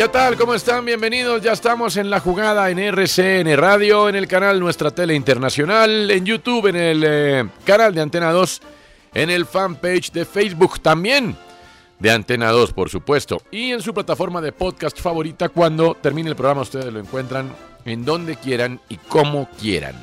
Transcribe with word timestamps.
¿Qué 0.00 0.08
tal? 0.08 0.38
¿Cómo 0.38 0.54
están? 0.54 0.86
Bienvenidos. 0.86 1.42
Ya 1.42 1.52
estamos 1.52 1.98
en 1.98 2.08
la 2.08 2.20
jugada 2.20 2.70
en 2.70 2.78
RCN 2.78 3.54
Radio, 3.58 4.08
en 4.08 4.16
el 4.16 4.26
canal 4.26 4.58
Nuestra 4.58 4.90
Tele 4.90 5.14
Internacional, 5.14 6.10
en 6.10 6.24
YouTube, 6.24 6.68
en 6.68 6.76
el 6.76 7.04
eh, 7.06 7.46
canal 7.66 7.94
de 7.94 8.00
Antena 8.00 8.32
2, 8.32 8.62
en 9.12 9.28
el 9.28 9.44
fanpage 9.44 10.10
de 10.10 10.24
Facebook 10.24 10.80
también 10.80 11.36
de 11.98 12.10
Antena 12.10 12.48
2, 12.48 12.72
por 12.72 12.88
supuesto, 12.88 13.42
y 13.50 13.72
en 13.72 13.82
su 13.82 13.92
plataforma 13.92 14.40
de 14.40 14.52
podcast 14.52 14.98
favorita. 14.98 15.50
Cuando 15.50 15.94
termine 16.00 16.30
el 16.30 16.34
programa, 16.34 16.62
ustedes 16.62 16.90
lo 16.90 16.98
encuentran 16.98 17.54
en 17.84 18.02
donde 18.02 18.36
quieran 18.36 18.80
y 18.88 18.96
como 18.96 19.50
quieran. 19.60 19.96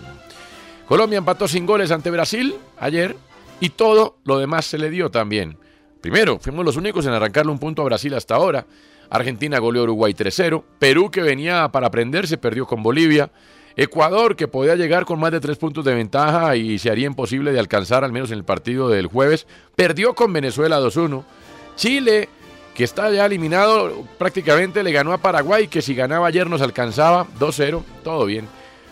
Colombia 0.88 1.18
empató 1.18 1.48
sin 1.48 1.66
goles 1.66 1.90
ante 1.90 2.12
Brasil 2.12 2.54
ayer 2.78 3.16
y 3.60 3.70
todo 3.70 4.20
lo 4.26 4.38
demás 4.38 4.68
se 4.68 4.78
le 4.78 4.92
dio 4.92 5.10
también. 5.10 5.58
Primero, 6.02 6.38
fuimos 6.38 6.64
los 6.64 6.78
únicos 6.78 7.04
en 7.08 7.14
arrancarle 7.14 7.52
un 7.52 7.58
punto 7.58 7.82
a 7.82 7.86
Brasil 7.86 8.14
hasta 8.14 8.36
ahora. 8.36 8.68
Argentina 9.10 9.60
goleó 9.60 9.82
a 9.82 9.84
Uruguay 9.86 10.14
3-0. 10.14 10.64
Perú, 10.80 11.10
que 11.12 11.22
venía 11.22 11.68
para 11.70 11.88
aprenderse, 11.88 12.38
perdió 12.38 12.66
con 12.66 12.84
Bolivia. 12.84 13.30
Ecuador, 13.76 14.36
que 14.36 14.48
podía 14.48 14.76
llegar 14.76 15.06
con 15.06 15.20
más 15.20 15.32
de 15.32 15.40
tres 15.40 15.58
puntos 15.58 15.86
de 15.86 15.94
ventaja 15.94 16.56
y 16.56 16.80
se 16.80 16.90
haría 16.90 17.06
imposible 17.06 17.52
de 17.52 17.60
alcanzar, 17.60 18.04
al 18.04 18.12
menos 18.12 18.32
en 18.32 18.40
el 18.40 18.44
partido 18.44 18.90
del 18.90 19.06
jueves, 19.06 19.46
perdió 19.76 20.16
con 20.16 20.34
Venezuela 20.34 20.80
2-1. 20.80 21.24
Chile, 21.76 22.28
que 22.74 22.84
está 22.84 23.12
ya 23.12 23.28
eliminado, 23.28 24.04
prácticamente 24.18 24.82
le 24.82 24.92
ganó 24.92 25.14
a 25.14 25.20
Paraguay, 25.20 25.68
que 25.68 25.84
si 25.84 25.94
ganaba 25.94 26.28
ayer 26.28 26.50
nos 26.50 26.62
alcanzaba 26.62 27.28
2-0. 27.40 27.84
Todo 28.04 28.26
bien. 28.26 28.48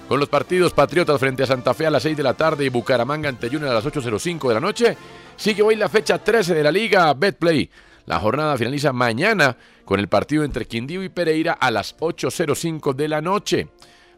Con 0.08 0.20
los 0.20 0.30
partidos 0.30 0.72
Patriotas 0.72 1.20
frente 1.20 1.42
a 1.42 1.48
Santa 1.48 1.74
Fe 1.74 1.88
a 1.88 1.90
las 1.90 2.04
6 2.04 2.16
de 2.16 2.24
la 2.24 2.36
tarde 2.36 2.64
y 2.64 2.70
Bucaramanga 2.70 3.28
ante 3.28 3.50
Junior 3.50 3.72
a 3.72 3.74
las 3.74 3.86
8.05 3.86 4.48
de 4.48 4.54
la 4.54 4.59
noche, 4.59 4.98
sigue 5.36 5.64
hoy 5.64 5.75
la 5.75 5.90
fecha 5.90 6.20
13 6.20 6.54
de 6.54 6.64
la 6.64 6.72
Liga 6.72 7.12
Betplay. 7.16 7.68
La 8.06 8.20
jornada 8.20 8.58
finaliza 8.58 8.94
mañana 8.94 9.58
con 9.84 10.00
el 10.00 10.08
partido 10.08 10.44
entre 10.44 10.66
Quindío 10.66 11.04
y 11.04 11.10
Pereira 11.10 11.54
a 11.54 11.72
las 11.72 11.98
8.05 11.98 12.94
de 12.94 13.08
la 13.08 13.22
noche. 13.22 13.68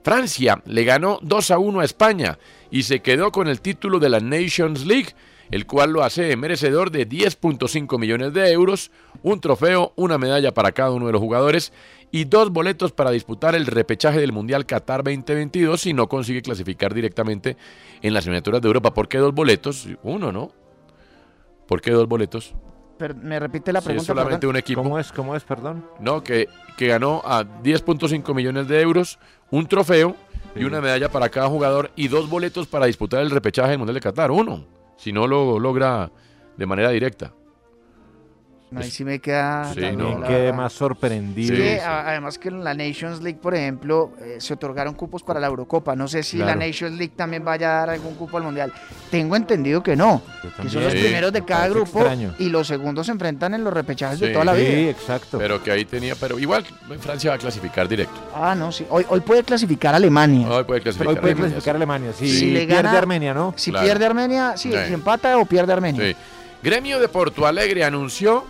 Francia 0.03 0.61
le 0.65 0.83
ganó 0.83 1.19
2 1.21 1.51
a 1.51 1.59
1 1.59 1.79
a 1.79 1.85
España 1.85 2.37
y 2.71 2.83
se 2.83 3.01
quedó 3.01 3.31
con 3.31 3.47
el 3.47 3.61
título 3.61 3.99
de 3.99 4.09
la 4.09 4.19
Nations 4.19 4.85
League, 4.85 5.09
el 5.51 5.65
cual 5.65 5.91
lo 5.91 6.03
hace 6.03 6.35
merecedor 6.35 6.91
de 6.91 7.07
10.5 7.07 7.97
millones 7.97 8.33
de 8.33 8.51
euros, 8.51 8.91
un 9.23 9.39
trofeo, 9.39 9.93
una 9.95 10.17
medalla 10.17 10.53
para 10.53 10.71
cada 10.71 10.91
uno 10.91 11.07
de 11.07 11.13
los 11.13 11.21
jugadores 11.21 11.71
y 12.11 12.25
dos 12.25 12.51
boletos 12.51 12.91
para 12.91 13.11
disputar 13.11 13.55
el 13.55 13.65
repechaje 13.65 14.19
del 14.19 14.31
Mundial 14.31 14.65
Qatar 14.65 15.03
2022 15.03 15.81
si 15.81 15.93
no 15.93 16.07
consigue 16.07 16.41
clasificar 16.41 16.93
directamente 16.93 17.57
en 18.01 18.13
las 18.13 18.25
eliminatorias 18.25 18.61
de 18.61 18.67
Europa. 18.67 18.93
¿Por 18.93 19.07
qué 19.07 19.17
dos 19.17 19.33
boletos? 19.33 19.87
Uno, 20.03 20.31
¿no? 20.31 20.51
¿Por 21.67 21.81
qué 21.81 21.91
dos 21.91 22.07
boletos? 22.07 22.53
Pero, 22.97 23.15
¿Me 23.15 23.39
repite 23.39 23.71
la 23.71 23.79
es 23.79 23.85
pregunta? 23.85 24.05
solamente 24.07 24.39
perdón? 24.39 24.49
un 24.55 24.57
equipo. 24.57 24.83
¿Cómo 24.83 24.99
es? 24.99 25.11
¿Cómo 25.11 25.35
es? 25.35 25.43
Perdón. 25.43 25.85
No, 25.99 26.23
que, 26.23 26.47
que 26.77 26.87
ganó 26.87 27.21
a 27.25 27.43
10.5 27.43 28.33
millones 28.33 28.67
de 28.67 28.81
euros, 28.81 29.19
un 29.51 29.67
trofeo 29.67 30.15
y 30.55 30.63
una 30.63 30.81
medalla 30.81 31.09
para 31.09 31.29
cada 31.29 31.47
jugador 31.47 31.91
y 31.95 32.07
dos 32.07 32.29
boletos 32.29 32.67
para 32.67 32.85
disputar 32.87 33.21
el 33.21 33.29
repechaje 33.31 33.69
del 33.69 33.77
Mundial 33.79 33.95
de 33.95 34.01
Qatar. 34.01 34.31
Uno, 34.31 34.65
si 34.97 35.11
no 35.11 35.27
lo 35.27 35.59
logra 35.59 36.09
de 36.57 36.65
manera 36.65 36.89
directa. 36.89 37.31
No, 38.69 38.81
ahí 38.81 38.91
sí 38.91 39.05
me 39.05 39.19
queda... 39.19 39.65
Sí, 39.73 39.79
también, 39.79 39.97
no. 39.97 40.19
la 40.19 40.27
Quedé 40.27 40.41
verdad. 40.41 40.57
más 40.57 40.73
sorprendido. 40.73 41.55
Sí, 41.55 41.61
sí. 41.61 41.77
además 41.79 42.37
que 42.37 42.49
en 42.49 42.63
la 42.65 42.73
Nations 42.73 43.21
League, 43.21 43.39
por 43.41 43.55
ejemplo, 43.55 44.11
eh, 44.21 44.35
se 44.39 44.55
otorgaron 44.55 44.93
cupos 44.93 45.23
para 45.23 45.39
la 45.39 45.47
Eurocopa. 45.47 45.95
No 45.95 46.07
sé 46.09 46.21
si 46.21 46.37
la. 46.37 46.53
Nations 46.53 46.97
League 46.97 47.13
también 47.15 47.45
vaya 47.45 47.69
a 47.69 47.79
dar 47.79 47.89
algún 47.91 48.15
cupo 48.15 48.35
al 48.35 48.43
Mundial. 48.43 48.73
Tengo 49.09 49.37
entendido 49.37 49.81
que 49.81 49.95
no, 49.95 50.21
que 50.61 50.69
son 50.69 50.83
los 50.83 50.91
Sí, 50.91 50.99
primeros 50.99 51.31
de 51.31 51.45
cada 51.45 51.69
grupo 51.69 51.99
extraño. 51.99 52.33
y 52.39 52.49
los 52.49 52.67
segundos 52.67 53.05
se 53.05 53.13
enfrentan 53.13 53.53
en 53.53 53.63
los 53.63 53.71
repechajes 53.73 54.19
de 54.19 54.27
Sí. 54.27 54.33
toda 54.33 54.43
la 54.43 54.55
Sí, 54.55 54.61
vida. 54.63 54.89
exacto. 54.89 55.37
Pero 55.37 55.63
que 55.63 55.71
ahí 55.71 55.85
tenía, 55.85 56.15
pero 56.15 56.37
igual 56.37 56.65
Francia 56.99 57.29
va 57.29 57.35
a 57.37 57.39
clasificar 57.39 57.87
directo. 57.87 58.19
Ah, 58.35 58.53
no, 58.53 58.73
sí. 58.73 58.85
Hoy, 58.89 59.05
hoy 59.07 59.21
puede 59.21 59.43
clasificar 59.43 59.95
Alemania. 59.95 60.49
Hoy 60.49 60.65
puede 60.65 60.81
clasificar. 60.81 61.13
Hoy 61.13 61.15
puede 61.21 61.31
Armenia, 61.31 61.49
clasificar 61.51 61.75
Alemania. 61.77 62.11
Si, 62.11 62.27
Si 62.27 62.51
le 62.51 62.65
pierde 62.67 62.97
Armenia, 62.97 63.33
¿no? 63.33 63.53
Si 63.55 63.71
claro. 63.71 63.85
pierde 63.85 64.05
Armenia, 64.05 64.57
sí, 64.57 64.71
Sí. 64.73 64.77
si 64.87 64.93
empata 64.93 65.37
o 65.37 65.45
pierde 65.45 65.71
Armenia. 65.71 66.03
Sí. 66.03 66.15
Gremio 66.63 66.99
de 66.99 67.07
Porto 67.07 67.45
Alegre 67.45 67.83
anunció 67.85 68.43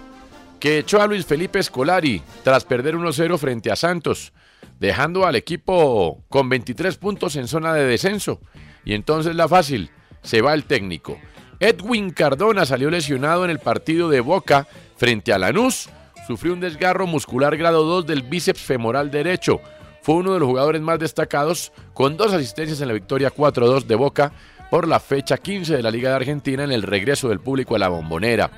que 0.60 0.80
echó 0.80 1.02
a 1.02 1.08
Luis 1.08 1.26
Felipe 1.26 1.62
Scolari 1.62 2.22
tras 2.44 2.66
perder 2.66 2.96
1-0 2.96 3.38
frente 3.38 3.72
a 3.72 3.76
Santos, 3.76 4.34
dejando 4.80 5.26
al 5.26 5.36
equipo 5.36 6.24
con 6.30 6.50
23 6.50 6.98
puntos 6.98 7.36
en 7.36 7.48
zona 7.48 7.74
de 7.74 7.86
descenso. 7.86 8.42
Y 8.86 8.94
entonces 8.94 9.36
la 9.36 9.48
fácil, 9.48 9.92
se 10.22 10.42
va 10.42 10.54
el 10.54 10.66
técnico. 10.66 11.20
Edwin 11.60 12.12
Cardona 12.12 12.66
salió 12.66 12.90
lesionado 12.90 13.44
en 13.44 13.52
el 13.52 13.60
partido 13.60 14.10
de 14.10 14.22
Boca 14.22 14.68
frente 14.96 15.34
a 15.34 15.40
Lanús. 15.40 15.90
Sufrió 16.28 16.54
un 16.54 16.60
desgarro 16.60 17.08
muscular 17.08 17.58
grado 17.58 17.84
2 17.84 18.06
del 18.06 18.24
bíceps 18.24 18.62
femoral 18.62 19.10
derecho. 19.10 19.62
Fue 20.02 20.16
uno 20.16 20.34
de 20.34 20.40
los 20.40 20.48
jugadores 20.48 20.82
más 20.82 21.00
destacados, 21.00 21.72
con 21.94 22.16
dos 22.16 22.34
asistencias 22.34 22.80
en 22.82 22.88
la 22.88 22.94
victoria 22.94 23.34
4-2 23.34 23.86
de 23.86 23.96
Boca 23.96 24.32
por 24.70 24.88
la 24.88 25.00
fecha 25.00 25.38
15 25.38 25.76
de 25.76 25.84
la 25.84 25.92
Liga 25.92 26.10
de 26.10 26.16
Argentina 26.18 26.64
en 26.64 26.72
el 26.72 26.84
regreso 26.84 27.30
del 27.30 27.40
público 27.40 27.76
a 27.76 27.80
la 27.80 27.90
bombonera. 27.90 28.52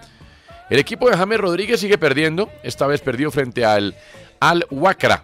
El 0.70 0.80
equipo 0.80 1.10
de 1.10 1.18
James 1.18 1.40
Rodríguez 1.40 1.80
sigue 1.80 1.98
perdiendo, 1.98 2.50
esta 2.64 2.86
vez 2.88 3.02
perdió 3.02 3.32
frente 3.32 3.66
al 3.66 3.96
Al 4.40 4.66
Wakra. 4.70 5.24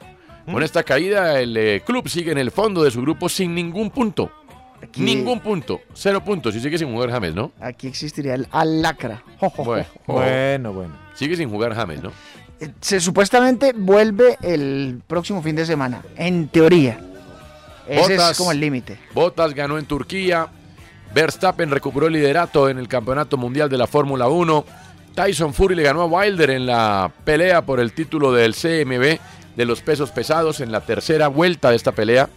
Con 0.51 0.61
esta 0.63 0.83
caída 0.83 1.39
el 1.39 1.55
eh, 1.57 1.81
club 1.85 2.07
sigue 2.07 2.31
en 2.31 2.37
el 2.37 2.51
fondo 2.51 2.83
de 2.83 2.91
su 2.91 3.01
grupo 3.01 3.29
sin 3.29 3.55
ningún 3.55 3.89
punto. 3.89 4.31
Aquí- 4.83 5.01
Ningún 5.01 5.39
punto, 5.39 5.81
cero 5.93 6.23
puntos 6.23 6.55
y 6.55 6.59
sigue 6.59 6.77
sin 6.77 6.91
jugar 6.91 7.09
James, 7.09 7.33
¿no? 7.33 7.51
Aquí 7.59 7.87
existiría 7.87 8.35
el 8.35 8.47
jo, 8.51 9.49
jo. 9.49 9.63
Bueno, 9.63 9.85
Bueno, 10.05 10.73
bueno. 10.73 10.97
sigue 11.15 11.35
sin 11.35 11.49
jugar 11.49 11.73
James, 11.73 12.03
¿no? 12.03 12.11
Eh, 12.59 12.69
Se 12.81 12.99
supuestamente 12.99 13.73
vuelve 13.75 14.37
el 14.43 15.01
próximo 15.07 15.41
fin 15.41 15.55
de 15.55 15.65
semana, 15.65 16.03
en 16.15 16.47
teoría. 16.49 16.99
Ese 17.87 18.13
Botas. 18.13 18.31
es 18.31 18.37
como 18.37 18.51
el 18.51 18.59
límite. 18.59 18.97
Bottas 19.13 19.53
ganó 19.53 19.77
en 19.77 19.85
Turquía. 19.85 20.47
Verstappen 21.13 21.71
recuperó 21.71 22.07
el 22.07 22.13
liderato 22.13 22.67
en 22.69 22.77
el 22.77 22.87
Campeonato 22.87 23.37
Mundial 23.37 23.69
de 23.69 23.77
la 23.77 23.87
Fórmula 23.87 24.27
1. 24.27 24.65
Tyson 25.15 25.53
Fury 25.53 25.75
le 25.75 25.83
ganó 25.83 26.01
a 26.01 26.05
Wilder 26.05 26.49
en 26.49 26.65
la 26.65 27.11
pelea 27.23 27.65
por 27.65 27.79
el 27.79 27.93
título 27.93 28.33
del 28.33 28.53
CMB 28.53 29.17
de 29.55 29.65
los 29.65 29.81
pesos 29.81 30.11
pesados 30.11 30.59
en 30.59 30.71
la 30.71 30.81
tercera 30.81 31.29
vuelta 31.29 31.69
de 31.69 31.77
esta 31.77 31.93
pelea. 31.93 32.29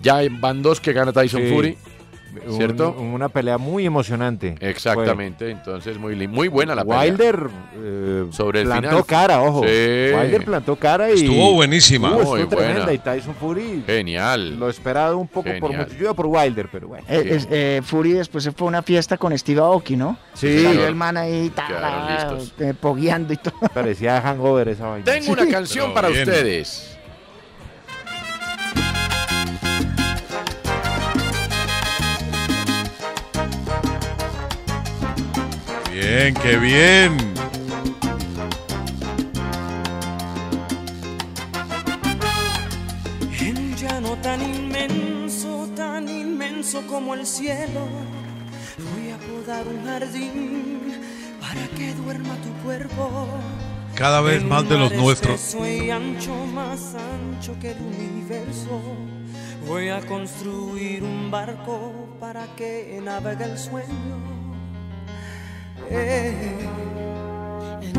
Ya 0.00 0.20
van 0.30 0.62
dos 0.62 0.80
que 0.80 0.92
gana 0.92 1.12
Tyson 1.12 1.42
Sí. 1.42 1.50
Fury. 1.52 1.78
Un- 2.46 2.56
¿Cierto? 2.56 2.92
una 2.92 3.28
pelea 3.28 3.58
muy 3.58 3.86
emocionante. 3.86 4.54
Exactamente, 4.60 5.50
entonces 5.50 5.98
muy, 5.98 6.14
muy 6.28 6.48
buena 6.48 6.74
la 6.74 6.84
Fue. 6.84 6.96
pelea. 6.96 7.10
Wilder 7.12 7.40
eh, 7.76 8.24
Sobre 8.30 8.60
el 8.60 8.66
plantó 8.66 8.88
final. 8.88 9.04
cara, 9.06 9.42
ojo. 9.42 9.60
Sí. 9.62 9.68
Wilder 9.68 10.44
plantó 10.44 10.76
cara 10.76 11.10
y. 11.10 11.14
Estuvo 11.14 11.52
buenísima. 11.54 12.10
Uh, 12.10 12.22
Muy 12.22 12.40
estuvo 12.42 12.56
buena. 12.60 12.74
tremenda. 12.84 12.92
Y 12.92 12.98
Tyson 12.98 13.34
Fury 13.34 13.82
Genial. 13.86 14.58
lo 14.58 14.68
esperado 14.68 15.18
un 15.18 15.28
poco 15.28 15.50
por 15.60 15.70
Genial. 15.70 15.86
mucho. 15.86 15.96
Yo 15.98 16.04
iba 16.04 16.14
por 16.14 16.26
Wilder, 16.26 16.68
pero 16.70 16.88
bueno. 16.88 17.04
Eh, 17.08 17.24
es- 17.30 17.48
eh, 17.50 17.80
Fury 17.84 18.12
después 18.12 18.44
se 18.44 18.52
fue 18.52 18.66
a 18.66 18.68
una 18.68 18.82
fiesta 18.82 19.16
con 19.16 19.36
Steve 19.36 19.60
Aoki, 19.60 19.96
¿no? 19.96 20.16
Sí. 20.34 20.62
Salió 20.62 20.86
el 20.86 20.94
man 20.94 21.16
ahí, 21.16 21.50
ta, 21.50 21.66
Quedaron 21.66 22.14
listos. 22.38 22.54
eh, 22.60 22.74
pogueando 22.78 23.32
y 23.32 23.36
todo. 23.36 23.54
Parecía 23.74 24.20
hangover 24.20 24.68
esa 24.68 24.86
vaina. 24.86 25.04
Tengo 25.04 25.32
una 25.32 25.46
canción 25.48 25.86
Pero 25.86 25.94
para 25.94 26.08
bien. 26.08 26.28
ustedes. 26.28 26.89
Bien, 36.00 36.32
qué 36.32 36.56
bien. 36.56 37.14
En 43.38 43.76
llano 43.76 44.16
tan 44.22 44.40
inmenso, 44.40 45.68
tan 45.76 46.08
inmenso 46.08 46.86
como 46.86 47.12
el 47.12 47.26
cielo, 47.26 47.86
voy 48.94 49.10
a 49.10 49.18
podar 49.18 49.68
un 49.68 49.84
jardín 49.84 50.80
para 51.38 51.68
que 51.76 51.92
duerma 51.92 52.34
tu 52.36 52.50
cuerpo. 52.64 53.28
Cada 53.94 54.22
vez 54.22 54.42
más 54.42 54.66
de 54.70 54.78
los 54.78 54.92
nuestros. 54.92 55.34
espeso 55.34 55.66
y 55.66 55.90
ancho, 55.90 56.34
más 56.46 56.94
ancho 56.94 57.54
que 57.60 57.72
el 57.72 57.78
universo. 57.78 58.80
Voy 59.66 59.90
a 59.90 60.00
construir 60.00 61.02
un 61.02 61.30
barco 61.30 61.92
para 62.18 62.46
que 62.56 62.98
navegue 63.04 63.44
el 63.44 63.58
sueño. 63.58 64.39
En 65.92 66.68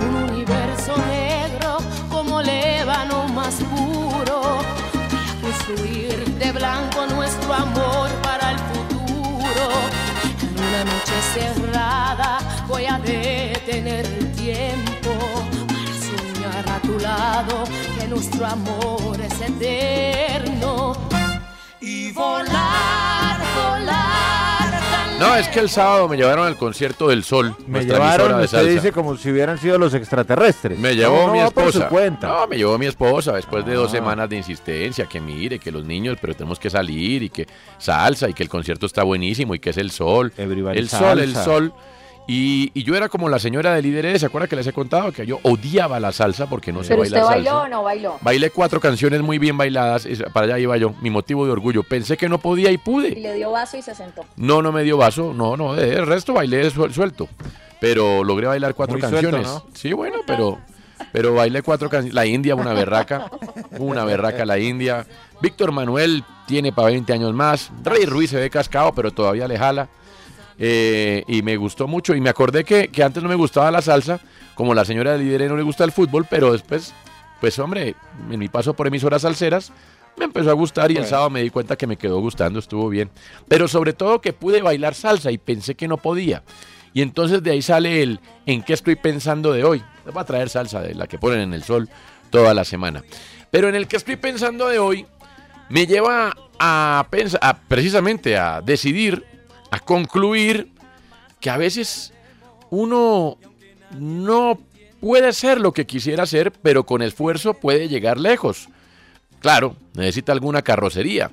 un 0.01 0.15
universo 0.29 0.95
negro 1.07 1.77
como 2.09 2.39
el 2.39 2.47
ébano 2.47 3.27
más 3.27 3.55
puro, 3.55 4.59
voy 5.01 5.19
a 5.19 5.41
construir 5.41 6.25
de 6.39 6.51
blanco 6.53 7.05
nuestro 7.07 7.53
amor 7.53 8.09
para 8.23 8.51
el 8.51 8.59
futuro. 8.59 9.67
En 10.41 10.57
una 10.57 10.85
noche 10.85 11.21
cerrada 11.33 12.39
voy 12.69 12.85
a 12.85 12.97
detener 12.97 14.05
el 14.05 14.31
tiempo 14.35 15.11
para 15.67 15.93
soñar 15.99 16.69
a 16.69 16.79
tu 16.79 16.97
lado 16.97 17.65
que 17.99 18.07
nuestro 18.07 18.45
amor 18.45 19.19
es 19.19 19.41
eterno. 19.41 20.93
Y 21.81 22.13
volar, 22.13 23.30
No, 25.21 25.35
es 25.35 25.47
que 25.49 25.59
el 25.59 25.69
sábado 25.69 26.07
me 26.07 26.17
llevaron 26.17 26.45
al 26.47 26.57
concierto 26.57 27.07
del 27.07 27.23
Sol. 27.23 27.55
Me 27.67 27.85
llevaron, 27.85 28.39
usted 28.41 28.67
dice, 28.69 28.91
como 28.91 29.15
si 29.15 29.29
hubieran 29.31 29.57
sido 29.57 29.77
los 29.77 29.93
extraterrestres. 29.93 30.77
Me 30.79 30.95
llevó 30.95 31.27
No, 31.27 31.33
mi 31.33 31.39
esposa. 31.39 31.71
su 31.83 31.85
cuenta. 31.87 32.27
No, 32.27 32.47
me 32.47 32.57
llevó 32.57 32.77
mi 32.77 32.87
esposa 32.87 33.33
después 33.33 33.65
de 33.65 33.75
dos 33.75 33.89
Ah. 33.89 33.91
semanas 33.97 34.29
de 34.29 34.37
insistencia, 34.37 35.05
que 35.05 35.21
mire, 35.21 35.59
que 35.59 35.71
los 35.71 35.85
niños, 35.85 36.17
pero 36.19 36.33
tenemos 36.33 36.59
que 36.59 36.69
salir 36.69 37.23
y 37.23 37.29
que 37.29 37.47
salsa 37.77 38.27
y 38.29 38.33
que 38.33 38.43
el 38.43 38.49
concierto 38.49 38.85
está 38.85 39.03
buenísimo 39.03 39.53
y 39.55 39.59
que 39.59 39.69
es 39.69 39.77
el 39.77 39.91
sol. 39.91 40.33
Everybody 40.37 40.77
el 40.79 40.89
sol, 40.89 41.19
el 41.19 41.35
sol. 41.35 41.73
Y, 42.27 42.71
y 42.73 42.83
yo 42.83 42.95
era 42.95 43.09
como 43.09 43.27
la 43.29 43.39
señora 43.39 43.73
de 43.73 43.81
líderes, 43.81 44.21
¿se 44.21 44.25
acuerda 44.27 44.47
que 44.47 44.55
les 44.55 44.65
he 44.67 44.71
contado? 44.73 45.11
Que 45.11 45.25
yo 45.25 45.39
odiaba 45.43 45.99
la 45.99 46.11
salsa 46.11 46.47
porque 46.47 46.71
no 46.71 46.81
sé 46.83 46.89
¿Pero 46.89 47.01
bailar 47.01 47.21
usted 47.23 47.35
bailó 47.35 47.49
salsa. 47.51 47.63
o 47.65 47.67
no 47.67 47.83
bailó? 47.83 48.17
Bailé 48.21 48.49
cuatro 48.51 48.79
canciones 48.79 49.21
muy 49.21 49.37
bien 49.39 49.57
bailadas, 49.57 50.07
para 50.31 50.45
allá 50.45 50.59
iba 50.59 50.77
yo, 50.77 50.93
mi 51.01 51.09
motivo 51.09 51.45
de 51.45 51.51
orgullo. 51.51 51.83
Pensé 51.83 52.15
que 52.17 52.29
no 52.29 52.37
podía 52.39 52.69
y 52.71 52.75
Y 52.75 52.77
pude. 52.77 53.09
le 53.15 53.33
dio 53.33 53.51
vaso 53.51 53.75
y 53.77 53.81
se 53.81 53.93
sentó. 53.95 54.23
No, 54.37 54.61
no 54.61 54.71
me 54.71 54.83
dio 54.83 54.97
vaso, 54.97 55.33
no, 55.33 55.57
no, 55.57 55.75
el 55.75 56.05
resto 56.07 56.33
bailé 56.33 56.69
suel- 56.71 56.93
suelto. 56.93 57.27
Pero 57.81 58.23
logré 58.23 58.47
bailar 58.47 58.75
cuatro 58.75 58.93
Muy 58.97 59.01
suelto, 59.01 59.31
canciones. 59.31 59.47
¿no? 59.47 59.65
Sí, 59.73 59.91
bueno, 59.91 60.17
pero, 60.25 60.59
pero 61.11 61.33
bailé 61.33 61.63
cuatro 61.63 61.89
canciones. 61.89 62.13
La 62.13 62.27
India, 62.27 62.53
una 62.55 62.73
berraca, 62.73 63.29
una 63.79 64.05
berraca 64.05 64.45
la 64.45 64.59
India. 64.59 65.05
Víctor 65.41 65.71
Manuel 65.71 66.23
tiene 66.45 66.71
para 66.71 66.89
20 66.89 67.11
años 67.11 67.33
más. 67.33 67.71
Rey 67.83 68.05
Ruiz 68.05 68.29
se 68.29 68.37
ve 68.37 68.49
cascado, 68.51 68.93
pero 68.93 69.11
todavía 69.11 69.47
le 69.47 69.57
jala. 69.57 69.89
Eh, 70.57 71.23
y 71.27 71.41
me 71.41 71.57
gustó 71.57 71.87
mucho. 71.87 72.15
Y 72.15 72.21
me 72.21 72.29
acordé 72.29 72.63
que, 72.63 72.89
que 72.89 73.03
antes 73.03 73.21
no 73.21 73.29
me 73.29 73.35
gustaba 73.35 73.71
la 73.71 73.81
salsa, 73.81 74.19
como 74.55 74.73
la 74.73 74.85
señora 74.85 75.13
del 75.13 75.21
líder 75.21 75.49
no 75.49 75.57
le 75.57 75.63
gusta 75.63 75.83
el 75.83 75.91
fútbol, 75.91 76.25
pero 76.29 76.51
después, 76.51 76.93
pues 77.39 77.57
hombre, 77.59 77.95
en 78.29 78.39
mi 78.39 78.47
paso 78.47 78.73
por 78.73 78.87
emisoras 78.87 79.23
salseras, 79.23 79.71
me 80.17 80.25
empezó 80.25 80.49
a 80.51 80.53
gustar 80.53 80.91
y 80.91 80.97
el 80.97 81.05
sábado 81.05 81.29
me 81.29 81.41
di 81.41 81.49
cuenta 81.49 81.75
que 81.75 81.87
me 81.87 81.97
quedó 81.97 82.19
gustando, 82.19 82.59
estuvo 82.59 82.89
bien. 82.89 83.09
Pero 83.47 83.67
sobre 83.67 83.93
todo 83.93 84.21
que 84.21 84.33
pude 84.33 84.61
bailar 84.61 84.93
salsa 84.93 85.31
y 85.31 85.37
pensé 85.37 85.75
que 85.75 85.87
no 85.87 85.97
podía. 85.97 86.43
Y 86.93 87.01
entonces 87.01 87.41
de 87.41 87.51
ahí 87.51 87.61
sale 87.61 88.03
el 88.03 88.19
en 88.45 88.63
qué 88.63 88.73
estoy 88.73 88.95
pensando 88.95 89.53
de 89.53 89.63
hoy. 89.63 89.81
Les 90.05 90.15
va 90.15 90.21
a 90.21 90.25
traer 90.25 90.49
salsa 90.49 90.81
de 90.81 90.93
la 90.93 91.07
que 91.07 91.17
ponen 91.17 91.39
en 91.39 91.53
el 91.53 91.63
sol 91.63 91.89
toda 92.29 92.53
la 92.53 92.65
semana. 92.65 93.03
Pero 93.49 93.69
en 93.69 93.75
el 93.75 93.87
que 93.87 93.97
estoy 93.97 94.17
pensando 94.17 94.67
de 94.67 94.79
hoy 94.79 95.05
me 95.69 95.87
lleva 95.87 96.35
a 96.59 97.07
pensar, 97.09 97.59
precisamente 97.67 98.37
a 98.37 98.61
decidir, 98.61 99.25
a 99.71 99.79
concluir 99.79 100.69
que 101.39 101.49
a 101.49 101.57
veces 101.57 102.13
uno 102.69 103.37
no 103.97 104.59
puede 104.99 105.33
ser 105.33 105.59
lo 105.59 105.71
que 105.73 105.87
quisiera 105.87 106.25
ser, 106.25 106.51
pero 106.51 106.85
con 106.85 107.01
esfuerzo 107.01 107.55
puede 107.55 107.87
llegar 107.87 108.19
lejos. 108.19 108.69
Claro, 109.39 109.75
necesita 109.95 110.33
alguna 110.33 110.61
carrocería. 110.61 111.31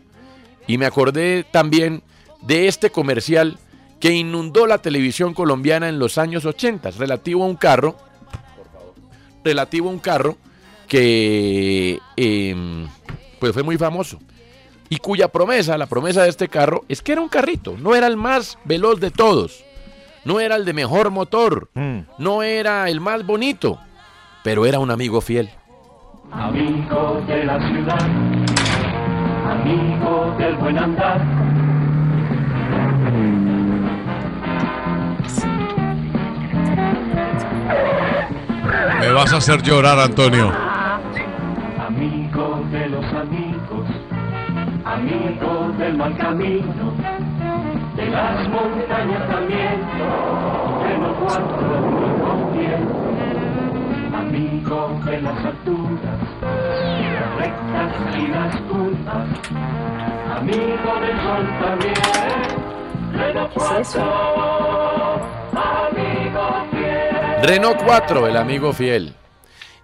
Y 0.66 0.78
me 0.78 0.86
acordé 0.86 1.44
también 1.50 2.02
de 2.40 2.68
este 2.68 2.90
comercial 2.90 3.58
que 4.00 4.12
inundó 4.12 4.66
la 4.66 4.78
televisión 4.78 5.34
colombiana 5.34 5.88
en 5.88 5.98
los 5.98 6.16
años 6.16 6.44
80, 6.44 6.92
relativo 6.92 7.42
a 7.44 7.48
un 7.48 7.56
carro, 7.56 7.96
relativo 9.44 9.88
a 9.88 9.92
un 9.92 9.98
carro 9.98 10.38
que 10.86 11.98
em, 12.16 12.86
pues 13.40 13.52
fue 13.52 13.62
muy 13.62 13.76
famoso 13.76 14.18
y 14.88 14.98
cuya 14.98 15.28
promesa, 15.28 15.76
la 15.78 15.86
promesa 15.86 16.22
de 16.22 16.28
este 16.30 16.48
carro, 16.48 16.84
es 16.88 17.02
que 17.02 17.12
era 17.12 17.20
un 17.20 17.28
carrito, 17.28 17.76
no 17.78 17.94
era 17.94 18.06
el 18.06 18.16
más 18.16 18.58
veloz 18.64 19.00
de 19.00 19.10
todos, 19.10 19.64
no 20.24 20.40
era 20.40 20.56
el 20.56 20.64
de 20.64 20.72
mejor 20.72 21.10
motor, 21.10 21.68
Mm. 21.74 21.98
no 22.18 22.42
era 22.42 22.88
el 22.88 23.00
más 23.00 23.24
bonito, 23.26 23.78
pero 24.44 24.66
era 24.66 24.78
un 24.78 24.90
amigo 24.90 25.20
fiel. 25.20 25.50
Amigos 26.32 27.26
de 27.26 27.44
la 27.44 27.58
ciudad, 27.68 28.02
amigos 29.50 30.38
del 30.38 30.54
buen 30.56 30.78
andar. 30.78 31.20
Me 39.00 39.12
vas 39.12 39.32
a 39.32 39.36
hacer 39.36 39.62
llorar, 39.62 39.98
Antonio. 39.98 40.52
Amigos 41.86 42.70
de 42.72 42.88
los 42.88 43.04
amigos, 43.14 43.47
amigos 44.84 45.78
del 45.78 45.96
mal 45.96 46.16
camino, 46.16 46.92
de 47.96 48.06
las 48.06 48.48
montañas 48.48 49.28
también, 49.28 49.80
de 50.82 50.98
los 50.98 51.16
cuatro 51.18 52.52
pies. 52.52 52.80
Amigos 54.14 55.04
de 55.06 55.22
las 55.22 55.44
alturas, 55.44 56.18
las 56.42 57.36
rectas 57.36 57.92
y 58.16 58.26
las 58.28 58.56
curvas, 58.62 59.26
amigos 60.36 61.00
del 61.00 61.20
sol 61.22 61.46
también, 61.60 61.94
de 63.12 63.34
los 63.34 63.48
cuatro, 63.50 64.02
amigos 65.88 66.52
fieles. 66.70 67.42
Renault 67.42 67.82
4, 67.84 68.26
el 68.26 68.36
amigo 68.36 68.72
fiel. 68.72 69.14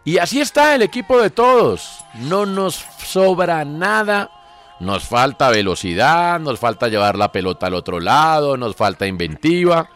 Y 0.05 0.19
así 0.19 0.41
está 0.41 0.75
el 0.75 0.83
equipo 0.83 1.21
de 1.21 1.31
todos. 1.31 2.05
No 2.15 2.45
nos 2.45 2.75
sobra 2.75 3.65
nada. 3.65 4.31
Nos 4.81 5.05
falta 5.05 5.51
velocidad, 5.51 6.41
nos 6.41 6.59
falta 6.59 6.89
llevar 6.89 7.17
la 7.17 7.33
pelota 7.33 7.67
al 7.67 7.75
otro 7.75 8.01
lado, 8.01 8.57
nos 8.57 8.75
falta 8.75 9.07
inventiva. 9.07 9.89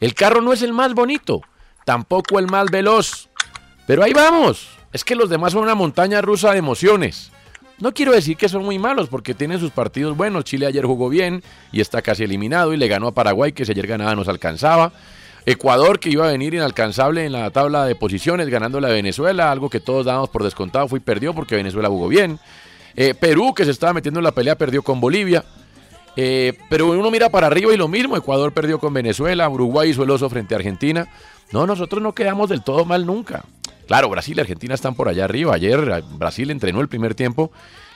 El 0.00 0.14
carro 0.14 0.40
no 0.40 0.52
es 0.52 0.62
el 0.62 0.72
más 0.72 0.94
bonito, 0.94 1.42
tampoco 1.84 2.38
el 2.38 2.46
más 2.46 2.70
veloz. 2.70 3.28
Pero 3.86 4.02
ahí 4.02 4.12
vamos. 4.12 4.68
Es 4.92 5.04
que 5.04 5.14
los 5.16 5.28
demás 5.28 5.52
son 5.52 5.62
una 5.62 5.74
montaña 5.74 6.20
rusa 6.22 6.52
de 6.52 6.58
emociones. 6.58 7.30
No 7.80 7.92
quiero 7.92 8.12
decir 8.12 8.36
que 8.36 8.48
son 8.48 8.64
muy 8.64 8.78
malos 8.78 9.08
porque 9.08 9.34
tienen 9.34 9.58
sus 9.58 9.72
partidos 9.72 10.16
buenos. 10.16 10.44
Chile 10.44 10.66
ayer 10.66 10.86
jugó 10.86 11.08
bien 11.08 11.42
y 11.72 11.80
está 11.80 12.00
casi 12.00 12.22
eliminado 12.22 12.72
y 12.72 12.76
le 12.76 12.88
ganó 12.88 13.08
a 13.08 13.14
Paraguay 13.14 13.52
que 13.52 13.64
si 13.64 13.72
ayer 13.72 13.86
ganaba 13.86 14.14
nos 14.14 14.28
alcanzaba. 14.28 14.92
Ecuador 15.46 15.98
que 15.98 16.08
iba 16.08 16.26
a 16.26 16.32
venir 16.32 16.54
inalcanzable 16.54 17.26
en 17.26 17.32
la 17.32 17.50
tabla 17.50 17.84
de 17.84 17.96
posiciones 17.96 18.48
ganando 18.48 18.80
la 18.80 18.88
Venezuela, 18.88 19.50
algo 19.50 19.68
que 19.68 19.80
todos 19.80 20.06
dábamos 20.06 20.30
por 20.30 20.42
descontado, 20.42 20.88
fue 20.88 21.00
y 21.00 21.02
perdió 21.02 21.34
porque 21.34 21.56
Venezuela 21.56 21.88
jugó 21.88 22.08
bien. 22.08 22.38
Eh, 22.96 23.14
Perú 23.14 23.52
que 23.54 23.64
se 23.64 23.70
estaba 23.70 23.92
metiendo 23.92 24.20
en 24.20 24.24
la 24.24 24.32
pelea 24.32 24.56
perdió 24.56 24.82
con 24.82 25.00
Bolivia. 25.00 25.44
Eh, 26.16 26.52
pero 26.70 26.90
uno 26.90 27.10
mira 27.10 27.28
para 27.28 27.48
arriba 27.48 27.74
y 27.74 27.76
lo 27.76 27.88
mismo, 27.88 28.16
Ecuador 28.16 28.52
perdió 28.52 28.78
con 28.78 28.94
Venezuela, 28.94 29.48
Uruguay 29.48 29.90
hizo 29.90 30.04
el 30.04 30.10
oso 30.10 30.30
frente 30.30 30.54
a 30.54 30.58
Argentina. 30.58 31.08
No, 31.50 31.66
nosotros 31.66 32.02
no 32.02 32.14
quedamos 32.14 32.48
del 32.48 32.62
todo 32.62 32.84
mal 32.84 33.04
nunca. 33.04 33.44
Claro, 33.86 34.08
Brasil 34.08 34.36
y 34.38 34.40
Argentina 34.40 34.74
están 34.74 34.94
por 34.94 35.08
allá 35.08 35.24
arriba. 35.24 35.54
Ayer 35.54 35.80
eh, 35.80 36.02
Brasil 36.12 36.50
entrenó 36.50 36.80
el 36.80 36.88
primer 36.88 37.14
tiempo 37.14 37.50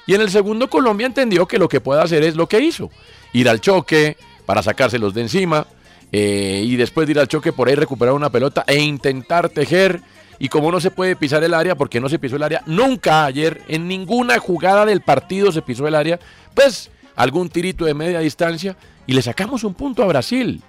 y 0.06 0.14
en 0.14 0.20
el 0.20 0.30
segundo 0.30 0.68
Colombia 0.68 1.06
entendió 1.06 1.46
que 1.46 1.58
lo 1.58 1.68
que 1.68 1.80
puede 1.80 2.02
hacer 2.02 2.22
es 2.24 2.34
lo 2.34 2.48
que 2.48 2.60
hizo. 2.60 2.90
Ir 3.32 3.48
al 3.48 3.60
choque, 3.60 4.16
para 4.46 4.62
sacárselos 4.62 5.14
de 5.14 5.20
encima 5.20 5.66
y 6.10 6.74
después 6.76 7.06
de 7.06 7.12
ir 7.12 7.18
al 7.18 7.28
choque 7.28 7.52
por 7.52 7.68
ahí 7.68 7.74
recuperar 7.74 8.14
una 8.14 8.30
pelota 8.30 8.64
e 8.66 8.78
intentar 8.78 9.50
tejer. 9.50 10.00
Y 10.38 10.48
como 10.48 10.70
no 10.70 10.80
se 10.80 10.90
puede 10.90 11.16
pisar 11.16 11.42
el 11.42 11.54
área, 11.54 11.74
porque 11.74 12.00
no 12.00 12.08
se 12.08 12.18
pisó 12.18 12.36
el 12.36 12.42
área, 12.42 12.62
nunca 12.66 13.24
ayer 13.24 13.62
en 13.68 13.88
ninguna 13.88 14.38
jugada 14.38 14.86
del 14.86 15.00
partido 15.00 15.50
se 15.50 15.62
pisó 15.62 15.88
el 15.88 15.94
área, 15.94 16.20
pues 16.54 16.90
algún 17.16 17.48
tirito 17.48 17.84
de 17.84 17.94
media 17.94 18.20
distancia 18.20 18.76
y 19.06 19.12
le 19.14 19.22
sacamos 19.22 19.64
un 19.64 19.74
punto 19.74 20.02
a 20.02 20.06
Brasil. 20.06 20.62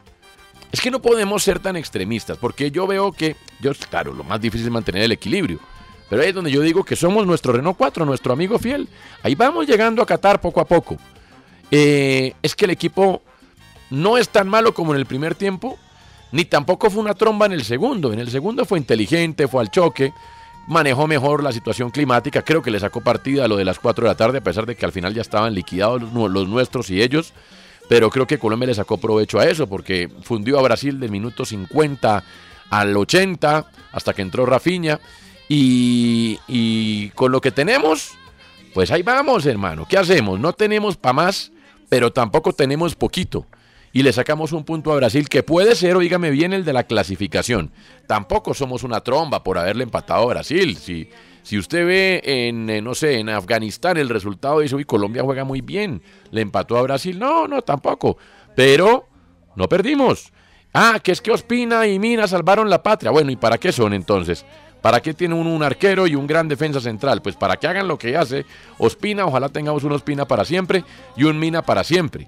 Es 0.72 0.82
que 0.82 0.92
no 0.92 1.02
podemos 1.02 1.44
ser 1.44 1.60
tan 1.60 1.76
extremistas, 1.76 2.38
porque 2.38 2.72
yo 2.72 2.88
veo 2.88 3.12
que, 3.12 3.36
yo, 3.60 3.72
claro, 3.90 4.14
lo 4.14 4.24
más 4.24 4.40
difícil 4.40 4.68
es 4.68 4.72
mantener 4.72 5.04
el 5.04 5.12
equilibrio. 5.12 5.60
Pero 6.10 6.22
ahí 6.22 6.30
es 6.30 6.36
donde 6.36 6.52
yo 6.52 6.62
digo 6.62 6.84
que 6.84 6.96
somos 6.96 7.26
nuestro 7.28 7.54
Renault 7.54 7.78
4, 7.78 8.06
nuestro 8.06 8.34
amigo 8.34 8.58
fiel. 8.58 8.88
Ahí 9.22 9.36
vamos 9.36 9.68
llegando 9.68 10.02
a 10.02 10.06
Qatar 10.06 10.42
poco 10.42 10.60
a 10.60 10.66
poco. 10.66 10.98
Eh, 11.70 12.34
es 12.42 12.56
que 12.56 12.66
el 12.66 12.72
equipo 12.72 13.22
no 13.92 14.18
es 14.18 14.30
tan 14.30 14.48
malo 14.48 14.74
como 14.74 14.94
en 14.94 15.00
el 15.00 15.06
primer 15.06 15.36
tiempo, 15.36 15.78
ni 16.32 16.46
tampoco 16.46 16.90
fue 16.90 17.02
una 17.02 17.14
tromba 17.14 17.46
en 17.46 17.54
el 17.54 17.64
segundo. 17.64 18.14
En 18.14 18.20
el 18.20 18.30
segundo 18.30 18.66
fue 18.66 18.78
inteligente, 18.78 19.48
fue 19.48 19.62
al 19.62 19.72
choque, 19.72 20.14
manejó 20.68 21.08
mejor 21.08 21.44
la 21.44 21.52
situación 21.52 21.90
climática. 21.90 22.44
Creo 22.44 22.62
que 22.62 22.72
le 22.72 22.80
sacó 22.80 23.02
partida 23.02 23.46
a 23.46 23.48
lo 23.48 23.58
de 23.58 23.66
las 23.66 23.80
4 23.80 24.04
de 24.04 24.10
la 24.10 24.16
tarde, 24.16 24.38
a 24.40 24.44
pesar 24.44 24.66
de 24.66 24.76
que 24.76 24.86
al 24.86 24.92
final 24.92 25.14
ya 25.14 25.22
estaban 25.22 25.54
liquidados 25.54 26.02
los, 26.02 26.32
los 26.32 26.48
nuestros 26.48 26.90
y 26.90 27.02
ellos. 27.02 27.34
Pero 27.88 28.12
creo 28.12 28.28
que 28.28 28.38
Colombia 28.38 28.68
le 28.68 28.76
sacó 28.76 28.98
provecho 28.98 29.40
a 29.40 29.46
eso, 29.46 29.68
porque 29.68 30.10
fundió 30.22 30.60
a 30.60 30.62
Brasil 30.62 31.00
del 31.00 31.10
minuto 31.10 31.44
50 31.44 32.24
al 32.70 32.96
80, 32.96 33.66
hasta 33.92 34.14
que 34.14 34.22
entró 34.22 34.46
Rafinha. 34.46 35.00
Y, 35.48 36.40
y 36.48 37.10
con 37.10 37.32
lo 37.32 37.42
que 37.42 37.52
tenemos, 37.52 38.12
pues 38.76 38.92
ahí 38.92 39.02
vamos, 39.02 39.48
hermano. 39.48 39.88
¿Qué 39.90 39.98
hacemos? 39.98 40.40
No 40.40 40.54
tenemos 40.54 40.96
para 40.96 41.14
más, 41.14 41.52
pero 41.90 42.14
tampoco 42.14 42.54
tenemos 42.54 42.94
poquito. 42.94 43.48
Y 43.92 44.04
le 44.04 44.14
sacamos 44.14 44.52
un 44.52 44.64
punto 44.64 44.92
a 44.92 44.98
Brasil 44.98 45.28
que 45.28 45.44
puede 45.44 45.76
ser, 45.76 45.96
oígame 45.96 46.30
bien, 46.30 46.54
el 46.54 46.64
de 46.64 46.74
la 46.74 46.84
clasificación. 46.84 47.72
Tampoco 48.08 48.54
somos 48.54 48.84
una 48.84 49.02
tromba 49.02 49.44
por 49.44 49.58
haberle 49.58 49.84
empatado 49.84 50.24
a 50.24 50.34
Brasil. 50.34 50.78
Si, 50.78 51.10
si 51.42 51.58
usted 51.58 51.86
ve 51.86 52.22
en, 52.24 52.70
eh, 52.70 52.82
no 52.82 52.94
sé, 52.94 53.20
en 53.20 53.30
Afganistán 53.30 53.98
el 53.98 54.10
resultado 54.10 54.60
dice, 54.60 54.76
uy, 54.76 54.86
Colombia 54.86 55.24
juega 55.24 55.44
muy 55.44 55.62
bien, 55.62 56.02
le 56.32 56.42
empató 56.42 56.78
a 56.78 56.84
Brasil. 56.84 57.18
No, 57.18 57.48
no, 57.48 57.64
tampoco. 57.64 58.18
Pero 58.56 59.08
no 59.56 59.68
perdimos. 59.68 60.32
Ah, 60.74 61.00
que 61.04 61.12
es 61.12 61.22
que 61.22 61.32
Ospina 61.32 61.88
y 61.88 61.98
Mina 61.98 62.28
salvaron 62.28 62.70
la 62.70 62.84
patria. 62.84 63.10
Bueno, 63.10 63.32
¿y 63.32 63.36
para 63.36 63.58
qué 63.58 63.72
son 63.72 63.94
entonces? 63.94 64.46
¿Para 64.82 65.02
qué 65.02 65.14
tiene 65.14 65.36
uno 65.36 65.54
un 65.54 65.64
arquero 65.64 66.08
y 66.08 66.16
un 66.16 66.28
gran 66.28 66.48
defensa 66.48 66.80
central? 66.80 67.22
Pues 67.22 67.36
para 67.36 67.58
que 67.58 67.68
hagan 67.68 67.88
lo 67.88 67.98
que 67.98 68.16
hace 68.16 68.46
Ospina, 68.78 69.26
ojalá 69.26 69.50
tengamos 69.50 69.84
un 69.84 69.92
Ospina 69.92 70.26
para 70.26 70.46
siempre 70.46 70.84
y 71.18 71.24
un 71.24 71.40
Mina 71.40 71.64
para 71.64 71.84
siempre. 71.84 72.28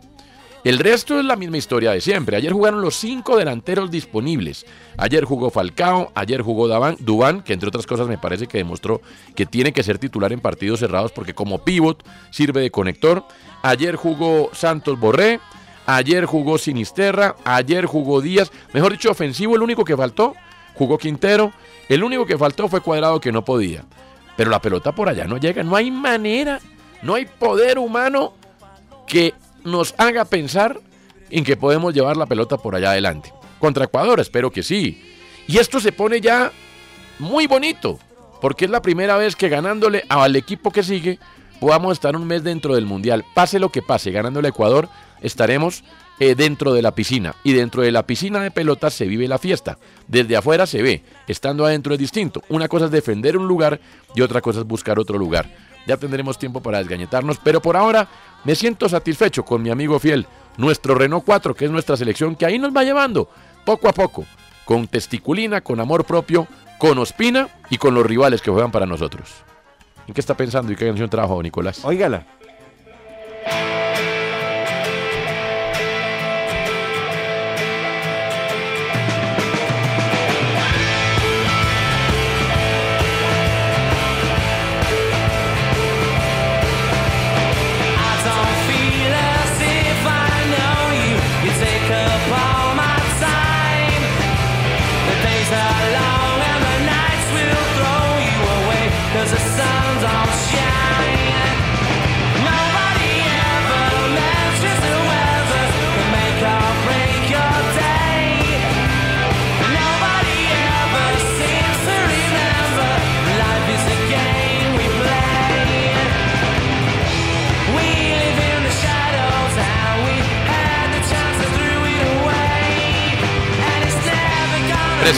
El 0.64 0.78
resto 0.78 1.20
es 1.20 1.26
la 1.26 1.36
misma 1.36 1.58
historia 1.58 1.92
de 1.92 2.02
siempre. 2.02 2.38
Ayer 2.38 2.54
jugaron 2.54 2.82
los 2.82 2.96
cinco 2.96 3.36
delanteros 3.36 3.90
disponibles. 3.90 4.68
Ayer 4.96 5.26
jugó 5.26 5.50
Falcao, 5.50 6.12
ayer 6.14 6.44
jugó 6.44 6.68
Dubán, 7.00 7.42
que 7.42 7.54
entre 7.54 7.70
otras 7.70 7.88
cosas 7.88 8.08
me 8.08 8.20
parece 8.20 8.46
que 8.46 8.60
demostró 8.60 9.02
que 9.36 9.48
tiene 9.48 9.74
que 9.74 9.82
ser 9.82 9.98
titular 9.98 10.32
en 10.32 10.40
partidos 10.40 10.80
cerrados 10.80 11.12
porque 11.12 11.34
como 11.34 11.64
pivot 11.64 12.06
sirve 12.30 12.62
de 12.62 12.70
conector. 12.70 13.26
Ayer 13.64 13.96
jugó 13.96 14.52
Santos 14.54 15.00
Borré, 15.00 15.40
ayer 15.88 16.26
jugó 16.26 16.60
Sinisterra, 16.60 17.36
ayer 17.44 17.88
jugó 17.88 18.22
Díaz. 18.22 18.52
Mejor 18.72 18.92
dicho, 18.92 19.10
ofensivo, 19.10 19.56
el 19.56 19.64
único 19.64 19.84
que 19.84 19.98
faltó, 19.98 20.36
jugó 20.76 21.00
Quintero. 21.00 21.54
El 21.90 22.04
único 22.04 22.28
que 22.28 22.38
faltó 22.38 22.68
fue 22.68 22.82
Cuadrado 22.82 23.20
que 23.20 23.32
no 23.32 23.44
podía. 23.44 23.84
Pero 24.38 24.52
la 24.52 24.62
pelota 24.62 24.92
por 24.94 25.10
allá 25.10 25.26
no 25.26 25.38
llega, 25.38 25.64
no 25.64 25.76
hay 25.76 25.90
manera, 25.90 26.60
no 27.02 27.16
hay 27.16 27.26
poder 27.26 27.80
humano 27.80 28.34
que 29.08 29.34
nos 29.64 29.94
haga 29.98 30.26
pensar 30.26 30.80
en 31.30 31.44
que 31.44 31.58
podemos 31.58 31.94
llevar 31.94 32.18
la 32.18 32.26
pelota 32.26 32.58
por 32.58 32.76
allá 32.76 32.92
adelante. 32.92 33.34
Contra 33.60 33.86
Ecuador, 33.86 34.20
espero 34.20 34.52
que 34.52 34.64
sí. 34.64 35.02
Y 35.48 35.58
esto 35.58 35.80
se 35.80 35.92
pone 35.92 36.22
ya 36.22 36.52
muy 37.20 37.48
bonito, 37.48 38.00
porque 38.42 38.66
es 38.66 38.72
la 38.72 38.82
primera 38.82 39.18
vez 39.18 39.36
que 39.36 39.50
ganándole 39.50 40.04
al 40.10 40.36
equipo 40.36 40.72
que 40.72 40.84
sigue, 40.84 41.20
podamos 41.60 41.94
estar 41.94 42.16
un 42.16 42.26
mes 42.26 42.44
dentro 42.44 42.76
del 42.76 42.86
Mundial. 42.86 43.24
Pase 43.34 43.60
lo 43.60 43.70
que 43.70 43.82
pase, 43.82 44.12
ganándole 44.12 44.48
a 44.48 44.50
Ecuador, 44.50 44.90
estaremos 45.22 45.84
eh, 46.20 46.36
dentro 46.36 46.74
de 46.74 46.82
la 46.82 46.94
piscina. 46.94 47.36
Y 47.44 47.54
dentro 47.54 47.82
de 47.82 47.92
la 47.92 48.06
piscina 48.06 48.42
de 48.42 48.52
pelotas 48.52 48.94
se 48.94 49.06
vive 49.06 49.28
la 49.28 49.40
fiesta. 49.40 49.78
Desde 50.08 50.36
afuera 50.36 50.68
se 50.68 50.82
ve, 50.82 51.04
estando 51.28 51.66
adentro 51.66 51.94
es 51.94 52.00
distinto. 52.00 52.44
Una 52.50 52.68
cosa 52.68 52.86
es 52.86 52.92
defender 52.92 53.38
un 53.38 53.48
lugar 53.48 53.80
y 54.16 54.22
otra 54.22 54.42
cosa 54.42 54.60
es 54.60 54.66
buscar 54.66 55.00
otro 55.00 55.18
lugar. 55.18 55.50
Ya 55.92 55.98
tendremos 55.98 56.40
tiempo 56.40 56.62
para 56.62 56.78
desgañetarnos, 56.78 57.38
pero 57.44 57.62
por 57.62 57.76
ahora 57.76 58.08
me 58.46 58.56
siento 58.56 58.88
satisfecho 58.88 59.44
con 59.44 59.62
mi 59.62 59.72
amigo 59.72 60.00
fiel, 60.00 60.26
nuestro 60.56 60.96
Renault 60.96 61.26
4, 61.26 61.54
que 61.54 61.66
es 61.66 61.72
nuestra 61.72 61.98
selección, 61.98 62.38
que 62.38 62.46
ahí 62.46 62.58
nos 62.58 62.74
va 62.74 62.86
llevando, 62.86 63.28
poco 63.66 63.90
a 63.90 63.92
poco, 63.92 64.24
con 64.64 64.88
testiculina, 64.88 65.60
con 65.60 65.82
amor 65.82 66.06
propio, 66.06 66.48
con 66.78 66.98
Ospina 66.98 67.50
y 67.70 67.78
con 67.78 67.94
los 67.94 68.06
rivales 68.06 68.42
que 68.42 68.50
juegan 68.50 68.72
para 68.72 68.86
nosotros. 68.86 69.44
¿En 70.08 70.14
qué 70.14 70.22
está 70.22 70.38
pensando 70.38 70.72
y 70.72 70.78
qué 70.78 70.88
canción 70.88 71.10
trabajo, 71.10 71.44
Nicolás? 71.44 71.84
Óigala. 71.84 72.26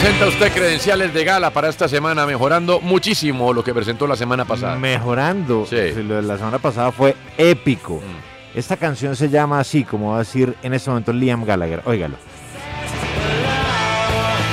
Presenta 0.04 0.26
usted 0.26 0.52
credenciales 0.52 1.14
de 1.14 1.24
gala 1.24 1.48
para 1.48 1.70
esta 1.70 1.88
semana, 1.88 2.26
mejorando 2.26 2.78
muchísimo 2.78 3.54
lo 3.54 3.64
que 3.64 3.72
presentó 3.72 4.06
la 4.06 4.16
semana 4.16 4.44
pasada. 4.44 4.76
Mejorando. 4.76 5.64
Sí. 5.64 5.94
Lo 6.02 6.16
de 6.16 6.22
la 6.22 6.36
semana 6.36 6.58
pasada 6.58 6.92
fue 6.92 7.16
épico. 7.38 8.02
Mm. 8.02 8.58
Esta 8.58 8.76
canción 8.76 9.16
se 9.16 9.30
llama 9.30 9.60
así, 9.60 9.82
como 9.82 10.10
va 10.10 10.16
a 10.16 10.18
decir 10.18 10.56
en 10.62 10.74
este 10.74 10.90
momento 10.90 11.10
Liam 11.10 11.46
Gallagher. 11.46 11.80
Óigalo. 11.86 12.16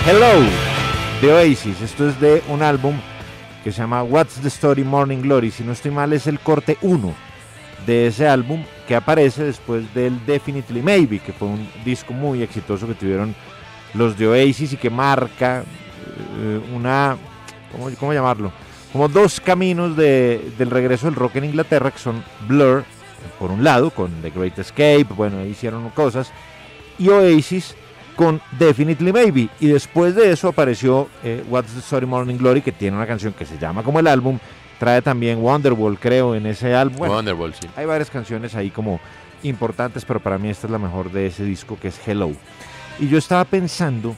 Hello, 0.07 0.41
de 1.21 1.33
Oasis. 1.33 1.81
Esto 1.81 2.07
es 2.07 2.17
de 2.21 2.41
un 2.47 2.63
álbum 2.63 2.95
que 3.61 3.73
se 3.73 3.79
llama 3.79 4.03
What's 4.03 4.35
the 4.35 4.47
Story 4.47 4.85
Morning 4.85 5.17
Glory. 5.17 5.51
Si 5.51 5.65
no 5.65 5.73
estoy 5.73 5.91
mal, 5.91 6.13
es 6.13 6.27
el 6.27 6.39
corte 6.39 6.77
1 6.79 7.13
de 7.85 8.07
ese 8.07 8.25
álbum 8.25 8.63
que 8.87 8.95
aparece 8.95 9.43
después 9.43 9.93
del 9.93 10.25
Definitely 10.25 10.81
Maybe, 10.81 11.19
que 11.19 11.33
fue 11.33 11.49
un 11.49 11.69
disco 11.83 12.13
muy 12.13 12.41
exitoso 12.41 12.87
que 12.87 12.93
tuvieron 12.93 13.35
los 13.93 14.17
de 14.17 14.27
Oasis 14.27 14.73
y 14.73 14.77
que 14.77 14.89
marca 14.89 15.63
eh, 16.39 16.59
una, 16.75 17.17
¿cómo, 17.71 17.89
cómo 17.99 18.13
llamarlo? 18.13 18.51
Como 18.91 19.07
dos 19.07 19.39
caminos 19.39 19.95
de- 19.95 20.51
del 20.57 20.69
regreso 20.69 21.05
del 21.07 21.15
rock 21.15 21.37
en 21.37 21.45
Inglaterra, 21.45 21.91
que 21.91 21.99
son 21.99 22.23
Blur, 22.47 22.83
por 23.39 23.51
un 23.51 23.63
lado, 23.63 23.89
con 23.91 24.11
The 24.21 24.29
Great 24.31 24.59
Escape, 24.59 25.05
bueno, 25.15 25.45
hicieron 25.45 25.89
cosas, 25.91 26.31
y 26.97 27.07
Oasis 27.09 27.75
con 28.15 28.41
Definitely 28.59 29.13
Maybe. 29.13 29.49
Y 29.59 29.67
después 29.67 30.15
de 30.15 30.31
eso 30.31 30.47
apareció 30.49 31.07
eh, 31.23 31.43
What's 31.49 31.71
the 31.73 31.79
Story 31.79 32.05
Morning 32.05 32.35
Glory, 32.35 32.61
que 32.61 32.71
tiene 32.71 32.97
una 32.97 33.07
canción 33.07 33.33
que 33.33 33.45
se 33.45 33.57
llama 33.57 33.83
como 33.83 33.99
el 33.99 34.07
álbum, 34.07 34.37
trae 34.79 35.01
también 35.01 35.39
Wonderwall, 35.39 35.97
creo, 35.99 36.35
en 36.35 36.45
ese 36.45 36.73
álbum. 36.75 36.97
Bueno, 36.97 37.15
Wonderwall, 37.15 37.53
sí. 37.53 37.67
hay 37.75 37.85
varias 37.85 38.09
canciones 38.09 38.55
ahí 38.55 38.69
como 38.71 38.99
importantes, 39.43 40.03
pero 40.05 40.19
para 40.19 40.37
mí 40.37 40.49
esta 40.49 40.67
es 40.67 40.71
la 40.71 40.77
mejor 40.79 41.11
de 41.11 41.27
ese 41.27 41.43
disco, 41.43 41.77
que 41.79 41.87
es 41.87 41.99
Hello. 42.05 42.31
Y 42.99 43.07
yo 43.07 43.17
estaba 43.17 43.45
pensando 43.45 44.15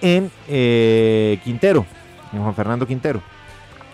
en 0.00 0.30
eh, 0.48 1.38
Quintero, 1.42 1.84
en 2.32 2.40
Juan 2.42 2.54
Fernando 2.54 2.86
Quintero, 2.86 3.22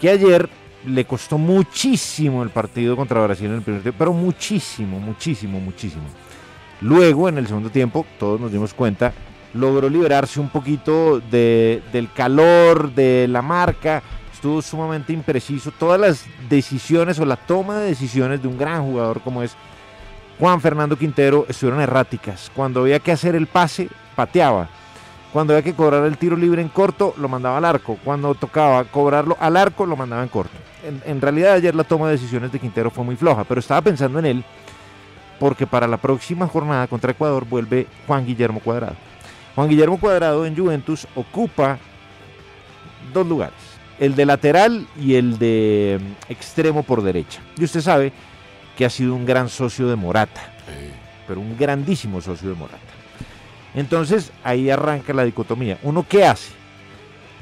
que 0.00 0.10
ayer 0.10 0.48
le 0.86 1.04
costó 1.04 1.38
muchísimo 1.38 2.42
el 2.42 2.50
partido 2.50 2.96
contra 2.96 3.22
Brasil 3.22 3.46
en 3.46 3.54
el 3.56 3.62
primer 3.62 3.82
tiempo, 3.82 3.98
pero 3.98 4.12
muchísimo, 4.12 4.98
muchísimo, 4.98 5.60
muchísimo. 5.60 6.04
Luego, 6.80 7.28
en 7.28 7.38
el 7.38 7.46
segundo 7.46 7.70
tiempo, 7.70 8.06
todos 8.18 8.40
nos 8.40 8.50
dimos 8.50 8.72
cuenta, 8.72 9.12
logró 9.52 9.88
liberarse 9.88 10.40
un 10.40 10.48
poquito 10.48 11.20
de- 11.20 11.82
del 11.92 12.10
calor, 12.12 12.94
de 12.94 13.26
la 13.28 13.42
marca, 13.42 14.02
estuvo 14.32 14.62
sumamente 14.62 15.12
impreciso. 15.12 15.70
Todas 15.72 16.00
las 16.00 16.24
decisiones 16.48 17.18
o 17.18 17.26
la 17.26 17.36
toma 17.36 17.78
de 17.78 17.88
decisiones 17.88 18.40
de 18.40 18.48
un 18.48 18.56
gran 18.56 18.82
jugador 18.82 19.20
como 19.20 19.42
es 19.42 19.54
Juan 20.40 20.58
Fernando 20.62 20.96
Quintero 20.96 21.44
estuvieron 21.46 21.82
erráticas. 21.82 22.50
Cuando 22.56 22.80
había 22.80 22.98
que 22.98 23.12
hacer 23.12 23.34
el 23.34 23.46
pase, 23.46 23.90
pateaba. 24.16 24.70
Cuando 25.34 25.52
había 25.52 25.62
que 25.62 25.74
cobrar 25.74 26.04
el 26.06 26.16
tiro 26.16 26.34
libre 26.34 26.62
en 26.62 26.70
corto, 26.70 27.14
lo 27.18 27.28
mandaba 27.28 27.58
al 27.58 27.64
arco. 27.66 27.98
Cuando 28.02 28.34
tocaba 28.34 28.82
cobrarlo 28.84 29.36
al 29.38 29.58
arco, 29.58 29.84
lo 29.84 29.96
mandaba 29.96 30.22
en 30.22 30.30
corto. 30.30 30.56
En, 31.04 31.20
realidad 31.20 31.52
ayer 31.52 31.74
la 31.74 31.84
toma 31.84 32.06
de 32.06 32.12
decisiones 32.12 32.50
de 32.50 32.58
Quintero 32.58 32.90
fue 32.90 33.04
muy 33.04 33.16
floja, 33.16 33.44
pero 33.44 33.60
estaba 33.60 33.82
pensando 33.82 34.18
en 34.18 34.24
él 34.24 34.44
porque 35.38 35.66
para 35.66 35.86
la 35.86 35.98
próxima 35.98 36.46
jornada 36.46 36.86
contra 36.86 37.12
Ecuador 37.12 37.44
vuelve 37.44 37.86
Juan 38.06 38.24
Guillermo 38.24 38.60
Cuadrado. 38.60 38.96
Juan 39.54 39.68
Guillermo 39.68 40.00
Cuadrado 40.00 40.46
en 40.46 40.56
Juventus 40.56 41.06
ocupa 41.14 41.78
dos 43.12 43.26
lugares, 43.26 43.58
el 43.98 44.14
de 44.14 44.24
lateral 44.24 44.86
y 44.98 45.14
el 45.14 45.38
de 45.38 45.98
mm, 46.00 46.32
extremo 46.32 46.82
por 46.82 47.02
derecha. 47.02 47.40
Y 47.58 47.64
usted 47.64 47.80
sabe 47.82 48.12
que 48.80 48.86
ha 48.86 48.88
sido 48.88 49.14
un 49.14 49.26
gran 49.26 49.50
socio 49.50 49.88
de 49.88 49.94
Morata, 49.94 50.40
pero 51.28 51.38
un 51.38 51.54
grandísimo 51.54 52.22
socio 52.22 52.48
de 52.48 52.54
Morata. 52.54 52.78
Entonces 53.74 54.32
ahí 54.42 54.70
arranca 54.70 55.12
la 55.12 55.24
dicotomía. 55.24 55.78
¿Uno 55.82 56.06
qué 56.08 56.24
hace? 56.24 56.50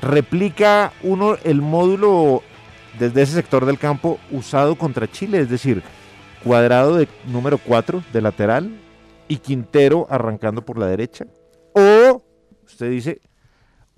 Replica 0.03 0.93
uno 1.05 1.37
el 1.45 1.63
módulo 1.63 2.43
desde 2.99 3.23
ese 3.23 3.35
sector 3.35 3.67
del 3.67 3.79
campo 3.79 4.19
usado 4.33 4.75
contra 4.75 5.09
Chile, 5.09 5.39
es 5.39 5.49
decir, 5.49 5.85
cuadrado 6.43 6.97
de 6.97 7.07
número 7.27 7.59
4 7.59 8.03
de 8.13 8.21
lateral 8.21 8.77
y 9.29 9.37
Quintero 9.37 10.09
arrancando 10.11 10.65
por 10.65 10.77
la 10.77 10.87
derecha. 10.87 11.25
O 11.73 12.21
usted 12.67 12.91
dice, 12.91 13.21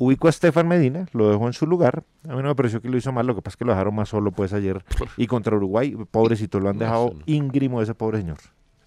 ubico 0.00 0.28
a 0.28 0.30
Estefan 0.30 0.66
Medina, 0.66 1.04
lo 1.12 1.30
dejo 1.30 1.46
en 1.46 1.52
su 1.52 1.66
lugar. 1.66 2.04
A 2.24 2.34
mí 2.34 2.42
no 2.42 2.48
me 2.48 2.54
pareció 2.54 2.80
que 2.80 2.88
lo 2.88 2.96
hizo 2.96 3.12
mal, 3.12 3.26
lo 3.26 3.34
que 3.34 3.42
pasa 3.42 3.52
es 3.52 3.56
que 3.58 3.66
lo 3.66 3.72
dejaron 3.72 3.94
más 3.94 4.08
solo 4.08 4.32
pues 4.32 4.54
ayer 4.54 4.82
y 5.18 5.26
contra 5.26 5.54
Uruguay, 5.54 5.94
pobrecito, 6.10 6.58
lo 6.58 6.70
han 6.70 6.78
dejado 6.78 7.12
íngrimo 7.26 7.82
ese 7.82 7.94
pobre 7.94 8.16
señor. 8.16 8.38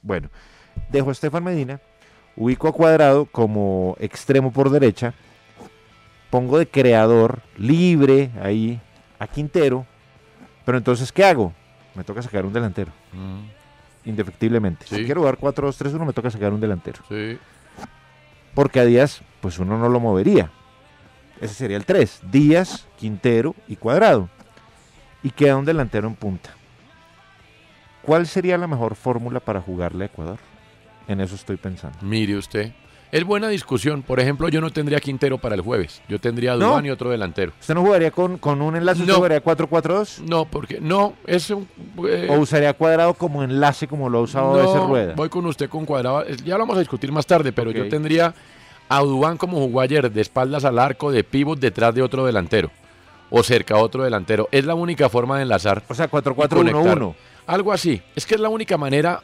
Bueno, 0.01 0.29
dejo 0.91 1.09
a 1.09 1.11
Estefan 1.11 1.43
Medina, 1.43 1.79
ubico 2.35 2.67
a 2.67 2.71
Cuadrado 2.71 3.25
como 3.25 3.95
extremo 3.99 4.51
por 4.51 4.71
derecha, 4.71 5.13
pongo 6.31 6.57
de 6.57 6.67
creador 6.67 7.43
libre 7.57 8.31
ahí 8.41 8.81
a 9.19 9.27
Quintero, 9.27 9.85
pero 10.65 10.79
entonces 10.79 11.11
¿qué 11.11 11.25
hago? 11.25 11.53
Me 11.93 12.03
toca 12.03 12.23
sacar 12.23 12.43
un 12.43 12.53
delantero. 12.53 12.91
Indefectiblemente. 14.03 14.87
Si 14.87 15.05
quiero 15.05 15.21
jugar 15.21 15.37
4-2-3-1 15.37 16.07
me 16.07 16.13
toca 16.13 16.31
sacar 16.31 16.53
un 16.53 16.59
delantero. 16.59 17.03
Sí. 17.07 17.37
Porque 18.55 18.79
a 18.79 18.85
Díaz, 18.85 19.21
pues 19.41 19.59
uno 19.59 19.77
no 19.77 19.89
lo 19.89 19.99
movería. 19.99 20.49
Ese 21.43 21.53
sería 21.55 21.77
el 21.77 21.85
3. 21.85 22.21
Díaz, 22.31 22.87
Quintero 22.97 23.55
y 23.67 23.75
Cuadrado. 23.75 24.29
Y 25.23 25.29
queda 25.31 25.55
un 25.57 25.65
delantero 25.65 26.07
en 26.07 26.15
punta. 26.15 26.51
¿Cuál 28.01 28.27
sería 28.27 28.57
la 28.57 28.67
mejor 28.67 28.95
fórmula 28.95 29.39
para 29.39 29.61
jugarle 29.61 30.05
a 30.05 30.07
Ecuador? 30.07 30.37
En 31.07 31.21
eso 31.21 31.35
estoy 31.35 31.57
pensando. 31.57 31.97
Mire 32.01 32.35
usted. 32.37 32.71
Es 33.11 33.23
buena 33.23 33.47
discusión. 33.47 34.01
Por 34.01 34.19
ejemplo, 34.19 34.49
yo 34.49 34.59
no 34.59 34.71
tendría 34.71 34.99
Quintero 34.99 35.37
para 35.37 35.53
el 35.55 35.61
jueves. 35.61 36.01
Yo 36.09 36.19
tendría 36.19 36.53
a 36.53 36.55
No. 36.57 36.83
Y 36.83 36.89
otro 36.89 37.11
delantero. 37.11 37.51
¿Usted 37.59 37.75
no 37.75 37.81
jugaría 37.81 38.09
con, 38.09 38.37
con 38.39 38.61
un 38.61 38.75
enlace? 38.75 39.01
¿Usted 39.01 39.13
No. 39.13 39.17
jugaría 39.17 39.43
4-4-2? 39.43 40.19
No, 40.21 40.45
porque 40.45 40.79
no, 40.81 41.13
es 41.27 41.49
un... 41.51 41.67
eh, 42.09 42.27
¿O 42.29 42.39
usaría 42.39 42.73
Cuadrado 42.73 43.13
como 43.13 43.43
enlace 43.43 43.87
como 43.87 44.09
lo 44.09 44.17
ha 44.17 44.21
usado 44.21 44.57
no, 44.57 44.63
ese 44.69 44.85
Rueda? 44.87 45.13
Voy 45.15 45.29
con 45.29 45.45
usted 45.45 45.69
con 45.69 45.85
cuadrado. 45.85 46.25
Ya 46.43 46.53
lo 46.55 46.61
vamos 46.61 46.77
a 46.77 46.79
discutir 46.79 47.11
más 47.11 47.27
tarde, 47.27 47.53
pero 47.53 47.69
yo 47.71 47.87
tendría 47.87 48.33
a 48.89 48.99
Dubán 48.99 49.37
como 49.37 49.57
jugó 49.59 49.81
ayer, 49.81 50.11
de 50.11 50.21
espaldas 50.21 50.65
al 50.65 50.79
arco, 50.79 51.11
de 51.11 51.23
pivot 51.23 51.59
detrás 51.59 51.93
de 51.95 52.01
otro 52.01 52.25
delantero. 52.25 52.71
O 53.29 53.41
cerca 53.41 53.75
a 53.75 53.77
otro 53.79 54.03
delantero. 54.03 54.47
Es 54.51 54.65
la 54.65 54.75
única 54.75 55.09
forma 55.09 55.37
de 55.37 55.43
enlazar. 55.43 55.81
O 55.89 55.93
sea, 55.95 56.05
y 56.05 56.09
4-4-1-1. 56.09 56.47
conectar. 56.49 56.99
Algo 57.47 57.71
así. 57.73 58.01
Es 58.15 58.25
que 58.25 58.35
es 58.35 58.41
la 58.41 58.49
única 58.49 58.77
manera 58.77 59.21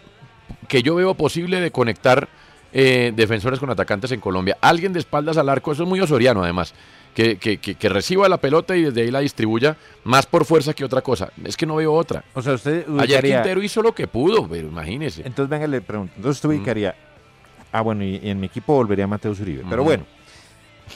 que 0.68 0.82
yo 0.82 0.96
veo 0.96 1.14
posible 1.14 1.62
de 1.62 1.70
conectar 1.72 2.28
eh, 2.74 3.12
defensores 3.16 3.60
con 3.60 3.70
atacantes 3.70 4.12
en 4.12 4.20
Colombia. 4.20 4.58
Alguien 4.62 4.94
de 4.94 5.00
espaldas 5.00 5.38
al 5.38 5.50
arco, 5.50 5.72
eso 5.72 5.84
es 5.84 5.90
muy 5.90 6.00
osoriano 6.02 6.44
además. 6.44 6.74
Que, 7.16 7.38
que- 7.38 7.58
que- 7.58 7.76
que 7.76 7.90
reciba 7.90 8.30
la 8.30 8.38
pelota 8.38 8.76
y 8.78 8.84
desde 8.84 9.02
ahí 9.02 9.12
la 9.12 9.20
distribuya 9.20 9.76
más 10.04 10.26
por 10.28 10.46
fuerza 10.46 10.74
que 10.74 10.86
otra 10.86 11.02
cosa. 11.02 11.30
Es 11.44 11.58
que 11.58 11.66
no 11.66 11.76
veo 11.76 11.94
otra. 11.94 12.24
O 12.36 12.42
sea, 12.42 12.54
usted 12.54 12.86
Ayer 12.88 12.90
ubicaría- 12.90 13.36
Quintero 13.36 13.64
hizo 13.64 13.82
lo 13.82 13.94
que 13.94 14.08
pudo, 14.08 14.48
pero 14.48 14.68
imagínese. 14.68 15.22
Entonces, 15.26 15.50
venga, 15.50 15.66
le 15.68 15.82
pregunto. 15.82 16.14
Entonces, 16.16 16.44
Mm. 16.44 16.48
usted 16.48 16.60
ubicaría. 16.60 16.96
Ah, 17.72 17.82
bueno, 17.82 18.04
y, 18.04 18.18
y 18.18 18.30
en 18.30 18.40
mi 18.40 18.48
equipo 18.48 18.74
volvería 18.74 19.06
Mateus 19.08 19.40
Uribe. 19.40 19.64
Pero 19.70 19.84
bueno. 19.84 20.06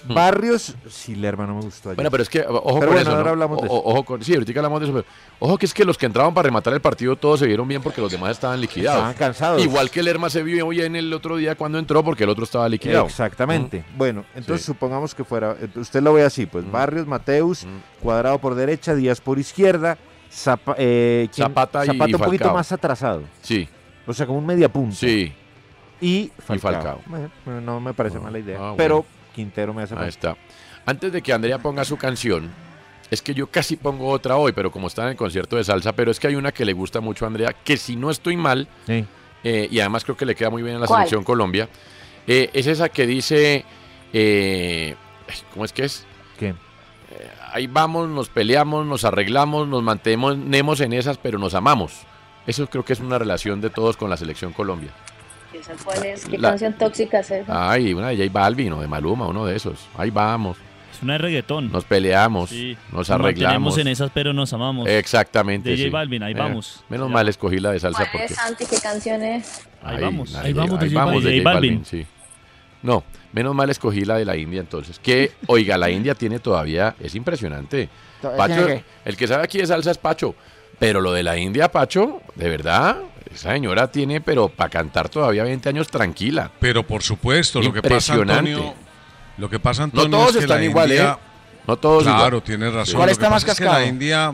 Barrios, 0.08 0.76
sí, 0.90 1.14
Lerma 1.16 1.46
no 1.46 1.54
me 1.56 1.62
gustó 1.62 1.90
ayer. 1.90 1.98
Bueno, 1.98 2.10
pero 2.10 2.24
es 2.24 2.30
que, 2.30 2.42
ojo 2.42 2.62
Pero 2.64 2.64
con 2.64 2.80
bueno, 2.96 3.00
eso, 3.02 3.12
ahora 3.12 3.24
¿no? 3.26 3.30
hablamos 3.30 3.62
de 3.62 3.68
O- 3.68 3.78
eso. 3.78 3.84
Ojo 3.86 4.04
con, 4.06 4.24
sí, 4.24 4.34
ahorita 4.34 4.52
hablamos 4.60 4.80
de 4.82 4.86
eso, 4.88 4.94
pero 4.96 5.06
ojo 5.38 5.58
que 5.60 5.66
es 5.68 5.74
que 5.74 5.86
los 5.86 6.00
que 6.00 6.08
entraban 6.08 6.34
para 6.34 6.48
rematar 6.48 6.74
el 6.74 6.82
partido 6.82 7.16
todos 7.16 7.40
se 7.40 7.46
vieron 7.46 7.68
bien 7.68 7.80
porque 7.82 8.02
los 8.02 8.12
demás 8.12 8.32
estaban 8.32 8.60
liquidados. 8.60 8.98
Estaban 8.98 9.14
cansados. 9.14 9.64
Igual 9.64 9.92
que 9.92 10.02
Lerma 10.02 10.32
se 10.32 10.42
vio 10.42 10.68
bien 10.70 10.96
el 10.96 11.14
otro 11.14 11.38
día 11.38 11.54
cuando 11.56 11.78
entró 11.78 12.04
porque 12.04 12.24
el 12.24 12.32
otro 12.32 12.44
estaba 12.44 12.68
liquidado. 12.68 13.06
Exactamente. 13.06 13.86
Bueno, 13.96 14.26
entonces 14.34 14.62
Sí. 14.66 14.72
supongamos 14.72 15.14
que 15.14 15.24
fuera, 15.24 15.56
usted 15.76 16.02
lo 16.02 16.14
ve 16.14 16.24
así, 16.24 16.48
pues 16.48 16.70
Barrios, 16.70 17.06
Mateus, 17.06 17.68
Cuadrado 18.02 18.40
por 18.40 18.56
derecha, 18.56 18.96
Díaz 18.96 19.22
por 19.22 19.38
izquierda, 19.38 20.00
Zapa- 20.32 20.74
eh, 20.80 21.30
¿quién? 21.34 21.48
Zapata 21.50 21.86
y 21.86 21.90
un 21.92 22.20
poquito 22.20 22.52
más 22.52 22.72
atrasado. 22.72 23.22
Sí. 23.44 23.70
O 24.08 24.14
sea, 24.14 24.26
como 24.26 24.40
un 24.40 24.46
media 24.48 24.70
punta. 24.74 24.96
Sí. 24.96 25.32
Y 26.04 26.32
Falcao. 26.46 26.72
Falcao. 26.74 27.02
Bueno, 27.46 27.62
no 27.62 27.80
me 27.80 27.94
parece 27.94 28.20
mala 28.20 28.38
idea. 28.40 28.58
Ah, 28.60 28.74
pero 28.76 28.96
bueno. 29.04 29.10
Quintero 29.34 29.74
me 29.74 29.84
hace 29.84 29.96
Ahí 29.98 30.10
está. 30.10 30.36
Antes 30.86 31.12
de 31.14 31.22
que 31.22 31.32
Andrea 31.32 31.60
ponga 31.60 31.86
su 31.86 31.96
canción, 31.98 32.52
es 33.10 33.22
que 33.22 33.34
yo 33.34 33.48
casi 33.48 33.78
pongo 33.78 34.10
otra 34.10 34.36
hoy, 34.36 34.52
pero 34.52 34.70
como 34.70 34.88
está 34.88 35.04
en 35.04 35.10
el 35.10 35.16
concierto 35.16 35.56
de 35.56 35.64
salsa, 35.64 35.94
pero 35.94 36.12
es 36.12 36.20
que 36.20 36.28
hay 36.28 36.36
una 36.36 36.52
que 36.52 36.66
le 36.66 36.74
gusta 36.74 37.00
mucho 37.00 37.24
a 37.26 37.30
Andrea, 37.30 37.54
que 37.54 37.78
si 37.78 37.96
no 37.96 38.10
estoy 38.12 38.36
mal, 38.36 38.68
Sí. 38.86 39.06
eh, 39.46 39.68
y 39.72 39.80
además 39.80 40.04
creo 40.04 40.18
que 40.18 40.26
le 40.26 40.36
queda 40.36 40.50
muy 40.50 40.62
bien 40.62 40.76
en 40.76 40.82
la 40.82 40.88
¿Cuál? 40.88 41.00
selección 41.00 41.24
Colombia, 41.24 41.70
eh, 42.28 42.50
es 42.54 42.68
esa 42.68 42.90
que 42.90 43.08
dice, 43.08 43.64
eh, 44.12 44.96
¿cómo 45.54 45.64
es 45.64 45.72
que 45.72 45.86
es? 45.86 46.06
¿Qué? 46.38 46.54
Ahí 47.54 47.68
vamos, 47.68 48.10
nos 48.10 48.30
peleamos, 48.30 48.86
nos 48.86 49.06
arreglamos, 49.06 49.68
nos 49.68 49.84
mantenemos 49.84 50.82
en 50.82 50.94
esas, 50.94 51.18
pero 51.18 51.38
nos 51.40 51.54
amamos. 51.54 52.02
Eso 52.48 52.68
creo 52.68 52.84
que 52.84 52.94
es 52.94 53.00
una 53.00 53.18
relación 53.20 53.62
de 53.62 53.70
todos 53.70 53.96
con 53.96 54.10
la 54.10 54.18
selección 54.18 54.52
Colombia. 54.54 54.90
¿Esa 55.54 55.74
cuál 55.84 56.06
es? 56.06 56.26
¿Qué 56.26 56.38
La- 56.38 56.50
canción 56.50 56.74
tóxica 56.74 57.20
es 57.20 57.32
esa? 57.32 57.72
Ay, 57.72 57.94
una 57.94 58.10
de 58.10 58.18
J 58.18 58.30
Balvin 58.32 58.74
o 58.74 58.82
de 58.82 58.88
Maluma, 58.88 59.28
uno 59.28 59.46
de 59.46 59.56
esos. 59.56 59.88
Ahí 59.98 60.10
vamos. 60.10 60.58
Es 60.92 61.02
una 61.02 61.14
de 61.14 61.20
reggaetón. 61.20 61.72
Nos 61.72 61.86
peleamos, 61.86 62.50
Sí. 62.50 62.76
nos 62.90 62.94
Nos 62.94 63.10
arreglamos. 63.10 63.38
mantenemos 63.54 63.78
en 63.78 63.88
esas, 63.88 64.12
pero 64.14 64.34
nos 64.34 64.52
amamos. 64.54 64.88
Exactamente. 64.88 65.70
De 65.70 65.76
J 65.78 65.84
sí. 65.86 65.90
Balvin, 65.90 66.24
ahí 66.24 66.34
Eh, 66.34 66.38
vamos. 66.38 66.84
Menos 66.90 67.10
mal 67.10 67.28
escogí 67.30 67.60
la 67.60 67.72
de 67.72 67.80
salsa 67.80 68.00
¿Cuál 68.00 68.10
porque. 68.12 68.26
es, 68.26 68.36
Santi? 68.36 68.66
¿Qué 68.66 68.78
canción 68.78 69.22
es? 69.24 69.62
Ahí 69.84 70.02
vamos. 70.02 70.36
Ahí, 70.36 70.48
Ahí 70.48 70.54
vamos 70.54 70.80
de 70.80 70.86
ahí 70.86 70.92
J 70.94 71.06
vamos 71.06 71.24
de 71.24 71.30
J 71.32 71.44
J 71.44 71.54
Balvin, 71.54 71.74
Balvin. 71.76 71.86
sí. 71.86 72.06
No, 72.82 73.04
menos 73.32 73.56
mal 73.56 73.70
escogí 73.70 74.04
la 74.04 74.18
de 74.18 74.26
la 74.26 74.36
India 74.36 74.60
entonces. 74.60 75.00
Que, 75.00 75.32
oiga, 75.48 75.78
la 75.78 75.90
India 75.90 76.16
tiene 76.16 76.40
todavía, 76.40 76.96
es 77.00 77.16
impresionante. 77.16 77.88
¿Todavía 78.22 78.56
Pacho, 78.58 78.84
el 79.06 79.16
que 79.18 79.26
sabe 79.28 79.44
aquí 79.44 79.58
de 79.60 79.68
salsa 79.68 79.92
es 79.92 79.98
Pacho. 79.98 80.36
Pero 80.80 81.02
lo 81.02 81.14
de 81.14 81.24
la 81.24 81.38
India, 81.38 81.72
Pacho, 81.72 82.22
de 82.36 82.50
verdad, 82.50 82.98
esa 83.34 83.52
señora 83.54 83.90
tiene, 83.92 84.22
pero 84.22 84.50
para 84.50 84.70
cantar 84.70 85.10
todavía 85.10 85.44
20 85.44 85.70
años 85.70 85.88
tranquila. 85.88 86.52
Pero 86.60 86.86
por 86.86 87.04
supuesto, 87.04 87.62
lo 87.62 87.72
que 87.72 87.82
pasa, 87.82 88.14
Impresionante. 88.16 88.52
Antonio, 88.54 88.74
lo 89.38 89.50
que 89.50 89.60
pasa, 89.60 89.84
Antonio, 89.84 90.10
No 90.10 90.18
todos 90.18 90.30
es 90.32 90.36
que 90.38 90.44
están 90.44 90.58
la 90.60 90.66
igual, 90.66 90.90
India- 90.92 91.18
¿eh? 91.20 91.28
No 91.68 91.78
todos 91.78 92.04
Claro, 92.04 92.26
igual. 92.38 92.44
tienes 92.44 92.74
razón. 92.74 92.96
¿Cuál 92.96 93.10
está 93.10 93.30
más 93.30 93.44
pasa 93.44 93.54
es 93.54 93.58
que 93.58 93.64
cascado? 93.64 93.82
la 93.84 93.88
India, 93.90 94.34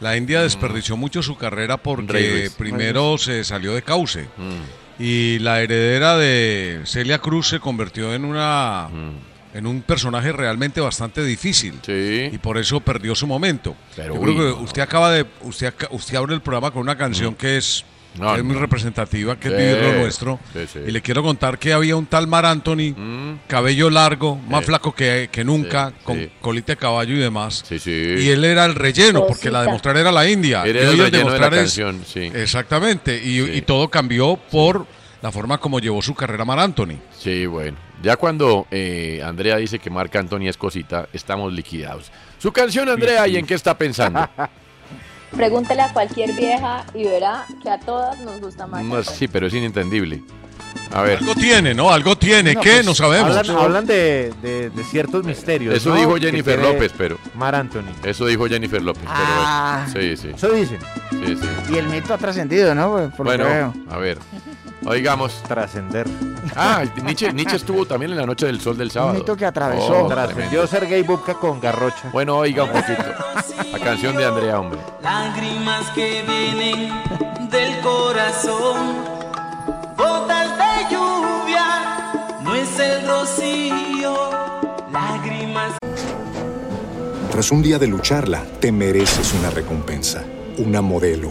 la 0.00 0.16
India 0.16 0.42
desperdició 0.42 0.96
mucho 0.96 1.22
su 1.22 1.36
carrera 1.36 1.76
porque 1.76 2.50
primero 2.58 3.16
se 3.16 3.44
salió 3.44 3.74
de 3.74 3.82
cauce. 3.82 4.24
Mm. 4.36 5.02
Y 5.02 5.38
la 5.40 5.60
heredera 5.62 6.16
de 6.16 6.80
Celia 6.84 7.18
Cruz 7.18 7.48
se 7.48 7.60
convirtió 7.60 8.12
en 8.14 8.24
una 8.24 8.88
Mm. 8.92 9.33
En 9.54 9.66
un 9.66 9.82
personaje 9.82 10.32
realmente 10.32 10.80
bastante 10.80 11.24
difícil. 11.24 11.74
Y 11.86 12.36
por 12.38 12.58
eso 12.58 12.80
perdió 12.80 13.14
su 13.14 13.26
momento. 13.26 13.74
Pero 13.96 14.14
Yo 14.14 14.20
uy, 14.20 14.34
creo 14.34 14.36
que 14.54 14.58
no. 14.58 14.64
usted 14.64 14.82
acaba 14.82 15.10
de 15.12 15.24
usted 15.42 15.68
aca- 15.68 15.88
usted 15.92 16.16
abre 16.16 16.34
el 16.34 16.42
programa 16.42 16.70
con 16.72 16.82
una 16.82 16.96
canción 16.96 17.34
que 17.34 17.56
es 17.56 17.84
Mm. 18.16 18.20
No, 18.20 18.32
que 18.34 18.38
es 18.38 18.44
muy 18.44 18.54
representativa, 18.54 19.34
que 19.40 19.48
es 19.48 19.54
Sí, 19.54 19.60
vivir 19.60 19.76
lo 19.92 19.92
nuestro. 19.98 20.38
sí, 20.52 20.60
sí. 20.72 20.78
Y 20.86 20.92
le 20.92 21.02
quiero 21.02 21.20
contar 21.24 21.58
que 21.58 21.72
había 21.72 21.96
un 21.96 22.06
tal 22.06 22.28
Mar 22.28 22.46
Anthony, 22.46 22.94
cabello 23.48 23.90
largo, 23.90 24.36
más 24.36 24.60
Sí. 24.60 24.66
flaco 24.66 24.94
que, 24.94 25.28
que 25.32 25.42
nunca, 25.42 25.88
Sí, 25.88 25.94
con 26.04 26.18
sí. 26.20 26.30
colita 26.40 26.74
de 26.74 26.76
caballo 26.76 27.12
y 27.16 27.18
demás. 27.18 27.64
Sí, 27.68 27.80
sí. 27.80 27.90
Y 27.90 28.28
él 28.28 28.44
era 28.44 28.66
el 28.66 28.76
relleno, 28.76 29.26
porque 29.26 29.50
la 29.50 29.62
de 29.62 29.68
mostrar 29.68 29.96
era 29.96 30.12
la 30.12 30.28
India. 30.30 30.62
Era 30.64 30.78
y 30.80 30.82
el 30.84 30.98
relleno 31.10 31.32
de 31.32 31.38
la 31.40 31.46
es- 31.48 31.54
canción, 31.54 32.04
sí. 32.06 32.30
Exactamente. 32.32 33.20
Y, 33.20 33.40
y 33.40 33.62
todo 33.62 33.88
cambió 33.88 34.36
por 34.48 34.86
la 35.20 35.32
forma 35.32 35.58
como 35.58 35.80
llevó 35.80 36.00
su 36.00 36.14
carrera 36.14 36.44
Mar 36.44 36.60
Anthony. 36.60 36.98
Sí, 37.18 37.46
bueno. 37.46 37.76
Ya 38.04 38.16
cuando 38.16 38.66
eh, 38.70 39.22
Andrea 39.24 39.56
dice 39.56 39.78
que 39.78 39.88
Marc 39.88 40.14
Anthony 40.14 40.46
es 40.48 40.56
cosita, 40.58 41.08
estamos 41.12 41.52
liquidados. 41.52 42.12
Su 42.38 42.52
canción, 42.52 42.88
Andrea, 42.90 43.26
¿y 43.26 43.36
en 43.38 43.46
qué 43.46 43.54
está 43.54 43.76
pensando? 43.78 44.28
Pregúntele 45.34 45.80
a 45.82 45.92
cualquier 45.92 46.32
vieja 46.34 46.84
y 46.94 47.04
verá 47.04 47.46
que 47.62 47.70
a 47.70 47.80
todas 47.80 48.18
nos 48.20 48.40
gusta 48.40 48.66
más. 48.66 48.84
No, 48.84 49.02
sí, 49.02 49.26
pero 49.26 49.46
es 49.46 49.54
inentendible. 49.54 50.22
A 50.92 51.02
ver. 51.02 51.18
Algo 51.18 51.34
tiene, 51.34 51.72
¿no? 51.74 51.90
Algo 51.90 52.16
tiene. 52.16 52.54
No, 52.54 52.60
¿Qué? 52.60 52.72
pues, 52.74 52.86
no 52.86 52.94
sabemos. 52.94 53.34
Hablan, 53.36 53.56
hablan 53.56 53.86
de, 53.86 54.32
de- 54.42 54.70
de 54.70 54.84
ciertos 54.84 55.24
misterios. 55.24 55.74
Eso 55.74 55.88
¿no? 55.90 55.96
dijo 55.96 56.16
Jennifer 56.16 56.58
López, 56.60 56.92
pero. 56.96 57.18
Mar 57.34 57.54
Anthony. 57.54 57.90
Eso 58.04 58.26
dijo 58.26 58.46
Jennifer 58.46 58.82
López, 58.82 59.02
Ah. 59.08 59.86
pero. 59.92 60.02
Sí, 60.02 60.16
sí. 60.16 60.28
Eso 60.36 60.50
dicen. 60.52 60.78
Sí, 61.10 61.36
sí. 61.40 61.48
Y 61.72 61.78
el 61.78 61.86
mito 61.88 62.12
ha 62.14 62.18
trascendido, 62.18 62.74
¿no? 62.74 62.90
Por 63.16 63.26
lo 63.26 63.32
que 63.32 63.38
Bueno, 63.38 63.44
veo. 63.46 63.74
a 63.90 63.96
ver. 63.98 64.18
Oigamos. 64.86 65.42
Trascender. 65.42 66.06
Ah, 66.56 66.84
Nietzsche, 67.02 67.32
Nietzsche 67.32 67.56
estuvo 67.56 67.86
también 67.86 68.12
en 68.12 68.18
la 68.18 68.26
noche 68.26 68.46
del 68.46 68.60
sol 68.60 68.76
del 68.76 68.90
sábado. 68.90 69.14
mito 69.14 69.36
que 69.36 69.46
atravesó. 69.46 70.04
Oh, 70.04 70.08
Trascendió. 70.08 70.66
Sergei 70.66 71.02
Bubka 71.02 71.34
con 71.34 71.60
Garrocha. 71.60 72.10
Bueno, 72.12 72.36
oiga 72.36 72.64
un 72.64 72.70
poquito. 72.70 73.02
La 73.72 73.78
canción 73.78 74.16
de 74.16 74.24
Andrea, 74.24 74.60
hombre. 74.60 74.80
Lágrimas 75.02 75.90
que 75.94 76.22
vienen 76.26 76.90
del 77.50 77.80
corazón, 77.80 79.04
gotas 79.96 80.50
de 80.58 80.94
lluvia, 80.94 82.40
no 82.42 82.54
es 82.54 82.78
el 82.78 83.06
rocío, 83.06 84.30
lágrimas. 84.92 85.72
Tras 87.30 87.50
un 87.50 87.62
día 87.62 87.78
de 87.78 87.86
lucharla, 87.88 88.44
te 88.60 88.70
mereces 88.70 89.32
una 89.34 89.50
recompensa, 89.50 90.22
una 90.58 90.80
modelo, 90.82 91.30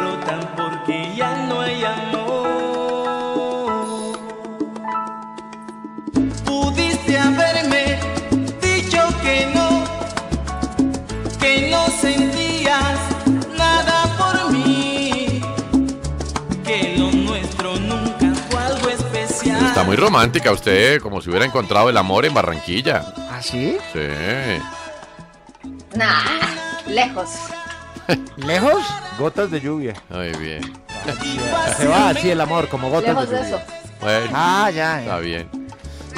Está 19.81 19.89
muy 19.89 19.97
romántica 19.97 20.51
usted, 20.51 21.01
como 21.01 21.21
si 21.23 21.29
hubiera 21.31 21.43
encontrado 21.43 21.89
el 21.89 21.97
amor 21.97 22.23
en 22.25 22.35
Barranquilla. 22.35 23.03
¿Ah, 23.31 23.41
sí? 23.41 23.79
Sí. 23.91 23.99
Nah, 25.95 26.21
lejos. 26.85 27.29
¿Lejos? 28.37 28.83
Gotas 29.17 29.49
de 29.49 29.59
lluvia. 29.59 29.95
Muy 30.09 30.33
bien. 30.33 30.61
Se 31.77 31.87
va 31.87 32.09
así 32.09 32.29
el 32.29 32.39
amor, 32.41 32.69
como 32.69 32.91
gotas 32.91 33.09
Lejos 33.15 33.29
de 33.31 33.37
de 33.37 33.41
lluvia. 33.43 33.57
eso. 33.57 33.65
Bueno, 34.01 34.29
Ah, 34.35 34.69
ya. 34.69 34.99
está 35.01 35.17
bien. 35.17 35.49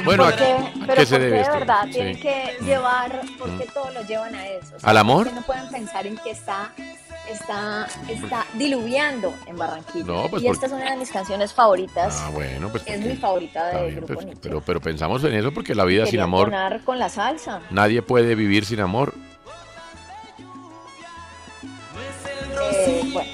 Bueno, 0.04 0.26
¿a, 0.26 0.32
porque, 0.32 0.44
a 0.52 0.72
pero 0.86 0.96
qué 0.96 1.06
se 1.06 1.20
debe 1.20 1.38
de 1.38 1.50
verdad 1.50 1.84
Sí. 1.86 1.92
tienen 1.94 2.20
que 2.20 2.58
llevar, 2.66 3.22
porque 3.40 3.66
todos 3.74 3.94
lo 3.94 4.02
llevan 4.02 4.36
a 4.36 4.46
eso. 4.46 4.76
¿Al 4.84 4.98
amor? 4.98 5.32
no 5.32 5.42
pueden 5.44 5.70
pensar 5.70 6.06
en 6.06 6.18
que 6.18 6.32
está, 6.32 6.74
está, 7.30 7.88
está 8.10 8.46
diluviando 8.56 9.34
en 9.46 9.58
Barranquilla. 9.58 10.06
No, 10.06 10.30
pues 10.30 10.44
y 10.44 10.48
porque- 10.48 10.50
esta 10.52 10.66
es 10.68 10.72
una 10.72 10.92
de 10.92 10.98
mis 10.98 11.12
canciones 11.12 11.54
favoritas. 11.54 12.18
Ah, 12.22 12.30
bueno, 12.34 12.70
pues. 12.70 12.84
es 12.86 13.00
mi 13.06 13.16
favorita 13.16 13.68
del 13.68 13.82
bien, 13.86 13.96
grupo 13.98 14.14
pues, 14.14 14.26
Nietzsche. 14.26 14.42
pero, 14.44 14.62
pero 14.62 14.82
pensamos 14.82 15.24
en 15.24 15.34
eso 15.34 15.54
porque 15.54 15.74
la 15.76 15.86
vida 15.86 16.06
sin 16.06 16.20
amor, 16.20 16.52
con 16.84 17.00
la 17.00 17.10
salsa. 17.10 17.62
nadie 17.72 18.02
puede 18.02 18.36
vivir 18.36 18.66
sin 18.66 18.80
amor. 18.82 19.14
Eh, 22.76 23.10
bueno, 23.14 23.32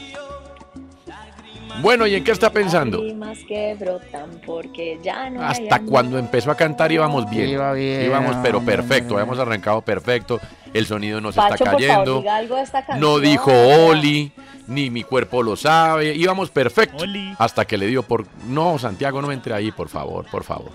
Bueno, 1.82 2.06
¿y 2.08 2.16
en 2.16 2.24
qué 2.24 2.32
está 2.32 2.50
pensando? 2.52 2.98
lágrimas 2.98 3.38
que 3.48 3.76
brotan 3.80 4.42
porque 4.46 5.00
ya 5.04 5.30
no 5.30 5.42
hay 5.42 5.64
Hasta 5.64 5.82
cuando 5.82 6.18
empezó 6.18 6.52
a 6.52 6.56
cantar 6.56 6.92
íbamos 6.92 7.30
bien. 7.30 7.50
Iba 7.50 7.74
bien, 7.74 8.06
Íbamos, 8.06 8.36
pero 8.44 8.58
hombre, 8.60 8.76
perfecto. 8.78 9.16
Habíamos 9.16 9.40
arrancado 9.40 9.82
perfecto. 9.82 10.40
El 10.74 10.86
sonido 10.86 11.20
no 11.22 11.32
se 11.32 11.38
Pacho, 11.38 11.56
está 11.56 11.72
por 11.72 11.82
favor, 11.82 11.88
cayendo. 11.88 12.18
diga 12.20 12.36
algo 12.36 12.56
de 12.56 12.62
esta 12.64 12.86
canción. 12.86 13.00
No 13.00 13.20
dijo 13.20 13.52
Oli, 13.52 14.32
ni 14.68 14.90
mi 14.90 15.04
cuerpo 15.04 15.42
lo 15.42 15.56
sabe. 15.56 16.14
Íbamos 16.16 16.50
perfecto. 16.52 17.04
Oli. 17.04 17.34
Hasta 17.40 17.66
que 17.66 17.78
le 17.78 17.88
dio 17.88 18.04
por. 18.04 18.26
No, 18.48 18.78
Santiago, 18.78 19.22
no 19.22 19.28
me 19.28 19.34
entre 19.34 19.54
ahí, 19.54 19.72
por 19.72 19.90
favor, 19.90 20.26
por 20.30 20.44
favor. 20.44 20.72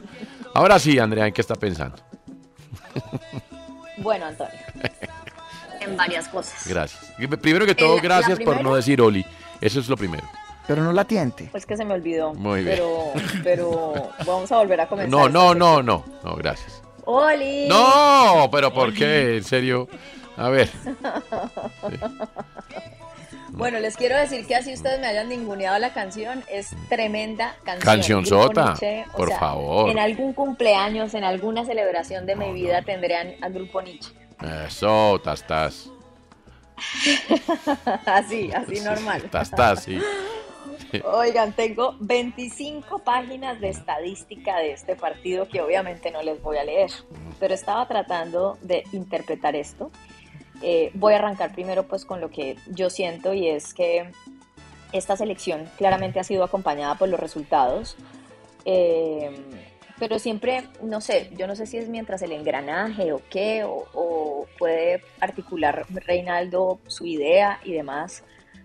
Ahora 0.55 0.79
sí, 0.79 0.99
Andrea, 0.99 1.27
¿en 1.27 1.33
qué 1.33 1.41
está 1.41 1.55
pensando? 1.55 1.97
Bueno, 3.99 4.27
Antonio. 4.27 4.53
en 5.81 5.97
varias 5.97 6.27
cosas. 6.29 6.67
Gracias. 6.67 7.13
Primero 7.41 7.65
que 7.65 7.77
todo, 7.77 7.95
la 7.95 8.03
gracias 8.03 8.41
por 8.41 8.61
no 8.61 8.75
decir 8.75 9.01
Oli. 9.01 9.25
Eso 9.61 9.79
es 9.79 9.89
lo 9.89 9.97
primero. 9.97 10.25
Pero 10.67 10.83
no 10.83 10.93
la 10.93 11.05
tiente. 11.05 11.49
Pues 11.51 11.67
que 11.67 11.77
se 11.77 11.85
me 11.85 11.95
olvidó. 11.95 12.35
Muy 12.35 12.65
bien. 12.65 12.77
Pero, 12.77 13.13
pero 13.43 14.11
vamos 14.27 14.51
a 14.51 14.59
volver 14.59 14.81
a 14.81 14.89
comenzar. 14.89 15.11
No, 15.11 15.29
no, 15.29 15.55
no, 15.55 15.83
no. 15.83 16.05
No, 16.23 16.37
gracias. 16.37 16.83
Oli. 17.05 17.69
No, 17.69 18.49
pero 18.51 18.73
¿por 18.73 18.95
qué? 18.95 19.37
En 19.37 19.45
serio. 19.45 19.89
A 20.37 20.49
ver. 20.49 20.71
Bueno, 23.57 23.79
les 23.79 23.97
quiero 23.97 24.19
decir 24.19 24.45
que 24.49 24.57
así 24.57 24.73
ustedes 24.75 24.99
me 24.99 25.07
hayan 25.07 25.29
ninguneado 25.29 25.79
la 25.79 25.93
canción, 25.93 26.43
es 26.51 26.75
tremenda 26.89 27.55
canción. 27.63 28.25
Nietzsche, 28.25 29.05
o 29.13 29.17
por 29.17 29.29
sea, 29.29 29.39
favor. 29.39 29.91
En 29.91 30.01
algún 30.01 30.33
cumpleaños, 30.33 31.15
en 31.15 31.23
alguna 31.23 31.65
celebración 31.65 32.27
de 32.27 32.35
mi 32.35 32.53
vida 32.53 32.83
tendrán 32.83 33.37
al 33.43 33.53
grupo 33.53 33.81
Nietzsche. 33.81 34.13
Eso, 34.67 35.21
tastas. 35.23 35.89
así, 38.07 38.51
así 38.53 38.81
normal. 38.81 39.23
Tastas, 39.31 39.85
sí. 39.85 40.01
Oigan, 41.03 41.53
tengo 41.53 41.97
25 42.01 43.01
páginas 43.01 43.61
de 43.61 43.71
estadística 43.71 44.59
de 44.59 44.73
este 44.73 44.97
partido 44.97 45.49
que 45.49 45.61
obviamente 45.61 46.11
no 46.11 46.23
les 46.23 46.41
voy 46.43 46.59
a 46.59 46.65
leer, 46.65 46.91
pero 47.41 47.55
estaba 47.55 47.87
tratando 47.89 48.59
de 48.63 48.85
interpretar 48.93 49.57
esto. 49.57 49.91
Eh, 50.63 50.91
voy 50.95 51.15
a 51.15 51.17
arrancar 51.17 51.53
primero 51.53 51.85
pues 51.85 52.05
con 52.05 52.21
lo 52.21 52.31
que 52.31 52.57
yo 52.69 52.91
siento 52.91 53.35
y 53.35 53.49
es 53.49 53.75
que 53.75 54.11
esta 54.93 55.17
selección 55.17 55.69
claramente 55.77 56.21
ha 56.21 56.25
sido 56.25 56.45
acompañada 56.45 56.95
por 56.97 57.09
los 57.09 57.19
resultados, 57.19 57.97
eh, 58.65 59.31
pero 59.99 60.19
siempre, 60.19 60.65
no 60.83 61.01
sé, 61.01 61.31
yo 61.37 61.47
no 61.47 61.57
sé 61.57 61.67
si 61.67 61.79
es 61.79 61.89
mientras 61.89 62.23
el 62.23 62.33
engranaje 62.33 63.13
o 63.13 63.21
qué, 63.31 63.65
o, 63.65 63.87
o 63.93 64.47
puede 64.59 65.03
articular 65.21 65.87
Reinaldo 65.89 66.79
su 66.87 67.07
idea 67.07 67.61
y 67.65 67.73
demás 67.73 68.23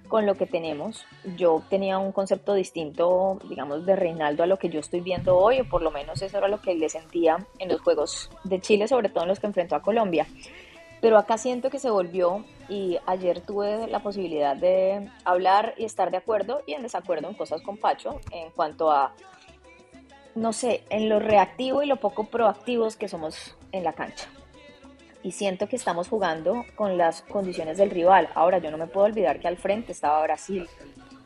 con 0.09 0.25
lo 0.25 0.35
que 0.35 0.45
tenemos. 0.45 1.05
Yo 1.37 1.63
tenía 1.69 1.97
un 1.97 2.11
concepto 2.11 2.53
distinto, 2.53 3.39
digamos, 3.47 3.85
de 3.85 3.95
Reinaldo 3.95 4.43
a 4.43 4.47
lo 4.47 4.57
que 4.57 4.67
yo 4.67 4.81
estoy 4.81 4.99
viendo 4.99 5.37
hoy, 5.37 5.61
o 5.61 5.69
por 5.69 5.81
lo 5.81 5.91
menos 5.91 6.21
eso 6.21 6.37
era 6.37 6.49
lo 6.49 6.61
que 6.61 6.75
le 6.75 6.89
sentía 6.89 7.37
en 7.59 7.69
los 7.69 7.79
Juegos 7.79 8.29
de 8.43 8.59
Chile, 8.59 8.89
sobre 8.89 9.07
todo 9.07 9.23
en 9.23 9.29
los 9.29 9.39
que 9.39 9.47
enfrentó 9.47 9.75
a 9.75 9.81
Colombia. 9.81 10.27
Pero 10.99 11.17
acá 11.17 11.37
siento 11.37 11.69
que 11.69 11.79
se 11.79 11.89
volvió 11.89 12.43
y 12.67 12.97
ayer 13.05 13.39
tuve 13.39 13.87
la 13.87 13.99
posibilidad 13.99 14.57
de 14.57 15.09
hablar 15.23 15.73
y 15.77 15.85
estar 15.85 16.11
de 16.11 16.17
acuerdo 16.17 16.61
y 16.67 16.73
en 16.73 16.81
desacuerdo 16.81 17.29
en 17.29 17.35
cosas 17.35 17.61
con 17.61 17.77
Pacho 17.77 18.19
en 18.31 18.49
cuanto 18.51 18.91
a, 18.91 19.13
no 20.35 20.51
sé, 20.51 20.83
en 20.89 21.07
lo 21.07 21.19
reactivo 21.19 21.83
y 21.83 21.87
lo 21.87 21.95
poco 21.95 22.25
proactivos 22.25 22.97
que 22.97 23.07
somos 23.07 23.55
en 23.71 23.85
la 23.85 23.93
cancha 23.93 24.27
y 25.23 25.31
siento 25.31 25.67
que 25.67 25.75
estamos 25.75 26.07
jugando 26.07 26.65
con 26.75 26.97
las 26.97 27.21
condiciones 27.23 27.77
del 27.77 27.89
rival. 27.89 28.29
Ahora, 28.35 28.59
yo 28.59 28.71
no 28.71 28.77
me 28.77 28.87
puedo 28.87 29.05
olvidar 29.05 29.39
que 29.39 29.47
al 29.47 29.57
frente 29.57 29.91
estaba 29.91 30.21
Brasil, 30.23 30.67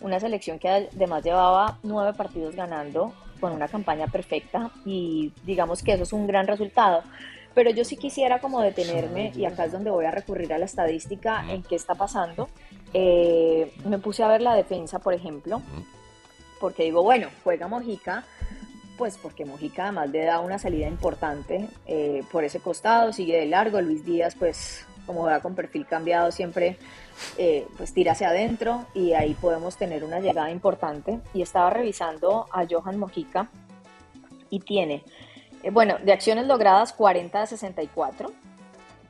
una 0.01 0.19
selección 0.19 0.60
que 0.60 0.69
además 0.69 1.23
llevaba 1.23 1.77
nueve 1.84 2.13
partidos 2.13 2.56
ganando 2.56 3.13
con 3.39 3.51
una 3.51 3.67
campaña 3.67 4.08
perfecta 4.08 4.71
y 4.86 5.32
digamos 5.43 5.84
que 5.84 5.93
eso 5.93 6.03
es 6.03 6.13
un 6.13 6.27
gran 6.27 6.47
resultado. 6.47 7.03
Pero 7.53 7.69
yo 7.69 7.86
sí 7.86 7.97
quisiera 7.97 8.39
como 8.39 8.62
detenerme, 8.62 9.32
y 9.36 9.45
acá 9.45 9.65
es 9.65 9.71
donde 9.71 9.91
voy 9.91 10.06
a 10.06 10.12
recurrir 10.12 10.51
a 10.53 10.58
la 10.58 10.65
estadística 10.65 11.45
en 11.51 11.62
qué 11.62 11.75
está 11.75 11.93
pasando. 11.93 12.49
Eh, 12.93 13.71
me 13.86 13.99
puse 13.99 14.23
a 14.23 14.27
ver 14.27 14.41
la 14.41 14.56
defensa, 14.56 14.97
por 14.97 15.13
ejemplo, 15.13 15.62
porque 16.60 16.84
digo, 16.84 17.03
bueno, 17.03 17.27
juega 17.43 17.67
Mojica, 17.67 18.23
pues 18.97 19.17
porque 19.17 19.45
Mojica 19.45 19.84
además 19.84 20.10
le 20.10 20.23
da 20.25 20.39
una 20.39 20.60
salida 20.60 20.88
importante 20.88 21.67
eh, 21.86 22.23
por 22.32 22.43
ese 22.43 22.60
costado, 22.60 23.13
sigue 23.13 23.38
de 23.38 23.45
largo, 23.45 23.82
Luis 23.82 24.06
Díaz 24.06 24.36
pues 24.36 24.86
como 25.06 25.23
va 25.23 25.41
con 25.41 25.56
perfil 25.56 25.86
cambiado 25.86 26.32
siempre 26.32 26.77
eh, 27.38 27.67
pues 27.77 27.93
tira 27.93 28.13
hacia 28.13 28.29
adentro 28.29 28.86
y 28.93 29.13
ahí 29.13 29.34
podemos 29.34 29.77
tener 29.77 30.03
una 30.03 30.19
llegada 30.19 30.51
importante. 30.51 31.19
Y 31.34 31.41
estaba 31.41 31.69
revisando 31.69 32.47
a 32.51 32.65
Johan 32.69 32.97
Mojica 32.97 33.49
y 34.49 34.60
tiene, 34.60 35.03
eh, 35.63 35.69
bueno, 35.71 35.97
de 36.03 36.13
acciones 36.13 36.47
logradas 36.47 36.93
40 36.93 37.41
de 37.41 37.47
64, 37.47 38.32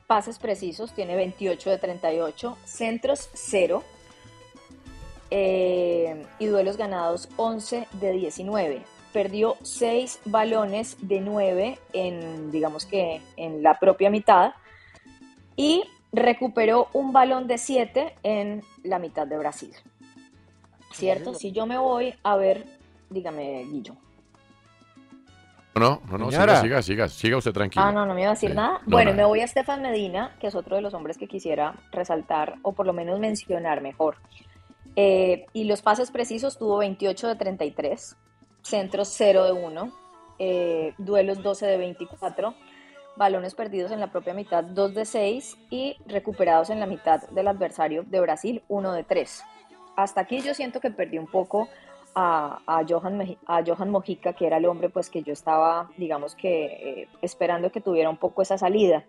pases 0.07 0.39
precisos 0.39 0.93
tiene 0.93 1.15
28 1.15 1.69
de 1.69 1.77
38, 1.77 2.57
centros 2.65 3.29
0 3.33 3.83
eh, 5.31 6.25
y 6.39 6.45
duelos 6.45 6.77
ganados 6.77 7.29
11 7.37 7.87
de 7.93 8.11
19 8.11 8.92
perdió 9.13 9.55
seis 9.61 10.19
balones 10.25 10.97
de 11.01 11.21
nueve 11.21 11.79
en, 11.93 12.51
digamos 12.51 12.85
que 12.85 13.21
en 13.37 13.63
la 13.63 13.79
propia 13.79 14.09
mitad 14.09 14.53
y 15.55 15.83
recuperó 16.11 16.89
un 16.93 17.13
balón 17.13 17.47
de 17.47 17.57
siete 17.57 18.15
en 18.23 18.63
la 18.83 18.99
mitad 18.99 19.27
de 19.27 19.37
Brasil. 19.37 19.73
¿Cierto? 20.91 21.33
Si 21.33 21.51
yo 21.51 21.65
me 21.65 21.77
voy 21.77 22.13
a 22.23 22.35
ver, 22.35 22.65
dígame, 23.09 23.63
Guillo. 23.65 23.95
No, 25.75 26.01
no, 26.07 26.17
no, 26.19 26.29
siga, 26.29 26.61
siga, 26.61 26.81
siga, 26.83 27.07
siga 27.09 27.37
usted 27.37 27.51
tranquilo. 27.51 27.83
Ah, 27.83 27.91
no, 27.91 28.05
no 28.05 28.13
me 28.13 28.21
iba 28.21 28.29
a 28.29 28.33
decir 28.35 28.53
nada. 28.53 28.79
No, 28.85 28.91
bueno, 28.91 29.09
nada. 29.09 29.23
me 29.23 29.27
voy 29.27 29.39
a 29.39 29.45
Estefan 29.45 29.81
Medina, 29.81 30.35
que 30.39 30.47
es 30.47 30.53
otro 30.53 30.75
de 30.75 30.83
los 30.83 30.93
hombres 30.93 31.17
que 31.17 31.27
quisiera 31.27 31.73
resaltar 31.91 32.55
o 32.61 32.73
por 32.73 32.85
lo 32.85 32.93
menos 32.93 33.19
mencionar 33.19 33.81
mejor. 33.81 34.17
Eh, 34.95 35.47
y 35.53 35.63
los 35.63 35.81
pases 35.81 36.11
precisos 36.11 36.59
tuvo 36.59 36.77
28 36.77 37.27
de 37.27 37.35
33, 37.35 38.15
centros 38.63 39.09
0 39.09 39.43
de 39.43 39.51
1, 39.51 39.91
eh, 40.39 40.93
duelos 40.97 41.43
12 41.43 41.65
de 41.65 41.77
24, 41.77 42.55
balones 43.15 43.53
perdidos 43.53 43.91
en 43.91 43.99
la 43.99 44.11
propia 44.11 44.33
mitad 44.33 44.63
2 44.63 44.95
de 44.95 45.05
6 45.05 45.57
y 45.69 45.97
recuperados 46.07 46.69
en 46.69 46.79
la 46.79 46.87
mitad 46.87 47.21
del 47.29 47.47
adversario 47.47 48.03
de 48.03 48.19
Brasil 48.19 48.63
1 48.67 48.93
de 48.93 49.03
3. 49.03 49.43
Hasta 49.95 50.21
aquí 50.21 50.41
yo 50.41 50.53
siento 50.53 50.79
que 50.79 50.89
perdí 50.89 51.19
un 51.19 51.27
poco 51.27 51.69
a, 52.15 52.61
a 52.65 52.83
Johan, 52.87 53.37
a 53.45 53.63
Johan 53.63 53.89
Mojica, 53.89 54.33
que 54.33 54.47
era 54.47 54.57
el 54.57 54.65
hombre 54.65 54.89
pues 54.89 55.09
que 55.09 55.21
yo 55.21 55.33
estaba, 55.33 55.91
digamos 55.97 56.35
que 56.35 56.65
eh, 56.65 57.07
esperando 57.21 57.71
que 57.71 57.81
tuviera 57.81 58.09
un 58.09 58.17
poco 58.17 58.41
esa 58.41 58.57
salida. 58.57 59.03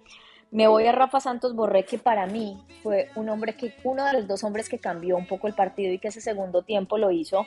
Me 0.50 0.68
voy 0.68 0.86
a 0.86 0.92
Rafa 0.92 1.20
Santos 1.20 1.54
Borré, 1.56 1.84
que 1.84 1.98
para 1.98 2.26
mí 2.26 2.62
fue 2.82 3.08
un 3.16 3.28
hombre 3.28 3.56
que, 3.56 3.74
uno 3.82 4.04
de 4.04 4.12
los 4.12 4.28
dos 4.28 4.44
hombres 4.44 4.68
que 4.68 4.78
cambió 4.78 5.16
un 5.16 5.26
poco 5.26 5.48
el 5.48 5.54
partido 5.54 5.92
y 5.92 5.98
que 5.98 6.08
ese 6.08 6.20
segundo 6.20 6.62
tiempo 6.62 6.96
lo 6.96 7.10
hizo. 7.10 7.44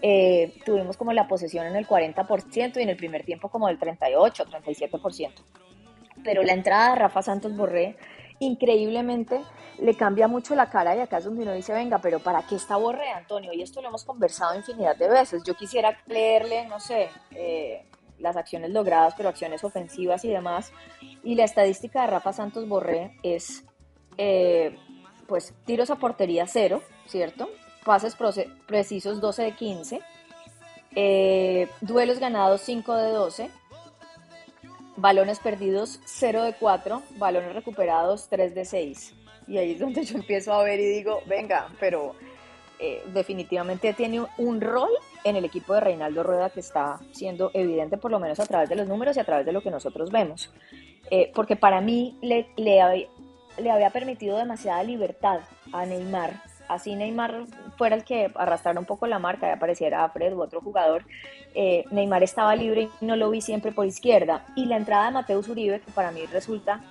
Eh, 0.00 0.54
tuvimos 0.64 0.96
como 0.96 1.12
la 1.12 1.26
posesión 1.26 1.66
en 1.66 1.76
el 1.76 1.86
40% 1.86 2.76
y 2.76 2.82
en 2.82 2.88
el 2.88 2.96
primer 2.96 3.24
tiempo 3.24 3.48
como 3.48 3.66
del 3.66 3.78
38, 3.78 4.44
37%. 4.46 5.32
Pero 6.24 6.42
la 6.42 6.52
entrada 6.52 6.90
de 6.90 6.96
Rafa 6.96 7.22
Santos 7.22 7.56
Borré, 7.56 7.96
increíblemente, 8.38 9.40
le 9.80 9.94
cambia 9.94 10.28
mucho 10.28 10.54
la 10.54 10.70
cara 10.70 10.96
y 10.96 11.00
acá 11.00 11.18
es 11.18 11.24
donde 11.24 11.42
uno 11.42 11.52
dice, 11.52 11.72
venga, 11.72 11.98
pero 11.98 12.18
¿para 12.18 12.42
qué 12.42 12.56
está 12.56 12.76
Borré, 12.76 13.10
Antonio? 13.10 13.52
Y 13.52 13.62
esto 13.62 13.80
lo 13.82 13.88
hemos 13.88 14.04
conversado 14.04 14.56
infinidad 14.56 14.96
de 14.96 15.08
veces. 15.08 15.42
Yo 15.44 15.54
quisiera 15.54 15.96
leerle, 16.06 16.66
no 16.66 16.80
sé, 16.80 17.08
eh, 17.32 17.84
las 18.18 18.36
acciones 18.36 18.70
logradas, 18.70 19.14
pero 19.16 19.28
acciones 19.28 19.62
ofensivas 19.64 20.24
y 20.24 20.28
demás. 20.28 20.72
Y 21.22 21.34
la 21.34 21.44
estadística 21.44 22.02
de 22.02 22.08
Rafa 22.08 22.32
Santos 22.32 22.68
Borré 22.68 23.16
es, 23.22 23.64
eh, 24.16 24.76
pues, 25.26 25.54
tiros 25.64 25.90
a 25.90 25.96
portería 25.96 26.46
cero, 26.46 26.82
¿cierto? 27.06 27.48
Pases 27.84 28.16
precisos 28.66 29.20
12 29.20 29.42
de 29.42 29.52
15, 29.52 30.00
eh, 30.94 31.68
duelos 31.80 32.18
ganados 32.18 32.60
5 32.62 32.94
de 32.96 33.10
12, 33.10 33.50
balones 34.96 35.38
perdidos 35.38 36.00
0 36.04 36.42
de 36.42 36.54
4, 36.54 37.02
balones 37.16 37.54
recuperados 37.54 38.28
3 38.28 38.54
de 38.54 38.64
6. 38.64 39.14
Y 39.46 39.58
ahí 39.58 39.72
es 39.72 39.80
donde 39.80 40.04
yo 40.04 40.16
empiezo 40.16 40.52
a 40.52 40.62
ver 40.62 40.80
y 40.80 40.86
digo, 40.86 41.20
venga, 41.26 41.68
pero 41.78 42.14
eh, 42.80 43.02
definitivamente 43.12 43.92
tiene 43.92 44.24
un, 44.38 44.60
rol 44.60 44.90
en 45.24 45.36
el 45.36 45.44
equipo 45.44 45.74
de 45.74 45.80
Reinaldo 45.80 46.22
Rueda 46.22 46.50
que 46.50 46.60
está 46.60 47.00
siendo 47.12 47.50
evidente 47.54 47.96
por 47.96 48.10
lo 48.10 48.20
menos 48.20 48.38
a 48.40 48.46
través 48.46 48.68
de 48.68 48.76
los 48.76 48.86
números 48.86 49.16
y 49.16 49.20
a 49.20 49.24
través 49.24 49.46
de 49.46 49.52
lo 49.52 49.62
que 49.62 49.70
nosotros 49.70 50.10
vemos. 50.10 50.52
Eh, 51.10 51.32
porque 51.34 51.56
para 51.56 51.80
mí 51.80 52.18
le, 52.22 52.48
le 52.56 52.80
había 53.70 53.90
permitido 53.90 54.36
demasiada 54.36 54.82
libertad 54.82 55.40
a 55.72 55.86
Neymar. 55.86 56.47
Así 56.68 56.94
Neymar 56.94 57.44
fuera 57.76 57.96
el 57.96 58.04
que 58.04 58.30
arrastrara 58.34 58.78
un 58.78 58.86
poco 58.86 59.06
la 59.06 59.18
marca 59.18 59.48
y 59.48 59.52
apareciera 59.52 60.08
Fred 60.10 60.34
u 60.34 60.42
otro 60.42 60.60
jugador, 60.60 61.04
eh, 61.54 61.84
Neymar 61.90 62.22
estaba 62.22 62.54
libre 62.54 62.88
y 63.00 63.06
no 63.06 63.16
lo 63.16 63.30
vi 63.30 63.40
siempre 63.40 63.72
por 63.72 63.86
izquierda. 63.86 64.44
Y 64.54 64.66
la 64.66 64.76
entrada 64.76 65.06
de 65.06 65.12
Mateus 65.12 65.48
Uribe, 65.48 65.80
que 65.80 65.90
para 65.92 66.10
mí 66.10 66.26
resulta 66.26 66.82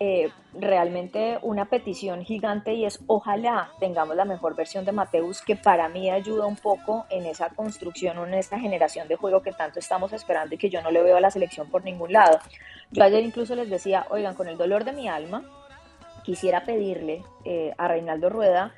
eh, 0.00 0.30
realmente 0.54 1.40
una 1.42 1.64
petición 1.64 2.24
gigante 2.24 2.72
y 2.72 2.84
es 2.84 3.00
ojalá 3.08 3.72
tengamos 3.80 4.14
la 4.14 4.24
mejor 4.24 4.54
versión 4.54 4.84
de 4.84 4.92
Mateus 4.92 5.42
que 5.42 5.56
para 5.56 5.88
mí 5.88 6.08
ayuda 6.08 6.46
un 6.46 6.54
poco 6.54 7.04
en 7.10 7.26
esa 7.26 7.48
construcción 7.48 8.16
en 8.18 8.34
esta 8.34 8.60
generación 8.60 9.08
de 9.08 9.16
juego 9.16 9.42
que 9.42 9.50
tanto 9.50 9.80
estamos 9.80 10.12
esperando 10.12 10.54
y 10.54 10.58
que 10.58 10.70
yo 10.70 10.82
no 10.82 10.92
le 10.92 11.02
veo 11.02 11.16
a 11.16 11.20
la 11.20 11.32
selección 11.32 11.68
por 11.68 11.82
ningún 11.82 12.12
lado. 12.12 12.38
Yo 12.92 13.02
ayer 13.02 13.24
incluso 13.24 13.56
les 13.56 13.68
decía, 13.68 14.06
oigan, 14.10 14.36
con 14.36 14.46
el 14.46 14.56
dolor 14.56 14.84
de 14.84 14.92
mi 14.92 15.08
alma, 15.08 15.42
quisiera 16.22 16.62
pedirle 16.62 17.24
eh, 17.44 17.74
a 17.76 17.88
Reinaldo 17.88 18.30
Rueda 18.30 18.74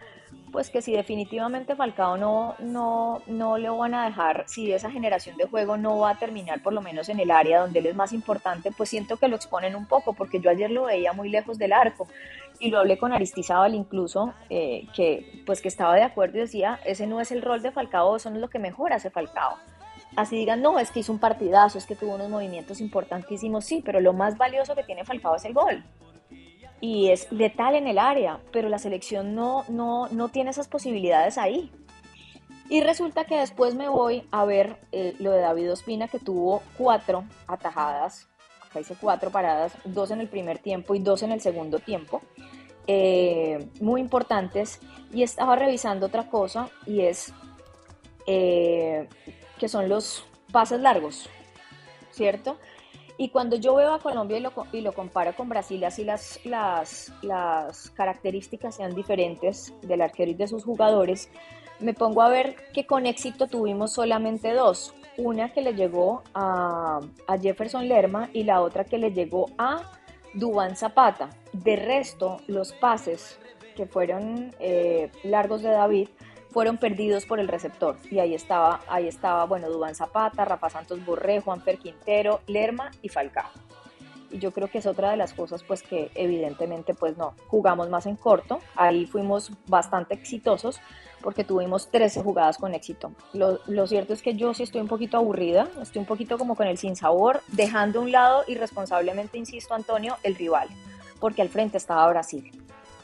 pues 0.50 0.70
que 0.70 0.82
si 0.82 0.92
definitivamente 0.92 1.76
Falcao 1.76 2.16
no, 2.16 2.54
no, 2.58 3.22
no 3.26 3.58
le 3.58 3.68
van 3.70 3.94
a 3.94 4.06
dejar, 4.06 4.44
si 4.46 4.72
esa 4.72 4.90
generación 4.90 5.36
de 5.36 5.46
juego 5.46 5.76
no 5.76 5.98
va 5.98 6.10
a 6.10 6.18
terminar 6.18 6.62
por 6.62 6.72
lo 6.72 6.80
menos 6.80 7.08
en 7.08 7.20
el 7.20 7.30
área 7.30 7.60
donde 7.60 7.78
él 7.78 7.86
es 7.86 7.94
más 7.94 8.12
importante, 8.12 8.70
pues 8.72 8.88
siento 8.88 9.16
que 9.16 9.28
lo 9.28 9.36
exponen 9.36 9.74
un 9.74 9.86
poco, 9.86 10.12
porque 10.12 10.40
yo 10.40 10.50
ayer 10.50 10.70
lo 10.70 10.84
veía 10.84 11.12
muy 11.12 11.28
lejos 11.28 11.58
del 11.58 11.72
arco 11.72 12.08
y 12.58 12.70
lo 12.70 12.78
hablé 12.78 12.98
con 12.98 13.12
Aristizábal 13.12 13.74
incluso, 13.74 14.34
eh, 14.48 14.86
que 14.94 15.42
pues 15.46 15.60
que 15.60 15.68
estaba 15.68 15.94
de 15.94 16.02
acuerdo 16.02 16.38
y 16.38 16.40
decía, 16.40 16.80
ese 16.84 17.06
no 17.06 17.20
es 17.20 17.30
el 17.32 17.42
rol 17.42 17.62
de 17.62 17.72
Falcao, 17.72 18.16
eso 18.16 18.30
no 18.30 18.36
es 18.36 18.42
lo 18.42 18.50
que 18.50 18.58
mejor 18.58 18.92
hace 18.92 19.10
Falcao. 19.10 19.56
Así 20.16 20.36
digan, 20.36 20.60
no, 20.60 20.80
es 20.80 20.90
que 20.90 21.00
hizo 21.00 21.12
un 21.12 21.20
partidazo, 21.20 21.78
es 21.78 21.86
que 21.86 21.94
tuvo 21.94 22.16
unos 22.16 22.28
movimientos 22.28 22.80
importantísimos, 22.80 23.64
sí, 23.64 23.80
pero 23.84 24.00
lo 24.00 24.12
más 24.12 24.36
valioso 24.36 24.74
que 24.74 24.82
tiene 24.82 25.04
Falcao 25.04 25.36
es 25.36 25.44
el 25.44 25.54
gol 25.54 25.84
y 26.80 27.10
es 27.10 27.30
letal 27.30 27.74
en 27.74 27.86
el 27.86 27.98
área, 27.98 28.40
pero 28.52 28.68
la 28.68 28.78
selección 28.78 29.34
no, 29.34 29.64
no, 29.68 30.08
no 30.08 30.28
tiene 30.28 30.50
esas 30.50 30.68
posibilidades 30.68 31.38
ahí. 31.38 31.70
Y 32.68 32.82
resulta 32.82 33.24
que 33.24 33.36
después 33.36 33.74
me 33.74 33.88
voy 33.88 34.26
a 34.30 34.44
ver 34.44 34.76
eh, 34.92 35.14
lo 35.18 35.32
de 35.32 35.40
David 35.40 35.72
Ospina, 35.72 36.08
que 36.08 36.18
tuvo 36.18 36.62
cuatro 36.78 37.24
atajadas, 37.48 38.28
acá 38.64 38.80
hice 38.80 38.94
cuatro 38.98 39.30
paradas, 39.30 39.72
dos 39.84 40.10
en 40.12 40.20
el 40.20 40.28
primer 40.28 40.58
tiempo 40.58 40.94
y 40.94 41.00
dos 41.00 41.22
en 41.22 41.32
el 41.32 41.40
segundo 41.40 41.80
tiempo, 41.80 42.22
eh, 42.86 43.68
muy 43.80 44.00
importantes. 44.00 44.80
Y 45.12 45.24
estaba 45.24 45.56
revisando 45.56 46.06
otra 46.06 46.30
cosa 46.30 46.70
y 46.86 47.00
es 47.00 47.32
eh, 48.26 49.08
que 49.58 49.68
son 49.68 49.88
los 49.88 50.24
pases 50.52 50.80
largos, 50.80 51.28
¿cierto? 52.12 52.56
Y 53.20 53.28
cuando 53.28 53.56
yo 53.56 53.74
veo 53.74 53.92
a 53.92 53.98
Colombia 53.98 54.38
y 54.38 54.40
lo, 54.40 54.50
y 54.72 54.80
lo 54.80 54.94
comparo 54.94 55.36
con 55.36 55.50
Brasil, 55.50 55.84
así 55.84 56.04
las, 56.04 56.40
las, 56.42 57.12
las 57.20 57.90
características 57.90 58.76
sean 58.76 58.94
diferentes 58.94 59.74
del 59.82 60.00
arquero 60.00 60.30
y 60.30 60.34
de 60.34 60.48
sus 60.48 60.64
jugadores, 60.64 61.28
me 61.80 61.92
pongo 61.92 62.22
a 62.22 62.30
ver 62.30 62.56
que 62.72 62.86
con 62.86 63.04
éxito 63.04 63.46
tuvimos 63.46 63.92
solamente 63.92 64.54
dos. 64.54 64.94
Una 65.18 65.52
que 65.52 65.60
le 65.60 65.74
llegó 65.74 66.22
a, 66.32 67.00
a 67.26 67.38
Jefferson 67.38 67.88
Lerma 67.88 68.30
y 68.32 68.44
la 68.44 68.62
otra 68.62 68.86
que 68.86 68.96
le 68.96 69.12
llegó 69.12 69.50
a 69.58 69.82
Dubán 70.32 70.74
Zapata. 70.74 71.28
De 71.52 71.76
resto, 71.76 72.38
los 72.46 72.72
pases 72.72 73.38
que 73.76 73.84
fueron 73.84 74.54
eh, 74.60 75.10
largos 75.24 75.60
de 75.60 75.68
David 75.68 76.08
fueron 76.50 76.78
perdidos 76.78 77.26
por 77.26 77.40
el 77.40 77.48
receptor. 77.48 77.96
Y 78.10 78.18
ahí 78.18 78.34
estaba, 78.34 78.80
ahí 78.88 79.08
estaba, 79.08 79.44
bueno, 79.46 79.68
Dubán 79.68 79.94
Zapata, 79.94 80.44
Rafa 80.44 80.70
Santos 80.70 81.04
Borré, 81.04 81.40
Juan 81.40 81.62
Fer 81.62 81.78
Quintero, 81.78 82.40
Lerma 82.46 82.90
y 83.02 83.08
Falcao. 83.08 83.50
Y 84.30 84.38
yo 84.38 84.52
creo 84.52 84.68
que 84.68 84.78
es 84.78 84.86
otra 84.86 85.10
de 85.10 85.16
las 85.16 85.34
cosas 85.34 85.64
pues 85.64 85.82
que 85.82 86.10
evidentemente 86.14 86.94
pues 86.94 87.16
no, 87.16 87.34
jugamos 87.48 87.88
más 87.88 88.06
en 88.06 88.14
corto, 88.14 88.60
ahí 88.76 89.06
fuimos 89.06 89.50
bastante 89.66 90.14
exitosos 90.14 90.80
porque 91.20 91.42
tuvimos 91.42 91.90
13 91.90 92.22
jugadas 92.22 92.56
con 92.56 92.72
éxito. 92.72 93.12
Lo, 93.32 93.58
lo 93.66 93.86
cierto 93.88 94.12
es 94.12 94.22
que 94.22 94.34
yo 94.34 94.54
sí 94.54 94.62
estoy 94.62 94.80
un 94.80 94.88
poquito 94.88 95.16
aburrida, 95.16 95.68
estoy 95.82 96.00
un 96.00 96.06
poquito 96.06 96.38
como 96.38 96.54
con 96.54 96.68
el 96.68 96.78
sinsabor, 96.78 97.42
dejando 97.48 97.98
a 97.98 98.02
un 98.02 98.12
lado 98.12 98.44
irresponsablemente, 98.46 99.36
insisto 99.36 99.74
Antonio, 99.74 100.16
el 100.22 100.36
rival, 100.36 100.68
porque 101.18 101.42
al 101.42 101.48
frente 101.48 101.76
estaba 101.76 102.08
Brasil 102.08 102.52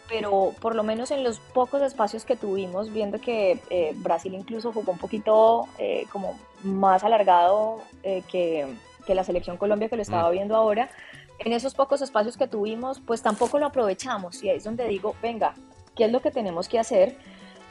pero 0.08 0.54
por 0.60 0.74
lo 0.74 0.82
menos 0.82 1.10
en 1.10 1.24
los 1.24 1.38
pocos 1.38 1.82
espacios 1.82 2.24
que 2.24 2.36
tuvimos, 2.36 2.92
viendo 2.92 3.20
que 3.20 3.58
eh, 3.70 3.92
Brasil 3.96 4.34
incluso 4.34 4.72
jugó 4.72 4.92
un 4.92 4.98
poquito 4.98 5.66
eh, 5.78 6.06
como 6.12 6.38
más 6.62 7.04
alargado 7.04 7.80
eh, 8.02 8.22
que, 8.30 8.66
que 9.06 9.14
la 9.14 9.24
selección 9.24 9.56
Colombia 9.56 9.88
que 9.88 9.96
lo 9.96 10.02
estaba 10.02 10.28
Mm. 10.28 10.32
viendo 10.32 10.56
ahora, 10.56 10.90
en 11.38 11.52
esos 11.52 11.74
pocos 11.74 12.00
espacios 12.02 12.36
que 12.36 12.46
tuvimos, 12.46 13.00
pues 13.00 13.22
tampoco 13.22 13.58
lo 13.58 13.66
aprovechamos 13.66 14.42
y 14.42 14.50
ahí 14.50 14.56
es 14.58 14.64
donde 14.64 14.88
digo, 14.88 15.14
venga, 15.22 15.54
¿qué 15.94 16.04
es 16.04 16.12
lo 16.12 16.20
que 16.22 16.30
tenemos 16.30 16.68
que 16.68 16.78
hacer? 16.78 17.16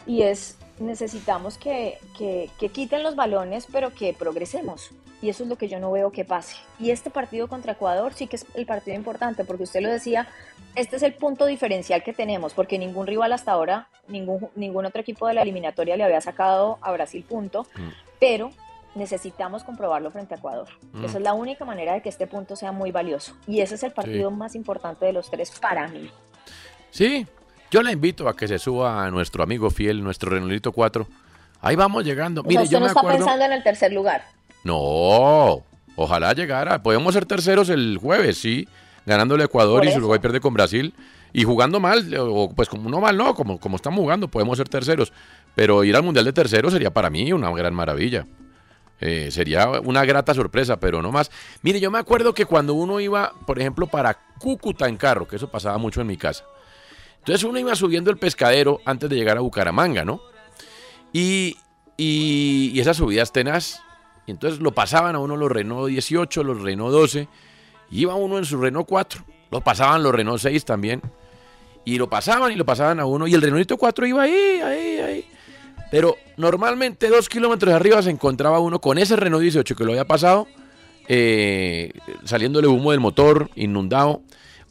Y 0.06 0.22
es, 0.22 0.58
necesitamos 0.80 1.58
que, 1.58 1.98
que, 2.18 2.50
que 2.60 2.70
quiten 2.70 3.02
los 3.02 3.16
balones, 3.16 3.68
pero 3.72 3.92
que 3.94 4.14
progresemos. 4.14 4.92
Y 5.22 5.30
eso 5.30 5.44
es 5.44 5.50
lo 5.50 5.56
que 5.58 5.68
yo 5.68 5.80
no 5.80 5.92
veo 5.92 6.12
que 6.12 6.26
pase. 6.26 6.58
Y 6.78 6.92
este 6.92 7.10
partido 7.10 7.48
contra 7.48 7.72
Ecuador 7.72 8.14
sí 8.14 8.28
que 8.28 8.36
es 8.36 8.46
el 8.54 8.68
partido 8.68 8.96
importante, 8.96 9.44
porque 9.46 9.64
usted 9.64 9.82
lo 9.82 9.90
decía, 9.90 10.28
este 10.76 10.96
es 10.98 11.04
el 11.04 11.14
punto 11.14 11.46
diferencial 11.46 12.04
que 12.04 12.14
tenemos, 12.14 12.54
porque 12.54 12.78
ningún 12.78 13.08
rival 13.08 13.34
hasta 13.34 13.52
ahora, 13.52 13.88
ningún, 14.08 14.50
ningún 14.56 14.86
otro 14.86 15.02
equipo 15.02 15.28
de 15.28 15.34
la 15.34 15.42
eliminatoria 15.42 15.96
le 15.98 16.04
había 16.04 16.22
sacado 16.22 16.78
a 16.82 16.92
Brasil 16.92 17.24
punto, 17.28 17.66
pero 18.20 18.52
necesitamos 18.96 19.64
comprobarlo 19.64 20.10
frente 20.12 20.36
a 20.36 20.38
Ecuador. 20.38 20.68
Mm. 20.94 21.06
Esa 21.06 21.18
es 21.18 21.24
la 21.24 21.34
única 21.34 21.66
manera 21.66 21.94
de 21.94 22.02
que 22.02 22.10
este 22.10 22.28
punto 22.28 22.56
sea 22.56 22.72
muy 22.72 22.92
valioso. 22.92 23.34
Y 23.48 23.60
ese 23.62 23.76
es 23.76 23.84
el 23.84 23.92
partido 23.92 24.30
Sí. 24.30 24.36
más 24.36 24.56
importante 24.56 25.06
de 25.06 25.14
los 25.14 25.30
tres 25.30 25.52
para 25.60 25.88
mí. 25.90 26.10
Sí, 26.92 27.28
yo 27.72 27.82
la 27.82 27.92
invito 27.92 28.30
a 28.30 28.36
que 28.36 28.48
se 28.48 28.58
suba 28.58 29.04
a 29.04 29.12
nuestro 29.12 29.44
amigo 29.44 29.70
fiel, 29.70 30.02
nuestro 30.04 30.30
Renolito 30.32 30.72
4. 30.72 31.06
Ahí 31.62 31.76
vamos 31.76 32.06
llegando. 32.06 32.40
O 32.42 32.44
sea, 32.44 32.50
Mire, 32.50 32.64
usted 32.64 32.74
yo 32.74 32.80
no 32.80 32.86
me 32.86 32.90
está 32.90 33.00
acuerdo. 33.02 33.18
pensando 33.20 33.46
en 33.46 33.52
el 33.52 33.64
tercer 33.64 33.92
lugar. 33.92 34.24
No, 34.64 35.64
ojalá 35.96 36.34
llegara. 36.34 36.82
Podemos 36.82 37.14
ser 37.14 37.26
terceros 37.26 37.70
el 37.70 37.98
jueves, 38.02 38.38
sí, 38.38 38.68
ganándole 39.06 39.44
a 39.44 39.46
Ecuador 39.46 39.86
y 39.86 39.90
eso. 39.90 39.98
Uruguay 39.98 40.20
pierde 40.20 40.40
con 40.40 40.54
Brasil. 40.54 40.94
Y 41.34 41.44
jugando 41.44 41.82
mal, 41.82 42.16
o 42.18 42.50
pues 42.56 42.70
como 42.70 42.90
no 42.90 43.02
mal, 43.02 43.18
no, 43.18 43.36
como, 43.36 43.60
como 43.60 43.76
estamos 43.76 44.00
jugando, 44.00 44.30
podemos 44.30 44.58
ser 44.58 44.70
terceros. 44.70 45.12
Pero 45.54 45.84
ir 45.84 45.96
al 45.96 46.04
Mundial 46.04 46.24
de 46.24 46.32
terceros 46.32 46.72
sería 46.72 46.94
para 46.94 47.10
mí 47.10 47.34
una 47.34 47.52
gran 47.52 47.74
maravilla. 47.74 48.26
Eh, 49.02 49.30
sería 49.32 49.70
una 49.82 50.06
grata 50.06 50.34
sorpresa, 50.34 50.80
pero 50.80 51.02
no 51.02 51.12
más. 51.12 51.30
Mire, 51.62 51.82
yo 51.82 51.92
me 51.92 52.00
acuerdo 52.00 52.34
que 52.34 52.46
cuando 52.46 52.74
uno 52.74 53.02
iba, 53.02 53.34
por 53.46 53.60
ejemplo, 53.60 53.88
para 53.88 54.18
Cúcuta 54.40 54.88
en 54.88 54.96
carro, 54.98 55.28
que 55.28 55.36
eso 55.36 55.50
pasaba 55.50 55.78
mucho 55.78 56.00
en 56.00 56.08
mi 56.08 56.18
casa. 56.18 56.46
Entonces 57.20 57.44
uno 57.44 57.60
iba 57.60 57.76
subiendo 57.76 58.12
el 58.12 58.18
pescadero 58.18 58.80
antes 58.86 59.10
de 59.10 59.16
llegar 59.16 59.38
a 59.38 59.42
Bucaramanga, 59.42 60.06
¿no? 60.06 60.22
Y, 61.12 61.58
y, 61.98 62.72
y 62.74 62.80
esa 62.80 62.94
subida 62.94 63.24
es 63.24 63.32
tenaz. 63.32 63.82
Y 64.26 64.32
entonces 64.32 64.60
lo 64.60 64.74
pasaban 64.74 65.16
a 65.16 65.20
uno 65.20 65.36
los 65.36 65.52
Renault 65.52 65.90
18, 65.90 66.44
los 66.44 66.62
Renault 66.62 66.92
12. 66.92 67.28
Iba 67.96 68.16
uno 68.16 68.38
en 68.38 68.46
su 68.46 68.60
Renault 68.60 68.88
4. 68.88 69.24
Lo 69.52 69.62
pasaban 69.62 70.04
los 70.04 70.14
Renault 70.14 70.42
6 70.42 70.66
también. 70.66 71.02
Y 71.86 71.98
lo 71.98 72.10
pasaban 72.10 72.52
y 72.52 72.56
lo 72.56 72.66
pasaban 72.66 73.00
a 73.00 73.06
uno. 73.06 73.28
Y 73.28 73.34
el 73.34 73.42
Renault 73.42 73.72
4 73.72 74.06
iba 74.08 74.24
ahí, 74.24 74.60
ahí, 74.64 74.98
ahí. 74.98 75.26
Pero 75.92 76.18
normalmente 76.38 77.08
dos 77.08 77.30
kilómetros 77.30 77.74
arriba 77.74 78.02
se 78.02 78.10
encontraba 78.10 78.60
uno 78.60 78.82
con 78.82 78.98
ese 78.98 79.16
Renault 79.16 79.42
18 79.42 79.76
que 79.76 79.84
lo 79.86 79.92
había 79.92 80.06
pasado, 80.06 80.48
eh, 81.08 81.92
saliéndole 82.24 82.68
humo 82.68 82.92
del 82.92 83.00
motor, 83.00 83.50
inundado, 83.56 84.22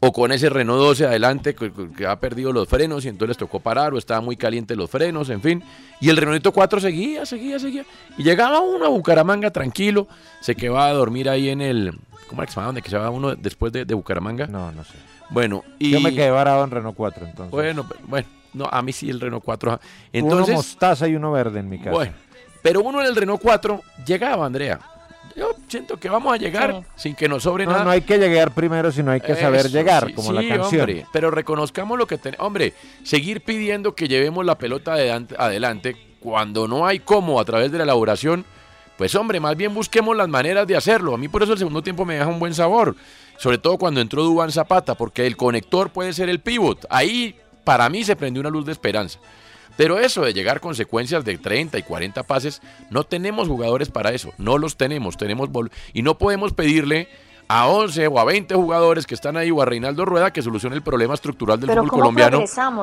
o 0.07 0.12
con 0.12 0.33
ese 0.33 0.51
Renault 0.51 0.81
12 0.81 1.07
adelante 1.07 1.55
que, 1.55 1.73
que 1.97 2.07
ha 2.07 2.21
perdido 2.21 2.53
los 2.53 2.69
frenos 2.69 3.07
y 3.07 3.09
entonces 3.09 3.29
les 3.29 3.37
tocó 3.38 3.61
parar 3.61 3.95
o 3.95 3.99
estaba 3.99 4.21
muy 4.21 4.37
caliente 4.37 4.77
los 4.77 4.90
frenos, 4.90 5.31
en 5.31 5.40
fin. 5.40 5.62
Y 5.99 6.11
el 6.11 6.19
Renault 6.19 6.47
4 6.47 6.79
seguía, 6.79 7.25
seguía, 7.25 7.59
seguía. 7.59 7.87
Y 8.19 8.23
llegaba 8.23 8.61
uno 8.61 8.85
a 8.85 8.88
Bucaramanga 8.90 9.51
tranquilo, 9.51 10.07
se 10.43 10.55
quedaba 10.55 10.88
a 10.88 10.93
dormir 10.93 11.31
ahí 11.31 11.49
en 11.49 11.62
el... 11.62 11.99
¿Cómo 12.29 12.43
era 12.43 12.47
que 12.47 12.53
se 12.53 12.57
llamaba? 12.57 12.67
¿Dónde 12.67 12.83
que 12.83 12.90
se 12.90 12.97
llamaba 12.97 13.17
uno 13.17 13.35
después 13.35 13.73
de, 13.73 13.87
de 13.87 13.95
Bucaramanga? 13.95 14.47
No, 14.47 14.73
no 14.73 14.85
sé. 14.85 14.93
Bueno, 15.31 15.64
y... 15.79 15.93
Yo 15.93 16.01
me 16.01 16.14
quedé 16.14 16.31
varado 16.31 16.64
en 16.64 16.71
Renault 16.71 16.97
4 16.97 17.27
entonces. 17.27 17.51
Bueno, 17.51 17.87
bueno, 18.07 18.29
no, 18.53 18.67
a 18.67 18.83
mí 18.83 18.93
sí 18.93 19.09
el 19.09 19.21
Renault 19.21 19.43
4. 19.43 19.73
ajá. 19.73 19.81
uno 20.23 20.47
mostaza 20.47 21.09
y 21.09 21.17
uno 21.17 21.33
verde 21.33 21.61
en 21.61 21.69
mi 21.71 21.79
casa. 21.79 21.93
bueno, 21.93 22.12
pero 22.61 22.83
uno 22.83 23.01
en 23.01 23.07
el 23.07 23.17
Renault 23.17 23.40
4 23.40 23.81
llegaba, 24.05 24.45
Andrea. 24.45 24.81
Yo 25.37 25.51
siento 25.68 25.97
que 25.99 26.09
vamos 26.09 26.33
a 26.33 26.37
llegar 26.37 26.85
sin 26.97 27.14
que 27.14 27.29
nos 27.29 27.42
sobre 27.42 27.64
no, 27.64 27.73
nada. 27.73 27.85
no 27.85 27.90
hay 27.90 28.03
que 28.03 28.18
llegar 28.18 28.53
primero, 28.53 28.92
sino 28.92 29.11
hay 29.11 29.20
que 29.20 29.35
saber 29.35 29.68
llegar, 29.70 30.07
sí, 30.07 30.12
como 30.12 30.29
sí, 30.29 30.35
la 30.35 30.57
canción. 30.57 30.83
hombre, 30.83 31.07
pero 31.12 31.31
reconozcamos 31.31 31.99
lo 31.99 32.07
que 32.07 32.18
tenemos. 32.18 32.47
Hombre, 32.47 32.73
seguir 33.03 33.42
pidiendo 33.42 33.94
que 33.94 34.07
llevemos 34.07 34.44
la 34.44 34.57
pelota 34.57 34.92
adelante, 34.92 35.35
adelante 35.37 35.97
cuando 36.20 36.68
no 36.68 36.87
hay 36.87 37.01
cómo 37.01 37.40
a 37.40 37.44
través 37.44 37.73
de 37.73 37.79
la 37.79 37.85
elaboración, 37.85 38.44
pues 38.97 39.14
hombre, 39.14 39.40
más 39.40 39.57
bien 39.57 39.75
busquemos 39.75 40.16
las 40.16 40.29
maneras 40.29 40.66
de 40.66 40.77
hacerlo. 40.77 41.14
A 41.14 41.18
mí 41.18 41.29
por 41.29 41.42
eso 41.42 41.53
el 41.53 41.59
segundo 41.59 41.83
tiempo 41.83 42.05
me 42.05 42.14
deja 42.14 42.29
un 42.29 42.38
buen 42.38 42.55
sabor. 42.55 42.94
Sobre 43.37 43.59
todo 43.59 43.77
cuando 43.77 44.01
entró 44.01 44.23
Dubán 44.23 44.53
Zapata, 44.53 44.94
porque 44.94 45.27
el 45.27 45.37
conector 45.37 45.90
puede 45.90 46.12
ser 46.12 46.29
el 46.29 46.40
pivot. 46.40 46.87
Ahí 46.88 47.35
para 47.64 47.88
mí 47.88 48.05
se 48.05 48.14
prendió 48.14 48.40
una 48.40 48.51
luz 48.51 48.64
de 48.64 48.73
esperanza. 48.73 49.18
Pero 49.77 49.99
eso 49.99 50.23
de 50.23 50.33
llegar 50.33 50.61
con 50.61 50.75
secuencias 50.75 51.25
de 51.25 51.39
30 51.39 51.79
y 51.79 51.83
40 51.83 52.23
pases, 52.23 52.63
no 52.91 53.05
tenemos 53.05 53.49
jugadores 53.49 53.89
para 53.91 54.13
eso, 54.13 54.33
no 54.39 54.59
los 54.59 54.77
tenemos, 54.77 55.17
tenemos 55.17 55.49
y 55.93 56.03
no 56.03 56.19
podemos 56.19 56.53
pedirle 56.53 57.09
a 57.49 57.69
11 57.69 58.07
o 58.09 58.19
a 58.19 58.25
20 58.25 58.55
jugadores 58.55 59.07
que 59.07 59.15
están 59.15 59.37
ahí 59.37 59.51
o 59.51 59.61
a 59.61 59.65
Reinaldo 59.65 60.05
Rueda 60.05 60.33
que 60.33 60.43
solucione 60.43 60.77
el 60.77 60.83
problema 60.83 61.15
estructural 61.15 61.61
del 61.61 61.69
Pero 61.69 61.83
fútbol 61.83 61.91
¿cómo 61.91 62.03
colombiano 62.03 62.39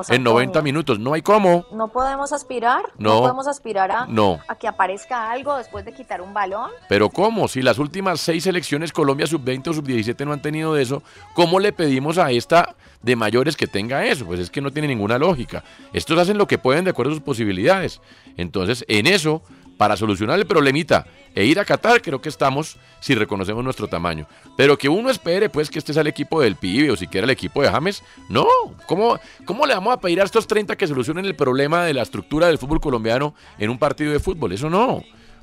en 0.09 0.23
90 0.23 0.41
Antonio? 0.59 0.61
minutos. 0.63 0.99
No 0.99 1.13
hay 1.13 1.21
cómo. 1.21 1.65
No 1.71 1.87
podemos 1.89 2.31
aspirar, 2.33 2.83
No. 2.97 3.21
podemos 3.21 3.47
aspirar 3.47 3.91
a, 3.91 4.05
No. 4.07 4.39
a 4.47 4.55
que 4.55 4.67
aparezca 4.67 5.31
algo 5.31 5.55
después 5.57 5.83
de 5.85 5.93
quitar 5.93 6.21
un 6.21 6.33
balón. 6.33 6.69
Pero 6.89 7.09
¿cómo? 7.09 7.47
Si 7.47 7.61
las 7.61 7.79
últimas 7.79 8.19
seis 8.21 8.43
selecciones 8.43 8.91
Colombia 8.91 9.27
sub-20 9.27 9.67
o 9.69 9.73
sub-17 9.73 10.25
no 10.25 10.33
han 10.33 10.41
tenido 10.41 10.73
de 10.73 10.83
eso, 10.83 11.01
¿cómo 11.33 11.59
le 11.59 11.73
pedimos 11.73 12.17
a 12.17 12.31
esta 12.31 12.75
de 13.01 13.15
mayores 13.15 13.57
que 13.57 13.67
tenga 13.67 14.05
eso? 14.05 14.25
Pues 14.25 14.39
es 14.39 14.49
que 14.51 14.61
no 14.61 14.71
tiene 14.71 14.87
ninguna 14.87 15.17
lógica. 15.17 15.63
Estos 15.93 16.17
hacen 16.19 16.37
lo 16.37 16.47
que 16.47 16.57
pueden 16.59 16.83
de 16.85 16.91
acuerdo 16.91 17.11
a 17.11 17.15
sus 17.15 17.23
posibilidades. 17.23 17.99
Entonces, 18.37 18.85
en 18.87 19.07
eso, 19.07 19.41
para 19.81 19.97
solucionar 19.97 20.37
el 20.37 20.45
problemita 20.45 21.07
e 21.33 21.43
ir 21.43 21.59
a 21.59 21.65
Qatar, 21.65 22.03
creo 22.03 22.21
que 22.21 22.29
estamos 22.29 22.77
si 22.99 23.15
reconocemos 23.15 23.63
nuestro 23.63 23.87
tamaño. 23.87 24.27
Pero 24.55 24.77
que 24.77 24.87
uno 24.87 25.09
espere, 25.09 25.49
pues, 25.49 25.71
que 25.71 25.79
este 25.79 25.91
sea 25.91 26.01
el 26.01 26.07
equipo 26.07 26.39
del 26.39 26.55
pibe 26.55 26.91
o 26.91 26.95
siquiera 26.95 27.25
el 27.25 27.31
equipo 27.31 27.63
de 27.63 27.71
James, 27.71 28.03
no. 28.29 28.45
¿Cómo, 28.85 29.19
¿Cómo 29.43 29.65
le 29.65 29.73
vamos 29.73 29.91
a 29.91 29.99
pedir 29.99 30.21
a 30.21 30.23
estos 30.23 30.45
30 30.45 30.75
que 30.75 30.85
solucionen 30.85 31.25
el 31.25 31.35
problema 31.35 31.83
de 31.83 31.95
la 31.95 32.03
estructura 32.03 32.45
del 32.45 32.59
fútbol 32.59 32.79
colombiano 32.79 33.33
en 33.57 33.71
un 33.71 33.79
partido 33.79 34.11
de 34.11 34.19
fútbol? 34.19 34.51
Eso 34.51 34.69
no. 34.69 35.01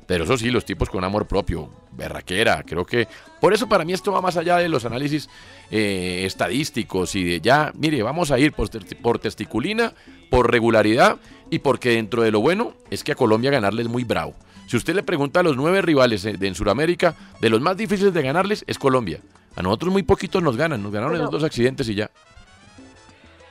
Pero 0.09 0.23
eso 0.23 0.35
sí, 0.39 0.49
los 0.49 0.65
tipos 0.65 0.89
con 0.89 1.03
amor 1.03 1.27
propio, 1.27 1.69
berraquera, 1.91 2.63
creo 2.63 2.83
que... 2.83 3.07
Por 3.39 3.53
eso 3.53 3.69
para 3.69 3.85
mí 3.85 3.93
esto 3.93 4.11
va 4.11 4.21
más 4.21 4.37
allá 4.37 4.57
de 4.57 4.67
los 4.67 4.83
análisis 4.83 5.29
eh, 5.69 6.23
estadísticos 6.25 7.13
y 7.13 7.23
de 7.23 7.41
ya, 7.41 7.71
mire, 7.75 8.01
vamos 8.01 8.31
a 8.31 8.39
ir 8.39 8.51
por, 8.51 8.69
testi- 8.71 8.97
por 8.99 9.19
testiculina, 9.19 9.93
por 10.31 10.49
regularidad 10.49 11.17
y 11.51 11.59
porque 11.59 11.91
dentro 11.91 12.23
de 12.23 12.31
lo 12.31 12.41
bueno 12.41 12.73
es 12.89 13.03
que 13.03 13.11
a 13.11 13.15
Colombia 13.15 13.51
ganarle 13.51 13.83
es 13.83 13.87
muy 13.87 14.03
bravo. 14.03 14.33
Si 14.65 14.77
usted 14.77 14.95
le 14.95 15.03
pregunta 15.03 15.41
a 15.41 15.43
los 15.43 15.55
nueve 15.55 15.83
rivales 15.83 16.25
eh, 16.25 16.33
de, 16.37 16.47
en 16.47 16.55
Sudamérica, 16.55 17.13
de 17.39 17.49
los 17.51 17.61
más 17.61 17.77
difíciles 17.77 18.11
de 18.11 18.23
ganarles 18.23 18.63
es 18.65 18.79
Colombia. 18.79 19.21
A 19.55 19.61
nosotros 19.61 19.93
muy 19.93 20.01
poquitos 20.01 20.41
nos 20.41 20.57
ganan, 20.57 20.81
nos 20.81 20.91
ganaron 20.91 21.13
Pero- 21.13 21.23
esos 21.25 21.31
dos 21.33 21.43
accidentes 21.43 21.87
y 21.87 21.93
ya. 21.93 22.09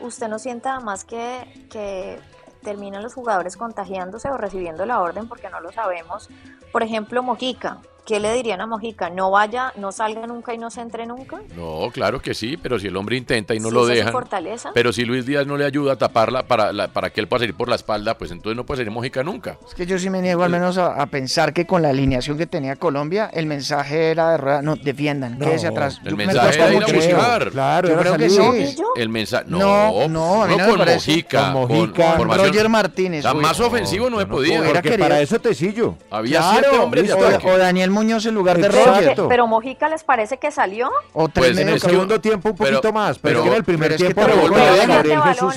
¿Usted 0.01 0.27
no 0.27 0.41
siente 0.41 0.69
además 0.69 1.05
que, 1.05 1.67
que 1.71 2.19
terminan 2.63 3.03
los 3.03 3.15
jugadores 3.15 3.57
contagiándose 3.57 4.29
o 4.29 4.37
recibiendo 4.37 4.87
la 4.87 5.01
orden 5.01 5.29
porque 5.29 5.49
no 5.51 5.61
lo 5.61 5.73
sabemos? 5.73 6.29
Por 6.73 6.83
ejemplo, 6.83 7.23
Mojica. 7.23 7.79
¿Qué 8.09 8.21
le 8.21 8.33
dirían 8.33 8.59
a 8.63 8.67
Mojica? 8.67 9.11
¿No 9.11 9.31
vaya, 9.31 9.71
no 9.77 9.93
salga 9.93 10.27
nunca 10.27 10.55
y 10.55 10.59
no 10.59 10.71
se 10.71 10.81
entre 10.81 11.05
nunca? 11.05 11.41
No, 11.55 11.91
claro 11.93 12.23
que 12.23 12.33
sí, 12.33 12.57
pero 12.57 12.79
si 12.79 12.87
el 12.87 12.97
hombre 12.97 13.19
intenta 13.19 13.55
y 13.55 13.61
no 13.61 13.69
Sí, 13.69 13.75
lo 13.75 13.85
dejan. 13.85 14.13
fortaleza. 14.13 14.71
Pero 14.73 14.95
si 14.95 15.05
Luis 15.05 15.27
Díaz 15.27 15.47
no 15.47 15.59
le 15.59 15.67
ayuda 15.67 15.93
a 15.93 15.97
taparla 15.97 16.45
para, 16.45 16.73
la- 16.73 16.89
para 16.89 17.11
que 17.11 17.21
él 17.21 17.29
pueda 17.29 17.41
salir 17.41 17.55
por 17.55 17.69
la 17.69 17.75
espalda, 17.77 18.17
pues 18.17 18.31
entonces 18.31 18.57
no 18.57 18.65
puede 18.65 18.79
salir 18.81 18.91
Mójica 18.93 19.23
nunca. 19.23 19.59
Es 19.69 19.75
que 19.75 19.85
yo 19.85 19.99
sí 19.99 20.09
me 20.09 20.23
niego 20.23 20.43
al 20.43 20.51
menos 20.51 20.79
a, 20.79 20.95
a 21.03 21.05
pensar 21.05 21.53
que 21.53 21.67
con 21.67 21.83
la 21.83 21.91
alineación 21.91 22.39
que 22.39 22.47
tenía 22.47 22.77
Colombia, 22.77 23.29
el 23.31 23.45
mensaje 23.45 24.11
era 24.11 24.31
de 24.31 24.37
rueda, 24.39 24.63
no, 24.63 24.77
defiendan, 24.77 25.39
No, 25.39 25.45
quédese 25.45 25.67
atrás. 25.67 26.01
el 26.03 26.13
Yo 26.13 26.17
mensaje 26.17 26.55
era 26.57 26.73
ir 26.73 26.83
a 26.83 26.87
buscar. 26.87 27.51
Claro, 27.51 27.89
Yo 27.91 27.99
creo 27.99 28.17
que 28.17 28.31
sí. 28.31 28.77
El 28.97 29.11
mensaje. 29.11 29.45
No, 29.49 29.59
No, 29.59 30.09
no, 30.09 30.43
a 30.45 30.47
mí 30.47 30.57
no 30.57 30.65
me 30.67 30.77
con. 30.77 30.89
Mojica. 30.89 31.53
Con 31.53 31.53
Mojica. 31.53 32.17
con 32.17 32.29
Con 32.29 32.39
Roger 32.39 32.69
Martínez. 32.71 33.19
O 33.27 33.31
sea, 33.33 33.35
más 33.35 33.61
ofensivo 33.61 34.09
no, 34.09 34.19
he 34.19 34.25
podido. 34.25 34.65
Porque 34.65 34.81
querido. 34.81 35.01
para 35.07 35.21
eso 35.21 35.39
Tecillo. 35.39 35.95
Había 36.11 36.39
Claro, 36.39 36.59
siete 36.63 36.79
hombres 36.79 37.07
de 37.09 37.13
o, 37.13 37.27
ataque. 37.27 37.51
o 37.51 37.59
Daniel 37.59 37.91
Muñoz 37.99 38.25
en 38.27 38.35
lugar 38.35 38.57
de 38.59 38.69
Pero, 38.71 38.85
Roger. 38.85 39.17
pero 39.29 39.47
Mojica 39.47 39.89
les 39.89 40.05
parece 40.05 40.39
que 40.39 40.51
salió. 40.51 40.91
O 41.13 41.29
Pues, 41.29 41.59
En 41.59 41.69
el 41.69 41.81
segundo 41.81 42.21
tiempo 42.21 42.51
un 42.51 42.57
pero- 42.57 42.77
poquito 42.77 42.93
más, 42.93 43.19
pero, 43.19 43.45
en 43.45 43.53
el 43.55 43.65
primer 43.65 43.91
pero 43.91 43.95
es 43.95 44.09
que 44.09 44.15
tiempo 44.15 44.41
vuelvo 44.41 44.57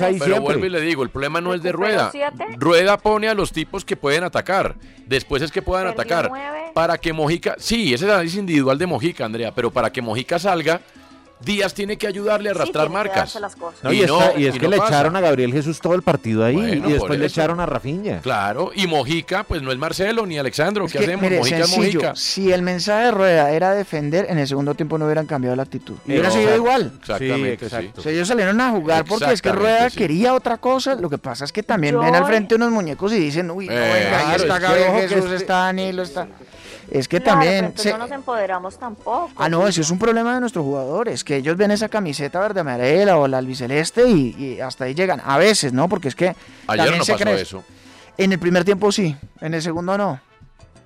ahí 0.00 0.18
Pero 0.18 0.40
vuelvo 0.40 0.66
y 0.66 0.68
le 0.70 0.80
digo, 0.80 1.02
el 1.02 1.10
problema 1.10 1.40
no 1.40 1.54
es 1.54 1.62
de 1.62 1.72
Rueda. 1.72 2.10
Rueda 2.56 2.96
pone 2.98 3.28
a 3.28 3.34
los 3.34 3.52
tipos 3.52 3.84
que 3.84 3.96
pueden 3.96 4.24
atacar. 4.24 4.74
Después 5.06 5.42
es 5.42 5.52
que 5.52 5.62
puedan 5.62 5.86
Perdió 5.86 6.00
atacar. 6.02 6.28
nueve. 6.30 6.70
Para 6.74 6.98
que 6.98 7.12
Mojica, 7.12 7.54
sí, 7.58 7.86
ese 7.94 7.96
es 7.96 8.02
el 8.02 8.10
análisis 8.10 8.38
individual 8.38 8.78
de 8.78 8.86
Mojica, 8.86 9.24
Andrea, 9.24 9.52
pero 9.54 9.70
para 9.70 9.90
que 9.90 10.00
Mojica 10.02 10.38
salga, 10.38 10.80
Díaz 11.44 11.74
tiene 11.74 11.96
que 11.96 12.06
ayudarle 12.06 12.48
a 12.48 12.52
arrastrar 12.52 12.88
marcas. 12.90 13.16
darse 13.16 13.40
las 13.40 13.56
cosas. 13.56 13.82
No, 13.82 13.92
y, 13.92 14.02
Y 14.02 14.06
no- 14.06 14.20
está- 14.20 14.38
y 14.40 14.46
es 14.46 14.56
y 14.56 14.58
que 14.58 14.64
no 14.66 14.70
le 14.70 14.76
pasa. 14.78 14.88
echaron 14.94 15.16
a 15.16 15.20
Gabriel 15.20 15.52
Jesús 15.52 15.80
todo 15.80 15.94
el 15.94 16.02
partido 16.02 16.44
ahí 16.44 16.54
Bueno, 16.54 16.88
y 16.88 16.92
después 16.92 17.18
le 17.18 17.26
echaron 17.26 17.60
a 17.60 17.66
Rafinha. 17.66 18.20
Claro, 18.20 18.70
y 18.74 18.86
Mojica, 18.86 19.44
pues 19.44 19.62
no 19.62 19.72
es 19.72 19.78
Marcelo 19.78 20.24
ni 20.26 20.38
Alexandro. 20.38 20.86
Es 20.86 20.92
¿Qué 20.92 20.98
que, 20.98 21.04
hacemos? 21.04 21.22
mire, 21.22 21.38
Mojica 21.38 21.58
es 21.58 21.70
sencillo, 21.70 22.00
Mojica. 22.00 22.16
si 22.16 22.52
el 22.52 22.62
mensaje 22.62 23.04
de 23.06 23.10
Rueda 23.10 23.50
era 23.52 23.74
defender, 23.74 24.26
en 24.28 24.38
el 24.38 24.46
segundo 24.46 24.74
tiempo 24.74 24.98
no 24.98 25.04
hubieran 25.06 25.26
cambiado 25.26 25.56
la 25.56 25.62
actitud. 25.64 25.96
Y 26.06 26.12
hubiera 26.12 26.30
seguido 26.30 26.54
igual. 26.56 26.92
Exactamente, 27.00 27.50
Sí, 27.50 27.70
sí. 27.70 27.76
exacto. 27.76 28.00
O 28.00 28.02
sea, 28.04 28.12
ellos 28.12 28.28
salieron 28.28 28.60
a 28.60 28.70
jugar 28.70 29.04
porque 29.04 29.32
es 29.32 29.42
que 29.42 29.52
Rueda 29.52 29.90
sí. 29.90 29.96
quería 29.98 30.34
otra 30.34 30.58
cosa. 30.58 30.94
Lo 30.94 31.10
que 31.10 31.18
pasa 31.18 31.44
es 31.44 31.52
que 31.52 31.62
también 31.62 31.94
Yo- 31.94 32.00
ven 32.00 32.14
al 32.14 32.24
frente 32.26 32.54
unos 32.54 32.70
muñecos 32.70 33.12
y 33.12 33.18
dicen, 33.18 33.50
uy, 33.50 33.66
no, 33.66 33.72
Eh, 33.72 33.78
venga, 33.78 34.18
ahí 34.18 34.24
claro, 34.36 34.42
está 34.42 34.58
Gabriel 34.58 34.92
Jesús, 35.08 35.24
este- 35.24 35.36
está 35.36 35.54
Danilo, 35.54 36.02
está... 36.02 36.28
Es 36.92 37.08
que 37.08 37.20
Claro, 37.20 37.40
pero 37.40 37.50
también... 37.50 37.64
entonces 37.64 37.82
se- 37.84 37.92
no 37.92 37.98
nos 38.04 38.10
empoderamos 38.10 38.78
tampoco. 38.78 39.30
Ah, 39.36 39.48
no, 39.48 39.66
eso 39.66 39.80
es 39.80 39.90
un 39.90 39.98
problema 39.98 40.34
de 40.34 40.40
nuestros 40.40 40.62
jugadores, 40.64 41.24
que 41.24 41.36
ellos 41.36 41.56
ven 41.56 41.70
esa 41.70 41.88
camiseta 41.88 42.38
verde 42.38 42.60
amarela 42.60 43.16
o 43.16 43.26
la 43.26 43.38
albiceleste 43.38 44.06
y, 44.08 44.36
y 44.38 44.60
hasta 44.60 44.84
ahí 44.84 44.94
llegan. 44.94 45.22
A 45.24 45.38
veces, 45.38 45.72
¿no? 45.72 45.88
Porque 45.88 46.08
es 46.08 46.14
que 46.14 46.36
Ayer 46.66 46.96
no 46.98 47.02
se 47.04 47.12
pasó 47.12 47.24
cree- 47.24 47.40
eso. 47.40 47.64
En 48.18 48.30
el 48.32 48.38
primer 48.38 48.64
tiempo 48.64 48.92
sí, 48.92 49.16
en 49.40 49.54
el 49.54 49.62
segundo 49.62 49.96
no. 49.96 50.20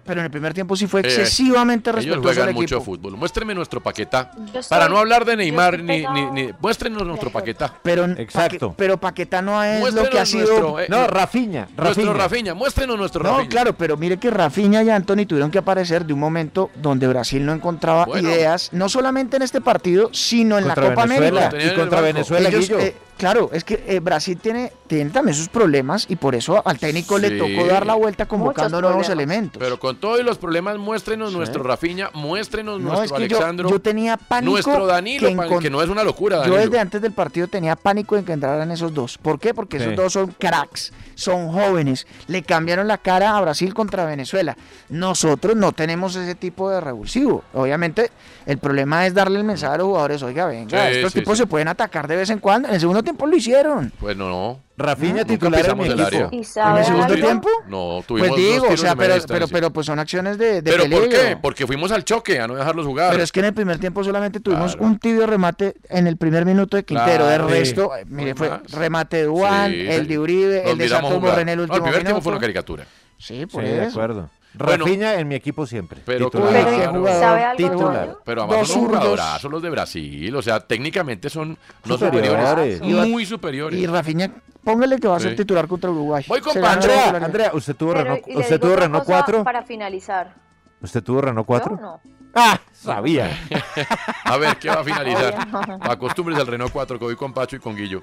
Pero 0.07 0.21
en 0.21 0.25
el 0.27 0.31
primer 0.31 0.55
tiempo 0.55 0.77
sí 0.77 0.87
fue 0.87 1.01
Eh, 1.01 1.05
excesivamente 1.07 1.91
Ellos 1.91 1.97
respetuoso 2.05 2.29
al 2.29 2.35
juegan 2.35 2.49
equipo. 2.51 2.61
mucho 2.63 2.81
fútbol. 2.81 3.17
Muéstrenme 3.17 3.55
nuestro 3.55 3.83
paquetá. 3.83 4.31
Estoy- 4.47 4.63
Para 4.69 4.89
no 4.89 4.99
hablar 4.99 5.25
de 5.25 5.37
Neymar, 5.37 5.81
ni, 5.83 6.07
ni, 6.07 6.27
ni- 6.31 6.51
Muéstrenos 6.61 7.03
nuestro 7.07 7.31
paquetá. 7.31 7.75
Pero, 7.83 8.05
Exacto. 8.05 8.69
Paque- 8.69 8.75
pero 8.77 8.97
Paquetá 8.99 9.43
no 9.43 9.63
es 9.63 9.75
lo 9.75 9.81
Muéstrenos 9.81 10.11
que 10.11 10.19
ha 10.21 10.27
sido... 10.27 10.47
nuestro, 10.49 10.81
eh, 10.81 10.87
No, 10.89 11.07
Rafinha. 11.07 11.69
Nuestro 11.77 11.85
Rafinha. 11.85 12.13
Rafinha. 12.15 12.55
Muéstrenos 12.55 12.99
nuestro 12.99 13.23
No, 13.23 13.31
Rafinha. 13.31 13.49
claro, 13.49 13.73
pero 13.77 13.97
mire 13.97 14.17
que 14.19 14.31
Rafinha 14.31 14.83
y 14.83 14.91
Anthony 14.91 15.27
tuvieron 15.27 15.51
que 15.51 15.59
aparecer 15.59 16.05
de 16.07 16.13
un 16.13 16.21
momento 16.21 16.71
donde 16.77 17.07
Brasil 17.09 17.45
no 17.45 17.53
encontraba 17.53 18.05
Bueno. 18.07 18.29
ideas, 18.29 18.71
no 18.73 18.89
solamente 18.89 19.37
en 19.37 19.43
este 19.43 19.61
partido, 19.61 20.11
sino 20.13 20.59
en 20.59 20.65
Contra 20.65 20.83
la 20.85 20.89
Copa 20.91 21.03
Venezuela. 21.07 21.47
América. 21.49 21.73
Y 21.73 21.77
contra. 21.77 22.01
Venezuela, 22.01 22.49
Ellos, 22.49 22.61
Guillo. 22.69 22.79
eh, 22.79 22.95
Claro, 23.17 23.49
es 23.53 23.65
que 23.65 23.83
eh, 23.87 23.99
Brasil 24.01 24.39
tiene, 24.39 24.71
tiene 24.87 25.11
también 25.11 25.35
sus 25.35 25.49
problemas 25.49 26.05
y 26.09 26.17
por 26.17 26.35
eso 26.35 26.61
al 26.67 26.79
técnico 26.79 27.19
le 27.19 27.31
tocó 27.39 27.67
dar 27.67 27.87
la 27.87 27.95
vuelta 27.95 28.27
convocando 28.27 28.81
nuevos 28.83 29.09
elementos. 29.09 29.59
Pero 29.59 29.79
con 29.79 29.97
todos 29.97 30.23
los 30.23 30.37
problemas, 30.37 30.77
muéstrenos 30.77 31.33
nuestro 31.33 31.63
Rafiña, 31.63 32.11
muéstrenos 32.13 32.79
No, 32.81 32.89
nuestro 32.93 33.17
es 33.17 33.23
que 33.23 33.29
yo- 33.29 33.37
Alexandro. 33.39 33.71
yo 33.71 33.81
tenía 33.81 34.19
pánico 34.19 34.53
Nuestro 34.53 34.87
Danilo, 34.87 35.29
que 35.61 35.71
no 35.71 35.81
es 35.83 35.89
una 35.89 36.05
locura, 36.05 36.37
Yo 36.37 36.43
Danilo. 36.43 36.61
desde 36.61 36.79
antes 36.79 37.01
del 37.01 37.13
partido 37.13 37.49
tenía 37.49 37.75
pánico 37.75 38.17
en 38.19 38.25
que 38.27 38.33
entraran 38.33 38.71
esos 38.71 38.93
dos. 38.93 39.17
¿Por 39.17 39.39
qué? 39.39 39.55
Porque 39.55 39.79
esos 39.79 39.91
Sí. 39.91 39.95
dos 39.97 40.13
son 40.13 40.35
cracks, 40.39 40.93
son 41.15 41.51
jóvenes, 41.53 42.07
le 42.27 42.43
cambiaron 42.43 42.87
la 42.87 42.99
cara 42.99 43.35
a 43.37 43.41
Brasil 43.41 43.73
contra 43.73 44.05
Venezuela. 44.05 44.57
Nosotros 44.91 45.57
no 45.57 45.73
tenemos 45.73 46.17
ese 46.17 46.35
tipo 46.35 46.71
de 46.71 46.81
revulsivo. 46.81 47.45
Obviamente, 47.55 48.11
el 48.45 48.59
problema 48.59 49.07
es 49.07 49.15
darle 49.15 49.39
el 49.39 49.45
mensaje 49.45 49.75
a 49.75 49.79
los 49.79 49.87
jugadores, 49.87 50.23
oiga, 50.23 50.47
venga, 50.47 50.89
Sí, 50.91 50.97
estos 50.97 51.13
sí, 51.13 51.21
tipos 51.21 51.39
sí. 51.39 51.43
se 51.43 51.47
pueden 51.47 51.69
atacar 51.69 52.07
de 52.09 52.17
vez 52.17 52.31
en 52.31 52.39
cuando. 52.41 52.69
En 52.69 52.75
el 52.75 52.81
segundo 52.81 53.03
tiempo 53.07 53.27
lo 53.27 53.35
hicieron. 53.37 53.91
Pues 53.99 54.17
no, 54.17 54.29
no. 54.29 54.61
Rafinha 54.79 55.25
titular 55.25 55.65
en 55.71 55.79
mi 55.79 55.85
el 55.85 55.93
equipo. 55.93 56.07
área. 56.07 56.29
¿Y 56.31 56.37
¿En 56.37 56.77
el 56.77 56.85
segundo 56.85 57.15
tiempo? 57.15 57.49
No, 57.67 58.05
tuvimos 58.07 58.29
Pues 58.29 58.41
digo, 58.41 58.65
dos 58.67 58.75
o 58.75 58.77
sea, 58.77 58.95
pero, 58.95 59.15
distancia. 59.15 59.35
pero, 59.35 59.49
pero 59.49 59.71
pues 59.73 59.87
son 59.87 59.99
acciones 59.99 60.37
de, 60.37 60.61
de 60.61 60.71
¿Pero 60.71 60.83
por 60.85 61.05
peligro. 61.05 61.19
qué? 61.19 61.37
Porque 61.41 61.67
fuimos 61.67 61.91
al 61.93 62.05
choque, 62.05 62.39
a 62.41 62.47
no 62.47 62.57
dejarlos 62.57 62.85
jugar. 62.85 63.11
Pero 63.11 63.23
es 63.23 63.33
que 63.33 63.41
en 63.41 63.47
el 63.47 63.55
primer 63.55 63.79
tiempo 63.79 64.05
solamente 64.05 64.39
tuvimos 64.41 64.77
un 64.79 64.99
tibio 64.99 65.27
remate 65.27 65.77
en 65.89 66.07
el 66.07 66.19
primer 66.19 66.45
minuto 66.45 66.77
de 66.77 66.85
Quintero. 66.85 67.25
Claro. 67.25 67.47
de 67.47 67.55
resto, 67.55 67.91
Sí. 67.95 68.01
eh, 68.03 68.05
mire, 68.09 68.31
No 68.33 68.37
fue 68.37 68.51
más. 68.51 68.71
remate 68.71 69.17
de 69.17 69.23
Duan, 69.25 69.71
Sí, 69.73 69.81
el 69.89 70.07
de 70.09 70.19
Uribe, 70.19 70.71
el 70.71 70.77
de 70.77 70.89
Santos. 70.91 71.21
Borré 71.23 71.41
en 71.43 71.49
el 71.49 71.57
No, 71.57 71.63
último 71.63 71.77
el 71.79 71.83
primer 71.83 71.95
tiempo 72.01 72.09
minuto. 72.09 72.23
fue 72.23 72.33
una 72.33 72.41
caricatura. 72.41 72.85
Sí, 73.19 73.47
por 73.47 73.65
Sí, 73.65 73.71
de 73.71 73.79
eso. 73.85 73.89
acuerdo. 73.99 74.29
Bueno. 74.59 74.85
Rafinha 74.85 75.15
en 75.15 75.29
mi 75.29 75.35
equipo 75.35 75.67
siempre. 75.67 76.01
Pero 76.05 76.31
titular. 76.31 76.53
Pero, 76.53 76.71
¿qué 76.71 76.87
jugador 76.87 77.21
¿Sabe 77.21 77.45
algo, 77.45 77.57
titular. 77.71 78.17
Pero 78.25 78.43
además 78.45 78.69
son 78.69 78.87
jugadorazos 78.87 79.51
los 79.51 79.63
de 79.63 79.71
Brasil. 79.71 80.35
O 80.37 80.43
sea, 80.43 80.61
técnicamente 80.61 81.29
son 81.31 81.59
no 81.85 81.99
Superiores. 81.99 82.31
superiores. 82.49 82.81
Y 82.83 82.93
va- 82.93 83.07
Muy 83.07 83.27
superiores. 83.27 83.79
Y 83.79 83.87
Rafinha, 83.87 84.31
póngale 84.65 84.99
que 84.99 85.09
va 85.09 85.17
a 85.17 85.21
ser 85.21 85.31
Sí. 85.33 85.37
titular 85.37 85.67
contra 85.69 85.91
Uruguay. 85.91 86.25
Voy 86.29 86.41
con 86.41 86.53
titularidad. 86.55 87.23
Andrea, 87.23 87.51
¿usted 87.55 87.77
tuvo 87.77 87.93
Pero, 87.93 88.05
Renault, 88.05 88.23
¿usted 88.29 88.61
tuvo 88.61 88.77
Renault 88.77 89.05
cosa 89.05 89.19
4? 89.25 89.45
Para 89.45 89.63
finalizar. 89.63 90.35
¿Usted 90.81 91.03
tuvo 91.03 91.21
Renault 91.21 91.47
4? 91.47 91.77
Yo 91.77 91.83
no. 91.83 92.01
Ah, 92.39 92.61
sabía. 92.73 93.31
A 94.25 94.37
ver, 94.37 94.57
¿qué 94.59 94.69
va 94.69 94.81
a 94.81 94.85
finalizar? 94.85 95.35
Acostúmbrese 95.81 96.41
al 96.43 96.47
Renault 96.47 96.71
4 96.73 96.99
que 96.99 97.05
voy 97.07 97.17
con 97.17 97.33
Pacho 97.33 97.57
y 97.57 97.61
con 97.61 97.75
Guillo. 97.75 98.03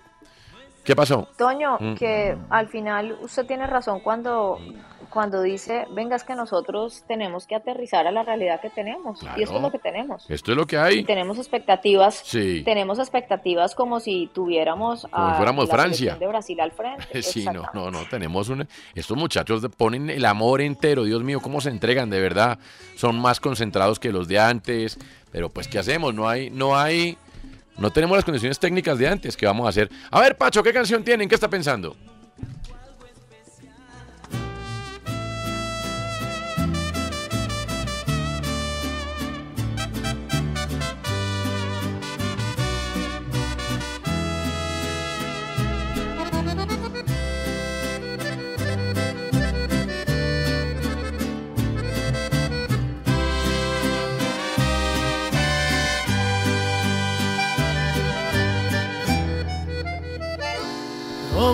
¿Qué 0.84 0.96
pasó? 0.96 1.28
Toño, 1.38 1.78
Mm. 1.80 1.96
que 1.96 2.36
al 2.50 2.68
final 2.68 3.18
usted 3.22 3.46
tiene 3.46 3.66
razón 3.68 4.02
cuando, 4.02 4.60
cuando 5.10 5.42
dice, 5.42 5.86
venga, 5.92 6.16
es 6.16 6.24
que 6.24 6.36
nosotros 6.36 7.04
tenemos 7.08 7.46
que 7.48 7.56
aterrizar 7.56 8.06
a 8.08 8.12
la 8.12 8.24
realidad 8.24 8.60
que 8.60 8.70
tenemos. 8.70 9.20
Claro. 9.20 9.40
Y 9.40 9.44
esto 9.44 9.56
es 9.58 9.62
lo 9.62 9.72
que 9.72 9.80
tenemos. 9.80 10.30
Esto 10.30 10.52
es 10.52 10.58
lo 10.58 10.66
que 10.66 10.76
Y 10.76 10.80
hay. 10.80 11.04
tenemos 11.06 11.38
expectativas, 11.38 12.16
Sí. 12.26 12.64
tenemos 12.66 13.00
expectativas 13.00 13.76
como 13.76 14.00
si 14.00 14.30
tuviéramos 14.34 15.08
Como 15.10 15.26
a 15.28 15.36
fuéramos 15.36 15.68
la 15.70 15.74
Francia. 15.76 16.16
de 16.16 16.28
Brasil 16.28 16.60
al 16.60 16.72
frente. 16.72 17.04
Sí, 17.24 17.46
no, 17.46 17.64
no, 17.74 17.90
no, 17.92 18.00
tenemos 18.10 18.50
un... 18.50 18.68
Estos 18.96 19.16
muchachos 19.18 19.66
ponen 19.78 20.10
el 20.10 20.26
amor 20.26 20.62
entero, 20.62 21.04
Dios 21.06 21.24
mío, 21.24 21.40
cómo 21.42 21.62
se 21.62 21.70
entregan, 21.70 22.10
de 22.10 22.20
verdad. 22.20 22.58
Son 22.96 23.18
más 23.20 23.40
concentrados 23.40 24.00
que 24.00 24.12
los 24.12 24.28
de 24.28 24.40
antes, 24.40 24.98
pero 25.32 25.50
pues, 25.50 25.68
¿qué 25.68 25.80
hacemos? 25.80 26.14
No 26.14 26.28
hay, 26.28 26.50
no 26.50 26.76
hay, 26.78 27.18
no 27.78 27.92
tenemos 27.92 28.16
las 28.16 28.26
condiciones 28.26 28.60
técnicas 28.60 28.98
de 28.98 29.08
antes, 29.08 29.36
¿qué 29.36 29.46
vamos 29.46 29.66
a 29.66 29.70
hacer? 29.70 29.90
A 30.12 30.20
ver, 30.22 30.38
Pacho, 30.38 30.62
¿qué 30.64 30.74
canción 30.74 31.04
tienen? 31.04 31.28
¿Qué 31.28 31.36
está 31.36 31.50
pensando? 31.50 31.96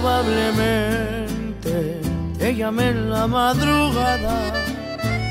Probablemente 0.02 2.00
te 2.38 2.56
llamé 2.56 2.88
en 2.88 3.10
la 3.10 3.28
madrugada 3.28 4.54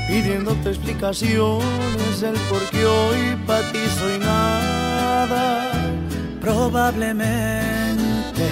pidiéndote 0.07 0.69
explicaciones 0.69 2.21
del 2.21 2.35
por 2.51 2.61
qué 2.69 2.85
hoy 2.85 3.35
para 3.47 3.71
ti 3.71 3.79
soy 3.97 4.19
nada. 4.19 5.71
Probablemente 6.39 8.47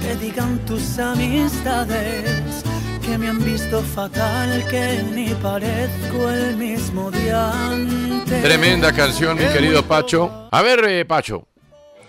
te 0.00 0.16
digan 0.16 0.58
tus 0.64 0.98
amistades 0.98 2.64
que 3.02 3.18
me 3.18 3.28
han 3.28 3.44
visto 3.44 3.82
fatal, 3.82 4.64
que 4.70 5.04
ni 5.14 5.28
parezco 5.34 6.30
el 6.30 6.56
mismo 6.56 7.10
antes. 7.34 8.42
Tremenda 8.42 8.94
canción, 8.94 9.36
mi 9.36 9.44
querido 9.44 9.82
Pacho. 9.82 10.48
A 10.50 10.62
ver, 10.62 10.82
eh, 10.88 11.04
Pacho. 11.04 11.49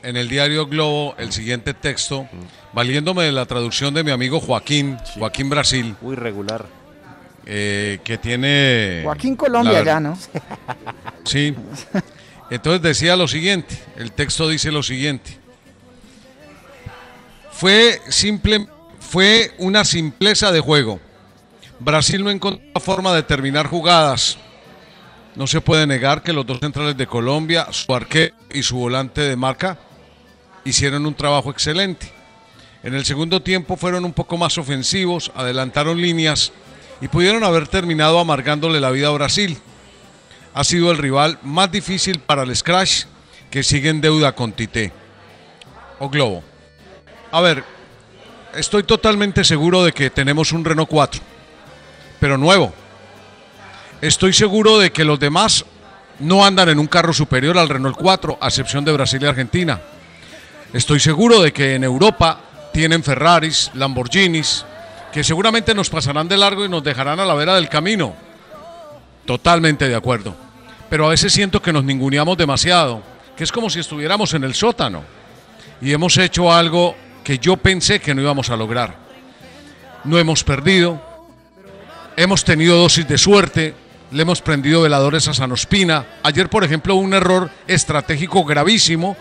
En 0.03 0.17
el 0.17 0.27
diario 0.29 0.65
Globo, 0.65 1.13
el 1.19 1.31
siguiente 1.31 1.73
texto, 1.75 2.27
valiéndome 2.73 3.23
de 3.23 3.31
la 3.31 3.45
traducción 3.45 3.93
de 3.93 4.03
mi 4.03 4.09
amigo 4.11 4.39
Joaquín, 4.39 4.97
Joaquín 5.15 5.49
Brasil. 5.49 5.95
Muy 6.01 6.15
regular. 6.15 6.65
eh, 7.45 7.99
que 8.03 8.17
tiene... 8.17 9.01
Joaquín 9.03 9.35
Colombia 9.35 9.79
la- 9.79 9.83
ya, 9.83 9.99
¿no? 9.99 10.17
Sí. 11.23 11.55
Entonces 12.49 12.81
decía 12.81 13.15
lo 13.15 13.27
siguiente, 13.27 13.77
el 13.95 14.11
texto 14.11 14.47
dice 14.49 14.71
lo 14.71 14.81
siguiente. 14.83 15.37
Fue 17.51 18.01
simple, 18.09 18.67
fue 18.99 19.53
una 19.59 19.85
simpleza 19.85 20.51
de 20.51 20.59
juego. 20.59 20.99
Brasil 21.79 22.23
no 22.23 22.29
encontró 22.31 22.61
forma 22.81 23.13
de 23.13 23.23
terminar 23.23 23.67
jugadas. 23.67 24.37
No 25.35 25.47
se 25.47 25.61
puede 25.61 25.85
negar 25.87 26.23
que 26.23 26.33
los 26.33 26.45
dos 26.45 26.59
centrales 26.59 26.97
de 26.97 27.07
Colombia, 27.07 27.67
su 27.71 27.93
arquero 27.93 28.35
y 28.51 28.63
su 28.63 28.77
volante 28.77 29.21
de 29.21 29.35
marca, 29.35 29.77
hicieron 30.65 31.05
un 31.05 31.15
trabajo 31.15 31.51
excelente. 31.51 32.11
En 32.83 32.93
el 32.95 33.05
segundo 33.05 33.41
tiempo 33.41 33.77
fueron 33.77 34.05
un 34.05 34.13
poco 34.13 34.37
más 34.37 34.57
ofensivos, 34.57 35.31
adelantaron 35.35 36.01
líneas 36.01 36.51
y 36.99 37.07
pudieron 37.07 37.43
haber 37.43 37.67
terminado 37.67 38.19
amargándole 38.19 38.79
la 38.79 38.91
vida 38.91 39.07
a 39.07 39.11
Brasil 39.11 39.61
ha 40.53 40.63
sido 40.63 40.91
el 40.91 40.97
rival 40.97 41.39
más 41.43 41.71
difícil 41.71 42.19
para 42.19 42.43
el 42.43 42.55
Scratch 42.55 43.05
que 43.49 43.63
sigue 43.63 43.89
en 43.89 44.01
deuda 44.01 44.33
con 44.33 44.51
Tite. 44.51 44.91
O 45.99 46.09
Globo. 46.09 46.43
A 47.31 47.41
ver, 47.41 47.63
estoy 48.55 48.83
totalmente 48.83 49.43
seguro 49.43 49.83
de 49.83 49.91
que 49.91 50.09
tenemos 50.09 50.51
un 50.51 50.65
Renault 50.65 50.89
4, 50.89 51.21
pero 52.19 52.37
nuevo. 52.37 52.73
Estoy 54.01 54.33
seguro 54.33 54.79
de 54.79 54.91
que 54.91 55.05
los 55.05 55.19
demás 55.19 55.63
no 56.19 56.45
andan 56.45 56.69
en 56.69 56.79
un 56.79 56.87
carro 56.87 57.13
superior 57.13 57.57
al 57.57 57.69
Renault 57.69 57.97
4, 57.97 58.37
a 58.41 58.47
excepción 58.47 58.83
de 58.83 58.91
Brasil 58.91 59.21
y 59.21 59.25
Argentina. 59.25 59.79
Estoy 60.73 61.01
seguro 61.01 61.41
de 61.41 61.51
que 61.51 61.75
en 61.75 61.83
Europa 61.83 62.39
tienen 62.71 63.03
Ferraris, 63.03 63.71
Lamborghinis, 63.73 64.65
que 65.11 65.21
seguramente 65.21 65.75
nos 65.75 65.89
pasarán 65.89 66.29
de 66.29 66.37
largo 66.37 66.63
y 66.63 66.69
nos 66.69 66.81
dejarán 66.81 67.19
a 67.19 67.25
la 67.25 67.33
vera 67.33 67.55
del 67.55 67.67
camino. 67.67 68.13
Totalmente 69.25 69.89
de 69.89 69.95
acuerdo. 69.95 70.33
Pero 70.89 71.05
a 71.05 71.09
veces 71.09 71.33
siento 71.33 71.61
que 71.61 71.73
nos 71.73 71.83
ninguneamos 71.83 72.37
demasiado, 72.37 73.03
que 73.35 73.43
es 73.43 73.51
como 73.51 73.69
si 73.69 73.81
estuviéramos 73.81 74.33
en 74.33 74.45
el 74.45 74.53
sótano 74.53 75.03
y 75.81 75.91
hemos 75.91 76.17
hecho 76.17 76.51
algo 76.51 76.95
que 77.23 77.37
yo 77.37 77.57
pensé 77.57 77.99
que 77.99 78.15
no 78.15 78.21
íbamos 78.21 78.49
a 78.49 78.55
lograr. 78.55 78.95
No 80.05 80.17
hemos 80.17 80.41
perdido, 80.43 81.01
hemos 82.15 82.45
tenido 82.45 82.77
dosis 82.77 83.07
de 83.07 83.17
suerte, 83.17 83.75
le 84.11 84.21
hemos 84.21 84.41
prendido 84.41 84.83
veladores 84.83 85.27
a 85.27 85.33
San 85.33 85.51
Ospina. 85.51 86.05
Ayer, 86.23 86.49
por 86.49 86.63
ejemplo, 86.63 86.95
un 86.95 87.13
error 87.13 87.49
estratégico 87.67 88.45
gravísimo 88.45 89.17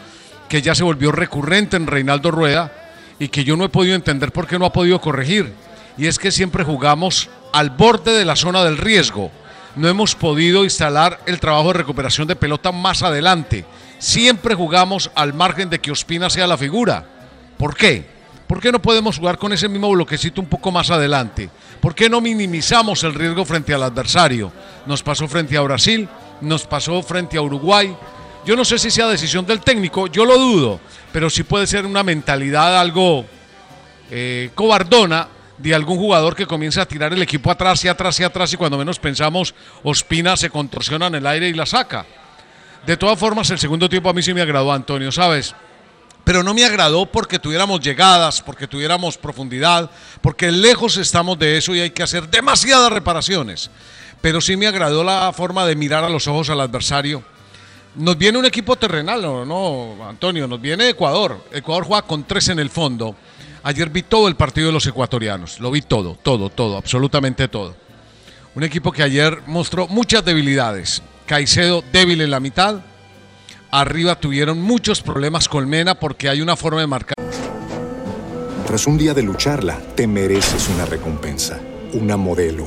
que 0.51 0.61
ya 0.61 0.75
se 0.75 0.83
volvió 0.83 1.13
recurrente 1.13 1.77
en 1.77 1.87
Reinaldo 1.87 2.33
Rueda 2.33 2.73
y 3.21 3.29
que 3.29 3.45
yo 3.45 3.57
no 3.57 3.65
he 3.65 3.69
podido 3.69 3.95
entender 3.95 4.33
por 4.33 4.49
qué 4.49 4.59
no 4.59 4.67
ha 4.67 4.73
podido 4.73 5.01
corregir. 5.01 5.55
Y 5.97 6.09
es 6.09 6.19
que 6.19 6.33
siempre 6.33 6.65
jugamos 6.65 7.31
al 7.53 7.71
borde 7.71 8.13
de 8.19 8.25
la 8.25 8.35
zona 8.35 8.65
del 8.65 8.77
riesgo. 8.77 9.31
No 9.77 9.87
hemos 9.87 10.17
podido 10.17 10.65
instalar 10.65 11.21
el 11.27 11.39
trabajo 11.39 11.69
de 11.69 11.79
recuperación 11.79 12.27
de 12.27 12.35
pelota 12.35 12.73
más 12.73 13.05
adelante. 13.05 13.65
Siempre 14.01 14.57
jugamos 14.57 15.13
al 15.15 15.35
margen 15.35 15.71
de 15.71 15.79
que 15.79 15.93
Ospina 15.93 16.29
sea 16.29 16.49
la 16.49 16.59
figura. 16.59 17.07
¿Por 17.57 17.77
qué? 17.77 18.05
¿Por 18.49 18.61
qué 18.61 18.73
no 18.73 18.83
podemos 18.83 19.19
jugar 19.19 19.39
con 19.39 19.53
ese 19.53 19.69
mismo 19.69 19.89
bloquecito 19.93 20.41
un 20.41 20.49
poco 20.49 20.73
más 20.73 20.91
adelante? 20.91 21.49
¿Por 21.81 21.95
qué 21.95 22.11
no 22.11 22.21
minimizamos 22.21 23.05
el 23.05 23.15
riesgo 23.15 23.45
frente 23.45 23.73
al 23.73 23.85
adversario? 23.85 24.51
Nos 24.85 25.01
pasó 25.05 25.29
frente 25.29 25.57
a 25.57 25.61
Brasil, 25.61 26.09
nos 26.41 26.67
pasó 26.67 27.01
frente 27.05 27.37
a 27.37 27.43
Uruguay. 27.43 27.95
Yo 28.45 28.57
no 28.57 28.65
sé 28.65 28.79
si 28.79 28.91
sea 28.91 29.07
decisión 29.07 29.45
del 29.45 29.61
técnico, 29.61 30.07
yo 30.07 30.25
lo 30.25 30.39
dudo, 30.39 30.81
pero 31.13 31.29
sí 31.29 31.43
puede 31.43 31.67
ser 31.67 31.85
una 31.85 32.03
mentalidad 32.03 32.81
algo 32.81 33.27
eh, 34.11 34.51
cobardona 34.55 35.29
de 35.59 35.75
algún 35.75 35.99
jugador 35.99 36.35
que 36.35 36.47
comienza 36.47 36.83
a 36.83 36.87
tirar 36.87 37.13
el 37.13 37.23
equipo 37.23 37.51
atrás 37.51 37.85
y 37.85 37.89
atrás 37.89 38.19
y 38.19 38.25
atrás 38.25 38.53
y 38.53 38.57
cuando 38.57 38.79
menos 38.79 38.99
pensamos 38.99 39.55
Ospina 39.83 40.37
se 40.37 40.49
contorsiona 40.49 41.09
en 41.09 41.17
el 41.17 41.27
aire 41.27 41.49
y 41.49 41.53
la 41.53 41.67
saca. 41.67 42.07
De 42.87 42.97
todas 42.97 43.19
formas, 43.19 43.51
el 43.51 43.59
segundo 43.59 43.89
tiempo 43.89 44.09
a 44.09 44.15
mí 44.15 44.23
sí 44.23 44.33
me 44.33 44.41
agradó, 44.41 44.73
Antonio, 44.73 45.13
¿sabes? 45.13 45.55
pero 46.25 46.43
no 46.43 46.55
me 46.55 46.65
agradó 46.65 47.07
porque 47.07 47.39
tuviéramos 47.39 47.81
llegadas, 47.81 48.41
porque 48.43 48.67
tuviéramos 48.67 49.19
profundidad, 49.19 49.91
porque 50.21 50.53
lejos 50.53 50.97
estamos 50.97 51.39
de 51.39 51.57
eso 51.57 51.75
y 51.75 51.81
hay 51.81 51.91
que 51.91 52.03
hacer 52.03 52.29
demasiadas 52.29 52.93
reparaciones. 52.93 53.71
Pero 54.21 54.41
sí 54.41 54.57
me 54.57 54.67
agradó 54.67 55.03
la 55.03 55.33
forma 55.33 55.67
de 55.67 55.77
mirar 55.77 56.05
a 56.05 56.09
los 56.09 56.29
ojos 56.29 56.51
al 56.51 56.61
adversario. 56.61 57.25
Nos 57.97 58.17
viene 58.17 58.39
un 58.39 58.45
equipo 58.45 58.77
terrenal, 58.77 59.21
¿no, 59.21 59.45
no 59.45 60.09
Antonio? 60.09 60.47
Nos 60.47 60.61
viene 60.61 60.91
Ecuador. 60.91 61.45
Ecuador 61.53 61.85
juega 61.85 62.03
con 62.03 62.25
tres 62.25 62.49
en 62.49 62.61
el 62.61 62.71
fondo. 62.71 63.17
Ayer 63.63 63.91
vi 63.91 64.03
todo 64.03 64.29
el 64.29 64.37
partido 64.37 64.69
de 64.69 64.73
los 64.73 64.87
ecuatorianos. 64.87 65.59
Lo 65.61 65.71
vi 65.71 65.83
todo, 65.83 66.17
todo, 66.23 66.51
todo, 66.51 66.77
absolutamente 66.77 67.49
todo. 67.49 67.75
Un 68.55 68.63
equipo 68.63 68.93
que 68.93 69.03
ayer 69.03 69.43
mostró 69.47 69.89
muchas 69.89 70.25
debilidades. 70.25 71.03
Caicedo 71.27 71.83
débil 71.93 72.21
en 72.21 72.31
la 72.31 72.41
mitad. 72.41 72.81
Arriba 73.71 74.19
tuvieron 74.19 74.61
muchos 74.61 75.03
problemas 75.03 75.49
con 75.49 75.69
Mena 75.69 75.95
porque 75.95 76.29
hay 76.29 76.41
una 76.41 76.57
forma 76.57 76.81
de 76.81 76.87
marcar. 76.87 77.15
Tras 78.67 78.87
un 78.87 78.99
día 78.99 79.15
de 79.15 79.23
lucharla, 79.23 79.79
te 79.97 80.07
mereces 80.07 80.69
una 80.69 80.87
recompensa, 80.87 81.61
una 81.93 82.17
modelo, 82.17 82.67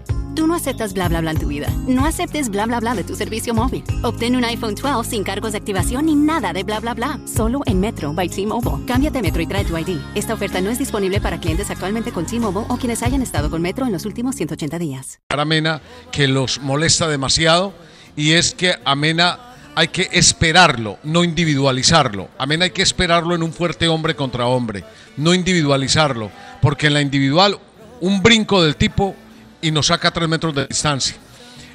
Tú 0.35 0.47
no 0.47 0.55
aceptas 0.55 0.93
bla 0.93 1.09
bla 1.09 1.19
bla 1.19 1.31
en 1.31 1.39
tu 1.39 1.47
vida. 1.47 1.67
No 1.87 2.05
aceptes 2.05 2.49
bla 2.49 2.65
bla 2.65 2.79
bla 2.79 2.95
de 2.95 3.03
tu 3.03 3.15
servicio 3.15 3.53
móvil. 3.53 3.83
Obtén 4.01 4.37
un 4.37 4.45
iPhone 4.45 4.75
12 4.75 5.09
sin 5.09 5.23
cargos 5.23 5.51
de 5.51 5.57
activación 5.57 6.05
ni 6.05 6.15
nada 6.15 6.53
de 6.53 6.63
bla 6.63 6.79
bla 6.79 6.93
bla. 6.93 7.19
Solo 7.25 7.61
en 7.65 7.81
Metro 7.81 8.13
by 8.13 8.29
T-Mobile. 8.29 8.85
Cámbiate 8.85 9.21
Metro 9.21 9.41
y 9.41 9.47
trae 9.47 9.65
tu 9.65 9.77
ID. 9.77 9.99
Esta 10.15 10.33
oferta 10.33 10.61
no 10.61 10.69
es 10.69 10.79
disponible 10.79 11.19
para 11.19 11.39
clientes 11.39 11.69
actualmente 11.69 12.13
con 12.13 12.25
T-Mobile 12.25 12.65
o 12.69 12.77
quienes 12.77 13.03
hayan 13.03 13.21
estado 13.21 13.49
con 13.49 13.61
Metro 13.61 13.85
en 13.85 13.91
los 13.91 14.05
últimos 14.05 14.35
180 14.35 14.79
días. 14.79 15.19
a 15.29 15.45
Mena 15.45 15.81
que 16.11 16.29
los 16.29 16.61
molesta 16.61 17.09
demasiado 17.09 17.73
y 18.15 18.31
es 18.31 18.53
que 18.53 18.75
a 18.85 18.95
Mena 18.95 19.39
hay 19.75 19.89
que 19.89 20.09
esperarlo, 20.13 20.97
no 21.03 21.25
individualizarlo. 21.25 22.29
A 22.37 22.45
Mena 22.45 22.65
hay 22.65 22.71
que 22.71 22.81
esperarlo 22.81 23.35
en 23.35 23.43
un 23.43 23.51
fuerte 23.51 23.89
hombre 23.89 24.15
contra 24.15 24.47
hombre, 24.47 24.83
no 25.17 25.33
individualizarlo, 25.33 26.31
porque 26.61 26.87
en 26.87 26.93
la 26.93 27.01
individual 27.01 27.57
un 27.99 28.21
brinco 28.21 28.63
del 28.63 28.75
tipo 28.75 29.15
y 29.61 29.71
nos 29.71 29.87
saca 29.87 30.11
tres 30.11 30.27
metros 30.27 30.53
de 30.55 30.67
distancia. 30.67 31.15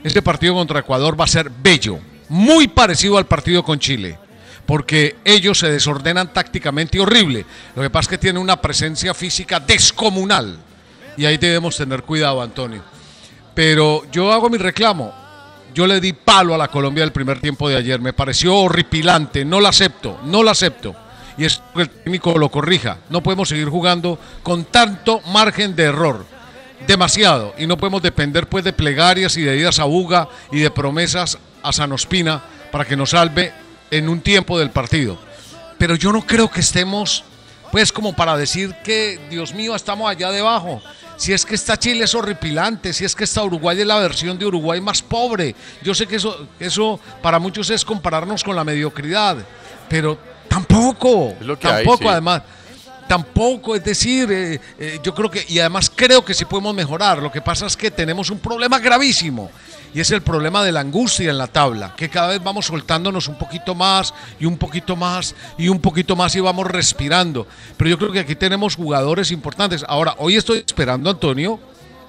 Este 0.02 0.22
partido 0.22 0.54
contra 0.54 0.80
Ecuador 0.80 1.18
va 1.18 1.24
a 1.24 1.28
ser 1.28 1.50
bello, 1.50 1.98
muy 2.28 2.68
parecido 2.68 3.18
al 3.18 3.26
partido 3.26 3.62
con 3.62 3.78
Chile, 3.78 4.18
porque 4.66 5.16
ellos 5.24 5.58
se 5.58 5.70
desordenan 5.70 6.32
tácticamente 6.32 7.00
horrible. 7.00 7.44
Lo 7.74 7.82
que 7.82 7.90
pasa 7.90 8.02
es 8.02 8.08
que 8.08 8.18
tienen 8.18 8.42
una 8.42 8.60
presencia 8.60 9.14
física 9.14 9.60
descomunal 9.60 10.58
y 11.16 11.24
ahí 11.24 11.38
debemos 11.38 11.76
tener 11.76 12.02
cuidado, 12.02 12.42
Antonio. 12.42 12.82
Pero 13.54 14.02
yo 14.12 14.32
hago 14.32 14.50
mi 14.50 14.58
reclamo. 14.58 15.14
Yo 15.74 15.86
le 15.86 16.00
di 16.00 16.12
palo 16.12 16.54
a 16.54 16.58
la 16.58 16.68
Colombia 16.68 17.02
del 17.02 17.12
primer 17.12 17.40
tiempo 17.40 17.68
de 17.68 17.76
ayer. 17.76 18.00
Me 18.00 18.12
pareció 18.12 18.54
horripilante. 18.56 19.44
No 19.44 19.60
la 19.60 19.70
acepto. 19.70 20.20
No 20.24 20.42
la 20.42 20.50
acepto. 20.50 20.94
Y 21.38 21.44
es 21.44 21.62
que 21.74 21.82
el 21.82 21.90
técnico 21.90 22.38
lo 22.38 22.50
corrija. 22.50 22.98
No 23.08 23.22
podemos 23.22 23.48
seguir 23.48 23.68
jugando 23.68 24.18
con 24.42 24.64
tanto 24.64 25.20
margen 25.32 25.74
de 25.74 25.84
error. 25.84 26.26
Demasiado. 26.86 27.54
Y 27.58 27.66
no 27.66 27.76
podemos 27.76 28.02
depender 28.02 28.48
pues 28.48 28.64
de 28.64 28.72
plegarias 28.72 29.36
y 29.36 29.42
de 29.42 29.56
idas 29.56 29.78
a 29.78 29.84
Buga 29.84 30.28
y 30.50 30.60
de 30.60 30.70
promesas 30.70 31.38
a 31.62 31.72
San 31.72 31.92
Ospina 31.92 32.42
para 32.70 32.84
que 32.84 32.96
nos 32.96 33.10
salve 33.10 33.52
en 33.90 34.08
un 34.08 34.20
tiempo 34.20 34.58
del 34.58 34.70
partido. 34.70 35.18
Pero 35.78 35.94
yo 35.94 36.12
no 36.12 36.26
creo 36.26 36.50
que 36.50 36.60
estemos 36.60 37.24
pues 37.70 37.92
como 37.92 38.14
para 38.14 38.36
decir 38.36 38.74
que, 38.84 39.18
Dios 39.28 39.52
mío, 39.52 39.74
estamos 39.74 40.08
allá 40.08 40.30
debajo. 40.30 40.80
Si 41.16 41.32
es 41.32 41.44
que 41.44 41.54
esta 41.54 41.78
Chile 41.78 42.04
es 42.04 42.14
horripilante, 42.14 42.92
si 42.92 43.04
es 43.04 43.14
que 43.14 43.24
esta 43.24 43.42
Uruguay 43.42 43.80
es 43.80 43.86
la 43.86 43.98
versión 43.98 44.38
de 44.38 44.46
Uruguay 44.46 44.80
más 44.80 45.02
pobre. 45.02 45.54
Yo 45.82 45.94
sé 45.94 46.06
que 46.06 46.16
eso, 46.16 46.46
eso 46.60 47.00
para 47.22 47.38
muchos 47.38 47.70
es 47.70 47.84
compararnos 47.84 48.44
con 48.44 48.54
la 48.54 48.64
mediocridad, 48.64 49.38
pero 49.88 50.18
tampoco, 50.48 51.34
lo 51.40 51.58
que 51.58 51.66
hay, 51.68 51.84
tampoco 51.84 52.04
sí. 52.04 52.08
además. 52.08 52.42
Tampoco, 53.08 53.76
es 53.76 53.84
decir, 53.84 54.30
eh, 54.32 54.60
eh, 54.78 54.98
yo 55.02 55.14
creo 55.14 55.30
que, 55.30 55.44
y 55.48 55.60
además 55.60 55.90
creo 55.94 56.24
que 56.24 56.34
sí 56.34 56.44
podemos 56.44 56.74
mejorar. 56.74 57.22
Lo 57.22 57.30
que 57.30 57.40
pasa 57.40 57.66
es 57.66 57.76
que 57.76 57.90
tenemos 57.90 58.30
un 58.30 58.38
problema 58.38 58.80
gravísimo 58.80 59.50
y 59.94 60.00
es 60.00 60.10
el 60.10 60.22
problema 60.22 60.64
de 60.64 60.72
la 60.72 60.80
angustia 60.80 61.30
en 61.30 61.38
la 61.38 61.46
tabla, 61.46 61.94
que 61.96 62.08
cada 62.08 62.28
vez 62.28 62.42
vamos 62.42 62.66
soltándonos 62.66 63.28
un 63.28 63.38
poquito 63.38 63.74
más 63.74 64.12
y 64.40 64.44
un 64.44 64.58
poquito 64.58 64.96
más 64.96 65.34
y 65.56 65.68
un 65.68 65.78
poquito 65.78 66.16
más 66.16 66.34
y 66.34 66.40
vamos 66.40 66.66
respirando. 66.66 67.46
Pero 67.76 67.90
yo 67.90 67.98
creo 67.98 68.12
que 68.12 68.20
aquí 68.20 68.34
tenemos 68.34 68.74
jugadores 68.74 69.30
importantes. 69.30 69.84
Ahora, 69.86 70.16
hoy 70.18 70.36
estoy 70.36 70.58
esperando, 70.66 71.08
Antonio, 71.08 71.60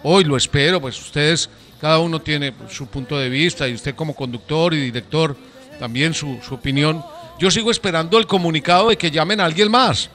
hoy 0.04 0.24
lo 0.24 0.36
espero, 0.36 0.82
pues 0.82 1.00
ustedes, 1.00 1.50
cada 1.80 2.00
uno 2.00 2.20
tiene 2.20 2.54
su 2.70 2.88
punto 2.88 3.20
de 3.20 3.30
vista 3.30 3.68
y 3.68 3.76
usted 3.76 3.94
como 3.94 4.16
conductor 4.16 4.74
y 4.74 4.82
director 4.82 5.38
también 5.80 6.16
su, 6.16 6.40
su 6.46 6.56
opinión. 6.56 7.06
Yo 7.40 7.52
sigo 7.52 7.70
esperando 7.70 8.18
el 8.18 8.26
comunicado 8.26 8.90
de 8.90 8.98
que 8.98 9.12
llamen 9.12 9.40
a 9.40 9.46
alguien 9.46 9.70
más 9.70 10.10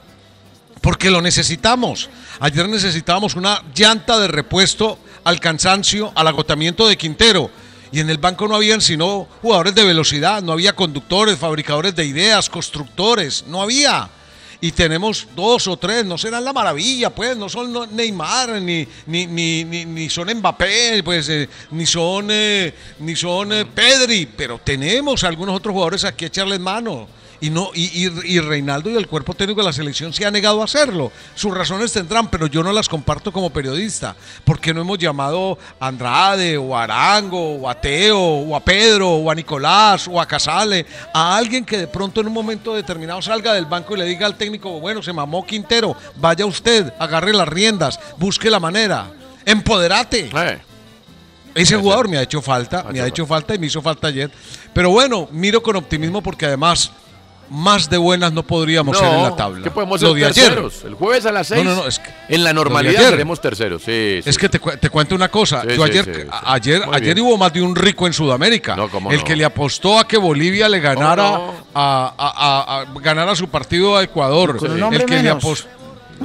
porque 0.83 1.09
lo 1.09 1.21
necesitamos. 1.21 2.09
Ayer 2.41 2.67
necesitábamos 2.67 3.35
una 3.35 3.63
llanta 3.73 4.19
de 4.19 4.27
repuesto 4.27 4.99
al 5.23 5.39
cansancio, 5.39 6.11
al 6.13 6.27
agotamiento 6.27 6.85
de 6.85 6.97
Quintero. 6.97 7.49
Y 7.93 8.01
en 8.01 8.09
el 8.09 8.17
banco 8.17 8.49
no 8.49 8.55
habían 8.55 8.81
sino 8.81 9.25
jugadores 9.41 9.73
de 9.75 9.85
velocidad, 9.85 10.41
no 10.43 10.51
había 10.51 10.75
conductores, 10.75 11.39
fabricadores 11.39 11.95
de 11.95 12.03
ideas, 12.03 12.49
constructores, 12.49 13.45
no 13.47 13.61
había. 13.61 14.09
Y 14.59 14.73
tenemos 14.73 15.25
dos 15.37 15.67
o 15.67 15.77
tres, 15.77 16.03
no 16.03 16.17
serán 16.17 16.43
la 16.43 16.51
maravilla, 16.51 17.09
pues, 17.11 17.37
no 17.37 17.47
son 17.47 17.95
Neymar, 17.95 18.61
ni, 18.61 18.85
ni, 19.05 19.25
ni, 19.25 19.63
ni, 19.63 19.85
ni 19.85 20.09
son 20.09 20.33
Mbappé, 20.35 21.01
pues, 21.01 21.29
eh, 21.29 21.47
ni 21.71 21.85
son, 21.85 22.27
eh, 22.29 22.73
ni 22.99 23.15
son 23.15 23.53
eh, 23.53 23.65
Pedri, 23.65 24.25
pero 24.25 24.59
tenemos 24.61 25.23
algunos 25.23 25.55
otros 25.55 25.71
jugadores 25.71 26.03
aquí 26.03 26.25
a 26.25 26.27
echarles 26.27 26.59
mano. 26.59 27.22
Y, 27.41 27.49
no, 27.49 27.71
y, 27.73 28.05
y, 28.05 28.35
y 28.35 28.39
Reinaldo 28.39 28.89
y 28.89 28.95
el 28.95 29.07
cuerpo 29.07 29.33
técnico 29.33 29.61
de 29.61 29.67
la 29.67 29.73
selección 29.73 30.13
se 30.13 30.25
ha 30.25 30.31
negado 30.31 30.61
a 30.61 30.65
hacerlo. 30.65 31.11
Sus 31.35 31.53
razones 31.53 31.91
tendrán, 31.91 32.29
pero 32.29 32.47
yo 32.47 32.63
no 32.63 32.71
las 32.71 32.87
comparto 32.87 33.31
como 33.31 33.49
periodista. 33.49 34.15
porque 34.43 34.73
no 34.73 34.81
hemos 34.81 34.97
llamado 34.97 35.57
a 35.79 35.87
Andrade, 35.87 36.57
o 36.57 36.75
a 36.75 36.83
Arango, 36.83 37.55
o 37.55 37.69
a 37.69 37.79
Teo, 37.79 38.19
o 38.19 38.55
a 38.55 38.59
Pedro, 38.59 39.09
o 39.09 39.31
a 39.31 39.35
Nicolás, 39.35 40.07
o 40.07 40.19
a 40.19 40.25
Casale? 40.25 40.85
A 41.13 41.35
alguien 41.37 41.65
que 41.65 41.77
de 41.77 41.87
pronto 41.87 42.21
en 42.21 42.27
un 42.27 42.33
momento 42.33 42.73
determinado 42.73 43.21
salga 43.21 43.53
del 43.53 43.65
banco 43.65 43.95
y 43.95 43.99
le 43.99 44.05
diga 44.05 44.25
al 44.25 44.37
técnico, 44.37 44.79
bueno, 44.79 45.01
se 45.01 45.13
mamó 45.13 45.45
Quintero, 45.45 45.95
vaya 46.15 46.45
usted, 46.45 46.93
agarre 46.99 47.33
las 47.33 47.47
riendas, 47.47 47.99
busque 48.17 48.49
la 48.49 48.59
manera, 48.59 49.11
empoderate. 49.45 50.29
Ese 51.55 51.77
jugador 51.77 52.07
me 52.07 52.17
ha 52.17 52.23
hecho 52.23 52.41
falta, 52.41 52.83
me 52.91 52.99
ha 52.99 53.07
hecho 53.07 53.27
falta 53.27 53.53
y 53.53 53.59
me 53.59 53.67
hizo 53.67 53.81
falta 53.81 54.07
ayer. 54.07 54.31
Pero 54.73 54.89
bueno, 54.89 55.27
miro 55.31 55.61
con 55.61 55.75
optimismo 55.75 56.21
porque 56.21 56.47
además 56.47 56.91
más 57.49 57.89
de 57.89 57.97
buenas 57.97 58.33
no 58.33 58.43
podríamos 58.43 58.97
ser 58.97 59.07
en 59.07 59.23
la 59.23 59.35
tabla. 59.35 59.63
¿Qué 59.63 59.69
podemos 59.71 60.01
Lo 60.01 60.09
ser 60.13 60.17
de 60.17 60.25
ayer. 60.25 60.63
El 60.85 60.93
jueves 60.95 61.25
a 61.25 61.31
las 61.31 61.47
seis. 61.47 61.63
no, 61.63 61.75
no, 61.75 61.87
es 61.87 61.99
que- 61.99 62.09
en 62.29 62.43
la 62.43 62.51
lo 62.51 62.61
normalidad 62.63 63.09
seremos 63.09 63.39
terceros. 63.41 63.83
Sí, 63.83 64.21
sí. 64.23 64.29
Es 64.29 64.37
que 64.37 64.49
te, 64.49 64.59
cu- 64.59 64.71
te 64.79 64.89
cuento 64.89 65.13
una 65.15 65.29
cosa. 65.29 65.61
Sí, 65.61 65.75
Yo 65.75 65.83
ayer, 65.83 66.05
sí, 66.05 66.11
sí. 66.15 66.27
a- 66.31 66.53
ayer, 66.53 66.85
Muy 66.87 66.95
ayer 66.95 67.15
bien. 67.15 67.27
hubo 67.27 67.37
más 67.37 67.53
de 67.53 67.61
un 67.61 67.75
rico 67.75 68.07
en 68.07 68.13
Sudamérica. 68.13 68.75
cómo 68.91 69.11
el 69.11 69.19
no. 69.19 69.23
que 69.23 69.35
le 69.35 69.45
apostó 69.45 69.99
a 69.99 70.07
que 70.07 70.17
Bolivia 70.17 70.67
le 70.69 70.79
ganara 70.79 71.29
no? 71.31 71.53
a, 71.75 72.13
a- 72.17 72.33
a- 72.37 72.81
a- 72.81 72.85
ganara 73.01 73.35
su 73.35 73.47
partido 73.49 73.97
a 73.97 74.03
Ecuador. 74.03 74.57
con 74.57 74.71
un 74.83 74.93
el 74.93 75.05
que 75.05 75.21
le 75.21 75.29
apostó. 75.29 75.67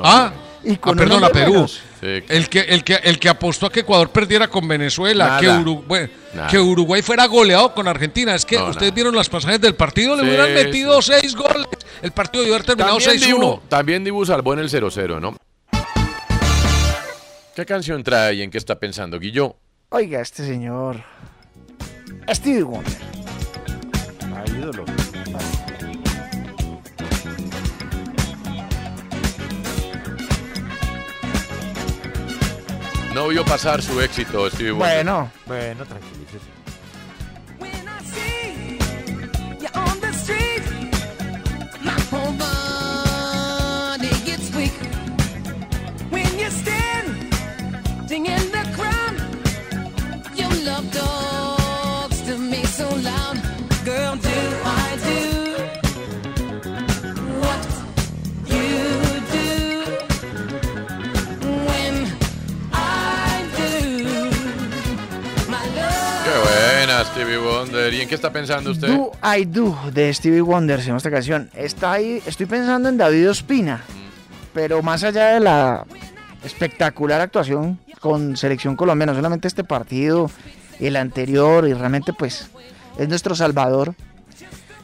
Ah, 0.02 0.32
Y 0.64 0.74
ah, 0.74 0.78
con 0.80 0.96
perdón, 0.96 1.24
a 1.24 1.28
Perú. 1.30 1.52
menos. 1.52 1.80
El 2.00 2.48
que, 2.48 2.60
el, 2.60 2.84
que, 2.84 2.94
el 2.94 3.18
que 3.18 3.28
apostó 3.28 3.66
a 3.66 3.72
que 3.72 3.80
Ecuador 3.80 4.10
perdiera 4.10 4.48
con 4.48 4.66
Venezuela, 4.68 5.40
Nada. 5.40 6.48
que, 6.48 6.58
Uruguay 6.58 7.02
fuera 7.02 7.26
goleado 7.26 7.74
con 7.74 7.88
Argentina. 7.88 8.34
Es 8.34 8.44
que 8.44 8.56
No, 8.56 8.66
ustedes 8.66 8.82
nada. 8.90 8.94
vieron 8.94 9.16
las 9.16 9.28
pasajes 9.28 9.60
del 9.60 9.74
partido, 9.74 10.14
le 10.14 10.22
Sí, 10.22 10.28
hubieran 10.28 10.54
metido 10.54 11.02
seis 11.02 11.34
goles. 11.34 11.66
El 12.02 12.12
partido 12.12 12.42
debió 12.42 12.54
haber 12.54 12.66
terminado 12.66 12.98
También 12.98 13.20
6-1. 13.20 13.26
Dibu, 13.26 13.60
también 13.68 14.04
Dibu 14.04 14.24
salvó 14.24 14.52
en 14.54 14.60
el 14.60 14.68
0-0, 14.70 15.20
¿no? 15.20 15.36
¿Qué 17.56 17.66
canción 17.66 18.04
trae 18.04 18.34
y 18.34 18.42
en 18.42 18.50
qué 18.50 18.58
está 18.58 18.78
pensando, 18.78 19.18
Guillo? 19.18 19.56
Oiga, 19.90 20.20
este 20.20 20.46
señor. 20.46 21.02
Stevie 22.32 22.62
Wonder. 22.62 22.92
ídolo. 24.56 24.84
No 33.18 33.26
vio 33.26 33.44
pasar 33.44 33.82
su 33.82 34.00
éxito, 34.00 34.48
Stevie 34.48 34.70
Wonder. 34.70 35.04
Bueno. 35.04 35.32
Bueno, 35.44 35.84
tranquilícese. 35.84 36.17
Stevie 67.18 67.38
Wonder. 67.38 67.92
¿Y 67.92 68.02
en 68.02 68.08
qué 68.08 68.14
está 68.14 68.32
pensando 68.32 68.70
usted? 68.70 68.86
Do 68.86 69.10
I 69.36 69.44
Do 69.44 69.76
de 69.92 70.14
Stevie 70.14 70.40
Wonder, 70.40 70.80
se 70.80 70.94
esta 70.94 71.10
canción. 71.10 71.50
Está 71.52 71.90
ahí, 71.90 72.22
estoy 72.24 72.46
pensando 72.46 72.88
en 72.88 72.96
David 72.96 73.30
Ospina, 73.30 73.82
pero 74.54 74.84
más 74.84 75.02
allá 75.02 75.30
de 75.30 75.40
la 75.40 75.84
espectacular 76.44 77.20
actuación 77.20 77.80
con 77.98 78.36
selección 78.36 78.76
colombiana, 78.76 79.16
solamente 79.16 79.48
este 79.48 79.64
partido, 79.64 80.30
el 80.78 80.94
anterior, 80.94 81.66
y 81.66 81.74
realmente 81.74 82.12
pues 82.12 82.50
es 82.96 83.08
nuestro 83.08 83.34
salvador. 83.34 83.96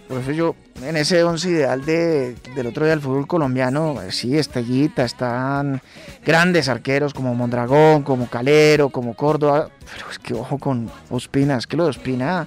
Por 0.09 0.20
eso 0.20 0.32
yo, 0.32 0.55
en 0.82 0.96
ese 0.96 1.24
once 1.24 1.48
ideal 1.48 1.84
de, 1.84 2.34
del 2.55 2.66
otro 2.66 2.84
día 2.84 2.90
del 2.90 3.00
fútbol 3.00 3.26
colombiano, 3.26 4.02
eh, 4.02 4.12
sí, 4.12 4.36
Estellita, 4.36 5.05
están 5.05 5.80
grandes 6.24 6.68
arqueros 6.68 7.14
como 7.14 7.34
Mondragón, 7.34 8.02
como 8.02 8.28
Calero, 8.28 8.90
como 8.90 9.14
Córdoba, 9.14 9.70
pero 9.92 10.11
es 10.11 10.18
que 10.18 10.34
ojo 10.34 10.59
con 10.59 10.90
Ospina, 11.09 11.57
es 11.57 11.66
que 11.66 11.78
lo 11.78 11.84
de 11.84 11.90
Ospina 11.90 12.46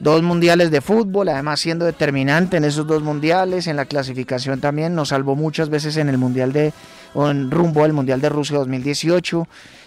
dos 0.00 0.22
mundiales 0.22 0.70
de 0.70 0.80
fútbol, 0.80 1.28
además 1.28 1.60
siendo 1.60 1.84
determinante 1.84 2.56
en 2.56 2.64
esos 2.64 2.86
dos 2.86 3.02
mundiales, 3.02 3.66
en 3.66 3.76
la 3.76 3.84
clasificación 3.84 4.58
también, 4.58 4.94
nos 4.94 5.10
salvó 5.10 5.36
muchas 5.36 5.68
veces 5.68 5.96
en 5.98 6.08
el 6.08 6.18
mundial 6.18 6.52
de, 6.52 6.72
o 7.14 7.30
en 7.30 7.50
rumbo 7.50 7.84
al 7.84 7.92
mundial 7.92 8.20
de 8.20 8.30
Rusia 8.30 8.56
2018, 8.58 9.46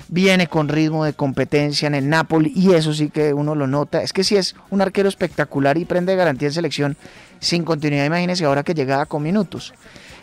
viene 0.09 0.47
con 0.47 0.70
ritmo 0.70 1.03
de 1.03 1.14
competencia 1.14 1.88
en 1.88 1.95
el 1.95 2.07
Napoli 2.07 2.53
y 2.55 2.74
eso 2.74 2.93
sí 2.93 3.09
que 3.09 3.34
uno 3.34 3.55
lo 3.55 3.66
nota, 3.66 4.03
es 4.03 4.14
que 4.14 4.24
sí 4.24 4.38
es 4.38 4.55
un 4.70 4.82
arquero 4.82 5.09
espectacular 5.09 5.78
y 5.78 5.86
prende 5.86 6.16
garantía 6.16 6.47
en 6.49 6.53
selección 6.53 6.97
sin 7.39 7.64
continuidad, 7.64 8.05
imagínense 8.05 8.45
ahora 8.45 8.64
que 8.64 8.76
llegaba 8.76 9.07
con 9.07 9.24
minutos. 9.24 9.74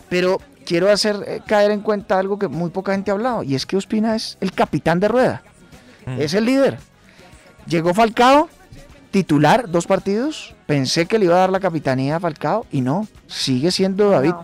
Pero 0.08 0.40
quiero 0.64 0.90
hacer 0.90 1.16
eh, 1.26 1.40
caer 1.46 1.72
en 1.72 1.80
cuenta 1.80 2.18
algo 2.18 2.38
que 2.38 2.46
muy 2.46 2.70
poca 2.70 2.92
gente 2.92 3.10
ha 3.10 3.14
hablado 3.14 3.42
y 3.42 3.56
es 3.56 3.66
que 3.66 3.76
Ospina 3.76 4.14
es 4.14 4.38
el 4.40 4.52
capitán 4.52 5.00
de 5.00 5.08
rueda, 5.08 5.42
es 6.18 6.34
el 6.34 6.44
líder. 6.44 6.78
Llegó 7.66 7.94
Falcao, 7.94 8.48
titular 9.10 9.70
dos 9.70 9.86
partidos. 9.86 10.54
Pensé 10.66 11.06
que 11.06 11.18
le 11.18 11.26
iba 11.26 11.36
a 11.36 11.40
dar 11.40 11.50
la 11.50 11.60
capitanía 11.60 12.16
a 12.16 12.20
Falcao 12.20 12.66
y 12.70 12.80
no, 12.80 13.06
sigue 13.26 13.70
siendo 13.70 14.10
David. 14.10 14.34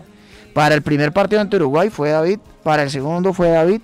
Para 0.54 0.74
el 0.74 0.82
primer 0.82 1.12
partido 1.12 1.40
ante 1.40 1.56
Uruguay 1.56 1.90
fue 1.90 2.10
David, 2.10 2.38
para 2.62 2.82
el 2.82 2.90
segundo 2.90 3.32
fue 3.32 3.50
David 3.50 3.82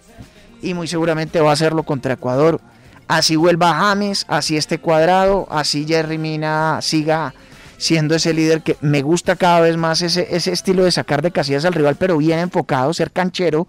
y 0.62 0.74
muy 0.74 0.88
seguramente 0.88 1.40
va 1.40 1.50
a 1.50 1.54
hacerlo 1.54 1.82
contra 1.82 2.14
Ecuador. 2.14 2.60
Así 3.08 3.36
vuelva 3.36 3.74
James, 3.74 4.24
así 4.28 4.56
este 4.56 4.78
cuadrado, 4.78 5.46
así 5.50 5.84
Jerry 5.86 6.18
Mina 6.18 6.78
siga 6.80 7.34
siendo 7.76 8.14
ese 8.14 8.32
líder 8.32 8.62
que 8.62 8.76
me 8.80 9.02
gusta 9.02 9.36
cada 9.36 9.60
vez 9.60 9.76
más 9.76 10.02
ese, 10.02 10.28
ese 10.34 10.52
estilo 10.52 10.84
de 10.84 10.92
sacar 10.92 11.20
de 11.20 11.32
casillas 11.32 11.64
al 11.64 11.74
rival, 11.74 11.96
pero 11.96 12.16
bien 12.16 12.38
enfocado, 12.38 12.94
ser 12.94 13.10
canchero. 13.10 13.66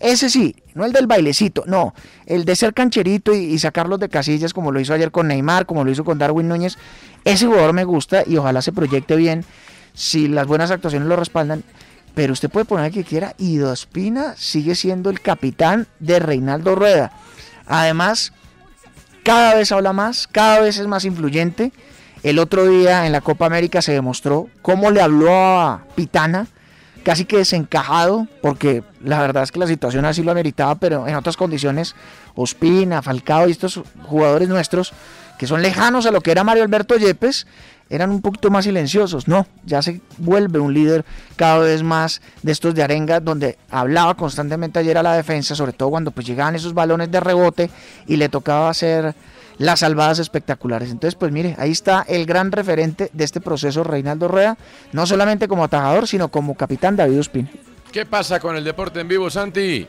Ese 0.00 0.28
sí, 0.28 0.56
no 0.74 0.84
el 0.84 0.92
del 0.92 1.06
bailecito, 1.06 1.64
no, 1.66 1.94
el 2.26 2.44
de 2.44 2.56
ser 2.56 2.74
cancherito 2.74 3.34
y, 3.34 3.58
sacarlos 3.58 4.00
de 4.00 4.08
casillas 4.08 4.52
como 4.52 4.72
lo 4.72 4.80
hizo 4.80 4.92
ayer 4.92 5.10
con 5.10 5.28
Neymar, 5.28 5.66
como 5.66 5.84
lo 5.84 5.90
hizo 5.90 6.04
con 6.04 6.18
Darwin 6.18 6.48
Núñez. 6.48 6.76
Ese 7.24 7.46
jugador 7.46 7.72
me 7.72 7.84
gusta 7.84 8.22
y 8.26 8.36
ojalá 8.36 8.60
se 8.60 8.72
proyecte 8.72 9.16
bien 9.16 9.44
si 9.94 10.28
las 10.28 10.46
buenas 10.46 10.70
actuaciones 10.70 11.08
lo 11.08 11.16
respaldan. 11.16 11.64
Pero 12.14 12.32
usted 12.32 12.50
puede 12.50 12.64
poner 12.64 12.86
el 12.86 12.92
que 12.92 13.04
quiera 13.04 13.34
y 13.38 13.56
Dospina 13.56 14.34
sigue 14.36 14.74
siendo 14.74 15.10
el 15.10 15.20
capitán 15.20 15.88
de 15.98 16.20
Reinaldo 16.20 16.74
Rueda. 16.74 17.12
Además, 17.66 18.32
cada 19.24 19.54
vez 19.54 19.72
habla 19.72 19.92
más, 19.92 20.28
cada 20.28 20.60
vez 20.60 20.78
es 20.78 20.86
más 20.86 21.04
influyente. 21.04 21.72
El 22.22 22.38
otro 22.38 22.66
día 22.66 23.06
en 23.06 23.12
la 23.12 23.20
Copa 23.20 23.46
América 23.46 23.82
se 23.82 23.92
demostró 23.92 24.48
cómo 24.62 24.90
le 24.90 25.00
habló 25.00 25.32
a 25.32 25.84
Pitana, 25.94 26.46
casi 27.04 27.24
que 27.24 27.36
desencajado, 27.36 28.26
porque 28.42 28.82
la 29.02 29.20
verdad 29.20 29.44
es 29.44 29.52
que 29.52 29.60
la 29.60 29.66
situación 29.66 30.04
así 30.04 30.22
lo 30.22 30.32
ameritaba, 30.32 30.74
pero 30.74 31.06
en 31.06 31.14
otras 31.14 31.36
condiciones, 31.36 31.94
Ospina, 32.34 33.02
Falcao 33.02 33.46
y 33.46 33.52
estos 33.52 33.80
jugadores 34.02 34.48
nuestros, 34.48 34.92
que 35.38 35.46
son 35.46 35.62
lejanos 35.62 36.06
a 36.06 36.10
lo 36.10 36.20
que 36.20 36.32
era 36.32 36.42
Mario 36.42 36.64
Alberto 36.64 36.96
Yepes, 36.96 37.46
eran 37.90 38.10
un 38.10 38.22
poquito 38.22 38.50
más 38.50 38.64
silenciosos. 38.64 39.28
No, 39.28 39.46
ya 39.64 39.82
se 39.82 40.00
vuelve 40.18 40.58
un 40.58 40.72
líder 40.72 41.04
cada 41.36 41.58
vez 41.58 41.82
más 41.82 42.22
de 42.42 42.52
estos 42.52 42.74
de 42.74 42.82
arenga, 42.82 43.20
donde 43.20 43.58
hablaba 43.70 44.14
constantemente 44.14 44.78
ayer 44.78 44.96
a 44.98 45.02
la 45.02 45.14
defensa, 45.14 45.54
sobre 45.54 45.72
todo 45.72 45.90
cuando 45.90 46.10
pues 46.10 46.26
llegaban 46.26 46.54
esos 46.54 46.74
balones 46.74 47.10
de 47.10 47.20
rebote 47.20 47.70
y 48.06 48.16
le 48.16 48.28
tocaba 48.28 48.70
hacer 48.70 49.14
las 49.58 49.80
salvadas 49.80 50.18
espectaculares. 50.18 50.90
Entonces, 50.90 51.14
pues 51.14 51.32
mire, 51.32 51.54
ahí 51.58 51.70
está 51.70 52.04
el 52.08 52.26
gran 52.26 52.52
referente 52.52 53.10
de 53.12 53.24
este 53.24 53.40
proceso, 53.40 53.84
Reinaldo 53.84 54.28
Rueda, 54.28 54.56
no 54.92 55.06
solamente 55.06 55.48
como 55.48 55.64
atajador, 55.64 56.08
sino 56.08 56.28
como 56.28 56.54
capitán 56.54 56.96
David 56.96 57.20
Ospina. 57.20 57.50
¿Qué 57.92 58.04
pasa 58.06 58.40
con 58.40 58.56
el 58.56 58.64
deporte 58.64 59.00
en 59.00 59.08
vivo, 59.08 59.30
Santi? 59.30 59.86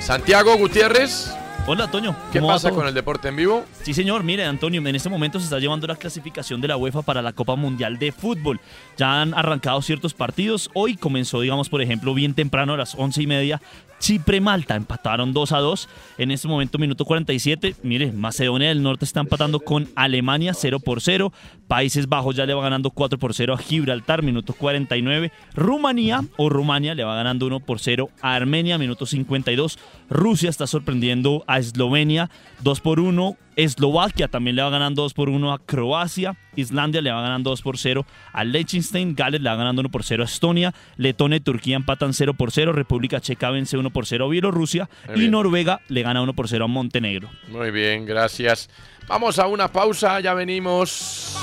Santiago 0.00 0.56
Gutiérrez. 0.56 1.32
Hola, 1.64 1.88
Toño. 1.88 2.16
¿Qué 2.32 2.40
¿cómo 2.40 2.48
va 2.48 2.54
pasa 2.54 2.72
con 2.72 2.88
el 2.88 2.92
deporte 2.92 3.28
en 3.28 3.36
vivo? 3.36 3.64
Sí, 3.82 3.94
señor. 3.94 4.24
Mire, 4.24 4.44
Antonio, 4.44 4.80
en 4.84 4.96
este 4.96 5.08
momento 5.08 5.38
se 5.38 5.44
está 5.44 5.60
llevando 5.60 5.86
la 5.86 5.94
clasificación 5.94 6.60
de 6.60 6.66
la 6.66 6.76
UEFA 6.76 7.02
para 7.02 7.22
la 7.22 7.32
Copa 7.32 7.54
Mundial 7.54 8.00
de 8.00 8.10
Fútbol. 8.10 8.60
Ya 8.96 9.22
han 9.22 9.32
arrancado 9.32 9.80
ciertos 9.80 10.12
partidos. 10.12 10.70
Hoy 10.74 10.96
comenzó, 10.96 11.40
digamos, 11.40 11.68
por 11.68 11.80
ejemplo, 11.80 12.14
bien 12.14 12.34
temprano 12.34 12.74
a 12.74 12.76
las 12.76 12.96
once 12.96 13.22
y 13.22 13.28
media. 13.28 13.60
Chipre-Malta 14.02 14.74
empataron 14.74 15.32
2 15.32 15.52
a 15.52 15.58
2. 15.58 15.88
En 16.18 16.32
este 16.32 16.48
momento, 16.48 16.76
minuto 16.76 17.04
47. 17.04 17.76
Mire, 17.84 18.10
Macedonia 18.10 18.68
del 18.68 18.82
Norte 18.82 19.04
está 19.04 19.20
empatando 19.20 19.60
con 19.60 19.88
Alemania 19.94 20.54
0 20.54 20.80
por 20.80 21.00
0. 21.00 21.32
Países 21.68 22.08
Bajos 22.08 22.34
ya 22.34 22.44
le 22.44 22.52
va 22.52 22.62
ganando 22.62 22.90
4 22.90 23.20
por 23.20 23.32
0 23.32 23.54
a 23.54 23.58
Gibraltar, 23.58 24.24
minuto 24.24 24.54
49. 24.54 25.30
Rumanía 25.54 26.24
o 26.36 26.48
Rumania 26.48 26.96
le 26.96 27.04
va 27.04 27.14
ganando 27.14 27.46
1 27.46 27.60
por 27.60 27.78
0 27.78 28.10
a 28.20 28.34
Armenia, 28.34 28.76
minuto 28.76 29.06
52. 29.06 29.78
Rusia 30.10 30.50
está 30.50 30.66
sorprendiendo 30.66 31.44
a 31.46 31.51
Eslovenia 31.58 32.30
2 32.60 32.80
por 32.80 33.00
1. 33.00 33.36
Eslovaquia 33.54 34.28
también 34.28 34.56
le 34.56 34.62
va 34.62 34.70
ganando 34.70 35.02
2 35.02 35.12
por 35.12 35.28
1 35.28 35.52
a 35.52 35.58
Croacia. 35.58 36.36
Islandia 36.56 37.02
le 37.02 37.10
va 37.12 37.20
ganando 37.20 37.50
2 37.50 37.60
por 37.62 37.76
0 37.76 38.06
a 38.32 38.44
Liechtenstein. 38.44 39.14
Gales 39.14 39.40
le 39.42 39.50
va 39.50 39.56
ganando 39.56 39.80
1 39.80 39.90
por 39.90 40.04
0 40.04 40.22
a 40.22 40.26
Estonia. 40.26 40.72
Letonia 40.96 41.36
y 41.36 41.40
Turquía 41.40 41.76
empatan 41.76 42.14
0 42.14 42.34
por 42.34 42.50
0. 42.50 42.72
República 42.72 43.20
Checa 43.20 43.50
vence 43.50 43.76
1 43.76 43.90
por 43.90 44.06
0 44.06 44.24
a 44.24 44.28
Bielorrusia. 44.28 44.88
Muy 45.08 45.16
Y 45.16 45.18
bien. 45.20 45.30
Noruega 45.32 45.80
le 45.88 46.02
gana 46.02 46.22
1 46.22 46.32
por 46.34 46.48
0 46.48 46.64
a 46.64 46.68
Montenegro. 46.68 47.28
Muy 47.48 47.70
bien, 47.70 48.06
gracias. 48.06 48.70
Vamos 49.06 49.38
a 49.38 49.46
una 49.46 49.68
pausa, 49.68 50.20
ya 50.20 50.32
venimos. 50.32 51.36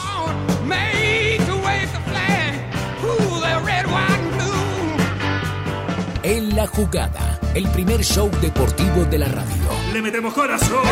En 6.24 6.56
la 6.56 6.68
jugada, 6.68 7.40
el 7.56 7.68
primer 7.70 8.04
show 8.04 8.30
deportivo 8.42 9.06
de 9.06 9.18
la 9.20 9.28
radio. 9.28 9.79
Le 9.94 10.02
metemos 10.02 10.34
corazón. 10.34 10.84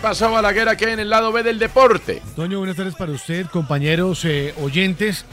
¿Qué 0.00 0.06
pasó, 0.08 0.32
Balaguer, 0.32 0.66
aquí 0.66 0.84
en 0.84 0.98
el 0.98 1.10
lado 1.10 1.30
B 1.30 1.42
del 1.42 1.58
deporte? 1.58 2.22
Toño, 2.34 2.56
buenas 2.56 2.74
tardes 2.74 2.94
para 2.94 3.12
usted, 3.12 3.44
compañeros 3.48 4.24
eh, 4.24 4.54
oyentes. 4.62 5.26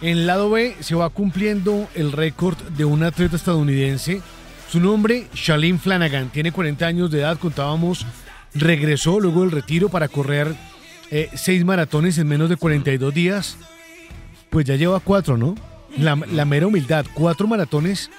En 0.00 0.08
el 0.08 0.26
lado 0.26 0.48
B 0.48 0.74
se 0.80 0.94
va 0.94 1.10
cumpliendo 1.10 1.86
el 1.94 2.12
récord 2.12 2.56
de 2.56 2.86
un 2.86 3.02
atleta 3.02 3.36
estadounidense. 3.36 4.22
Su 4.70 4.80
nombre, 4.80 5.26
Shalin 5.34 5.78
Flanagan, 5.78 6.30
tiene 6.30 6.50
40 6.50 6.86
años 6.86 7.10
de 7.10 7.18
edad, 7.20 7.38
contábamos, 7.38 8.06
regresó 8.54 9.20
luego 9.20 9.42
del 9.42 9.50
retiro 9.50 9.90
para 9.90 10.08
correr 10.08 10.56
eh, 11.10 11.28
seis 11.34 11.62
maratones 11.66 12.16
en 12.16 12.26
menos 12.26 12.48
de 12.48 12.56
42 12.56 13.12
días. 13.12 13.58
Pues 14.48 14.64
ya 14.64 14.76
lleva 14.76 14.98
cuatro, 14.98 15.36
¿no? 15.36 15.56
La, 15.98 16.18
la 16.32 16.46
mera 16.46 16.68
humildad, 16.68 17.04
cuatro 17.12 17.46
maratones 17.46 18.10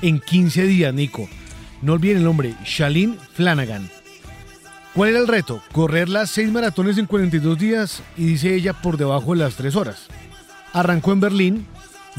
en 0.00 0.18
15 0.18 0.62
días, 0.62 0.94
Nico. 0.94 1.28
No 1.82 1.92
olviden 1.92 2.16
el 2.16 2.24
nombre, 2.24 2.54
Shalin 2.64 3.18
Flanagan. 3.34 4.01
¿Cuál 4.94 5.10
era 5.10 5.20
el 5.20 5.28
reto? 5.28 5.62
Correr 5.72 6.08
las 6.08 6.30
seis 6.30 6.50
maratones 6.50 6.98
en 6.98 7.06
42 7.06 7.58
días 7.58 8.02
y 8.16 8.26
dice 8.26 8.54
ella 8.54 8.74
por 8.74 8.96
debajo 8.98 9.32
de 9.32 9.38
las 9.38 9.54
tres 9.54 9.74
horas. 9.74 10.06
Arrancó 10.74 11.12
en 11.12 11.20
Berlín, 11.20 11.66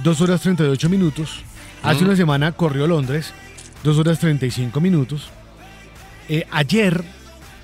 2 0.03 0.21
horas 0.21 0.41
38 0.41 0.89
minutos. 0.89 1.43
Hace 1.83 2.01
Mm. 2.03 2.07
una 2.07 2.15
semana 2.15 2.51
corrió 2.51 2.87
Londres, 2.87 3.31
2 3.83 3.97
horas 3.99 4.19
35 4.19 4.79
minutos. 4.79 5.29
Eh, 6.29 6.47
ayer 6.51 7.03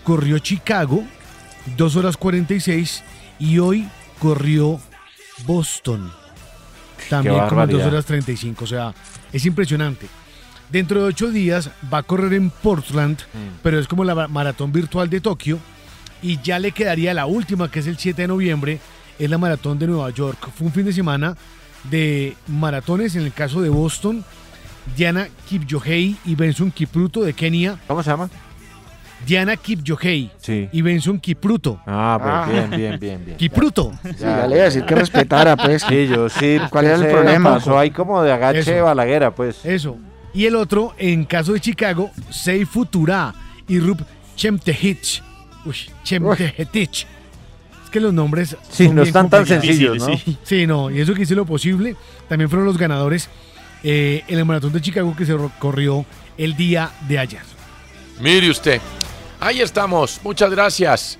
corrió 0.03 0.38
Chicago, 0.39 1.03
2 1.78 1.95
horas 1.95 2.18
46. 2.18 3.03
Y 3.39 3.57
hoy 3.60 3.88
corrió 4.20 4.80
Boston, 5.45 6.12
también 7.10 7.34
como 7.36 7.45
2 7.47 7.55
barbaridad. 7.55 7.88
horas 7.88 8.05
35. 8.05 8.64
O 8.66 8.68
sea, 8.68 8.93
es 9.32 9.45
impresionante. 9.45 10.07
Dentro 10.72 11.01
de 11.01 11.07
8 11.07 11.32
días 11.32 11.72
va 11.91 11.99
a 11.99 12.03
correr 12.03 12.34
en 12.34 12.49
Portland, 12.51 13.17
pero 13.63 13.80
es 13.80 13.88
como 13.88 14.03
la 14.03 14.13
ma- 14.13 14.28
maratón 14.28 14.72
virtual 14.72 15.09
de 15.09 15.20
Tokio. 15.22 15.57
Y 16.22 16.39
ya 16.43 16.59
le 16.59 16.72
quedaría 16.72 17.13
la 17.13 17.26
última, 17.26 17.72
que 17.72 17.80
es 17.80 17.88
el 17.88 17.97
7 17.97 18.22
de 18.24 18.28
noviembre, 18.28 18.80
es 19.17 19.30
la 19.30 19.38
maratón 19.38 19.80
de 19.80 19.88
Nueva 19.88 20.09
York. 20.11 20.49
Fue 20.55 20.67
un 20.67 20.74
fin 20.74 20.86
de 20.86 20.93
semana 20.93 21.36
de 21.89 22.36
maratones, 22.47 23.15
en 23.15 23.24
el 23.24 23.34
caso 23.34 23.61
de 23.61 23.70
Boston, 23.70 24.24
Diana 24.95 25.28
Kipchoge 25.47 26.15
y 26.26 26.36
Benson 26.36 26.72
Kipruto 26.72 27.22
de 27.22 27.34
Kenia. 27.34 27.78
¿Cómo 27.88 28.03
se 28.03 28.09
llama? 28.11 28.30
Diana 29.26 29.55
Kipchoge 29.57 30.30
Sí. 30.39 30.70
y 30.72 30.82
Benson 30.82 31.20
Kipruto. 31.20 31.80
Ah, 31.88 32.45
pues 32.47 32.49
bien, 32.57 32.70
bien, 32.70 32.99
bien, 32.99 33.26
bien. 33.26 33.38
Kipruto. 33.38 33.91
Sí, 34.03 34.09
ya 34.20 34.45
le 34.47 34.55
iba 34.55 34.63
a 34.63 34.65
decir 34.65 34.86
que 34.86 34.95
respetara, 34.95 35.57
pues. 35.57 35.84
Sí, 35.88 36.07
yo 36.07 36.30
sí. 36.30 36.57
¿Cuál 36.70 36.86
era 36.86 36.95
el 36.95 37.07
problema? 37.07 37.55
Pasó 37.55 37.78
ahí 37.78 37.91
como 37.91 38.22
de 38.24 38.32
agache 38.32 38.59
Eso. 38.59 38.84
balaguera, 38.86 39.32
pues. 39.34 39.65
Eso. 39.65 39.97
Y 40.34 40.45
el 40.45 40.55
otro, 40.55 40.93
en 40.97 41.25
caso 41.25 41.53
de 41.53 41.59
Chicago, 41.59 42.11
Sei 42.30 42.65
Futura 42.65 43.34
y 43.67 43.80
Rup 43.80 44.01
Chemtehich. 44.36 45.23
Uy, 45.65 45.75
Chemtehetich. 46.03 47.07
Es 47.84 47.89
que 47.89 47.99
los 47.99 48.13
nombres. 48.13 48.55
Sí, 48.69 48.86
son 48.86 48.95
no 48.95 49.01
bien 49.01 49.07
están 49.07 49.30
tan 49.30 49.45
sencillos, 49.45 49.97
¿no? 49.97 50.17
Sí. 50.17 50.38
Sí, 50.43 50.67
no, 50.67 50.91
y 50.91 51.01
eso 51.01 51.13
que 51.13 51.23
hice 51.23 51.36
lo 51.36 51.45
posible. 51.45 51.95
También 52.27 52.49
fueron 52.49 52.65
los 52.65 52.77
ganadores 52.77 53.30
eh, 53.84 54.23
en 54.27 54.38
el 54.38 54.45
maratón 54.45 54.71
de 54.73 54.82
Chicago 54.82 55.15
que 55.15 55.25
se 55.25 55.36
corrió 55.57 56.05
el 56.38 56.55
día 56.55 56.91
de 57.07 57.19
ayer. 57.19 57.41
Mire 58.21 58.49
usted. 58.49 58.80
Ahí 59.39 59.61
estamos. 59.61 60.19
Muchas 60.23 60.51
gracias. 60.51 61.17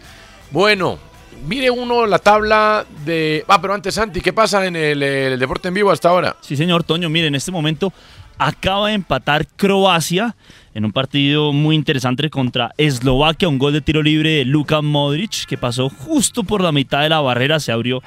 Bueno, 0.52 1.00
mire 1.48 1.72
uno 1.72 2.06
la 2.06 2.20
tabla 2.20 2.86
de. 3.06 3.44
Ah, 3.48 3.60
pero 3.60 3.74
antes, 3.74 3.96
Santi, 3.96 4.22
¿qué 4.22 4.34
pasa 4.34 4.66
en 4.66 4.76
el, 4.76 5.02
el 5.02 5.40
deporte 5.40 5.70
en 5.70 5.74
vivo 5.74 5.92
hasta 5.92 6.10
ahora? 6.10 6.36
Sí, 6.42 6.56
señor 6.56 6.84
Toño, 6.84 7.10
mire, 7.10 7.28
en 7.28 7.36
este 7.36 7.52
momento 7.52 7.92
acaba 8.40 8.88
de 8.88 8.96
empatar 8.96 9.46
Croacia 9.46 10.36
en 10.74 10.86
un 10.86 10.92
partido 10.92 11.52
muy 11.52 11.76
interesante 11.76 12.30
contra 12.30 12.74
Eslovaquia, 12.78 13.50
un 13.50 13.60
gol 13.60 13.74
de 13.74 13.82
tiro 13.82 14.02
libre 14.02 14.30
de 14.30 14.46
Luka 14.46 14.82
Modric 14.82 15.46
que 15.46 15.58
pasó 15.58 15.90
justo 15.90 16.44
por 16.44 16.62
la 16.62 16.72
mitad 16.72 17.02
de 17.02 17.10
la 17.10 17.20
barrera, 17.20 17.60
se 17.60 17.72
abrió 17.72 18.02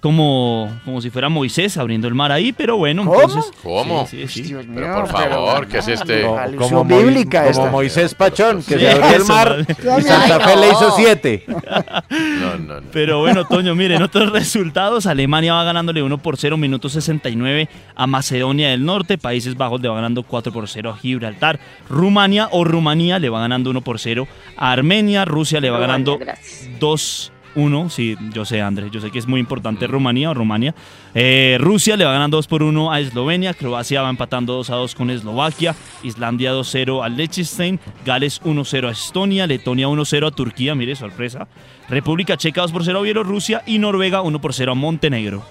como, 0.00 0.70
como 0.84 1.00
si 1.00 1.10
fuera 1.10 1.28
Moisés 1.28 1.76
abriendo 1.78 2.06
el 2.06 2.14
mar 2.14 2.30
ahí, 2.30 2.52
pero 2.52 2.76
bueno, 2.76 3.02
entonces... 3.02 3.50
¿Cómo? 3.62 4.06
Sí, 4.06 4.28
sí, 4.28 4.44
sí. 4.44 4.54
Pero 4.74 4.94
por 4.94 5.08
favor, 5.08 5.66
¿qué 5.66 5.78
es 5.78 5.88
este? 5.88 6.22
Como, 6.22 6.58
como 6.58 6.84
Moi- 6.84 7.52
como 7.54 7.70
Moisés 7.70 8.14
Pachón, 8.14 8.62
que 8.62 8.74
Sí, 8.74 8.80
se 8.80 8.90
abrió 8.90 9.16
el 9.16 9.24
mar 9.24 9.66
y 9.68 10.02
Santa 10.02 10.40
Fe 10.40 10.56
le 10.56 10.68
hizo 10.68 10.90
siete. 10.96 11.44
No, 11.48 12.56
no, 12.58 12.80
no. 12.80 12.86
Pero 12.92 13.20
bueno, 13.20 13.44
Toño, 13.46 13.74
miren, 13.74 14.02
otros 14.02 14.30
resultados. 14.32 15.06
Alemania 15.06 15.54
va 15.54 15.64
ganándole 15.64 16.02
1 16.02 16.18
por 16.18 16.36
0, 16.36 16.56
minuto 16.56 16.88
69 16.88 17.68
a 17.94 18.06
Macedonia 18.06 18.68
del 18.70 18.84
Norte. 18.84 19.18
Países 19.18 19.56
Bajos 19.56 19.80
le 19.80 19.88
va 19.88 19.96
ganando 19.96 20.22
4 20.22 20.52
por 20.52 20.68
0 20.68 20.90
a 20.90 20.96
Gibraltar. 20.98 21.58
Rumania 21.88 22.48
o 22.52 22.64
Rumanía 22.64 23.18
le 23.18 23.28
va 23.28 23.40
ganando 23.40 23.70
1 23.70 23.80
por 23.80 23.98
0 23.98 24.28
a 24.56 24.72
Armenia. 24.72 25.24
Rusia 25.24 25.60
le 25.60 25.70
va 25.70 25.78
Rumania, 25.78 25.92
ganando 25.94 26.18
gracias. 26.18 26.68
2 26.78 27.32
1, 27.56 27.90
sí, 27.90 28.16
yo 28.32 28.44
sé, 28.44 28.60
Andrés, 28.60 28.90
yo 28.92 29.00
sé 29.00 29.10
que 29.10 29.18
es 29.18 29.26
muy 29.26 29.40
importante 29.40 29.86
Rumanía 29.86 30.30
o 30.30 30.34
Rumania. 30.34 30.74
Eh, 31.14 31.56
Rusia 31.58 31.96
le 31.96 32.04
va 32.04 32.12
ganando 32.12 32.36
2 32.36 32.46
por 32.46 32.62
1 32.62 32.92
a 32.92 33.00
Eslovenia, 33.00 33.54
Croacia 33.54 34.02
va 34.02 34.10
empatando 34.10 34.52
2 34.52 34.70
a 34.70 34.76
2 34.76 34.94
con 34.94 35.10
Eslovaquia, 35.10 35.74
Islandia 36.02 36.52
2-0 36.52 37.04
a 37.04 37.08
Liechtenstein, 37.08 37.80
Gales 38.04 38.40
1-0 38.42 38.88
a 38.88 38.92
Estonia, 38.92 39.46
Letonia 39.46 39.88
1-0 39.88 40.26
a 40.26 40.30
Turquía, 40.30 40.74
mire, 40.74 40.94
sorpresa. 40.94 41.48
República 41.88 42.36
Checa 42.36 42.62
2 42.62 42.72
por 42.72 42.84
0 42.84 42.98
a 42.98 43.02
Bielorrusia 43.02 43.62
y 43.66 43.78
Noruega 43.78 44.22
1 44.22 44.40
por 44.40 44.54
0 44.54 44.72
a 44.72 44.74
Montenegro. 44.74 45.44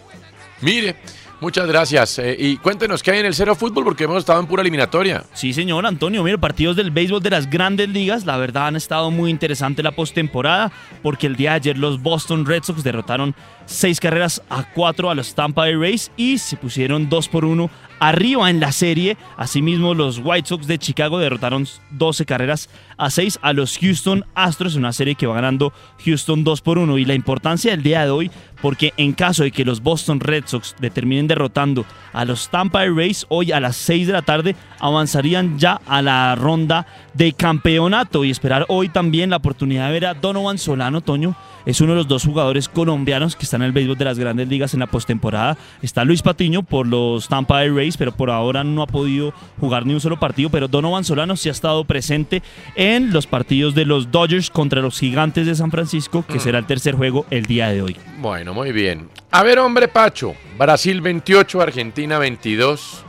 Mire, 0.62 0.96
muchas 1.40 1.68
gracias. 1.68 2.20
Eh, 2.20 2.36
y 2.38 2.58
cuéntenos 2.58 3.04
qué 3.04 3.12
hay 3.12 3.20
en 3.20 3.26
el 3.26 3.34
Cero 3.34 3.56
Fútbol 3.56 3.84
porque 3.84 4.06
hemos 4.06 4.20
estado 4.20 4.40
en 4.40 4.48
pura 4.48 4.62
eliminatoria. 4.62 5.24
Sí, 5.34 5.54
señor 5.54 5.86
Antonio, 5.86 6.24
mire, 6.24 6.38
partidos 6.38 6.76
del 6.76 6.92
béisbol 6.92 7.22
de 7.22 7.30
las 7.30 7.50
grandes 7.50 7.90
ligas, 7.90 8.26
la 8.26 8.38
verdad 8.38 8.68
han 8.68 8.76
estado 8.76 9.12
muy 9.12 9.30
interesante 9.30 9.84
la 9.84 9.92
postemporada, 9.92 10.72
porque 11.02 11.28
el 11.28 11.36
día 11.36 11.52
de 11.52 11.56
ayer 11.58 11.78
los 11.78 12.02
Boston 12.02 12.46
Red 12.46 12.64
Sox 12.64 12.84
derrotaron 12.84 13.36
seis 13.66 14.00
carreras 14.00 14.42
a 14.50 14.64
cuatro 14.74 15.10
a 15.10 15.16
los 15.16 15.34
Tampa 15.36 15.62
Bay 15.62 15.76
Rays 15.76 16.12
y 16.18 16.38
se 16.38 16.58
pusieron 16.58 17.10
dos 17.10 17.28
por 17.28 17.46
uno 17.46 17.70
arriba 18.00 18.50
en 18.50 18.60
la 18.60 18.72
serie. 18.72 19.18
Asimismo, 19.38 19.94
los 19.94 20.20
White 20.24 20.48
Sox 20.48 20.68
de 20.68 20.80
Chicago 20.80 21.20
derrotaron 21.20 21.68
12 21.92 22.26
carreras 22.26 22.70
a 22.98 23.10
6 23.10 23.40
a 23.42 23.54
los 23.54 23.78
Houston 23.78 24.26
Astros, 24.36 24.76
una 24.76 24.94
serie 24.94 25.16
que 25.16 25.28
va 25.28 25.36
ganando 25.36 25.74
Houston 26.06 26.44
2 26.44 26.62
por 26.62 26.78
1. 26.78 26.98
Y 26.98 27.06
la 27.06 27.14
importancia 27.14 27.72
del 27.72 27.84
día 27.84 28.04
de 28.04 28.12
hoy, 28.12 28.32
porque 28.62 28.94
en 28.98 29.14
caso 29.14 29.44
de 29.44 29.52
que 29.52 29.66
los 29.66 29.82
Boston 29.82 30.20
Red 30.20 30.46
Sox 30.48 30.76
determinen 30.80 31.28
derrotando 31.28 31.86
a 32.14 32.26
los 32.26 32.50
Tampa 32.50 32.86
Rays, 32.86 33.26
hoy 33.30 33.52
a 33.52 33.60
las 33.60 33.76
6 33.78 34.08
de 34.08 34.14
la 34.14 34.22
tarde 34.22 34.56
avanzarían 34.80 35.60
ya 35.60 35.82
a 35.86 36.02
la 36.02 36.36
ronda 36.36 36.86
de 37.16 37.34
campeonato 37.34 38.24
y 38.24 38.32
esperar 38.32 38.66
hoy 38.68 38.90
también 38.90 39.30
la 39.30 39.38
oportunidad 39.38 39.88
de 39.88 39.94
ver 39.94 40.06
a 40.06 40.14
Donovan 40.14 40.58
Solano, 40.58 41.02
Toño. 41.02 41.36
Es 41.66 41.82
uno 41.82 41.94
de 41.94 41.98
los 41.98 42.08
dos 42.08 42.24
jugadores 42.24 42.70
colombianos 42.70 43.36
que 43.36 43.46
están 43.46 43.62
en 43.62 43.68
el 43.68 43.72
béisbol 43.72 43.98
de 43.98 44.06
las 44.06 44.20
grandes 44.20 44.48
ligas 44.48 44.74
en 44.76 44.82
la 44.82 44.88
postemporada. 44.88 45.58
Está 45.82 46.04
Luis 46.04 46.22
Patiño 46.22 46.62
por 46.62 46.86
los 46.86 47.28
Tampa 47.28 47.56
Bay 47.56 47.70
Rays, 47.70 47.98
pero 47.98 48.12
por 48.12 48.30
ahora 48.30 48.64
no 48.64 48.84
ha 48.84 48.88
podido 48.88 49.34
jugar 49.60 49.86
ni 49.86 49.94
un 49.94 50.00
solo 50.00 50.20
partido. 50.20 50.50
Pero 50.50 50.68
Donovan 50.68 51.04
Solano 51.04 51.36
sí 51.36 51.50
ha 51.50 51.54
estado 51.54 51.84
presente 51.86 52.44
en 52.76 53.12
los 53.12 53.26
partidos 53.26 53.74
de 53.74 53.86
los 53.86 54.12
Dodgers 54.12 54.52
contra 54.52 54.82
los 54.82 55.00
Gigantes 55.00 55.48
de 55.48 55.56
San 55.56 55.72
Francisco, 55.72 56.24
que 56.28 56.40
será 56.40 56.60
el 56.60 56.66
tercer 56.66 56.96
juego 56.96 57.26
el 57.32 57.46
día 57.46 57.70
de 57.70 57.82
hoy. 57.82 57.98
Bueno, 58.20 58.54
muy 58.54 58.72
bien. 58.72 59.10
A 59.32 59.42
ver, 59.42 59.58
hombre, 59.58 59.88
Pacho. 59.88 60.36
Brasil 60.60 61.02
28, 61.02 61.62
Argentina 61.62 62.20
22. 62.20 63.05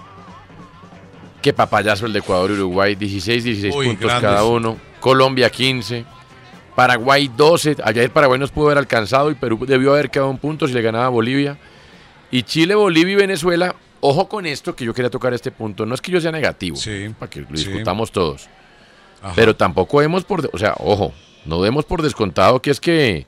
Qué 1.46 1.52
papayazo 1.52 2.06
el 2.06 2.12
de 2.12 2.18
Ecuador 2.18 2.50
y 2.50 2.54
Uruguay. 2.54 2.96
16, 2.96 3.44
16 3.44 3.72
Uy, 3.72 3.86
puntos 3.86 4.06
grandes. 4.06 4.30
cada 4.30 4.42
uno. 4.42 4.76
Colombia 4.98 5.48
15. 5.48 6.04
Paraguay 6.74 7.30
12. 7.36 7.76
Ayer 7.84 8.10
Paraguay 8.10 8.40
nos 8.40 8.50
pudo 8.50 8.66
haber 8.66 8.78
alcanzado 8.78 9.30
y 9.30 9.36
Perú 9.36 9.64
debió 9.64 9.92
haber 9.92 10.10
quedado 10.10 10.28
un 10.28 10.38
punto 10.38 10.66
si 10.66 10.74
le 10.74 10.82
ganaba 10.82 11.06
a 11.06 11.08
Bolivia. 11.08 11.56
Y 12.32 12.42
Chile, 12.42 12.74
Bolivia 12.74 13.12
y 13.12 13.14
Venezuela. 13.14 13.76
Ojo 14.00 14.28
con 14.28 14.44
esto 14.44 14.74
que 14.74 14.84
yo 14.84 14.92
quería 14.92 15.08
tocar 15.08 15.34
este 15.34 15.52
punto. 15.52 15.86
No 15.86 15.94
es 15.94 16.00
que 16.00 16.10
yo 16.10 16.20
sea 16.20 16.32
negativo. 16.32 16.78
Para 17.16 17.30
que 17.30 17.42
lo 17.42 17.46
sí. 17.50 17.68
discutamos 17.68 18.10
todos. 18.10 18.48
Ajá. 19.22 19.34
Pero 19.36 19.54
tampoco 19.54 19.98
vemos 19.98 20.24
por... 20.24 20.50
O 20.52 20.58
sea, 20.58 20.74
ojo. 20.80 21.12
No 21.44 21.62
demos 21.62 21.84
por 21.84 22.02
descontado 22.02 22.60
que 22.60 22.72
es 22.72 22.80
que 22.80 23.24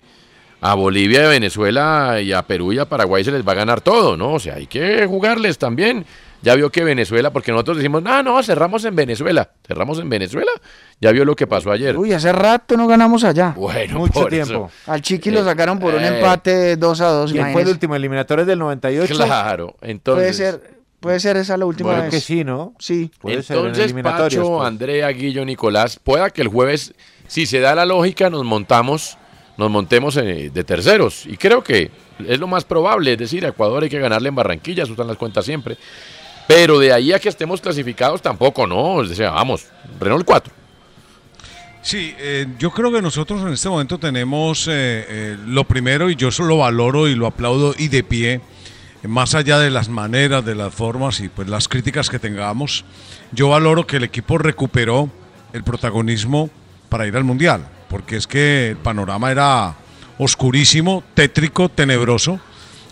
a 0.60 0.74
Bolivia, 0.74 1.26
a 1.26 1.28
Venezuela 1.28 2.20
y 2.20 2.32
a 2.32 2.42
Perú 2.42 2.72
y 2.72 2.80
a 2.80 2.88
Paraguay 2.88 3.22
se 3.22 3.30
les 3.30 3.46
va 3.46 3.52
a 3.52 3.54
ganar 3.54 3.80
todo, 3.80 4.16
¿no? 4.16 4.32
O 4.32 4.40
sea, 4.40 4.56
hay 4.56 4.66
que 4.66 5.06
jugarles 5.06 5.56
también. 5.56 6.04
Ya 6.40 6.54
vio 6.54 6.70
que 6.70 6.84
Venezuela, 6.84 7.32
porque 7.32 7.50
nosotros 7.50 7.78
decimos, 7.78 8.00
no, 8.02 8.22
no, 8.22 8.40
cerramos 8.44 8.84
en 8.84 8.94
Venezuela. 8.94 9.50
Cerramos 9.66 9.98
en 9.98 10.08
Venezuela. 10.08 10.50
Ya 11.00 11.10
vio 11.10 11.24
lo 11.24 11.34
que 11.34 11.46
pasó 11.48 11.72
ayer. 11.72 11.96
Uy, 11.98 12.12
hace 12.12 12.30
rato 12.32 12.76
no 12.76 12.86
ganamos 12.86 13.24
allá. 13.24 13.54
Bueno, 13.56 13.98
Mucho 13.98 14.12
por 14.12 14.28
tiempo. 14.30 14.70
eso. 14.84 14.90
Al 14.92 15.02
Chiqui 15.02 15.30
lo 15.32 15.42
sacaron 15.44 15.78
por 15.80 15.94
un 15.94 16.02
Eh. 16.04 16.18
empate 16.18 16.76
2 16.76 17.00
a 17.00 17.08
2. 17.08 17.32
¿Quién 17.32 17.52
fue 17.52 17.62
el 17.62 17.68
último 17.68 17.96
eliminatorio 17.96 18.44
del 18.46 18.58
98? 18.60 19.14
Claro, 19.16 19.76
entonces. 19.82 20.22
Puede 20.22 20.32
ser, 20.32 20.78
puede 21.00 21.18
ser 21.20 21.36
esa 21.38 21.56
la 21.56 21.66
última 21.66 21.88
Bueno, 21.90 22.02
vez. 22.04 22.10
que 22.12 22.20
sí, 22.20 22.44
¿no? 22.44 22.72
Sí. 22.78 23.10
Puede 23.20 23.42
ser 23.42 23.56
en 23.56 23.62
Entonces, 23.62 23.84
eliminatorias, 23.86 24.40
Pacho, 24.40 24.56
pues. 24.58 24.68
Andrea, 24.68 25.08
Guillo, 25.08 25.44
Nicolás, 25.44 25.98
pueda 26.02 26.30
que 26.30 26.42
el 26.42 26.48
jueves, 26.48 26.94
si 27.26 27.46
se 27.46 27.58
da 27.58 27.74
la 27.74 27.84
lógica, 27.84 28.30
nos 28.30 28.44
montamos, 28.44 29.18
nos 29.56 29.70
montemos 29.70 30.16
eh, 30.16 30.50
de 30.54 30.64
terceros. 30.64 31.26
Y 31.26 31.36
creo 31.36 31.64
que 31.64 31.90
es 32.24 32.38
lo 32.38 32.46
más 32.46 32.64
probable, 32.64 33.14
es 33.14 33.18
decir, 33.18 33.44
a 33.44 33.48
Ecuador 33.48 33.82
hay 33.82 33.88
que 33.90 33.98
ganarle 33.98 34.28
en 34.28 34.36
Barranquilla, 34.36 34.84
eso 34.84 34.92
están 34.92 35.08
las 35.08 35.16
cuentas 35.16 35.44
siempre. 35.44 35.76
Pero 36.48 36.78
de 36.78 36.94
ahí 36.94 37.12
a 37.12 37.20
que 37.20 37.28
estemos 37.28 37.60
clasificados 37.60 38.22
tampoco, 38.22 38.66
no. 38.66 39.02
Es 39.02 39.10
decir, 39.10 39.26
vamos, 39.26 39.66
Renault 40.00 40.24
4. 40.24 40.50
Sí, 41.82 42.14
eh, 42.18 42.46
yo 42.58 42.70
creo 42.70 42.90
que 42.90 43.02
nosotros 43.02 43.42
en 43.42 43.52
este 43.52 43.68
momento 43.68 43.98
tenemos 43.98 44.66
eh, 44.66 44.72
eh, 45.08 45.36
lo 45.46 45.64
primero, 45.64 46.08
y 46.08 46.16
yo 46.16 46.28
eso 46.28 46.44
lo 46.44 46.56
valoro 46.56 47.06
y 47.06 47.14
lo 47.14 47.26
aplaudo 47.26 47.74
y 47.76 47.88
de 47.88 48.02
pie, 48.02 48.40
más 49.02 49.34
allá 49.34 49.58
de 49.58 49.68
las 49.68 49.90
maneras, 49.90 50.44
de 50.44 50.54
las 50.54 50.74
formas 50.74 51.20
y 51.20 51.28
pues 51.28 51.48
las 51.48 51.68
críticas 51.68 52.08
que 52.08 52.18
tengamos, 52.18 52.84
yo 53.30 53.50
valoro 53.50 53.86
que 53.86 53.98
el 53.98 54.04
equipo 54.04 54.38
recuperó 54.38 55.10
el 55.52 55.64
protagonismo 55.64 56.48
para 56.88 57.06
ir 57.06 57.14
al 57.14 57.24
Mundial, 57.24 57.68
porque 57.90 58.16
es 58.16 58.26
que 58.26 58.70
el 58.70 58.76
panorama 58.78 59.30
era 59.30 59.76
oscurísimo, 60.18 61.04
tétrico, 61.14 61.68
tenebroso 61.68 62.40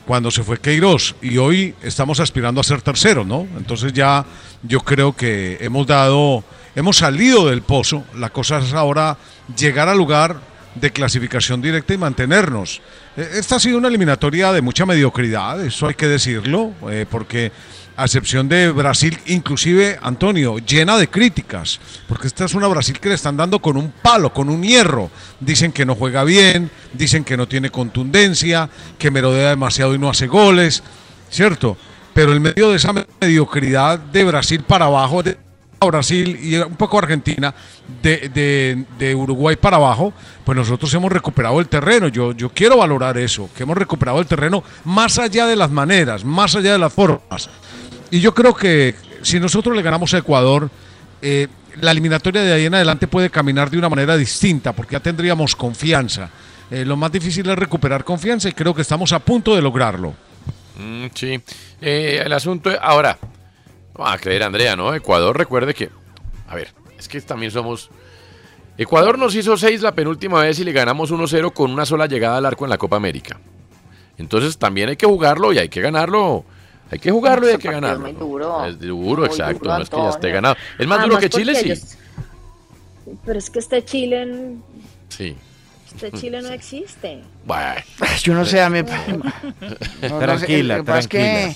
cuando 0.07 0.31
se 0.31 0.45
fue 0.45 0.59
Queiroz 0.59 1.17
y 1.21 1.37
hoy 1.37 1.75
estamos 1.83 2.21
aspirando 2.21 2.61
a 2.61 2.65
ser 2.65 2.81
tercero, 2.81 3.25
¿no? 3.25 3.47
Entonces 3.59 3.93
ya 3.93 4.25
yo 4.63 4.81
creo 4.81 5.15
que 5.15 5.59
hemos 5.61 5.87
dado, 5.87 6.45
hemos 6.77 6.99
salido 6.99 7.49
del 7.49 7.63
pozo, 7.63 8.05
la 8.15 8.31
cosa 8.31 8.59
es 8.59 8.73
ahora 8.73 9.19
llegar 9.59 9.89
al 9.89 9.99
lugar 9.99 10.41
de 10.77 10.93
clasificación 10.93 11.61
directa 11.61 11.93
y 11.93 11.99
mantenernos. 11.99 12.81
Eh, 13.17 13.31
Esta 13.35 13.57
ha 13.57 13.61
sido 13.61 13.79
una 13.79 13.89
eliminatoria 13.89 14.53
de 14.53 14.63
mucha 14.63 14.87
mediocridad, 14.87 15.65
eso 15.65 15.89
hay 15.89 15.95
que 15.95 16.07
decirlo, 16.07 16.73
eh, 16.89 17.05
porque 17.11 17.51
a 17.97 18.05
excepción 18.05 18.49
de 18.49 18.71
Brasil, 18.73 19.19
inclusive 19.27 19.99
Antonio, 20.03 20.59
llena 20.59 20.99
de 20.99 21.09
críticas, 21.09 21.81
porque 22.09 22.27
esta 22.27 22.45
es 22.45 22.55
una 22.55 22.69
Brasil 22.69 22.99
que 23.01 23.09
le 23.09 23.15
están 23.15 23.37
dando 23.37 23.59
con 23.61 23.77
un 23.77 23.91
palo, 23.91 24.33
con 24.33 24.51
un 24.51 24.63
hierro. 24.63 25.11
Dicen 25.41 25.73
que 25.73 25.87
no 25.87 25.95
juega 25.95 26.23
bien, 26.25 26.71
dicen 26.93 27.25
que 27.25 27.37
no 27.37 27.49
tiene 27.49 27.71
contundencia, 27.71 28.69
que 28.99 29.11
merodea 29.11 29.49
demasiado 29.51 29.95
y 29.95 29.99
no 29.99 30.11
hace 30.11 30.27
goles, 30.27 30.83
¿cierto? 31.31 31.77
Pero 32.13 32.33
en 32.35 32.43
medio 32.43 32.71
de 32.71 32.77
esa 32.77 32.93
mediocridad 33.21 33.99
de 33.99 34.25
Brasil 34.25 34.63
para 34.63 34.87
abajo, 34.87 35.23
de 35.23 35.39
Brasil 35.81 36.39
y 36.43 36.57
un 36.57 36.75
poco 36.77 36.99
Argentina, 36.99 37.55
de, 38.03 38.29
de- 38.31 38.85
de 38.99 39.15
Uruguay 39.15 39.57
para 39.57 39.77
abajo, 39.77 40.13
pues 40.45 40.57
nosotros 40.57 40.93
hemos 40.95 41.13
recuperado 41.13 41.61
el 41.61 41.69
terreno. 41.69 42.09
Yo, 42.09 42.33
yo 42.33 42.49
quiero 42.51 42.79
valorar 42.79 43.17
eso, 43.19 43.49
que 43.57 43.63
hemos 43.63 43.77
recuperado 43.77 44.19
el 44.19 44.27
terreno 44.27 44.65
más 44.85 45.19
allá 45.19 45.47
de 45.47 45.55
las 45.57 45.71
maneras, 45.71 46.25
más 46.25 46.57
allá 46.57 46.73
de 46.73 46.79
las 46.79 46.93
formas. 46.93 47.49
Y 48.11 48.21
yo 48.21 48.35
creo 48.35 48.55
que 48.55 48.95
si 49.23 49.41
nosotros 49.41 49.77
le 49.77 49.83
ganamos 49.83 50.15
a 50.15 50.19
Ecuador, 50.19 50.71
eh, 51.23 51.49
la 51.81 51.91
eliminatoria 51.91 52.43
de 52.43 52.53
ahí 52.53 52.65
en 52.67 52.75
adelante 52.75 53.07
puede 53.07 53.31
caminar 53.31 53.71
de 53.71 53.79
una 53.79 53.89
manera 53.89 54.17
distinta, 54.17 54.73
porque 54.73 54.95
ya 54.95 55.01
tendríamos 55.01 55.57
confianza. 55.57 56.31
Eh, 56.71 56.85
lo 56.85 56.97
más 56.97 57.13
difícil 57.13 57.49
es 57.49 57.57
recuperar 57.57 58.05
confianza 58.05 58.49
y 58.49 58.53
creo 58.53 58.75
que 58.75 58.83
estamos 58.83 59.13
a 59.13 59.19
punto 59.19 59.55
de 59.55 59.63
lograrlo. 59.63 60.15
Mm, 60.79 61.07
sí. 61.15 61.41
Eh, 61.81 62.23
el 62.25 62.33
asunto 62.33 62.71
es, 62.71 62.79
ahora, 62.81 63.19
no 63.97 64.07
a 64.07 64.19
creer 64.19 64.43
Andrea, 64.43 64.77
¿no? 64.77 64.95
Ecuador, 64.95 65.37
recuerde 65.37 65.75
que, 65.75 65.91
a 66.49 66.55
ver, 66.55 66.73
es 66.99 67.09
que 67.09 67.21
también 67.21 67.51
somos... 67.51 67.91
Ecuador 68.79 69.19
nos 69.19 69.35
hizo 69.35 69.57
6 69.57 69.81
la 69.81 69.95
penúltima 69.95 70.43
vez 70.43 70.59
y 70.59 70.65
le 70.65 70.73
ganamos 70.73 71.11
1-0 71.11 71.53
con 71.55 71.73
una 71.73 71.87
sola 71.87 72.07
llegada 72.07 72.37
al 72.37 72.47
arco 72.47 72.65
en 72.65 72.71
la 72.71 72.79
Copa 72.79 72.97
América. 72.97 73.39
Entonces 74.19 74.59
también 74.59 74.91
hay 74.91 74.97
que 74.97 75.07
jugarlo 75.07 75.53
y 75.53 75.59
hay 75.59 75.69
que 75.71 75.81
ganarlo. 75.81 76.45
Hay 76.91 76.99
que 76.99 77.11
jugarlo 77.11 77.49
y 77.49 77.53
hay 77.53 77.59
que 77.59 77.71
ganarlo. 77.71 78.07
es 78.07 78.13
muy 78.15 78.21
duro. 78.29 78.65
Es 78.65 78.79
duro, 78.79 79.17
Muy 79.23 79.27
exacto. 79.27 79.59
duro, 79.65 79.77
no 79.77 79.83
es 79.83 79.91
que 79.91 79.97
ya 79.97 80.09
esté 80.11 80.31
ganado. 80.31 80.55
Es 80.79 80.87
más 80.87 80.99
Además, 80.99 81.07
duro 81.07 81.19
que 81.21 81.31
Chile, 81.31 81.55
sí. 81.57 81.67
ellos- 81.67 81.97
Pero 83.25 83.39
es 83.39 83.51
que 83.51 83.59
este 83.59 83.85
Chile, 83.85 84.23
en- 84.23 84.63
Sí. 85.09 85.37
Este 85.87 86.13
Chile 86.13 86.43
no 86.43 86.49
existe. 86.51 87.23
Bueno. 87.45 87.81
Yo 88.23 88.35
no 88.35 88.45
sé, 88.45 88.61
a 88.61 88.69
mí. 88.71 88.81
Tranquila, 90.01 90.77
que 90.77 90.83
pasa 90.85 90.99
es 91.01 91.09
que, 91.09 91.55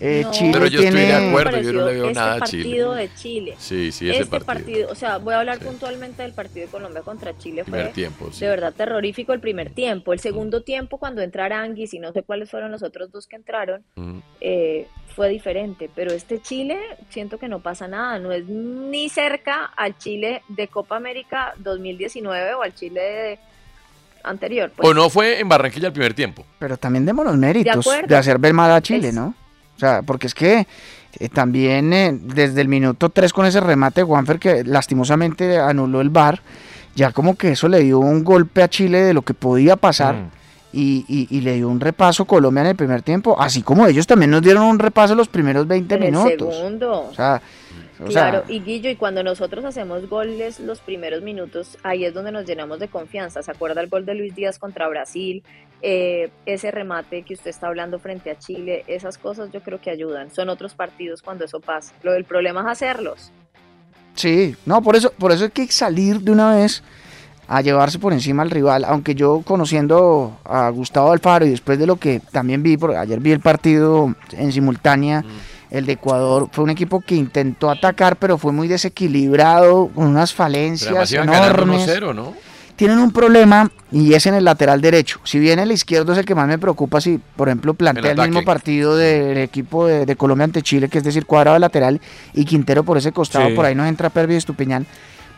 eh, 0.00 0.22
No, 0.24 0.30
Chile 0.30 0.50
Pero 0.52 0.66
yo 0.66 0.80
estoy 0.80 1.00
de 1.00 1.06
tiene- 1.06 1.28
acuerdo, 1.28 1.60
yo 1.60 1.72
no 1.72 1.86
le 1.86 1.92
veo 1.94 2.06
este 2.08 2.14
nada 2.20 2.34
a 2.36 2.40
Chile. 2.42 2.62
partido 2.64 2.94
de 2.94 3.14
Chile. 3.14 3.54
Sí, 3.58 3.92
sí, 3.92 4.10
ese 4.10 4.20
este 4.22 4.40
partido. 4.40 4.90
o 4.90 4.94
sea, 4.94 5.18
voy 5.18 5.34
a 5.34 5.40
hablar 5.40 5.58
puntualmente 5.58 6.22
del 6.22 6.32
partido 6.32 6.66
de 6.66 6.70
Colombia 6.72 7.02
contra 7.02 7.36
Chile. 7.38 7.64
Primer 7.64 7.84
Fue 7.86 7.92
tiempo, 7.94 8.28
sí. 8.32 8.40
de 8.44 8.50
verdad 8.50 8.72
terrorífico 8.74 9.32
el 9.32 9.40
primer 9.40 9.70
tiempo. 9.70 10.12
El 10.12 10.20
segundo 10.20 10.62
tiempo, 10.62 10.98
cuando 10.98 11.22
entra 11.22 11.46
Aranguis 11.46 11.94
y 11.94 11.98
no 11.98 12.12
sé 12.12 12.22
cuáles 12.22 12.50
fueron 12.50 12.70
los 12.70 12.82
otros 12.82 13.10
dos 13.10 13.26
que 13.26 13.36
entraron, 13.36 13.82
Mm. 13.96 14.18
eh, 14.40 14.86
fue 15.16 15.28
diferente. 15.28 15.90
Pero 15.94 16.12
este 16.12 16.40
Chile, 16.40 16.78
siento 17.08 17.38
que 17.38 17.48
no 17.48 17.60
pasa 17.60 17.88
nada. 17.88 18.18
No 18.18 18.30
es 18.30 18.44
ni 18.46 19.08
cerca 19.08 19.64
al 19.64 19.98
Chile 19.98 20.42
de 20.48 20.68
Copa 20.68 20.96
América 20.96 21.54
2019 21.58 22.54
o 22.54 22.62
al 22.62 22.74
Chile 22.74 23.00
de- 23.00 23.38
anterior. 24.28 24.70
pues. 24.76 24.88
O 24.88 24.94
no 24.94 25.08
fue 25.10 25.40
en 25.40 25.48
Barranquilla 25.48 25.88
el 25.88 25.92
primer 25.92 26.14
tiempo. 26.14 26.44
Pero 26.58 26.76
también 26.76 27.04
demos 27.06 27.24
los 27.24 27.36
méritos 27.36 27.86
de, 28.06 28.16
hacer 28.16 28.38
ver 28.38 28.54
mal 28.54 28.70
a 28.70 28.80
Chile, 28.80 29.08
Es- 29.08 29.14
¿no? 29.14 29.34
O 29.76 29.78
sea, 29.78 30.02
porque 30.02 30.26
es 30.26 30.34
que 30.34 30.66
eh, 31.20 31.28
también 31.28 31.92
eh, 31.92 32.18
desde 32.20 32.60
el 32.60 32.68
minuto 32.68 33.10
3 33.10 33.32
con 33.32 33.46
ese 33.46 33.60
remate 33.60 34.00
de 34.00 34.04
Juanfer 34.04 34.38
que 34.38 34.64
lastimosamente 34.64 35.58
anuló 35.58 36.00
el 36.00 36.10
VAR, 36.10 36.40
ya 36.96 37.12
como 37.12 37.36
que 37.36 37.52
eso 37.52 37.68
le 37.68 37.80
dio 37.80 37.98
un 38.00 38.24
golpe 38.24 38.62
a 38.62 38.68
Chile 38.68 39.02
de 39.02 39.14
lo 39.14 39.22
que 39.22 39.34
podía 39.34 39.76
pasar. 39.76 40.14
Mm. 40.16 40.30
Y, 40.70 41.04
y- 41.08 41.28
y 41.30 41.40
le 41.40 41.54
dio 41.54 41.68
un 41.68 41.80
repaso 41.80 42.26
Colombia 42.26 42.60
en 42.60 42.66
el 42.68 42.76
primer 42.76 43.00
tiempo, 43.02 43.40
así 43.40 43.62
como 43.62 43.86
ellos 43.86 44.06
también 44.06 44.30
nos 44.30 44.42
dieron 44.42 44.64
un 44.64 44.78
repaso 44.78 45.14
los 45.14 45.28
primeros 45.28 45.66
20 45.66 45.94
En 45.94 46.02
el 46.02 46.12
minutos. 46.12 46.54
segundo. 46.56 47.06
O 47.10 47.14
sea, 47.14 47.40
o 48.04 48.10
sea, 48.10 48.30
Claro, 48.30 48.44
y 48.48 48.60
Guillo, 48.60 48.90
y 48.90 48.96
cuando 48.96 49.22
nosotros 49.22 49.64
hacemos 49.64 50.08
goles 50.08 50.60
los 50.60 50.80
primeros 50.80 51.22
minutos, 51.22 51.78
ahí 51.82 52.04
es 52.04 52.14
donde 52.14 52.32
nos 52.32 52.46
llenamos 52.46 52.78
de 52.78 52.88
confianza. 52.88 53.42
¿Se 53.42 53.50
acuerda 53.50 53.80
el 53.80 53.88
gol 53.88 54.06
de 54.06 54.14
Luis 54.14 54.34
Díaz 54.34 54.58
contra 54.58 54.88
Brasil? 54.88 55.42
Eh, 55.80 56.30
ese 56.46 56.70
remate 56.70 57.22
que 57.22 57.34
usted 57.34 57.50
está 57.50 57.68
hablando 57.68 57.98
frente 57.98 58.30
a 58.30 58.38
Chile, 58.38 58.84
esas 58.86 59.18
cosas 59.18 59.50
yo 59.52 59.62
creo 59.62 59.80
que 59.80 59.90
ayudan. 59.90 60.30
Son 60.30 60.48
otros 60.48 60.74
partidos 60.74 61.22
cuando 61.22 61.44
eso 61.44 61.60
pasa. 61.60 61.94
Lo 62.02 62.12
del 62.12 62.24
problema 62.24 62.60
es 62.62 62.66
hacerlos. 62.68 63.32
Sí, 64.14 64.56
no, 64.66 64.82
por 64.82 64.96
eso, 64.96 65.12
por 65.12 65.30
eso 65.30 65.44
hay 65.44 65.50
que 65.50 65.66
salir 65.68 66.20
de 66.20 66.32
una 66.32 66.56
vez 66.56 66.82
a 67.46 67.62
llevarse 67.62 67.98
por 67.98 68.12
encima 68.12 68.42
al 68.42 68.50
rival, 68.50 68.84
aunque 68.84 69.14
yo 69.14 69.42
conociendo 69.44 70.38
a 70.44 70.68
Gustavo 70.68 71.12
Alfaro 71.12 71.46
y 71.46 71.50
después 71.50 71.78
de 71.78 71.86
lo 71.86 71.96
que 71.96 72.20
también 72.30 72.62
vi, 72.62 72.76
porque 72.76 72.96
ayer 72.96 73.20
vi 73.20 73.32
el 73.32 73.40
partido 73.40 74.14
en 74.32 74.52
simultánea, 74.52 75.24
el 75.70 75.86
de 75.86 75.92
Ecuador, 75.92 76.48
fue 76.50 76.64
un 76.64 76.70
equipo 76.70 77.00
que 77.00 77.14
intentó 77.14 77.70
atacar, 77.70 78.16
pero 78.16 78.38
fue 78.38 78.52
muy 78.52 78.68
desequilibrado, 78.68 79.88
con 79.94 80.06
unas 80.06 80.32
falencias 80.32 81.12
enormes. 81.12 81.88
1-0, 81.88 82.14
¿no? 82.14 82.34
Tienen 82.76 82.98
un 82.98 83.10
problema 83.10 83.70
y 83.90 84.14
es 84.14 84.26
en 84.26 84.34
el 84.34 84.44
lateral 84.44 84.80
derecho. 84.80 85.18
Si 85.24 85.40
bien 85.40 85.58
el 85.58 85.72
izquierdo 85.72 86.12
es 86.12 86.18
el 86.18 86.24
que 86.24 86.36
más 86.36 86.46
me 86.46 86.58
preocupa, 86.58 87.00
si 87.00 87.18
por 87.34 87.48
ejemplo 87.48 87.74
plantea 87.74 88.12
el, 88.12 88.20
mismo 88.20 88.44
partido 88.44 88.96
del 88.96 89.36
equipo 89.38 89.86
de, 89.88 90.06
de 90.06 90.14
Colombia 90.14 90.44
ante 90.44 90.62
Chile, 90.62 90.88
que 90.88 90.98
es 90.98 91.04
decir, 91.04 91.26
cuadrado 91.26 91.54
de 91.54 91.60
lateral 91.60 92.00
y 92.34 92.44
Quintero 92.44 92.84
por 92.84 92.96
ese 92.96 93.10
costado, 93.10 93.48
Sí. 93.48 93.54
por 93.54 93.64
ahí 93.64 93.74
nos 93.74 93.88
entra 93.88 94.10
Pervis 94.10 94.38
Estupiñán. 94.38 94.86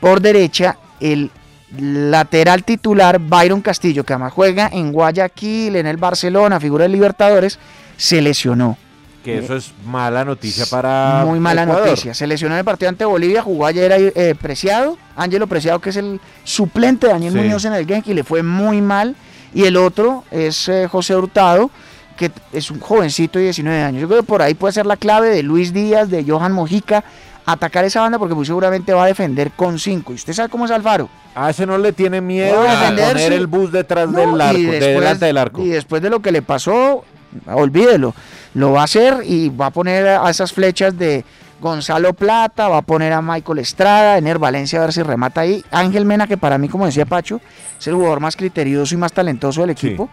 Por 0.00 0.20
derecha, 0.20 0.76
el 1.00 1.30
lateral 1.78 2.62
titular 2.62 3.18
Byron 3.18 3.62
Castillo, 3.62 4.04
que 4.04 4.12
además 4.12 4.34
juega 4.34 4.68
en 4.70 4.92
Guayaquil, 4.92 5.76
en 5.76 5.86
el 5.86 5.96
Barcelona, 5.96 6.60
figura 6.60 6.84
de 6.84 6.90
Libertadores, 6.90 7.58
se 7.96 8.20
lesionó. 8.20 8.76
Que 9.24 9.38
eso 9.38 9.54
es 9.56 9.72
mala 9.84 10.24
noticia 10.24 10.64
para 10.70 11.24
Muy 11.26 11.38
mala 11.40 11.64
Ecuador. 11.64 11.88
noticia. 11.88 12.14
Se 12.14 12.26
lesionó 12.26 12.54
en 12.54 12.60
el 12.60 12.64
partido 12.64 12.88
ante 12.88 13.04
Bolivia, 13.04 13.42
jugó 13.42 13.66
ayer 13.66 13.92
ahí, 13.92 14.10
eh, 14.14 14.34
Preciado, 14.40 14.96
Ángelo 15.16 15.46
Preciado, 15.46 15.78
que 15.78 15.90
es 15.90 15.96
el 15.96 16.20
suplente 16.44 17.06
de 17.06 17.12
Daniel 17.12 17.32
Sí. 17.34 17.38
Muñoz 17.38 17.64
en 17.66 17.74
el 17.74 17.86
Genk, 17.86 18.06
y 18.08 18.14
le 18.14 18.24
fue 18.24 18.42
muy 18.42 18.80
mal. 18.80 19.14
Y 19.52 19.64
el 19.64 19.76
otro 19.76 20.24
es 20.30 20.68
eh, 20.68 20.86
José 20.90 21.14
Hurtado, 21.16 21.70
que 22.16 22.30
es 22.52 22.70
un 22.70 22.80
jovencito 22.80 23.38
de 23.38 23.46
19 23.46 23.82
años. 23.82 24.00
Yo 24.02 24.08
creo 24.08 24.20
que 24.20 24.26
por 24.26 24.40
ahí 24.42 24.54
puede 24.54 24.72
ser 24.72 24.86
la 24.86 24.96
clave 24.96 25.28
de 25.28 25.42
Luis 25.42 25.72
Díaz, 25.74 26.08
de 26.08 26.24
Johan 26.24 26.52
Mojica, 26.52 27.04
atacar 27.44 27.84
esa 27.84 28.00
banda 28.00 28.18
porque 28.18 28.34
muy 28.34 28.46
seguramente 28.46 28.92
va 28.94 29.04
a 29.04 29.06
defender 29.08 29.50
con 29.50 29.78
5. 29.78 30.12
Y 30.12 30.14
usted 30.16 30.32
sabe 30.32 30.48
cómo 30.48 30.64
es 30.66 30.70
Alfaro. 30.70 31.08
A 31.34 31.50
ese 31.50 31.66
no 31.66 31.76
le 31.78 31.92
tiene 31.92 32.20
miedo 32.20 32.60
a 32.62 32.88
a 32.88 32.90
poner 32.90 33.32
el 33.32 33.46
bus 33.46 33.70
detrás 33.72 34.08
No, 34.08 34.18
del 34.18 34.40
arco, 34.40 34.58
de 34.58 34.66
después- 34.66 34.94
delante 34.94 35.26
del 35.26 35.36
arco. 35.38 35.62
Y 35.62 35.68
después 35.68 36.00
de 36.02 36.10
lo 36.10 36.20
que 36.20 36.30
le 36.32 36.42
pasó, 36.42 37.04
olvídelo. 37.46 38.14
Lo 38.54 38.72
va 38.72 38.80
a 38.82 38.84
hacer 38.84 39.18
y 39.24 39.48
va 39.48 39.66
a 39.66 39.70
poner 39.70 40.06
a 40.08 40.28
esas 40.30 40.52
flechas 40.52 40.96
de 40.98 41.24
Gonzalo 41.60 42.14
Plata, 42.14 42.68
va 42.68 42.78
a 42.78 42.82
poner 42.82 43.12
a 43.12 43.20
Michael 43.22 43.58
Estrada, 43.58 44.18
Ener 44.18 44.38
Valencia 44.38 44.78
a 44.78 44.82
ver 44.82 44.92
si 44.92 45.02
remata 45.02 45.42
ahí. 45.42 45.64
Ángel 45.70 46.04
Mena, 46.04 46.26
que 46.26 46.36
para 46.38 46.58
mí, 46.58 46.68
como 46.68 46.86
decía 46.86 47.04
Pacho, 47.06 47.40
es 47.78 47.86
el 47.86 47.94
jugador 47.94 48.20
más 48.20 48.34
criterioso 48.36 48.94
y 48.94 48.98
más 48.98 49.12
talentoso 49.12 49.60
del 49.60 49.70
equipo. 49.70 50.08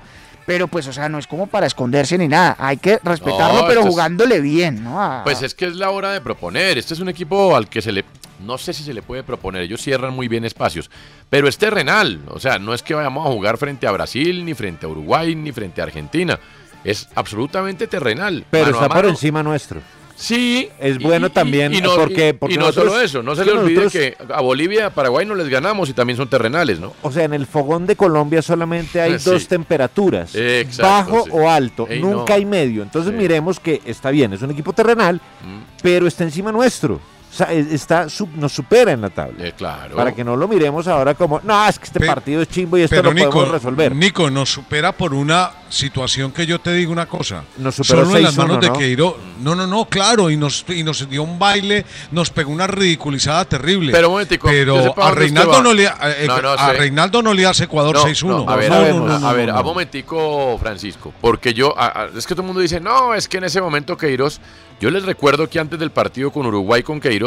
Pero 0.45 0.67
pues, 0.69 0.87
o 0.87 0.93
sea, 0.93 1.09
no 1.09 1.17
es 1.17 1.27
como 1.27 1.47
para 1.47 1.67
esconderse 1.67 2.17
ni 2.17 2.27
nada. 2.29 2.55
Hay 2.57 2.77
que 2.77 2.99
respetarlo, 3.03 3.61
No, 3.63 3.67
pero 3.67 3.81
es- 3.81 3.87
jugándole 3.87 4.39
bien, 4.39 4.81
¿no? 4.81 5.01
A- 5.01 5.23
Pues 5.25 5.41
es 5.41 5.53
que 5.53 5.65
es 5.65 5.75
la 5.75 5.89
hora 5.89 6.11
de 6.11 6.21
proponer. 6.21 6.77
Este 6.77 6.93
es 6.93 6.99
un 7.01 7.09
equipo 7.09 7.53
al 7.55 7.67
que 7.67 7.81
se 7.81 7.91
le. 7.91 8.05
No 8.45 8.57
sé 8.57 8.71
si 8.71 8.83
se 8.83 8.93
le 8.93 9.01
puede 9.01 9.23
proponer. 9.23 9.63
Ellos 9.63 9.81
cierran 9.81 10.13
muy 10.13 10.27
bien 10.29 10.45
espacios. 10.45 10.89
Pero 11.29 11.49
es 11.49 11.57
terrenal. 11.57 12.21
O 12.29 12.39
sea, 12.39 12.59
no 12.59 12.73
es 12.73 12.81
que 12.81 12.93
vayamos 12.93 13.25
a 13.27 13.29
jugar 13.31 13.57
frente 13.57 13.87
a 13.87 13.91
Brasil, 13.91 14.45
ni 14.45 14.53
frente 14.53 14.85
a 14.85 14.89
Uruguay, 14.89 15.35
ni 15.35 15.51
frente 15.51 15.81
a 15.81 15.83
Argentina. 15.85 16.39
Es 16.83 17.07
absolutamente 17.15 17.87
terrenal. 17.87 18.45
Pero 18.49 18.71
está 18.71 18.89
por 18.89 19.05
encima 19.05 19.43
nuestro. 19.43 19.81
Sí. 20.15 20.67
Es 20.79 20.97
bueno 20.97 21.27
y- 21.27 21.29
también 21.29 21.71
y 21.75 21.79
no, 21.79 21.93
porque, 21.95 22.33
porque 22.33 22.55
y 22.55 22.57
no 22.57 22.65
nosotros- 22.65 22.91
solo 22.93 23.03
eso. 23.05 23.21
No 23.21 23.35
se 23.35 23.45
le 23.45 23.51
olvide 23.51 23.83
nosotros- 23.83 23.91
que 23.93 24.17
a 24.33 24.41
Bolivia 24.41 24.79
y 24.79 24.83
a 24.83 24.89
Paraguay 24.89 25.27
no 25.27 25.35
les 25.35 25.47
ganamos 25.47 25.89
y 25.89 25.93
también 25.93 26.17
son 26.17 26.27
terrenales, 26.27 26.79
¿no? 26.79 26.93
O 27.03 27.11
sea, 27.11 27.25
en 27.25 27.33
el 27.35 27.45
fogón 27.45 27.85
de 27.85 27.95
Colombia 27.95 28.41
solamente 28.41 28.99
hay 28.99 29.19
Sí. 29.19 29.29
dos 29.29 29.47
temperaturas, 29.47 30.33
Exacto, 30.33 30.81
bajo 31.13 31.23
sí. 31.25 31.29
o 31.33 31.47
alto, 31.49 31.85
Ey, 31.87 32.01
nunca 32.01 32.33
no. 32.33 32.33
hay 32.35 32.45
medio. 32.45 32.81
Entonces 32.81 33.11
Sí. 33.11 33.17
miremos 33.17 33.59
que 33.59 33.79
está 33.85 34.09
bien, 34.09 34.33
es 34.33 34.41
un 34.41 34.49
equipo 34.49 34.73
terrenal, 34.73 35.17
Mm. 35.17 35.81
pero 35.83 36.07
está 36.07 36.23
encima 36.23 36.51
nuestro. 36.51 36.99
Sea, 37.37 37.51
es- 37.53 37.71
está, 37.71 38.09
sub- 38.09 38.35
nos 38.35 38.51
supera 38.53 38.91
en 38.91 39.01
la 39.01 39.09
tabla. 39.09 39.45
Eh, 39.45 39.53
claro. 39.57 39.95
Para 39.95 40.13
que 40.13 40.23
no 40.23 40.35
lo 40.35 40.47
miremos 40.47 40.87
ahora 40.87 41.13
como, 41.13 41.39
no, 41.43 41.67
es 41.67 41.77
que 41.79 41.85
este 41.85 41.99
Pe- 41.99 42.07
partido 42.07 42.41
es 42.41 42.49
chimbo 42.49 42.77
y 42.77 42.81
esto 42.81 42.95
Pero 42.95 43.09
lo 43.09 43.13
Nico, 43.13 43.29
podemos 43.31 43.51
resolver. 43.53 43.95
Nico, 43.95 44.29
nos 44.29 44.49
supera 44.51 44.91
por 44.91 45.13
una 45.13 45.51
situación 45.69 46.31
que 46.31 46.45
yo 46.45 46.59
te 46.59 46.71
digo 46.73 46.91
una 46.91 47.05
cosa. 47.05 47.43
Nos 47.57 47.75
superó 47.75 48.05
Solo 48.05 48.17
en 48.17 48.23
las 48.23 48.33
6-1, 48.35 48.37
manos 48.47 48.61
de 48.61 48.67
¿no? 48.69 48.77
Queiro. 48.77 49.17
No, 49.41 49.53
no, 49.55 49.67
no, 49.67 49.85
claro. 49.85 50.29
Y 50.29 50.37
nos, 50.37 50.65
y 50.69 50.83
nos 50.83 51.07
dio 51.09 51.23
un 51.23 51.37
baile, 51.37 51.85
nos 52.11 52.29
pegó 52.29 52.51
una 52.51 52.67
ridiculizada 52.67 53.45
terrible. 53.45 53.91
Pero 53.91 54.07
un 54.07 54.13
momentico, 54.13 54.47
Pero 54.47 54.95
a 55.01 55.11
Reinaldo, 55.11 55.61
no 55.61 55.73
le, 55.73 55.87
a, 55.87 55.97
eh, 56.17 56.25
No, 56.27 56.41
no, 56.41 56.49
a. 56.51 56.73
Reinaldo 56.73 57.21
no 57.21 57.33
le 57.33 57.45
hace 57.45 57.65
Ecuador 57.65 57.95
No, 57.95 58.03
6-1. 58.05 58.45
no, 58.45 58.49
a 58.49 58.55
ver, 58.55 58.69
No, 58.69 58.75
a 58.75 58.79
ver, 58.81 58.95
no, 58.95 59.19
no, 59.19 59.27
a 59.27 59.33
ver, 59.33 59.49
no. 59.49 59.57
a 59.57 59.63
momentico, 59.63 60.57
Francisco, 60.59 61.13
porque 61.21 61.53
yo, 61.53 61.77
a- 61.77 62.03
a- 62.03 62.09
es 62.17 62.25
que 62.25 62.33
todo 62.33 62.41
el 62.43 62.47
mundo 62.47 62.61
dice, 62.61 62.79
no, 62.79 63.13
es 63.13 63.27
que 63.27 63.37
en 63.37 63.43
ese 63.43 63.61
momento 63.61 63.97
Queiroz, 63.97 64.39
yo 64.79 64.89
les 64.91 65.03
recuerdo 65.03 65.49
que 65.49 65.59
antes 65.59 65.79
del 65.79 65.91
partido 65.91 66.31
con 66.31 66.45
Uruguay 66.45 66.83
con 66.83 66.99
Queiroz, 66.99 67.26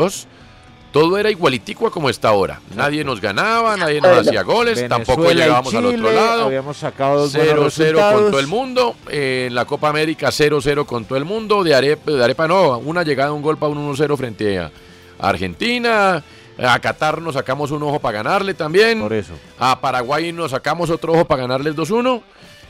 todo 0.92 1.18
era 1.18 1.30
igualitico 1.30 1.86
a 1.86 1.90
como 1.90 2.10
está 2.10 2.30
ahora. 2.30 2.60
Nadie 2.74 3.04
nos 3.04 3.20
ganaba, 3.20 3.76
nadie 3.76 4.00
nos 4.00 4.26
hacía 4.26 4.42
goles, 4.42 4.88
tampoco 4.88 5.22
Venezuela 5.22 5.44
llegábamos 5.44 5.74
al 5.74 5.86
otro 5.86 6.10
lado. 6.12 6.44
Habíamos 6.46 6.76
sacado 6.76 7.20
dos 7.20 7.34
buenos 7.34 7.78
0-0 7.78 8.12
con 8.14 8.30
todo 8.30 8.40
el 8.40 8.46
mundo. 8.46 8.96
eh, 9.08 9.46
en 9.48 9.54
la 9.54 9.64
Copa 9.64 9.88
América 9.88 10.28
0-0 10.28 10.84
con 10.86 11.04
todo 11.04 11.16
el 11.16 11.24
mundo. 11.24 11.62
De 11.62 11.74
Arepa, 11.74 12.10
de 12.10 12.24
Arepa 12.24 12.48
no, 12.48 12.78
una 12.78 13.02
llegada, 13.02 13.32
un 13.32 13.42
gol 13.42 13.56
para 13.56 13.72
un 13.72 13.94
1-0 13.94 14.16
frente 14.16 14.58
a 14.58 14.70
Argentina. 15.18 16.22
A 16.62 16.78
Qatar 16.78 17.22
nos 17.22 17.34
sacamos 17.34 17.70
un 17.70 17.82
ojo 17.82 18.00
para 18.00 18.22
ganarle 18.22 18.52
también. 18.54 19.00
Por 19.00 19.12
eso. 19.12 19.32
A 19.58 19.80
Paraguay 19.80 20.32
nos 20.32 20.50
sacamos 20.50 20.90
otro 20.90 21.12
ojo 21.14 21.24
para 21.24 21.42
ganarles 21.42 21.74
2-1. 21.74 22.20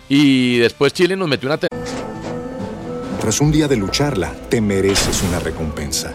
Y 0.09 0.59
después 0.59 0.93
Chile 0.93 1.17
nos 1.17 1.29
metió 1.29 1.49
una... 1.49 1.59
Tras 3.21 3.41
un 3.41 3.53
día 3.53 3.69
de 3.69 3.77
lucharla, 3.77 4.33
te 4.49 4.61
mereces 4.61 5.23
una 5.23 5.39
recompensa, 5.39 6.15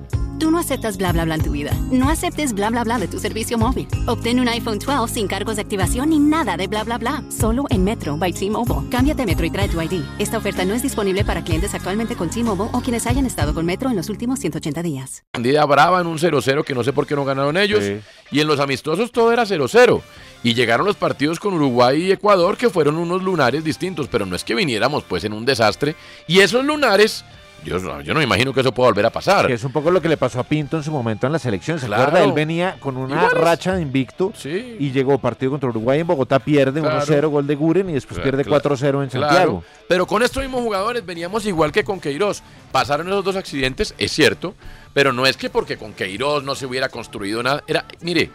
Tú 0.41 0.49
no 0.49 0.57
aceptas 0.57 0.97
bla 0.97 1.11
bla 1.11 1.23
bla 1.23 1.35
en 1.35 1.43
tu 1.43 1.51
vida. 1.51 1.71
No 1.91 2.09
aceptes 2.09 2.53
bla 2.53 2.71
bla 2.71 2.83
bla 2.83 2.97
de 2.97 3.07
tu 3.07 3.19
servicio 3.19 3.59
móvil. 3.59 3.87
Obtén 4.07 4.39
un 4.39 4.47
iPhone 4.47 4.79
12 4.79 5.13
sin 5.13 5.27
cargos 5.27 5.57
de 5.57 5.61
activación 5.61 6.09
ni 6.09 6.17
nada 6.17 6.57
de 6.57 6.65
bla 6.65 6.83
bla 6.83 6.97
bla. 6.97 7.23
Solo 7.29 7.65
en 7.69 7.83
Metro 7.83 8.17
by 8.17 8.33
T-Mobile. 8.33 8.89
Cámbiate 8.89 9.21
a 9.21 9.25
Metro 9.27 9.45
y 9.45 9.51
trae 9.51 9.69
tu 9.69 9.79
ID. 9.79 10.01
Esta 10.17 10.39
oferta 10.39 10.65
no 10.65 10.73
es 10.73 10.81
disponible 10.81 11.23
para 11.23 11.43
clientes 11.43 11.75
actualmente 11.75 12.15
con 12.15 12.31
T-Mobile 12.31 12.71
o 12.73 12.81
quienes 12.81 13.05
hayan 13.05 13.27
estado 13.27 13.53
con 13.53 13.67
Metro 13.67 13.91
en 13.91 13.95
los 13.95 14.09
últimos 14.09 14.39
180 14.39 14.81
días. 14.81 15.23
Bandida 15.31 15.63
brava 15.65 16.01
en 16.01 16.07
un 16.07 16.17
0-0 16.17 16.63
que 16.63 16.73
no 16.73 16.83
sé 16.83 16.91
por 16.91 17.05
qué 17.05 17.15
no 17.15 17.23
ganaron 17.23 17.55
ellos. 17.55 17.83
Y 18.31 18.39
en 18.39 18.47
los 18.47 18.59
amistosos 18.59 19.11
todo 19.11 19.31
era 19.31 19.43
0-0. 19.43 20.01
Y 20.43 20.55
llegaron 20.55 20.87
los 20.87 20.95
partidos 20.95 21.39
con 21.39 21.53
Uruguay 21.53 22.01
y 22.01 22.11
Ecuador 22.11 22.57
que 22.57 22.71
fueron 22.71 22.97
unos 22.97 23.21
lunares 23.21 23.63
distintos. 23.63 24.07
Pero 24.07 24.25
no 24.25 24.35
es 24.35 24.43
que 24.43 24.55
viniéramos 24.55 25.03
pues 25.03 25.23
en 25.23 25.33
un 25.33 25.45
desastre. 25.45 25.95
Y 26.25 26.39
esos 26.39 26.65
lunares, 26.65 27.25
yo, 27.63 27.79
no- 27.79 28.01
yo 28.01 28.13
no 28.13 28.19
me 28.19 28.23
imagino 28.23 28.53
que 28.53 28.61
eso 28.61 28.71
pueda 28.71 28.89
volver 28.89 29.05
a 29.05 29.09
pasar. 29.09 29.47
Que 29.47 29.53
es 29.53 29.63
un 29.63 29.71
poco 29.71 29.91
lo 29.91 30.01
que 30.01 30.09
le 30.09 30.17
pasó 30.17 30.39
a 30.39 30.43
Pinto 30.43 30.77
en 30.77 30.83
su 30.83 30.91
momento 30.91 31.27
en 31.27 31.33
la 31.33 31.39
selección. 31.39 31.79
¿Se 31.79 31.85
Claro. 31.87 32.03
acuerda? 32.03 32.23
Él 32.25 32.31
venía 32.33 32.77
con 32.79 32.97
una 32.97 33.29
racha 33.29 33.75
de 33.75 33.81
invicto 33.81 34.33
y 34.45 34.91
llegó 34.91 35.17
partido 35.19 35.51
contra 35.51 35.69
Uruguay 35.69 35.99
en 35.99 36.07
Bogotá, 36.07 36.39
pierde 36.39 36.81
Claro. 36.81 36.97
1-0, 37.05 37.29
gol 37.29 37.47
de 37.47 37.55
Guren 37.55 37.89
y 37.89 37.93
después 37.93 38.19
pierde 38.19 38.43
4-0 38.45 39.03
en 39.03 39.09
Claro, 39.09 39.27
Santiago. 39.27 39.63
Pero 39.87 40.07
con 40.07 40.23
estos 40.23 40.41
mismos 40.43 40.61
jugadores 40.61 41.05
veníamos 41.05 41.45
igual 41.45 41.71
que 41.71 41.83
con 41.83 41.99
Queiroz. 41.99 42.41
Pasaron 42.71 43.07
esos 43.07 43.23
dos 43.23 43.35
accidentes, 43.35 43.93
es 43.97 44.11
cierto, 44.11 44.55
pero 44.93 45.13
no 45.13 45.25
es 45.25 45.37
que 45.37 45.49
porque 45.49 45.77
con 45.77 45.93
Queiroz 45.93 46.43
no 46.43 46.55
se 46.55 46.65
hubiera 46.65 46.89
construido 46.89 47.43
nada. 47.43 47.63
Era, 47.67 47.85
mire, 48.01 48.29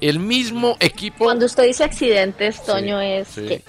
el 0.00 0.18
mismo 0.18 0.76
equipo. 0.80 1.24
Cuando 1.24 1.46
usted 1.46 1.64
dice 1.64 1.84
accidentes, 1.84 2.62
Toño, 2.64 3.00
es 3.00 3.28
sí. 3.28 3.46
que 3.46 3.62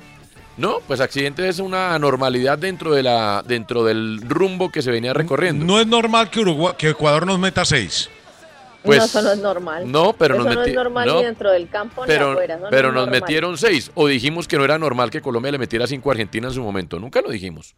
No, 0.58 0.80
pues 0.88 0.99
accidente 0.99 1.47
es 1.47 1.60
una 1.60 1.93
anormalidad 1.93 2.58
dentro 2.58 2.93
de 2.93 3.03
la 3.03 3.43
dentro 3.47 3.84
del 3.84 4.22
rumbo 4.28 4.72
que 4.72 4.82
se 4.82 4.89
venía 4.91 5.14
recorriendo. 5.14 5.64
No 5.66 5.80
es 5.80 5.86
normal 5.88 6.30
que, 6.32 6.39
Uruguay, 6.39 6.74
que 6.78 6.89
Ecuador 6.89 7.26
nos 7.28 7.38
meta 7.39 7.64
6. 7.64 8.10
Pues, 8.84 8.99
no, 8.99 9.05
eso 9.05 9.22
no 9.22 9.32
es 9.34 9.39
normal. 9.39 9.91
no, 9.91 10.14
pero 10.14 10.36
eso 10.36 10.43
nos 10.45 10.55
no 10.55 10.64
es 10.64 10.74
normal 10.74 11.08
no, 11.08 11.18
ni 11.18 11.24
dentro 11.26 11.51
del 11.51 11.68
campo 11.68 12.03
ni 12.03 12.08
Pero, 12.08 12.32
afuera. 12.32 12.55
eso 12.55 12.64
no 12.64 12.70
pero 12.70 12.88
es 12.89 12.93
nos 12.93 13.03
normal. 13.05 13.22
metieron 13.22 13.58
seis. 13.58 13.91
O 13.95 14.08
dijimos 14.08 14.47
que 14.47 14.58
no 14.58 14.64
era 14.64 14.78
normal 14.80 15.10
que 15.10 15.20
Colombia 15.22 15.51
le 15.51 15.58
metiera 15.58 15.86
cinco 15.88 16.10
a 16.10 16.14
Argentina 16.14 16.47
en 16.47 16.53
su 16.53 16.62
momento. 16.64 16.97
Nunca 16.97 17.22
lo 17.22 17.30
dijimos. 17.30 17.76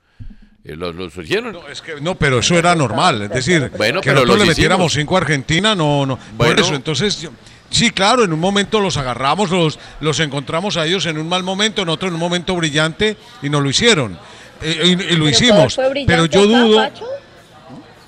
Eh, 0.64 0.76
Los, 0.76 0.94
los 0.96 1.16
hicieron. 1.18 1.58
No, 2.02 2.16
pero 2.16 2.40
eso 2.40 2.56
era 2.58 2.76
normal. 2.76 3.24
Es 3.24 3.30
decir, 3.32 3.72
Bueno, 3.76 4.02
que 4.02 4.10
pero 4.10 4.22
nosotros 4.22 4.40
le 4.40 4.46
metiéramos 4.50 4.92
hicimos. 4.92 5.02
5 5.04 5.16
a 5.16 5.20
Argentina, 5.20 5.74
no, 5.76 6.06
no. 6.06 6.20
Bueno. 6.38 6.54
Por 6.56 6.64
eso, 6.64 6.76
entonces, 6.76 7.22
yo- 7.22 7.32
sí, 7.70 7.92
claro, 7.92 8.24
en 8.24 8.34
un 8.34 8.40
momento 8.40 8.80
los 8.80 8.98
agarramos, 8.98 9.50
los, 9.50 9.80
los 10.00 10.20
encontramos 10.20 10.78
a 10.78 10.86
ellos 10.86 11.06
en 11.06 11.18
un 11.18 11.28
mal 11.28 11.44
momento, 11.44 11.82
en 11.82 11.90
otro 11.90 12.08
en 12.08 12.14
un 12.16 12.20
momento 12.20 12.56
brillante 12.56 13.18
y 13.42 13.50
nos 13.50 13.62
lo 13.62 13.70
hicieron. 13.70 14.18
Eh, 14.62 14.82
y, 14.84 14.90
y 14.90 14.96
lo 14.96 15.26
Pero 15.26 15.30
hicimos. 15.30 15.80
Pero 16.06 16.26
yo 16.26 16.46
dudo. 16.46 16.78
Pacho. 16.78 17.06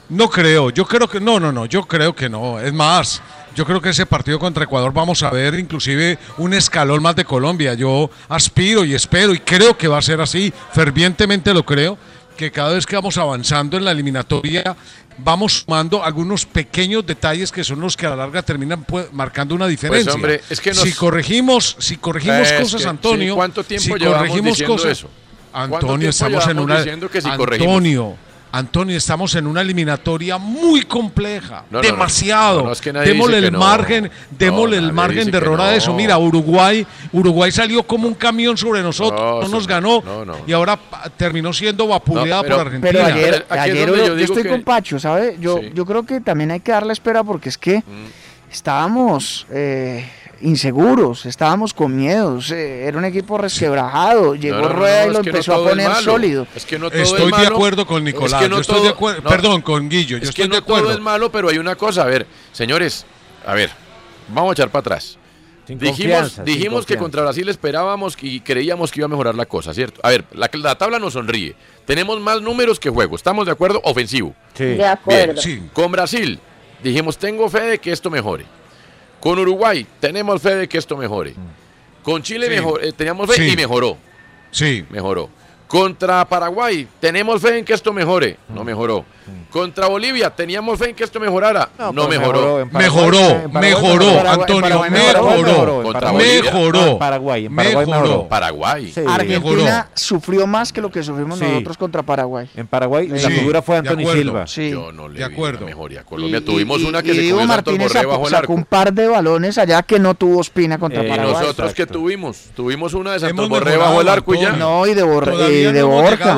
No 0.09 0.29
creo, 0.29 0.71
yo 0.71 0.85
creo 0.85 1.07
que 1.07 1.21
no, 1.21 1.39
no, 1.39 1.53
no, 1.53 1.65
yo 1.65 1.83
creo 1.83 2.13
que 2.13 2.27
no. 2.27 2.59
Es 2.59 2.73
más, 2.73 3.21
yo 3.55 3.65
creo 3.65 3.81
que 3.81 3.89
ese 3.89 4.05
partido 4.05 4.39
contra 4.39 4.65
Ecuador 4.65 4.91
vamos 4.91 5.23
a 5.23 5.29
ver 5.29 5.55
inclusive 5.55 6.17
un 6.37 6.53
escalón 6.53 7.01
más 7.01 7.15
de 7.15 7.23
Colombia. 7.23 7.73
Yo 7.75 8.09
aspiro 8.27 8.83
y 8.83 8.93
espero 8.93 9.33
y 9.33 9.39
creo 9.39 9.77
que 9.77 9.87
va 9.87 9.97
a 9.99 10.01
ser 10.01 10.19
así, 10.19 10.53
fervientemente 10.73 11.53
lo 11.53 11.65
creo, 11.65 11.97
que 12.37 12.51
cada 12.51 12.73
vez 12.73 12.85
que 12.85 12.95
vamos 12.95 13.17
avanzando 13.17 13.77
en 13.77 13.85
la 13.85 13.91
eliminatoria 13.91 14.75
vamos 15.17 15.59
sumando 15.61 16.03
algunos 16.03 16.45
pequeños 16.45 17.05
detalles 17.05 17.51
que 17.51 17.63
son 17.63 17.79
los 17.81 17.95
que 17.95 18.05
a 18.07 18.11
la 18.11 18.15
larga 18.15 18.41
terminan 18.41 18.83
pues, 18.83 19.11
marcando 19.13 19.53
una 19.53 19.67
diferencia. 19.67 20.13
hombre, 20.13 20.41
es 20.49 20.59
que 20.61 20.71
nos- 20.71 20.79
si 20.81 20.93
corregimos, 20.93 21.75
si 21.79 21.97
corregimos 21.97 22.49
Es 22.49 22.61
cosas, 22.61 22.81
que, 22.81 22.87
Antonio, 22.87 23.33
sí, 23.33 23.35
¿cuánto 23.35 23.63
tiempo 23.63 23.83
si 23.83 24.03
corregimos 24.03 24.63
cosas, 24.63 24.91
eso? 24.91 25.09
¿Cuánto 25.51 25.75
Antonio, 25.75 26.09
estamos 26.09 26.47
en 26.47 26.59
una 26.59 26.77
diciendo 26.77 27.09
que 27.09 27.21
si 27.21 27.29
corregimos? 27.31 28.15
Antonio, 28.53 28.97
estamos 28.97 29.33
en 29.35 29.47
una 29.47 29.61
eliminatoria 29.61 30.37
muy 30.37 30.81
compleja, 30.83 31.63
No, 31.69 31.79
demasiado. 31.79 32.59
No, 32.59 32.65
no, 32.65 32.71
es 32.73 32.81
que 32.81 32.91
nadie 32.91 33.07
démosle 33.13 33.37
el 33.37 33.43
que 33.45 33.51
no. 33.51 33.59
margen, 33.59 34.11
démosle 34.29 34.77
el 34.77 34.91
margen 34.91 35.31
de 35.31 35.37
error 35.37 35.61
a 35.61 35.73
eso. 35.73 35.93
Mira, 35.93 36.17
Uruguay, 36.17 36.85
Uruguay 37.13 37.51
salió 37.51 37.83
como 37.83 38.07
un 38.09 38.13
camión 38.13 38.57
sobre 38.57 38.81
nosotros, 38.81 39.45
no, 39.45 39.47
nos 39.49 39.65
ganó 39.67 40.01
no, 40.05 40.25
no. 40.25 40.35
y 40.45 40.51
ahora 40.51 40.77
terminó 41.15 41.53
siendo 41.53 41.87
vapuleada 41.87 42.37
No, 42.37 42.43
pero- 42.43 42.57
por 42.57 42.67
Argentina. 42.67 42.91
Pero 42.91 43.05
ayer, 43.05 43.45
Aquí 43.49 43.53
es 43.69 43.75
ayer 43.75 43.87
donde 43.87 44.01
yo, 44.01 44.07
yo 44.07 44.15
digo 44.15 44.33
estoy 44.33 44.43
que- 44.43 44.49
con 44.49 44.63
Pacho, 44.63 44.99
¿sabe? 44.99 45.37
Yo, 45.39 45.61
yo 45.61 45.85
creo 45.85 46.03
que 46.05 46.19
también 46.19 46.51
hay 46.51 46.59
que 46.59 46.73
darle 46.73 46.91
espera 46.93 47.23
porque 47.23 47.47
es 47.49 47.57
que 47.57 47.83
estábamos 48.51 49.47
eh, 49.49 50.09
inseguros, 50.41 51.25
estábamos 51.25 51.73
con 51.73 51.95
miedos, 51.95 52.51
eh, 52.51 52.85
era 52.85 52.97
un 52.97 53.05
equipo 53.05 53.37
resquebrajado, 53.37 54.35
llegó 54.35 54.57
No, 54.57 54.61
no, 54.63 54.69
no, 54.69 54.75
Rueda 54.75 55.05
no, 55.05 55.09
y 55.09 55.13
lo 55.13 55.19
empezó 55.19 55.53
a 55.55 55.69
poner 55.69 55.87
malo. 55.89 56.01
sólido. 56.01 56.47
Es 56.55 56.65
que 56.65 56.77
no 56.79 56.89
todo 56.89 57.01
Estoy 57.01 57.31
es 57.31 57.37
de 57.39 57.47
acuerdo 57.47 57.85
con 57.87 58.03
Nicolás, 58.03 58.33
Es 58.33 58.39
que 58.39 58.49
no 58.49 58.55
yo 58.57 58.61
estoy 58.61 58.75
de 58.77 58.81
todo- 58.83 58.93
acuerdo, 58.93 59.21
no. 59.21 59.29
perdón, 59.29 59.61
con 59.61 59.89
Guillo, 59.89 60.17
yo 60.17 60.23
es 60.23 60.29
estoy 60.29 60.43
que 60.45 60.49
de 60.49 60.55
no 60.59 60.63
todo 60.63 60.75
acuerdo. 60.77 60.91
es 60.97 60.99
malo, 61.01 61.31
pero 61.31 61.49
hay 61.49 61.57
una 61.57 61.75
cosa. 61.75 62.03
A 62.03 62.05
ver, 62.05 62.25
señores, 62.51 63.05
a 63.45 63.53
ver, 63.53 63.69
vamos 64.29 64.51
a 64.51 64.53
echar 64.53 64.69
para 64.69 64.81
atrás. 64.81 65.17
Sin 65.67 65.77
dijimos 65.77 66.43
dijimos 66.43 66.85
que 66.87 66.97
contra 66.97 67.21
Brasil 67.21 67.47
esperábamos 67.47 68.17
y 68.21 68.39
creíamos 68.41 68.91
que 68.91 68.99
iba 68.99 69.05
a 69.05 69.09
mejorar 69.09 69.35
la 69.35 69.45
cosa, 69.45 69.73
¿cierto? 69.73 70.01
A 70.03 70.09
ver, 70.09 70.25
la, 70.33 70.49
la 70.53 70.75
tabla 70.75 70.97
nos 70.99 71.13
sonríe. 71.13 71.55
Tenemos 71.85 72.19
más 72.19 72.41
números 72.41 72.79
que 72.79 72.89
juego. 72.89 73.15
¿Estamos 73.15 73.45
de 73.45 73.51
acuerdo? 73.51 73.79
Ofensivo. 73.83 74.33
Sí. 74.55 74.63
De 74.65 74.85
acuerdo. 74.85 75.39
Sí. 75.41 75.61
Con 75.71 75.91
Brasil, 75.91 76.39
dijimos, 76.83 77.17
tengo 77.17 77.47
fe 77.47 77.61
de 77.61 77.79
que 77.79 77.91
esto 77.91 78.09
mejore. 78.09 78.45
Con 79.21 79.39
Uruguay, 79.39 79.85
tenemos 80.01 80.41
fe 80.41 80.55
de 80.55 80.67
que 80.67 80.77
esto 80.77 80.97
mejore. 80.97 81.33
Con 82.03 82.21
Chile, 82.23 82.47
Sí. 82.47 82.55
mejor, 82.55 82.83
eh, 82.83 82.91
teníamos 82.91 83.27
fe 83.29 83.35
Sí. 83.35 83.49
y 83.53 83.55
mejoró. 83.55 83.95
Sí. 84.51 84.85
Mejoró. 84.89 85.29
Contra 85.67 86.25
Paraguay, 86.27 86.85
tenemos 86.99 87.41
fe 87.41 87.59
en 87.59 87.63
que 87.63 87.73
esto 87.73 87.93
mejore. 87.93 88.37
No 88.49 88.63
mejoró. 88.65 89.05
Contra 89.49 89.87
Bolivia, 89.87 90.29
teníamos 90.29 90.79
fe 90.79 90.89
en 90.89 90.95
que 90.95 91.03
esto 91.03 91.19
mejorara. 91.19 91.69
No, 91.77 91.91
pero 91.93 92.07
mejoró. 92.07 92.65
mejoró, 92.71 92.71
Mejoró, 92.71 93.49
mejoró, 93.51 94.05
mejoró. 94.05 94.29
Antonio, 94.31 94.81
mejoró, 94.89 95.41
mejoró. 95.43 95.83
Contra 95.83 96.01
Paraguay-. 96.01 96.41
No, 96.41 96.49
Mejoró. 96.49 96.91
en 96.91 96.97
Paraguay, 96.97 97.49
Mejoró. 97.49 98.27
Sí. 98.93 99.01
Argentina 99.07 99.89
sufrió 99.93 100.47
más 100.47 100.71
que 100.73 100.81
lo 100.81 100.89
que 100.91 101.03
sufrimos 101.03 101.37
Sí. 101.39 101.45
nosotros 101.45 101.77
contra 101.77 102.01
Paraguay. 102.03 102.49
En 102.55 102.67
Paraguay 102.67 103.07
la 103.07 103.17
Sí, 103.19 103.27
figura 103.31 103.61
fue 103.61 103.77
acuerdo. 103.77 104.13
Silva. 104.13 104.47
Sí. 104.47 104.69
Yo 104.71 104.91
no 104.91 105.07
le 105.09 105.19
De 105.19 105.25
acuerdo. 105.25 105.61
la 105.61 105.65
mejoría. 105.67 106.03
Colombia 106.03 106.37
Y- 106.39 106.41
tuvimos 106.41 106.81
y- 106.81 106.85
una 106.85 107.01
que 107.03 107.11
y 107.11 107.15
se 107.15 107.21
Diego 107.21 107.37
comió 107.39 107.47
Martínez 107.47 107.91
sacó, 107.91 108.09
bajo 108.09 108.23
el 108.25 108.29
sacó 108.31 108.37
arco. 108.43 108.53
un 108.53 108.65
par 108.65 108.93
de 108.93 109.07
balones 109.07 109.57
allá 109.57 109.83
que 109.83 109.99
no 109.99 110.15
tuvo 110.15 110.41
Espina 110.41 110.77
contra 110.79 111.03
Eh, 111.03 111.09
Paraguay. 111.09 111.33
Nosotros 111.41 111.73
que 111.73 111.85
tuvimos, 111.85 112.37
tuvimos 112.55 112.93
una 112.93 113.13
de 113.13 113.19
Santos 113.19 113.49
Borré 113.49 113.77
bajo 113.77 114.01
el 114.01 114.07
arco 114.07 114.33
y 114.33 114.39
ya. 114.39 114.47
Antonio. 114.49 114.65
No, 114.65 114.87
y 114.87 114.93
de, 114.93 115.01
no 115.81 115.87
Borja. 115.87 116.33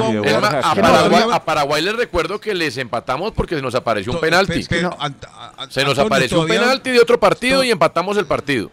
a 1.34 1.44
Paraguay 1.46 1.82
les 1.84 1.96
recuerdo 1.96 2.40
que 2.40 2.54
les 2.54 2.73
empatamos 2.78 3.32
porque 3.34 3.56
se 3.56 3.62
nos 3.62 3.76
apareció 3.76 4.12
un 4.14 4.20
penalti. 4.20 4.60
pe- 4.64 4.66
pero, 4.70 4.90
no. 4.92 4.98
Ant- 4.98 5.26
a- 5.32 5.64
a- 5.64 5.70
Se 5.70 5.82
nos 5.82 5.92
Antonio, 5.92 6.02
apareció 6.04 6.42
un 6.42 6.48
penalti 6.48 6.92
de 6.92 7.00
otro 7.00 7.20
partido 7.20 7.64
y 7.64 7.72
empatamos 7.72 8.18
el 8.18 8.26
partido. 8.26 8.72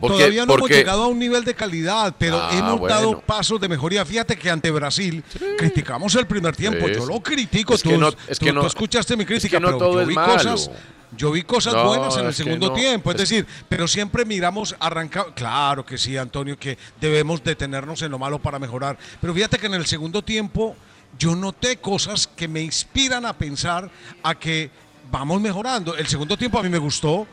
Porque, 0.00 0.16
Todavía 0.16 0.46
no 0.46 0.54
porque 0.56 0.74
hemos 0.74 0.76
llegado 0.78 1.02
a 1.04 1.06
un 1.08 1.18
nivel 1.18 1.44
de 1.44 1.54
calidad, 1.54 2.14
pero 2.18 2.40
Ah, 2.42 2.50
hemos 2.52 2.80
bueno. 2.80 2.94
dado 2.94 3.20
pasos 3.20 3.60
de 3.60 3.68
mejoría. 3.68 4.04
Fíjate 4.04 4.36
que 4.36 4.50
ante 4.50 4.70
Brasil 4.70 5.22
criticamos 5.58 6.14
el 6.16 6.26
primer 6.26 6.56
tiempo. 6.56 6.86
Sí, 6.88 6.94
Yo 6.94 7.06
lo 7.06 7.20
critico. 7.22 7.74
Es 7.74 7.82
tú, 7.82 7.90
que 7.90 7.98
no- 7.98 8.08
es 8.26 8.38
tú- 8.38 8.46
que 8.46 8.52
no- 8.52 8.62
tú 8.62 8.66
escuchaste 8.68 9.16
mi 9.16 9.22
es 9.22 9.28
que 9.28 9.34
crítica, 9.34 9.60
no 9.60 9.66
pero 9.68 9.78
todo 9.78 9.92
yo 9.94 10.00
es 10.00 10.08
vi 10.08 10.14
malo. 10.14 10.32
cosas. 10.32 10.70
Yo 11.14 11.30
vi 11.30 11.42
cosas 11.42 11.74
No, 11.74 11.84
buenas 11.84 12.16
en 12.16 12.24
el 12.24 12.30
es 12.30 12.36
segundo 12.36 12.68
no. 12.68 12.72
tiempo, 12.74 13.10
es 13.10 13.16
Es- 13.20 13.28
decir, 13.28 13.46
pero 13.68 13.86
siempre 13.86 14.24
miramos 14.24 14.74
arrancado. 14.80 15.34
Claro 15.34 15.84
que 15.84 15.98
sí, 15.98 16.16
Antonio, 16.16 16.58
que 16.58 16.78
debemos 16.98 17.44
detenernos 17.44 18.00
en 18.00 18.10
lo 18.10 18.18
malo 18.18 18.38
para 18.38 18.58
mejorar. 18.58 18.96
Pero 19.20 19.34
fíjate 19.34 19.58
que 19.58 19.66
en 19.66 19.74
el 19.74 19.84
segundo 19.86 20.22
tiempo 20.22 20.74
yo 21.18 21.34
noté 21.36 21.76
cosas 21.76 22.26
que 22.26 22.48
me 22.48 22.62
inspiran 22.62 23.26
a 23.26 23.32
pensar 23.32 23.90
a 24.22 24.34
que 24.34 24.70
vamos 25.10 25.40
mejorando. 25.40 25.96
El 25.96 26.06
segundo 26.06 26.36
tiempo 26.36 26.58
a 26.58 26.62
mí 26.62 26.68
me 26.68 26.78
gustó. 26.78 27.26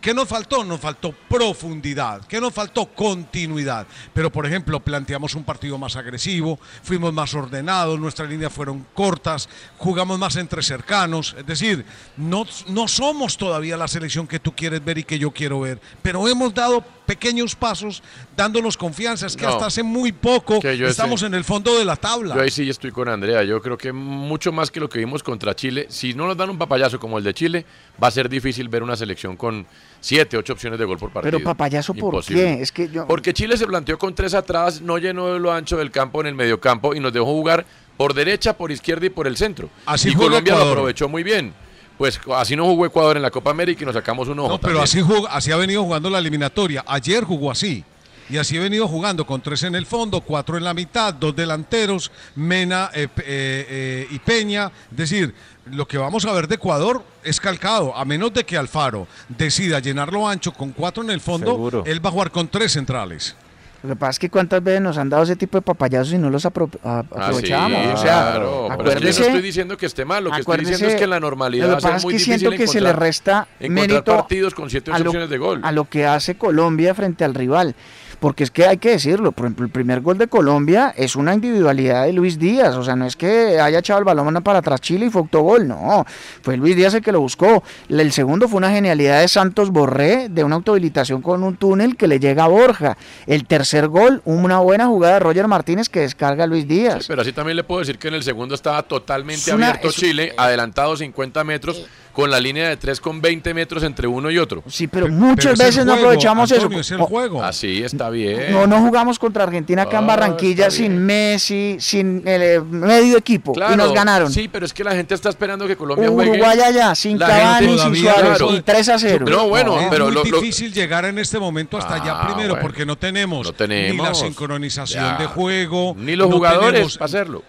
¿Qué 0.00 0.12
nos 0.12 0.26
faltó? 0.26 0.64
Nos 0.64 0.80
faltó 0.80 1.12
profundidad. 1.12 2.26
¿Qué 2.26 2.40
nos 2.40 2.52
faltó? 2.52 2.86
Continuidad. 2.86 3.86
Pero, 4.12 4.32
por 4.32 4.44
ejemplo, 4.44 4.80
planteamos 4.80 5.36
un 5.36 5.44
partido 5.44 5.78
más 5.78 5.94
agresivo, 5.94 6.58
fuimos 6.82 7.12
más 7.12 7.32
ordenados, 7.34 8.00
nuestras 8.00 8.28
líneas 8.28 8.52
fueron 8.52 8.84
cortas, 8.92 9.48
jugamos 9.76 10.18
más 10.18 10.34
entre 10.34 10.62
cercanos. 10.62 11.36
Es 11.38 11.46
decir, 11.46 11.84
no, 12.16 12.44
no 12.66 12.88
somos 12.88 13.36
todavía 13.36 13.76
la 13.76 13.86
selección 13.86 14.26
que 14.26 14.40
tú 14.40 14.52
quieres 14.52 14.84
ver 14.84 14.98
y 14.98 15.04
que 15.04 15.18
yo 15.18 15.30
quiero 15.30 15.60
ver, 15.60 15.80
pero 16.02 16.26
hemos 16.26 16.52
dado 16.52 16.82
pequeños 17.08 17.56
pasos 17.56 18.02
dándonos 18.36 18.76
confianza. 18.76 19.26
Es 19.26 19.34
que 19.34 19.44
No. 19.44 19.48
hasta 19.48 19.66
hace 19.66 19.82
muy 19.82 20.12
poco 20.12 20.60
estamos 20.62 21.22
en 21.22 21.32
el 21.32 21.42
fondo 21.42 21.78
de 21.78 21.84
la 21.86 21.96
tabla. 21.96 22.34
Yo 22.34 22.42
ahí 22.42 22.50
sí 22.50 22.68
estoy 22.68 22.90
con 22.90 23.08
Andrea. 23.08 23.42
Yo 23.44 23.62
creo 23.62 23.78
que 23.78 23.92
mucho 23.92 24.52
más 24.52 24.70
que 24.70 24.78
lo 24.78 24.90
que 24.90 24.98
vimos 24.98 25.22
contra 25.22 25.56
Chile, 25.56 25.86
si 25.88 26.12
no 26.12 26.26
nos 26.26 26.36
dan 26.36 26.50
un 26.50 26.58
papayazo 26.58 27.00
como 27.00 27.16
el 27.16 27.24
de 27.24 27.32
Chile, 27.32 27.64
va 28.00 28.08
a 28.08 28.10
ser 28.10 28.28
difícil 28.28 28.68
ver 28.68 28.82
una 28.82 28.94
selección 28.94 29.36
con 29.38 29.66
siete, 30.00 30.36
ocho 30.36 30.52
opciones 30.52 30.78
de 30.78 30.84
gol 30.84 30.98
por 30.98 31.10
partido. 31.10 31.38
Pero 31.38 31.42
papayazo, 31.44 31.94
¿por 31.94 32.04
Imposible. 32.12 32.42
qué? 32.56 32.62
Es 32.62 32.70
que 32.72 32.90
yo... 32.90 33.06
Porque 33.06 33.32
Chile 33.32 33.56
se 33.56 33.66
planteó 33.66 33.98
con 33.98 34.14
tres 34.14 34.34
atrás, 34.34 34.82
no 34.82 34.98
llenó 34.98 35.38
lo 35.38 35.50
ancho 35.50 35.78
del 35.78 35.90
campo 35.90 36.20
en 36.20 36.26
el 36.26 36.34
mediocampo 36.34 36.94
y 36.94 37.00
nos 37.00 37.12
dejó 37.14 37.24
jugar 37.24 37.64
por 37.96 38.12
derecha, 38.12 38.52
por 38.56 38.70
izquierda 38.70 39.06
y 39.06 39.10
por 39.10 39.26
el 39.26 39.38
centro. 39.38 39.70
Así 39.86 40.10
y 40.10 40.14
Colombia 40.14 40.54
lo 40.56 40.68
aprovechó 40.70 41.08
muy 41.08 41.22
bien. 41.22 41.54
Pues 41.98 42.20
así 42.34 42.54
no 42.56 42.64
jugó 42.64 42.86
Ecuador 42.86 43.16
en 43.16 43.22
la 43.22 43.30
Copa 43.30 43.50
América 43.50 43.82
y 43.82 43.86
nos 43.86 43.94
sacamos 43.94 44.28
un 44.28 44.38
ojo. 44.38 44.48
No, 44.50 44.60
pero 44.60 44.80
así, 44.80 45.00
jug- 45.00 45.26
así 45.30 45.50
ha 45.50 45.56
venido 45.56 45.82
jugando 45.82 46.08
la 46.08 46.18
eliminatoria. 46.20 46.84
Ayer 46.86 47.24
jugó 47.24 47.50
así. 47.50 47.84
Y 48.30 48.36
así 48.36 48.58
ha 48.58 48.60
venido 48.60 48.86
jugando 48.86 49.26
con 49.26 49.40
tres 49.40 49.62
en 49.62 49.74
el 49.74 49.86
fondo, 49.86 50.20
cuatro 50.20 50.58
en 50.58 50.64
la 50.64 50.74
mitad, 50.74 51.14
dos 51.14 51.34
delanteros, 51.34 52.12
Mena 52.34 52.90
eh, 52.94 53.08
eh, 53.16 53.66
eh, 53.70 54.06
y 54.10 54.18
Peña. 54.18 54.70
Es 54.90 54.96
decir, 54.98 55.34
lo 55.72 55.88
que 55.88 55.96
vamos 55.96 56.26
a 56.26 56.32
ver 56.32 56.46
de 56.46 56.56
Ecuador 56.56 57.02
es 57.24 57.40
calcado, 57.40 57.96
a 57.96 58.04
menos 58.04 58.32
de 58.34 58.44
que 58.44 58.58
Alfaro 58.58 59.08
decida 59.30 59.80
llenarlo 59.80 60.28
ancho 60.28 60.52
con 60.52 60.72
cuatro 60.72 61.02
en 61.02 61.10
el 61.10 61.20
fondo, 61.22 61.52
Seguro. 61.52 61.82
él 61.86 62.04
va 62.04 62.10
a 62.10 62.12
jugar 62.12 62.30
con 62.30 62.48
tres 62.48 62.72
centrales. 62.72 63.34
Lo 63.82 63.90
que 63.90 63.96
pasa 63.96 64.10
es 64.10 64.18
que 64.18 64.28
cuántas 64.28 64.62
veces 64.62 64.80
nos 64.80 64.98
han 64.98 65.08
dado 65.08 65.22
ese 65.22 65.36
tipo 65.36 65.56
de 65.56 65.62
papayazos 65.62 66.12
y 66.12 66.18
no 66.18 66.30
los 66.30 66.44
apro- 66.44 66.68
a- 66.82 66.98
Ah, 66.98 67.04
sí, 67.04 67.14
aprovechamos. 67.52 67.94
o 67.94 67.96
sea, 67.96 68.30
claro. 68.32 68.68
Yo 68.76 68.94
no 69.00 69.08
estoy 69.08 69.40
diciendo 69.42 69.76
que 69.76 69.86
esté 69.86 70.04
mal, 70.04 70.24
lo 70.24 70.30
que 70.32 70.40
estoy 70.40 70.58
diciendo 70.58 70.86
es 70.88 70.94
que 70.96 71.04
en 71.04 71.10
la 71.10 71.20
normalidad 71.20 71.68
lo 71.68 71.76
que 71.76 71.82
pasa 71.82 71.96
es 71.98 72.02
muy 72.04 72.14
que 72.14 72.18
siento 72.20 72.50
que 72.50 72.66
se 72.66 72.80
le 72.80 72.92
resta 72.92 73.46
mérito 73.60 74.02
partidos 74.16 74.54
con 74.54 74.68
siete 74.68 74.90
a 74.92 74.98
lo, 74.98 75.10
opciones 75.10 75.30
de 75.30 75.38
gol. 75.38 75.60
a 75.62 75.70
lo 75.70 75.84
que 75.84 76.06
hace 76.06 76.36
Colombia 76.36 76.92
frente 76.94 77.24
al 77.24 77.34
rival. 77.34 77.76
Porque 78.20 78.42
es 78.44 78.50
que 78.50 78.66
hay 78.66 78.78
que 78.78 78.90
decirlo, 78.90 79.32
por 79.32 79.46
ejemplo, 79.46 79.64
el 79.64 79.70
primer 79.70 80.00
gol 80.00 80.18
de 80.18 80.26
Colombia 80.26 80.92
es 80.96 81.14
una 81.16 81.34
individualidad 81.34 82.04
de 82.06 82.12
Luis 82.12 82.38
Díaz, 82.38 82.74
o 82.74 82.82
sea, 82.82 82.96
no 82.96 83.06
es 83.06 83.14
que 83.14 83.60
haya 83.60 83.78
echado 83.78 83.98
el 84.00 84.04
balón 84.04 84.28
para 84.42 84.58
atrás 84.58 84.80
Chile 84.80 85.06
y 85.06 85.10
fue 85.10 85.20
autogol, 85.22 85.68
no, 85.68 86.04
fue 86.42 86.56
Luis 86.56 86.74
Díaz 86.76 86.94
el 86.94 87.02
que 87.02 87.12
lo 87.12 87.20
buscó. 87.20 87.62
El 87.88 88.10
segundo 88.12 88.48
fue 88.48 88.58
una 88.58 88.70
genialidad 88.70 89.20
de 89.20 89.28
Santos 89.28 89.70
Borré, 89.70 90.28
de 90.28 90.42
una 90.42 90.56
autohabilitación 90.56 91.22
con 91.22 91.42
un 91.44 91.56
túnel 91.56 91.96
que 91.96 92.08
le 92.08 92.18
llega 92.18 92.44
a 92.44 92.48
Borja. 92.48 92.96
El 93.26 93.46
tercer 93.46 93.86
gol, 93.88 94.20
una 94.24 94.58
buena 94.58 94.86
jugada 94.86 95.14
de 95.14 95.20
Roger 95.20 95.46
Martínez 95.48 95.88
que 95.88 96.00
descarga 96.00 96.44
a 96.44 96.46
Luis 96.46 96.66
Díaz. 96.66 97.06
Pero 97.06 97.22
así 97.22 97.32
también 97.32 97.56
le 97.56 97.64
puedo 97.64 97.80
decir 97.80 97.98
que 97.98 98.08
en 98.08 98.14
el 98.14 98.22
segundo 98.24 98.54
estaba 98.54 98.82
totalmente 98.82 99.52
una- 99.54 99.68
abierto 99.68 99.88
es- 99.90 99.94
Chile, 99.94 100.34
adelantado 100.36 100.96
50 100.96 101.44
metros, 101.44 101.86
con 102.18 102.32
la 102.32 102.40
línea 102.40 102.68
de 102.68 102.76
3 102.76 103.00
con 103.00 103.20
20 103.20 103.54
metros 103.54 103.84
entre 103.84 104.08
uno 104.08 104.28
y 104.28 104.38
otro. 104.38 104.64
Sí, 104.66 104.88
pero 104.88 105.06
muchas 105.06 105.56
veces 105.56 105.86
no 105.86 105.92
aprovechamos 105.92 106.50
eso. 106.50 106.68
O- 106.98 107.42
Así 107.44 107.84
está 107.84 108.10
bien. 108.10 108.50
No, 108.50 108.66
no 108.66 108.80
jugamos 108.80 109.20
contra 109.20 109.44
Argentina 109.44 109.82
acá 109.82 109.98
en 109.98 110.04
Ah, 110.04 110.06
Barranquilla 110.08 110.66
está 110.66 110.76
sin 110.82 110.98
Messi, 110.98 111.76
sin 111.78 112.26
el 112.26 112.42
eh, 112.42 112.60
medio 112.60 113.16
equipo. 113.18 113.52
Claro, 113.52 113.74
y 113.74 113.76
nos 113.76 113.92
ganaron. 113.94 114.32
Sí, 114.32 114.48
pero 114.50 114.66
es 114.66 114.74
que 114.74 114.82
la 114.82 114.96
gente 114.96 115.14
está 115.14 115.28
esperando 115.28 115.68
que 115.68 115.76
Colombia 115.76 116.08
juegue. 116.08 116.32
Uruguay 116.32 116.58
allá, 116.60 116.92
sin 116.96 117.18
Cavani, 117.18 117.78
sin 117.78 117.94
Suárez, 117.94 118.20
claro. 118.38 118.52
y 118.52 118.62
3 118.62 118.88
a 118.88 118.98
0. 118.98 119.26
No, 119.28 119.48
bueno, 119.48 119.78
es 119.78 119.86
pero 119.88 120.06
muy 120.06 120.14
lo- 120.14 120.24
lo- 120.24 120.40
difícil 120.40 120.72
llegar 120.72 121.04
en 121.04 121.18
este 121.20 121.38
momento 121.38 121.78
hasta 121.78 121.94
allá 122.02 122.14
Ah, 122.20 122.26
primero 122.26 122.54
bueno. 122.54 122.62
porque 122.62 122.84
no 122.84 122.96
tenemos, 122.98 123.46
No 123.46 123.52
tenemos. 123.52 123.96
ni 123.96 124.02
la 124.02 124.14
sincronización 124.16 125.04
Ya. 125.04 125.18
de 125.18 125.26
juego, 125.26 125.94
Ni 125.96 126.16
los 126.16 126.28
no 126.28 126.34
jugadores 126.34 126.72
tenemos- 126.72 126.98
para 126.98 127.06
hacerlo. 127.06 127.44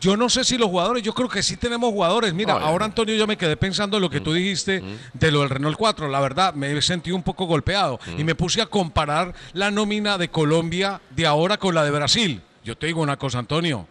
Yo 0.00 0.16
no 0.16 0.28
sé 0.28 0.44
si 0.44 0.56
los 0.58 0.68
jugadores, 0.68 1.02
yo 1.02 1.12
creo 1.14 1.28
que 1.28 1.42
sí 1.42 1.56
tenemos 1.56 1.90
jugadores. 1.92 2.32
Mira, 2.34 2.54
ahora 2.54 2.84
Antonio, 2.86 3.14
yo 3.14 3.26
me 3.26 3.36
quedé 3.36 3.56
pensando 3.56 3.96
en 3.96 4.02
lo 4.02 4.10
que 4.10 4.20
tú 4.20 4.32
dijiste 4.32 4.82
de 5.12 5.30
lo 5.30 5.40
del 5.40 5.50
Renault 5.50 5.76
4. 5.76 6.08
La 6.08 6.20
verdad, 6.20 6.54
me 6.54 6.80
sentido 6.82 7.16
un 7.16 7.22
poco 7.22 7.44
golpeado 7.46 7.98
y 8.16 8.24
me 8.24 8.34
puse 8.34 8.62
a 8.62 8.66
comparar 8.66 9.34
la 9.52 9.70
nómina 9.70 10.18
de 10.18 10.28
Colombia 10.30 11.00
de 11.10 11.26
ahora 11.26 11.58
con 11.58 11.74
la 11.74 11.84
de 11.84 11.90
Brasil. 11.90 12.40
Yo 12.64 12.76
te 12.76 12.86
digo 12.86 13.00
una 13.00 13.16
cosa, 13.16 13.38
Antonio. 13.38 13.86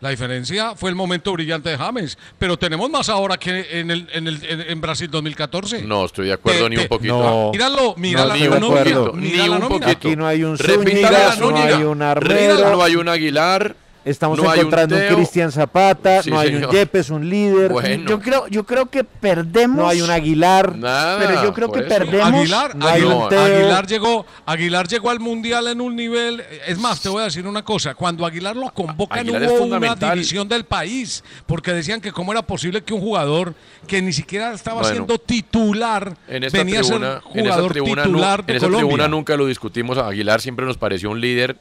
La 0.00 0.10
diferencia 0.10 0.74
fue 0.76 0.90
el 0.90 0.96
momento 0.96 1.32
brillante 1.32 1.70
de 1.70 1.78
James, 1.78 2.18
pero 2.38 2.58
tenemos 2.58 2.90
más 2.90 3.08
ahora 3.08 3.38
que 3.38 3.80
en, 3.80 3.90
el, 3.90 4.06
en, 4.12 4.28
el, 4.28 4.44
en, 4.44 4.60
en 4.60 4.80
Brasil 4.82 5.08
2014. 5.10 5.82
No, 5.82 6.04
estoy 6.04 6.26
de 6.26 6.34
acuerdo 6.34 6.64
Te- 6.64 6.70
ni 6.70 6.76
un 6.76 6.88
poquito. 6.88 7.18
No. 7.22 7.50
Míralo, 7.52 7.94
mira 7.96 8.20
No 8.22 8.26
la 8.28 8.34
estoy 8.34 8.50
de 8.52 8.60
nómina, 8.60 8.84
mira 9.14 9.14
Ni 9.14 9.48
la 9.48 9.54
un 9.56 9.60
nómina. 9.62 9.68
poquito. 9.68 9.90
Aquí 10.08 10.16
no 10.16 10.26
hay 10.26 10.44
un 10.44 10.58
Zúñiga, 10.58 11.36
no 11.38 11.56
hay 11.56 11.84
un. 11.84 11.98
No 11.98 12.82
hay 12.82 12.96
un 12.96 13.08
Aguilar. 13.08 13.76
Estamos 14.04 14.38
no 14.38 14.54
encontrando 14.54 14.96
un, 14.96 15.00
Teo. 15.00 15.16
Cristian 15.16 15.50
Zapata, 15.50 16.22
Sí, 16.22 16.30
no 16.30 16.38
hay 16.38 16.54
un. 16.54 16.70
Yepes, 16.70 17.08
un 17.08 17.26
líder. 17.28 17.72
Bueno. 17.72 18.04
Yo 18.06 18.20
creo, 18.20 18.46
yo 18.48 18.64
creo 18.64 18.86
que 18.90 19.02
perdemos. 19.02 19.78
No 19.78 19.88
hay 19.88 20.02
un 20.02 20.10
Aguilar. 20.10 20.76
Nada. 20.76 21.18
Pero 21.18 21.42
yo 21.42 21.54
creo 21.54 21.72
que 21.72 21.80
eso. 21.80 21.88
perdemos. 21.88 22.26
Aguilar, 22.34 22.76
No 22.76 22.86
hay 22.86 23.00
Aguilar, 23.00 23.16
un 23.16 23.28
Teo. 23.30 23.40
Aguilar 23.44 23.86
llegó, 23.86 24.26
Aguilar 24.44 24.88
llegó 24.88 25.08
al 25.10 25.20
mundial 25.20 25.68
en 25.68 25.80
un 25.80 25.96
nivel. 25.96 26.42
Es 26.66 26.78
más, 26.78 27.00
te 27.00 27.08
voy 27.08 27.22
a 27.22 27.24
decir 27.24 27.46
una 27.46 27.64
cosa. 27.64 27.94
Cuando 27.94 28.26
Aguilar 28.26 28.54
lo 28.56 28.70
convocan, 28.74 29.20
Aguilar 29.20 29.42
hubo 29.50 29.64
una 29.64 29.94
división 29.94 30.48
del 30.48 30.64
país. 30.64 31.24
Porque 31.46 31.72
decían 31.72 32.00
que 32.02 32.12
cómo 32.12 32.30
era 32.32 32.42
posible 32.42 32.82
que 32.82 32.92
un 32.92 33.00
jugador 33.00 33.54
que 33.86 34.02
ni 34.02 34.12
siquiera 34.12 34.52
estaba 34.52 34.80
Bueno. 34.82 34.94
siendo 34.96 35.18
titular 35.18 36.14
En 36.28 36.44
esta 36.44 36.58
venía 36.58 36.80
tribuna, 36.82 37.06
a 37.16 37.20
ser 37.20 37.30
en 37.32 37.38
esa 37.46 37.52
jugador 37.54 37.72
tribuna, 37.72 38.02
nu- 38.04 38.08
titular 38.10 38.44
de 38.44 38.52
en 38.52 38.56
esa 38.58 38.66
Colombia. 38.66 38.86
tribuna 38.86 39.08
nunca 39.08 39.36
lo 39.36 39.46
discutimos. 39.46 39.96
A 39.96 40.08
Aguilar 40.08 40.40
siempre 40.42 40.66
nos 40.66 40.76
pareció 40.76 41.10
un 41.10 41.20
líder. 41.20 41.56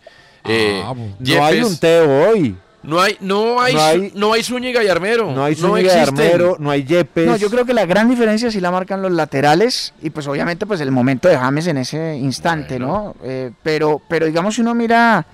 Eh, 0.46 0.82
Ah. 0.86 0.94
No 1.20 1.46
hay 1.46 1.62
un 1.62 1.78
Teo 1.78 2.30
hoy. 2.30 2.56
No 2.84 3.00
hay, 3.00 3.16
no 3.22 3.62
hay, 3.62 3.74
No 3.76 3.82
hay- 3.82 4.12
no 4.14 4.34
hay 4.34 4.44
Zúñiga 4.44 4.84
y 4.84 4.88
Armero. 4.90 5.32
No 5.32 5.46
hay 5.46 5.56
Zúñiga 5.56 5.94
existen. 6.02 6.26
Armero, 6.26 6.58
no 6.60 6.70
hay 6.70 6.84
Yepes. 6.84 7.26
No, 7.26 7.38
yo 7.38 7.50
creo 7.50 7.64
que 7.66 7.74
la 7.74 7.86
gran 7.86 8.10
diferencia 8.10 8.52
sí 8.52 8.60
la 8.60 8.72
marcan 8.72 9.02
los 9.02 9.12
laterales 9.14 9.94
y 10.02 10.10
pues 10.10 10.28
obviamente 10.28 10.66
pues 10.66 10.82
el 10.82 10.92
momento 10.92 11.30
de 11.30 11.38
James 11.38 11.66
en 11.68 11.78
ese 11.78 12.18
instante, 12.18 12.78
¿no? 12.80 13.16
Eh, 13.24 13.52
pero, 13.64 14.02
pero 14.10 14.26
digamos 14.26 14.56
si 14.56 14.62
uno 14.62 14.76
mira 14.76 15.26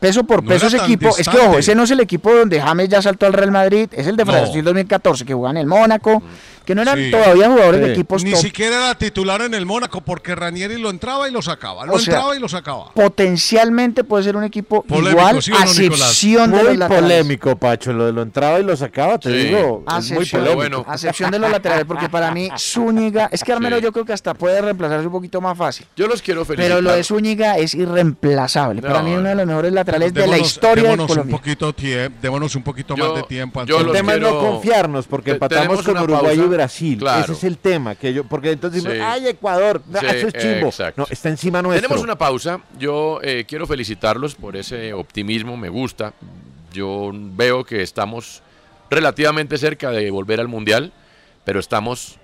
peso 0.00 0.24
por 0.24 0.44
peso 0.44 0.66
ese 0.66 0.78
equipo, 0.78 1.08
es 1.16 1.28
que 1.28 1.38
ojo, 1.38 1.58
ese 1.58 1.74
no 1.76 1.84
es 1.84 1.90
el 1.92 2.00
equipo 2.00 2.32
donde 2.34 2.60
James 2.60 2.88
ya 2.88 3.00
saltó 3.00 3.26
al 3.26 3.32
Real 3.32 3.52
Madrid, 3.52 3.88
es 3.92 4.06
el 4.08 4.16
de 4.16 4.24
No. 4.24 4.32
Brasil 4.32 4.64
2014 4.64 5.24
que 5.24 5.34
jugaba 5.34 5.52
en 5.52 5.56
el 5.58 5.66
Mónaco, 5.68 6.20
que 6.68 6.74
no 6.74 6.82
eran 6.82 6.98
Sí. 6.98 7.10
todavía 7.10 7.48
jugadores 7.48 7.80
de 7.80 7.92
equipos 7.92 8.22
Ni 8.22 8.32
top. 8.32 8.40
siquiera 8.42 8.76
era 8.76 8.94
titular 8.94 9.40
en 9.40 9.54
el 9.54 9.64
Mónaco 9.64 10.02
porque 10.02 10.34
Ranieri 10.34 10.76
lo 10.78 10.90
entraba 10.90 11.26
y 11.26 11.32
lo 11.32 11.40
sacaba. 11.40 11.86
Lo 11.86 11.94
O 11.94 11.98
sea, 11.98 12.12
entraba 12.16 12.36
y 12.36 12.40
lo 12.40 12.46
sacaba. 12.46 12.92
Potencialmente 12.92 14.04
puede 14.04 14.24
ser 14.24 14.36
un 14.36 14.44
equipo 14.44 14.82
Polémico, 14.82 15.18
igual, 15.18 15.42
¿sí 15.42 15.50
no, 15.50 15.56
a 15.58 15.62
excepción 15.62 16.50
de 16.50 16.56
Muy 16.58 16.66
los 16.66 16.76
laterales. 16.76 17.08
polémico, 17.10 17.56
Pacho, 17.56 17.92
lo 17.94 18.04
de 18.04 18.12
lo 18.12 18.20
entraba 18.20 18.60
y 18.60 18.64
lo 18.64 18.76
sacaba, 18.76 19.16
te 19.18 19.30
Sí. 19.30 19.46
digo, 19.46 19.82
es 19.88 20.10
muy 20.10 20.18
excepción, 20.24 20.44
polémico. 20.44 20.84
a 20.86 20.92
excepción 20.92 21.30
de 21.30 21.38
los 21.38 21.50
laterales, 21.50 21.86
porque 21.86 22.10
para 22.10 22.30
mí 22.32 22.50
Zúñiga, 22.58 23.30
es 23.32 23.42
que 23.42 23.52
Armero 23.54 23.78
Sí. 23.78 23.82
yo 23.84 23.92
creo 23.92 24.04
que 24.04 24.12
hasta 24.12 24.34
puede 24.34 24.60
reemplazarse 24.60 25.06
un 25.06 25.12
poquito 25.12 25.40
más 25.40 25.56
fácil. 25.56 25.86
Yo 25.96 26.06
los 26.06 26.20
quiero 26.20 26.44
felicitar. 26.44 26.68
Pero 26.70 26.82
lo 26.82 26.92
de 26.94 27.02
Zúñiga 27.02 27.56
es 27.56 27.74
irreemplazable. 27.74 28.82
para 28.82 29.02
mí 29.02 29.12
es 29.12 29.18
uno 29.20 29.30
de 29.30 29.34
los 29.36 29.46
mejores 29.46 29.72
laterales 29.72 30.12
de 30.12 30.20
la 30.26 30.36
Démonos- 30.36 30.46
historia 30.46 30.74
de 30.82 30.82
démonos 30.90 31.04
un 31.04 31.08
Colombia. 31.08 31.36
poquito 31.38 31.74
démonos 32.20 32.54
un 32.56 32.62
poquito 32.62 32.94
Yo- 32.94 33.06
más 33.06 33.14
de 33.16 33.22
tiempo. 33.22 33.64
yo 33.64 33.80
el 33.80 33.92
tema 33.92 34.14
es 34.14 34.20
no 34.20 34.38
confiarnos, 34.38 35.06
porque 35.06 35.30
empatamos 35.32 35.82
con 35.82 35.96
Uruguay 35.98 36.36
y 36.36 36.40
Brasil. 36.58 36.98
Claro. 36.98 37.24
Ese 37.24 37.32
es 37.32 37.44
el 37.44 37.58
tema, 37.58 37.94
que 37.94 38.12
yo, 38.12 38.24
porque 38.24 38.50
entonces 38.52 38.82
Sí. 38.82 38.88
ay, 38.88 39.28
Ecuador, 39.28 39.82
ah, 39.94 39.98
Sí, 40.00 40.06
eso 40.06 40.26
es 40.28 40.34
chimbo. 40.34 40.66
exacto. 40.68 41.02
No, 41.02 41.06
está 41.10 41.28
encima 41.28 41.62
nuestro. 41.62 41.88
Tenemos 41.88 42.04
una 42.04 42.16
pausa. 42.18 42.60
Yo 42.78 43.20
eh, 43.22 43.44
quiero 43.48 43.66
felicitarlos 43.66 44.34
por 44.34 44.56
ese 44.56 44.92
optimismo, 44.92 45.56
me 45.56 45.68
gusta. 45.68 46.12
Yo 46.72 47.10
veo 47.14 47.64
que 47.64 47.82
estamos 47.82 48.42
relativamente 48.90 49.56
cerca 49.58 49.90
de 49.90 50.10
volver 50.10 50.40
al 50.40 50.48
Mundial, 50.48 50.92
pero 51.44 51.60
estamos 51.60 52.18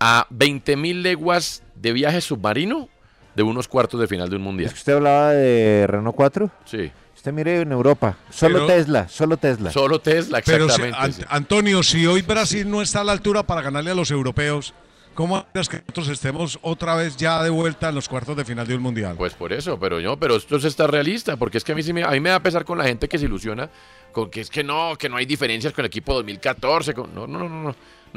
a 0.00 0.26
20.000 0.30 1.02
leguas 1.02 1.62
de 1.74 1.92
viaje 1.92 2.20
submarino 2.20 2.88
de 3.34 3.42
unos 3.42 3.68
cuartos 3.68 4.00
de 4.00 4.06
final 4.06 4.30
de 4.30 4.36
un 4.36 4.42
Mundial. 4.42 4.72
¿Usted 4.72 4.94
hablaba 4.94 5.32
de 5.32 5.86
Renault 5.86 6.16
4? 6.16 6.50
Sí. 6.64 6.90
Usted 7.26 7.34
mire 7.34 7.60
en 7.62 7.72
Europa, 7.72 8.16
solo 8.30 8.54
Pero- 8.54 8.66
Tesla, 8.68 9.08
solo 9.08 9.36
Tesla. 9.36 9.72
Solo 9.72 9.98
Tesla, 10.00 10.40
Pero 10.46 10.68
si- 10.68 10.74
exactamente. 10.82 10.96
An- 11.00 11.12
sí. 11.12 11.22
Antonio, 11.28 11.82
si 11.82 12.06
hoy 12.06 12.22
Brasil 12.22 12.70
no 12.70 12.80
está 12.82 13.00
a 13.00 13.04
la 13.04 13.10
altura 13.10 13.42
para 13.42 13.62
ganarle 13.62 13.90
a 13.90 13.96
los 13.96 14.12
europeos, 14.12 14.74
¿cómo 15.12 15.44
es 15.52 15.68
que 15.68 15.78
nosotros 15.78 16.08
estemos 16.10 16.56
otra 16.62 16.94
vez 16.94 17.16
ya 17.16 17.42
de 17.42 17.50
vuelta 17.50 17.88
en 17.88 17.96
los 17.96 18.08
cuartos 18.08 18.36
de 18.36 18.44
final 18.44 18.64
de 18.68 18.76
un 18.76 18.82
mundial? 18.82 19.16
Pues 19.18 19.34
por 19.34 19.52
eso, 19.52 19.76
pero 19.76 19.98
yo, 19.98 20.16
pero 20.16 20.36
esto 20.36 20.60
se 20.60 20.68
está 20.68 20.86
realista, 20.86 21.36
porque 21.36 21.58
es 21.58 21.64
que 21.64 21.72
a 21.72 21.74
mí, 21.74 21.82
sí 21.82 21.92
me, 21.92 22.04
a 22.04 22.10
mí 22.12 22.20
me 22.20 22.30
da 22.30 22.38
pesar 22.38 22.64
con 22.64 22.78
la 22.78 22.84
gente 22.84 23.08
que 23.08 23.18
se 23.18 23.24
ilusiona 23.24 23.68
con 24.12 24.30
que 24.30 24.42
es 24.42 24.48
que 24.48 24.62
no, 24.62 24.94
que 24.96 25.08
no 25.08 25.16
hay 25.16 25.26
diferencias 25.26 25.72
con 25.72 25.82
el 25.84 25.88
equipo 25.88 26.14
2014. 26.14 26.94
con- 26.94 27.12
no, 27.12 27.26
no, 27.26 27.40
no, 27.40 27.48
no, 27.48 27.74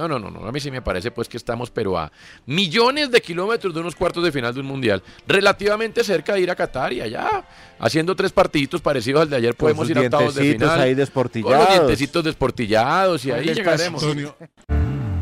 no, 0.08 0.20
no, 0.20 0.32
no, 0.32 0.40
no, 0.40 0.48
a 0.48 0.52
mí 0.52 0.60
sí 0.60 0.72
me 0.72 0.82
parece 0.82 1.12
pues 1.12 1.28
que 1.28 1.38
estamos 1.38 1.70
pero 1.72 1.98
a 1.98 2.12
millones 2.46 3.12
de 3.12 3.22
kilómetros 3.22 3.74
de 3.74 3.80
unos 3.82 3.96
cuartos 3.96 4.24
de 4.24 4.32
final 4.32 4.54
de 4.54 4.62
un 4.62 4.66
mundial, 4.68 5.04
relativamente 5.28 6.04
cerca 6.04 6.34
de 6.34 6.42
ir 6.42 6.52
a 6.52 6.56
Qatar 6.56 6.94
y 6.94 7.02
allá, 7.02 7.44
haciendo 7.80 8.16
tres 8.16 8.32
partiditos 8.32 8.82
parecidos 8.82 9.24
al 9.24 9.30
de 9.30 9.36
ayer, 9.36 9.52
Con 9.56 9.58
podemos 9.66 9.88
sus 9.88 9.92
ir 9.92 9.98
a 9.98 10.02
octavos 10.02 10.36
de 10.36 10.42
dientecitos 10.44 10.72
final. 10.74 10.86
ahí 10.88 10.92
Con 10.92 10.98
desportillados. 11.00 11.60
los 11.60 11.70
dientecitos 11.70 12.24
desportillados 12.24 13.26
y 13.26 13.30
Con 13.30 13.40
ahí 13.40 13.46
llegaremos. 13.54 14.02
Antonio, 14.04 14.36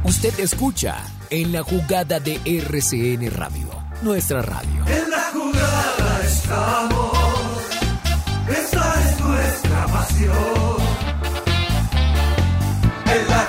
Usted 0.03 0.39
escucha 0.39 0.95
en 1.29 1.51
la 1.51 1.63
jugada 1.63 2.19
de 2.21 2.39
RCN 2.45 3.29
Radio, 3.31 3.67
nuestra 4.03 4.41
radio. 4.41 4.85
En 4.87 5.09
la 5.09 5.21
jugada 5.33 6.21
estamos, 6.23 7.17
esa 8.47 9.09
es 9.11 9.19
nuestra 9.19 9.85
pasión. 9.87 10.77
En 13.05 13.27
la 13.27 13.46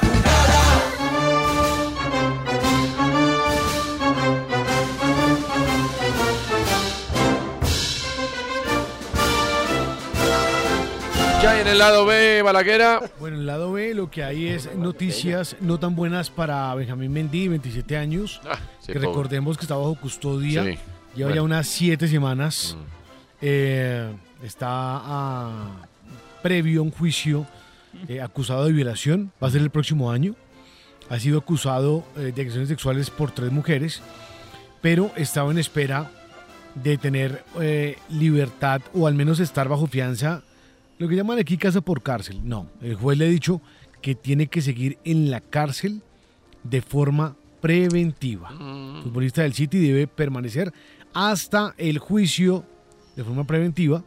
En 11.57 11.67
el 11.67 11.79
lado 11.79 12.07
B, 12.07 12.41
Balaguera. 12.43 13.01
Bueno, 13.19 13.37
en 13.37 13.41
el 13.43 13.47
lado 13.47 13.73
B 13.73 13.93
lo 13.95 14.11
que 14.11 14.23
hay 14.23 14.49
es 14.49 14.75
noticias 14.77 15.57
no 15.61 15.79
tan 15.79 15.95
buenas 15.97 16.31
para 16.31 16.75
Benjamín 16.75 17.13
Mendy, 17.13 17.49
27 17.49 17.97
años, 17.97 18.41
Ah, 18.49 18.59
sí, 18.81 18.89
que 18.93 18.95
pobre. 18.95 19.07
recordemos 19.09 19.57
que 19.57 19.65
está 19.65 19.77
bajo 19.77 19.95
custodia, 19.97 20.63
Sí, 20.63 20.69
lleva 20.69 20.79
ya 21.17 21.25
bueno. 21.27 21.43
Mm. 21.43 21.47
unas 21.47 21.67
siete 21.67 22.07
semanas, 22.09 22.77
eh, 23.41 24.09
está 24.43 24.67
a- 24.71 25.71
previo 26.43 26.81
a 26.81 26.85
un 26.85 26.91
juicio 26.91 27.47
eh, 28.09 28.21
acusado 28.21 28.65
de 28.65 28.73
violación, 28.73 29.33
va 29.43 29.49
a 29.49 29.51
ser 29.51 29.61
el 29.63 29.71
próximo 29.71 30.11
año, 30.11 30.35
ha 31.11 31.19
sido 31.19 31.39
acusado 31.39 32.05
eh, 32.17 32.33
de 32.35 32.41
agresiones 32.43 32.69
sexuales 32.69 33.11
por 33.11 33.31
tres 33.33 33.51
mujeres, 33.51 34.01
pero 34.81 35.11
estaba 35.17 35.51
en 35.51 35.59
espera 35.59 36.11
de 36.77 36.97
tener 36.99 37.43
libertad 38.09 38.81
o 38.95 39.07
al 39.09 39.15
menos 39.15 39.41
estar 39.41 39.69
bajo 39.69 39.87
fianza, 39.89 40.43
lo 40.99 41.09
que 41.09 41.17
llaman 41.17 41.39
aquí 41.39 41.57
casa 41.57 41.81
por 41.81 42.03
cárcel. 42.03 42.41
No, 42.43 42.69
el 42.83 42.95
juez 42.95 43.19
le 43.19 43.27
ha 43.27 43.29
dicho 43.29 43.61
que 44.03 44.15
tiene 44.15 44.49
que 44.49 44.61
seguir 44.61 44.99
en 45.05 45.31
la 45.31 45.41
cárcel 45.41 46.03
de 46.63 46.83
forma 46.83 47.37
preventiva. 47.61 48.51
El 48.51 49.03
futbolista 49.05 49.43
del 49.43 49.55
City 49.55 49.79
debe 49.79 50.07
permanecer 50.07 50.73
hasta 51.15 51.75
el 51.79 51.99
juicio 51.99 52.65
de 53.17 53.25
forma 53.25 53.45
preventiva. 53.45 54.03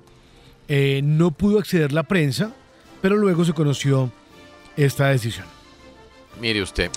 Eh, 0.68 1.02
no 1.04 1.32
pudo 1.32 1.60
acceder 1.60 1.92
la 1.92 2.04
prensa, 2.04 2.54
pero 3.02 3.18
luego 3.18 3.44
se 3.44 3.54
conoció 3.54 4.12
esta 4.78 5.08
decisión. 5.08 5.46
Mire 6.40 6.62
usted. 6.62 6.90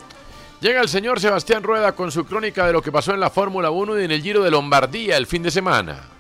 Llega 0.61 0.81
el 0.81 0.89
señor 0.89 1.21
Sebastián 1.21 1.63
Rueda 1.63 1.93
con 1.93 2.11
su 2.11 2.25
crónica 2.25 2.67
de 2.67 2.73
lo 2.73 2.81
que 2.81 2.93
pasó 2.93 3.13
en 3.13 3.21
la 3.21 3.31
Fórmula 3.31 3.71
1 3.71 4.01
y 4.01 4.05
en 4.05 4.11
el 4.13 4.23
Giro 4.23 4.43
de 4.43 4.51
Lombardía 4.51 5.17
el 5.17 5.27
fin 5.27 5.43
de 5.43 5.51
semana. 5.51 6.14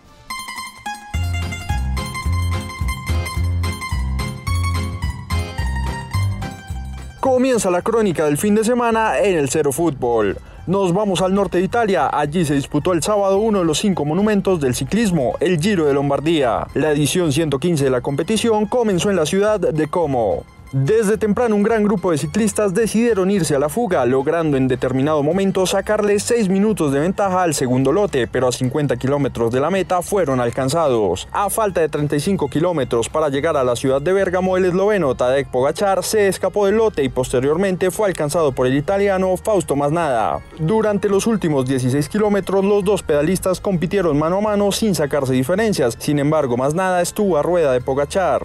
Comienza 7.25 7.71
la 7.71 7.81
crónica 7.81 8.27
del 8.27 8.37
fin 8.37 8.55
de 8.55 8.63
semana 8.63 9.19
en 9.19 9.39
el 9.39 9.49
Cero 9.49 9.73
Fútbol. 9.73 10.37
Nos 10.67 10.93
vamos 10.93 11.23
al 11.23 11.33
norte 11.33 11.57
de 11.57 11.65
Italia. 11.65 12.11
Allí 12.13 12.45
se 12.45 12.53
disputó 12.53 12.93
el 12.93 13.03
sábado 13.03 13.39
uno 13.39 13.61
de 13.61 13.65
los 13.65 13.79
cinco 13.79 14.05
monumentos 14.05 14.61
del 14.61 14.75
ciclismo, 14.75 15.33
el 15.41 15.59
Giro 15.59 15.87
de 15.87 15.95
Lombardía. 15.95 16.67
La 16.75 16.91
edición 16.91 17.33
115 17.33 17.83
de 17.83 17.89
la 17.89 18.03
competición 18.03 18.67
comenzó 18.67 19.09
en 19.09 19.17
la 19.17 19.25
ciudad 19.25 19.59
de 19.59 19.89
Como. 19.89 20.45
Desde 20.77 21.19
temprano 21.19 21.55
un 21.55 21.63
gran 21.63 21.85
grupo 21.85 22.11
de 22.11 22.19
ciclistas 22.19 22.75
decidieron 22.75 23.31
irse 23.31 23.55
a 23.55 23.61
la 23.61 23.69
fuga, 23.69 24.05
logrando 24.07 24.57
en 24.57 24.67
determinado 24.67 25.23
momento 25.23 25.67
sacarle 25.67 26.19
6 26.19 26.49
minutos 26.49 26.93
de 26.93 26.99
ventaja 26.99 27.45
al 27.45 27.55
segundo 27.55 27.93
lote, 27.93 28.27
pero 28.27 28.49
a 28.49 28.53
50 28.53 28.97
kilómetros 28.97 29.53
de 29.53 29.61
la 29.61 29.71
meta 29.71 30.03
fueron 30.03 30.41
alcanzados. 30.41 31.29
A 31.31 31.49
falta 31.49 31.81
de 31.81 31.89
35 31.89 32.49
kilómetros 32.49 33.09
para 33.09 33.29
llegar 33.29 33.57
a 33.57 33.63
la 33.63 33.77
ciudad 33.77 34.03
de 34.03 34.13
Bérgamo, 34.13 34.57
el 34.57 34.65
esloveno 34.65 35.15
Tadej 35.15 35.47
Pogachar 35.47 36.03
se 36.03 36.27
escapó 36.27 36.67
del 36.67 36.79
lote 36.79 37.05
y 37.05 37.09
posteriormente 37.09 37.93
fue 37.93 38.09
alcanzado 38.09 38.51
por 38.51 38.67
el 38.67 38.77
italiano 38.77 39.37
Fausto 39.37 39.77
Masnada. 39.77 40.41
Durante 40.59 41.09
los 41.09 41.29
últimos 41.29 41.67
16 41.67 42.09
kilómetros, 42.09 42.65
los 42.65 42.83
dos 42.83 43.05
pedalistas 43.05 43.61
compitieron 43.61 44.19
mano 44.19 44.39
a 44.39 44.41
mano 44.41 44.73
sin 44.73 44.97
sacarse 44.97 45.35
diferencias. 45.35 45.95
Sin 46.01 46.19
embargo, 46.19 46.57
Masnada 46.57 47.01
estuvo 47.01 47.39
a 47.39 47.43
rueda 47.43 47.71
de 47.71 47.81
Pogachar. 47.81 48.43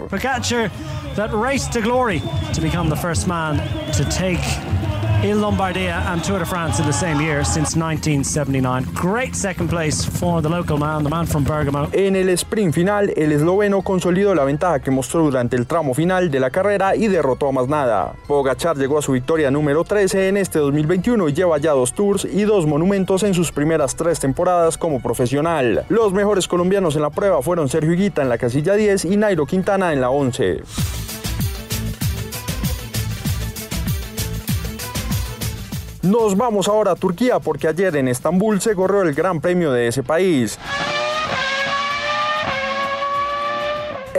Pogacar 1.15 2.18
to 2.53 2.61
become 2.61 2.89
the 2.89 2.95
first 2.95 3.27
man 3.27 3.57
to 3.93 4.03
take 4.05 4.39
Il 5.21 5.41
Lombardia 5.41 6.09
and 6.13 6.23
Tour 6.23 6.39
de 6.39 6.45
France 6.45 6.79
in 6.79 6.85
the 6.85 6.93
same 6.93 7.19
year 7.19 7.43
since 7.43 7.75
1979. 7.75 8.85
Great 8.93 9.35
second 9.35 9.67
place 9.67 10.05
for 10.05 10.41
the 10.41 10.47
local 10.47 10.77
man, 10.77 11.03
the 11.03 11.09
man 11.09 11.27
from 11.27 11.43
Bergamo. 11.43 11.89
En 11.91 12.15
el 12.15 12.29
sprint 12.37 12.73
final, 12.73 13.11
el 13.17 13.33
esloveno 13.33 13.81
consolidó 13.81 14.33
la 14.33 14.45
ventaja 14.45 14.79
que 14.79 14.91
mostró 14.91 15.25
durante 15.25 15.57
el 15.57 15.67
tramo 15.67 15.93
final 15.93 16.31
de 16.31 16.39
la 16.39 16.49
carrera 16.49 16.95
y 16.95 17.09
derrotó 17.09 17.49
a 17.49 17.51
Masnada. 17.51 18.13
Pogachar 18.27 18.77
llegó 18.77 18.97
a 18.97 19.01
su 19.01 19.11
victoria 19.11 19.51
número 19.51 19.83
13 19.83 20.29
en 20.29 20.37
este 20.37 20.59
2021 20.59 21.27
y 21.27 21.33
lleva 21.33 21.57
ya 21.57 21.71
dos 21.71 21.91
tours 21.91 22.23
y 22.23 22.43
dos 22.43 22.65
monumentos 22.65 23.23
en 23.23 23.33
sus 23.33 23.51
primeras 23.51 23.97
tres 23.97 24.21
temporadas 24.21 24.77
como 24.77 25.01
profesional. 25.01 25.83
Los 25.89 26.13
mejores 26.13 26.47
colombianos 26.47 26.95
en 26.95 27.01
la 27.01 27.09
prueba 27.09 27.41
fueron 27.41 27.67
Sergio 27.67 27.91
Higuita 27.91 28.21
en 28.21 28.29
la 28.29 28.37
casilla 28.37 28.75
10 28.75 29.03
y 29.03 29.17
Nairo 29.17 29.45
Quintana 29.45 29.91
en 29.91 29.99
la 29.99 30.11
11. 30.11 30.63
Nos 36.01 36.37
vamos 36.37 36.69
ahora 36.69 36.91
a 36.91 36.95
Turquía 36.95 37.39
porque 37.39 37.67
ayer 37.67 37.97
en 37.97 38.07
Estambul 38.07 38.61
se 38.61 38.73
corrió 38.73 39.01
el 39.01 39.13
Gran 39.13 39.41
Premio 39.41 39.71
de 39.73 39.87
ese 39.87 40.01
país. 40.01 40.57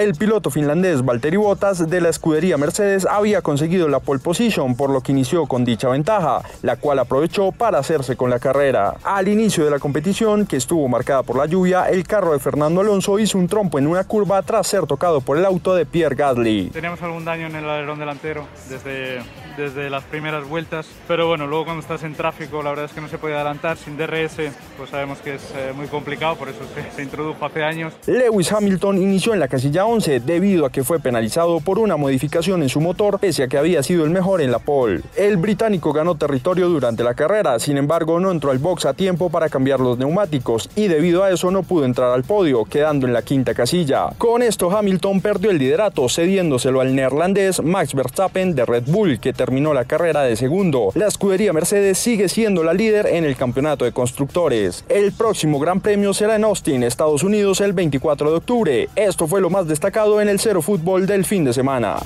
El 0.01 0.15
piloto 0.15 0.49
finlandés 0.49 1.05
Valtteri 1.05 1.37
Bottas 1.37 1.91
de 1.91 2.01
la 2.01 2.09
escudería 2.09 2.57
Mercedes 2.57 3.05
había 3.05 3.43
conseguido 3.43 3.87
la 3.87 4.01
pole 4.01 4.19
position, 4.19 4.75
por 4.75 4.89
lo 4.89 5.03
que 5.03 5.13
inició 5.13 5.45
con 5.45 5.63
dicha 5.63 5.91
ventaja, 5.91 6.41
la 6.63 6.77
cual 6.77 7.01
aprovechó 7.01 7.53
para 7.53 7.81
hacerse 7.81 8.17
con 8.17 8.31
la 8.31 8.39
carrera. 8.39 8.95
Al 9.05 9.29
inicio 9.29 9.63
de 9.63 9.71
la 9.71 9.79
competición, 9.79 10.47
que 10.47 10.57
estuvo 10.57 10.89
marcada 10.89 11.23
por 11.23 11.37
la 11.37 11.45
lluvia, 11.45 11.91
el 11.91 12.07
carro 12.07 12.33
de 12.33 12.39
Fernando 12.39 12.81
Alonso 12.81 13.19
hizo 13.19 13.37
un 13.37 13.47
trompo 13.47 13.79
en 13.79 13.87
una 13.87 14.05
curva 14.05 14.41
tras 14.41 14.69
ser 14.69 14.87
tocado 14.87 15.21
por 15.21 15.37
el 15.37 15.45
auto 15.45 15.75
de 15.75 15.85
Pierre 15.85 16.17
Gasly. 16.17 16.71
Teníamos 16.71 17.03
algún 17.03 17.27
daño 17.27 17.49
en 17.49 17.57
el 17.57 17.69
alerón 17.69 17.99
delantero 17.99 18.47
desde, 18.71 19.21
desde 19.59 19.91
las 19.91 20.05
primeras 20.05 20.49
vueltas, 20.49 20.89
pero 21.09 21.27
bueno, 21.27 21.47
luego 21.47 21.67
cuando 21.67 21.83
estás 21.83 22.05
en 22.05 22.15
tráfico 22.15 22.63
la 22.63 22.71
verdad 22.71 22.87
es 22.87 22.93
que 22.93 23.03
no 23.03 23.09
se 23.09 23.19
puede 23.19 23.35
adelantar. 23.35 23.77
Sin 23.77 23.99
DRS 23.99 24.37
pues 24.79 24.89
sabemos 24.89 25.19
que 25.19 25.35
es 25.35 25.43
eh, 25.55 25.75
muy 25.77 25.89
complicado, 25.89 26.37
por 26.37 26.49
eso 26.49 26.61
se, 26.75 26.91
se 26.97 27.03
introdujo 27.03 27.45
hace 27.45 27.63
años. 27.63 27.93
Lewis 28.07 28.51
Hamilton 28.51 28.97
inició 28.97 29.35
en 29.35 29.41
la 29.41 29.49
casilla 29.49 29.90
11 29.91 30.21
debido 30.21 30.67
a 30.67 30.71
que 30.71 30.85
fue 30.85 31.01
penalizado 31.01 31.59
por 31.59 31.81
una 31.81 31.97
modificación 31.97 32.63
en 32.63 32.69
su 32.69 32.81
motor 32.81 33.19
pese 33.19 33.43
a 33.43 33.49
que 33.49 33.59
había 33.59 33.83
sido 33.83 34.05
el 34.05 34.11
mejor 34.11 34.41
en 34.41 34.53
la 34.53 34.61
pole. 34.61 35.01
El 35.17 35.37
británico 35.37 35.93
ganó 35.93 36.15
territorio 36.15 36.69
durante 36.69 37.03
la 37.03 37.15
carrera, 37.15 37.59
sin 37.59 37.77
embargo 37.77 38.21
no 38.21 38.31
entró 38.31 38.53
al 38.53 38.59
box 38.59 38.87
a 38.87 38.95
tiempo 38.95 39.31
para 39.31 39.49
cambiar 39.49 39.81
los 39.81 39.99
neumáticos 39.99 40.71
y 40.77 40.87
debido 40.87 41.25
a 41.25 41.31
eso 41.31 41.51
no 41.51 41.65
pudo 41.65 41.85
entrar 41.85 42.13
al 42.13 42.23
podio, 42.23 42.65
quedando 42.65 43.09
en 43.09 43.13
la 43.13 43.23
quinta 43.23 43.53
casilla. 43.53 44.11
Con 44.17 44.43
esto 44.43 44.71
Hamilton 44.71 45.21
perdió 45.21 45.51
el 45.51 45.59
liderato 45.59 46.09
cediéndoselo 46.09 46.81
al 46.81 46.95
neerlandés 46.95 47.61
Max 47.61 47.93
Verstappen 47.95 48.55
de 48.55 48.65
Red 48.65 48.85
Bull 48.87 49.19
que 49.19 49.33
terminó 49.33 49.75
la 49.75 49.87
carrera 49.87 50.23
de 50.23 50.37
segundo. 50.37 50.93
La 50.95 51.09
escudería 51.09 51.53
Mercedes 51.53 51.99
sigue 51.99 52.29
siendo 52.29 52.63
la 52.63 52.75
líder 52.75 53.07
en 53.07 53.25
el 53.25 53.35
campeonato 53.35 53.85
de 53.85 53.93
constructores. 53.93 54.85
El 54.89 55.11
próximo 55.11 55.59
Gran 55.59 55.81
Premio 55.81 56.15
será 56.15 56.37
en 56.37 56.45
Austin, 56.45 56.85
Estados 56.85 57.25
Unidos 57.25 57.61
el 57.61 57.73
24 57.73 58.31
de 58.31 58.37
octubre. 58.37 58.89
Esto 58.95 59.27
fue 59.27 59.41
lo 59.41 59.51
más 59.51 59.67
destacado 59.67 59.80
en 60.21 60.29
el 60.29 60.39
Cero 60.39 60.61
Fútbol 60.61 61.07
del 61.07 61.25
fin 61.25 61.45
de 61.45 61.53
semana. 61.53 61.97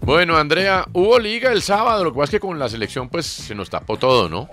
Bueno, 0.00 0.36
Andrea, 0.36 0.86
hubo 0.92 1.18
liga 1.18 1.52
el 1.52 1.62
sábado, 1.62 2.02
lo 2.04 2.12
que 2.12 2.18
pasa 2.18 2.24
es 2.24 2.30
que 2.32 2.40
con 2.40 2.58
la 2.58 2.68
selección 2.68 3.08
pues 3.08 3.26
se 3.26 3.54
nos 3.54 3.70
tapó 3.70 3.96
todo, 3.96 4.28
¿no? 4.28 4.48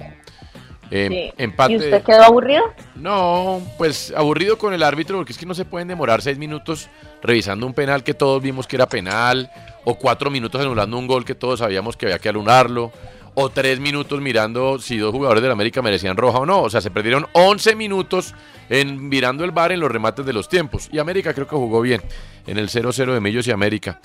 Eh, 0.91 1.07
Sí. 1.09 1.43
Empate. 1.43 1.73
¿Y 1.73 1.77
usted 1.77 2.03
quedó 2.03 2.23
aburrido? 2.23 2.63
No, 2.95 3.61
pues 3.77 4.13
aburrido 4.15 4.57
con 4.57 4.73
el 4.73 4.83
árbitro 4.83 5.17
porque 5.17 5.33
es 5.33 5.37
que 5.37 5.45
no 5.45 5.53
se 5.53 5.65
pueden 5.65 5.87
demorar 5.87 6.21
seis 6.21 6.37
minutos 6.37 6.89
revisando 7.21 7.65
un 7.65 7.73
penal 7.73 8.03
que 8.03 8.13
todos 8.13 8.41
vimos 8.41 8.67
que 8.67 8.75
era 8.75 8.87
penal, 8.87 9.49
o 9.83 9.95
cuatro 9.95 10.29
minutos 10.29 10.61
anulando 10.61 10.97
un 10.97 11.07
gol 11.07 11.25
que 11.25 11.35
todos 11.35 11.59
sabíamos 11.59 11.97
que 11.97 12.05
había 12.05 12.19
que 12.19 12.29
anularlo, 12.29 12.91
o 13.39 13.49
tres 13.49 13.79
minutos 13.79 14.19
mirando 14.19 14.79
si 14.79 14.97
dos 14.97 15.11
jugadores 15.11 15.43
de 15.43 15.47
la 15.47 15.53
América 15.53 15.81
merecían 15.81 16.17
roja 16.17 16.39
o 16.39 16.45
no. 16.45 16.61
O 16.63 16.69
sea, 16.69 16.81
se 16.81 16.89
perdieron 16.89 17.27
11 17.33 17.75
minutos 17.75 18.33
en 18.69 19.09
mirando 19.09 19.43
el 19.43 19.51
bar 19.51 19.71
en 19.71 19.79
los 19.79 19.91
remates 19.91 20.25
de 20.25 20.33
los 20.33 20.49
tiempos. 20.49 20.89
Y 20.91 20.97
América 20.97 21.33
creo 21.33 21.47
que 21.47 21.55
jugó 21.55 21.81
bien 21.81 22.01
en 22.47 22.57
el 22.57 22.69
0-0 22.69 23.13
de 23.13 23.19
Millos 23.19 23.47
y 23.47 23.51
América. 23.51 23.99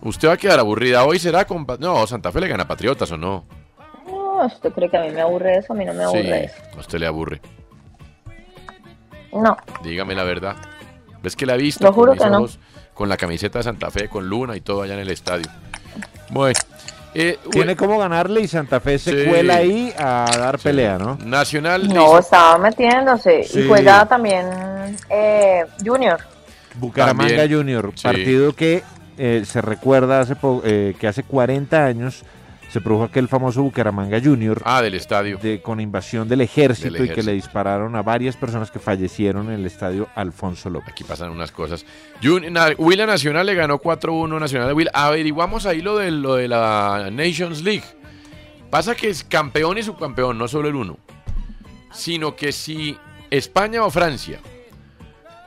Usted 0.00 0.26
va 0.28 0.32
a 0.32 0.36
quedar 0.36 0.58
aburrida 0.58 1.04
hoy, 1.04 1.20
será 1.20 1.44
con... 1.44 1.64
No, 1.78 2.06
Santa 2.08 2.32
Fe 2.32 2.40
le 2.40 2.48
gana 2.48 2.64
a 2.64 2.68
Patriotas 2.68 3.10
o 3.12 3.16
no. 3.16 3.44
No, 4.38 4.46
¿usted 4.46 4.72
cree 4.72 4.88
que 4.88 4.96
a 4.96 5.02
mí 5.02 5.10
me 5.10 5.20
aburre 5.20 5.58
eso? 5.58 5.72
A 5.72 5.76
mí 5.76 5.84
no 5.84 5.92
me 5.94 6.04
aburre 6.04 6.22
Sí, 6.22 6.30
eso. 6.30 6.56
a 6.76 6.80
usted 6.80 6.98
le 6.98 7.06
aburre. 7.06 7.40
No. 9.32 9.56
Dígame 9.82 10.14
la 10.14 10.24
verdad. 10.24 10.56
¿Ves 11.22 11.36
que 11.36 11.46
la 11.46 11.54
he 11.54 11.58
visto? 11.58 11.84
Lo 11.84 11.92
juro 11.92 12.12
con 12.16 12.18
que 12.18 12.30
no. 12.30 12.38
ojos, 12.38 12.58
Con 12.94 13.08
la 13.08 13.16
camiseta 13.16 13.58
de 13.58 13.62
Santa 13.64 13.90
Fe, 13.90 14.08
con 14.08 14.26
Luna 14.28 14.56
y 14.56 14.60
todo 14.60 14.82
allá 14.82 14.94
en 14.94 15.00
el 15.00 15.10
estadio. 15.10 15.46
Bueno. 16.30 16.58
eh, 17.14 17.38
Tiene 17.50 17.76
como 17.76 17.98
ganarle 17.98 18.40
y 18.42 18.48
Santa 18.48 18.80
Fe 18.80 18.98
se 18.98 19.24
Sí. 19.24 19.28
cuela 19.30 19.56
ahí 19.56 19.92
a 19.98 20.26
dar 20.38 20.58
pelea, 20.58 20.98
¿no? 20.98 21.16
Nacional 21.24 21.88
No, 21.88 22.18
estaba 22.18 22.58
metiéndose. 22.58 23.44
Sí. 23.44 23.60
Y 23.60 23.68
juega 23.68 24.06
también 24.06 24.46
eh, 25.08 25.64
Junior. 25.84 26.18
Bucaramanga 26.74 27.36
También, 27.36 27.58
Junior, 27.58 27.92
sí. 27.94 28.02
partido 28.02 28.54
que 28.54 28.82
eh, 29.18 29.42
se 29.46 29.60
recuerda 29.60 30.20
hace 30.20 30.36
po- 30.36 30.62
eh, 30.64 30.94
que 30.98 31.06
hace 31.06 31.22
40 31.22 31.84
años 31.84 32.24
se 32.72 32.80
produjo 32.80 33.04
aquel 33.04 33.28
famoso 33.28 33.62
Bucaramanga 33.62 34.18
Junior. 34.18 34.62
Ah, 34.64 34.80
del 34.80 34.94
estadio. 34.94 35.36
De, 35.36 35.60
con 35.60 35.78
invasión 35.78 36.26
del 36.26 36.40
ejército, 36.40 36.94
Del 36.94 37.04
y 37.04 37.08
que 37.10 37.22
le 37.22 37.32
dispararon 37.32 37.94
a 37.96 38.02
varias 38.02 38.34
personas 38.34 38.70
que 38.70 38.78
fallecieron 38.78 39.48
en 39.48 39.60
el 39.60 39.66
estadio 39.66 40.08
Alfonso 40.14 40.70
López. 40.70 40.88
Aquí 40.88 41.04
pasan 41.04 41.28
unas 41.28 41.52
cosas. 41.52 41.84
Huila 42.78 43.04
Nacional 43.04 43.44
le 43.44 43.54
ganó 43.54 43.78
4-1 43.78 44.40
Nacional 44.40 44.68
de 44.68 44.72
Huila. 44.72 44.90
Averiguamos 44.94 45.66
ahí 45.66 45.82
lo 45.82 45.98
de, 45.98 46.10
lo 46.12 46.36
de 46.36 46.48
la 46.48 47.10
Nations 47.12 47.62
League. 47.62 47.84
Pasa 48.70 48.94
que 48.94 49.10
es 49.10 49.22
campeón 49.22 49.76
y 49.76 49.82
subcampeón, 49.82 50.38
no 50.38 50.48
solo 50.48 50.68
el 50.70 50.74
uno. 50.74 50.96
Sino 51.92 52.36
que 52.36 52.52
si 52.52 52.96
España 53.30 53.84
o 53.84 53.90
Francia 53.90 54.40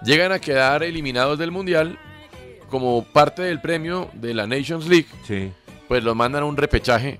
llegan 0.03 0.31
a 0.31 0.37
quedar 0.37 0.83
eliminados 0.83 1.39
del 1.39 1.49
Mundial, 1.49 1.97
como 2.69 3.03
parte 3.03 3.41
del 3.41 3.61
premio 3.61 4.11
de 4.13 4.35
la 4.35 4.45
Nations 4.45 4.87
League, 4.87 5.07
pues 5.87 6.03
los 6.03 6.15
mandan 6.15 6.43
a 6.43 6.45
un 6.45 6.57
repechaje. 6.57 7.19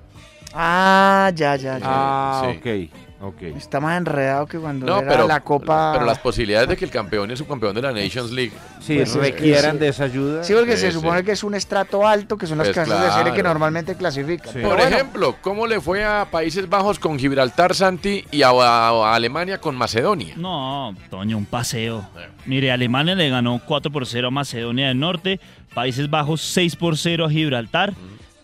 Ah, 0.53 1.31
ya, 1.35 1.55
ya, 1.57 1.77
ya. 1.79 1.85
Ah, 1.85 2.49
Sí. 2.63 2.89
ok, 3.19 3.27
ok. 3.27 3.41
Está 3.57 3.81
más 3.81 3.97
enredado 3.97 4.45
que 4.45 4.57
cuando 4.57 4.85
No, 4.85 4.99
era 4.99 5.09
pero, 5.11 5.27
la 5.27 5.41
Copa. 5.41 5.91
pero 5.93 6.05
las 6.05 6.19
posibilidades 6.19 6.69
de 6.69 6.77
que 6.77 6.85
el 6.85 6.91
campeón 6.91 7.27
y 7.29 7.33
el 7.33 7.37
subcampeón 7.37 7.75
de 7.75 7.81
la 7.81 7.91
Nations 7.91 8.31
League 8.31 8.53
Sí, 8.79 8.95
pues, 8.95 9.13
requieran 9.15 9.75
eh, 9.75 9.79
de 9.79 9.87
esa 9.89 10.05
ayuda. 10.05 10.43
Sí, 10.45 10.53
porque 10.53 10.75
Sí, 10.77 10.81
se 10.83 10.87
sí. 10.91 10.93
supone 10.93 11.25
que 11.25 11.33
es 11.33 11.43
un 11.43 11.55
estrato 11.55 12.07
alto, 12.07 12.37
que 12.37 12.47
son 12.47 12.57
las 12.57 12.67
Pues 12.69 12.85
clases 12.87 13.03
de 13.03 13.11
serie 13.11 13.33
que 13.33 13.43
normalmente 13.43 13.95
clasifican. 13.95 14.53
Por 14.53 14.61
bueno, 14.77 14.83
ejemplo, 14.83 15.35
¿cómo 15.41 15.67
le 15.67 15.81
fue 15.81 16.05
a 16.05 16.25
Países 16.31 16.69
Bajos 16.69 16.99
con 16.99 17.19
Gibraltar, 17.19 17.75
Santi, 17.75 18.23
y 18.31 18.41
a, 18.43 18.49
a- 18.51 18.89
a 19.11 19.15
Alemania 19.15 19.59
con 19.59 19.75
Macedonia? 19.75 20.35
No, 20.37 20.95
Toño, 21.09 21.37
un 21.37 21.45
paseo. 21.45 22.07
Mire, 22.45 22.71
Alemania 22.71 23.13
le 23.15 23.27
ganó 23.29 23.59
4 23.65 23.91
por 23.91 24.05
0 24.05 24.29
a 24.29 24.31
Macedonia 24.31 24.87
del 24.87 24.99
Norte, 24.99 25.41
Países 25.73 26.09
Bajos 26.09 26.39
6 26.41 26.77
por 26.77 26.95
0 26.97 27.25
a 27.25 27.29
Gibraltar, 27.29 27.93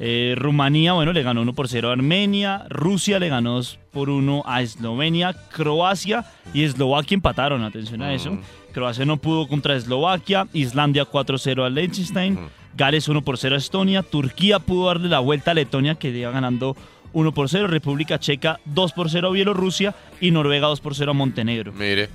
eh, 0.03 0.33
Rumanía, 0.35 0.93
bueno, 0.93 1.13
le 1.13 1.21
ganó 1.21 1.43
1 1.43 1.53
por 1.53 1.67
0 1.67 1.89
a 1.89 1.91
Armenia, 1.91 2.65
Rusia 2.69 3.19
le 3.19 3.29
ganó 3.29 3.53
2 3.53 3.77
por 3.91 4.09
1 4.09 4.41
a 4.47 4.63
Eslovenia, 4.63 5.33
Croacia 5.51 6.25
y 6.55 6.63
Eslovaquia 6.63 7.13
empataron, 7.13 7.63
atención 7.63 8.01
a 8.01 8.11
eso. 8.11 8.35
Croacia 8.73 9.05
no 9.05 9.17
pudo 9.17 9.47
contra 9.47 9.75
Eslovaquia, 9.75 10.47
Islandia 10.53 11.05
4-0 11.05 11.63
a 11.63 11.69
Liechtenstein, 11.69 12.39
Gales 12.75 13.07
1 13.09 13.21
por 13.21 13.37
0 13.37 13.53
a 13.53 13.57
Estonia, 13.59 14.01
Turquía 14.01 14.57
pudo 14.57 14.87
darle 14.87 15.07
la 15.07 15.19
vuelta 15.19 15.51
a 15.51 15.53
Letonia 15.53 15.93
que 15.93 16.09
iba 16.09 16.31
ganando 16.31 16.75
1 17.13 17.31
por 17.31 17.47
0, 17.47 17.67
República 17.67 18.17
Checa 18.17 18.59
2 18.65 18.93
por 18.93 19.07
0 19.07 19.27
a 19.27 19.31
Bielorrusia 19.31 19.93
y 20.19 20.31
Noruega 20.31 20.65
2 20.65 20.81
por 20.81 20.95
0 20.95 21.11
a 21.11 21.13
Montenegro. 21.13 21.73
Mire, 21.73 22.09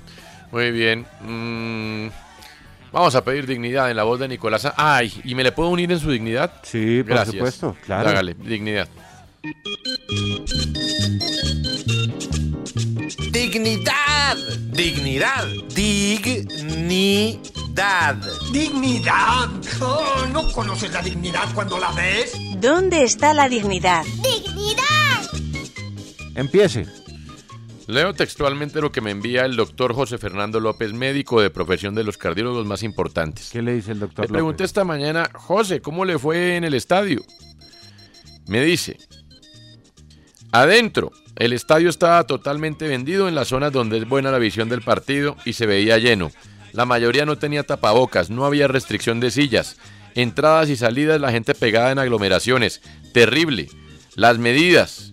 muy 0.50 0.72
bien. 0.72 1.06
Mm, 1.22 2.08
vamos 2.92 3.14
a 3.14 3.24
pedir 3.24 3.46
dignidad 3.46 3.90
en 3.90 3.96
la 3.96 4.04
voz 4.04 4.20
de 4.20 4.28
Nicolás. 4.28 4.66
Ay, 4.76 5.12
¿y 5.24 5.34
me 5.34 5.42
le 5.42 5.52
puedo 5.52 5.70
unir 5.70 5.90
en 5.92 6.00
su 6.00 6.10
dignidad? 6.10 6.52
Sí, 6.62 7.02
por 7.02 7.14
Gracias. 7.14 7.34
supuesto, 7.34 7.76
claro. 7.84 8.08
Hágale, 8.10 8.34
dignidad. 8.34 8.88
Dignidad, 13.32 14.36
dignidad, 14.72 15.46
dignidad. 15.74 17.36
¡Dignidad! 18.52 19.50
Oh, 19.82 20.26
¿No 20.32 20.50
conoces 20.52 20.90
la 20.92 21.02
dignidad 21.02 21.44
cuando 21.54 21.78
la 21.78 21.92
ves? 21.92 22.32
¿Dónde 22.58 23.02
está 23.02 23.34
la 23.34 23.50
dignidad? 23.50 24.02
¡Dignidad! 24.22 25.30
Empiece. 26.34 26.86
Leo 27.86 28.14
textualmente 28.14 28.80
lo 28.80 28.90
que 28.90 29.00
me 29.00 29.12
envía 29.12 29.44
el 29.44 29.54
doctor 29.54 29.94
José 29.94 30.18
Fernando 30.18 30.58
López, 30.58 30.92
médico 30.92 31.40
de 31.40 31.50
profesión 31.50 31.94
de 31.94 32.02
los 32.02 32.18
cardiólogos 32.18 32.66
más 32.66 32.82
importantes. 32.82 33.50
¿Qué 33.52 33.62
le 33.62 33.74
dice 33.74 33.92
el 33.92 34.00
doctor 34.00 34.24
Le 34.24 34.32
pregunté 34.32 34.64
esta 34.64 34.84
mañana, 34.84 35.30
José, 35.32 35.80
¿cómo 35.80 36.04
le 36.04 36.18
fue 36.18 36.56
en 36.56 36.64
el 36.64 36.74
estadio? 36.74 37.22
Me 38.48 38.60
dice, 38.60 38.98
adentro, 40.50 41.12
el 41.36 41.52
estadio 41.52 41.88
estaba 41.88 42.24
totalmente 42.24 42.88
vendido 42.88 43.28
en 43.28 43.36
las 43.36 43.48
zonas 43.48 43.70
donde 43.70 43.98
es 43.98 44.08
buena 44.08 44.32
la 44.32 44.38
visión 44.38 44.68
del 44.68 44.82
partido 44.82 45.36
y 45.44 45.52
se 45.52 45.66
veía 45.66 45.98
lleno. 45.98 46.32
La 46.72 46.86
mayoría 46.86 47.24
no 47.24 47.38
tenía 47.38 47.62
tapabocas, 47.62 48.30
no 48.30 48.44
había 48.44 48.66
restricción 48.66 49.20
de 49.20 49.30
sillas. 49.30 49.76
Entradas 50.14 50.70
y 50.70 50.76
salidas, 50.76 51.20
la 51.20 51.30
gente 51.30 51.54
pegada 51.54 51.92
en 51.92 51.98
aglomeraciones. 51.98 52.80
Terrible. 53.12 53.68
Las 54.14 54.38
medidas 54.38 55.12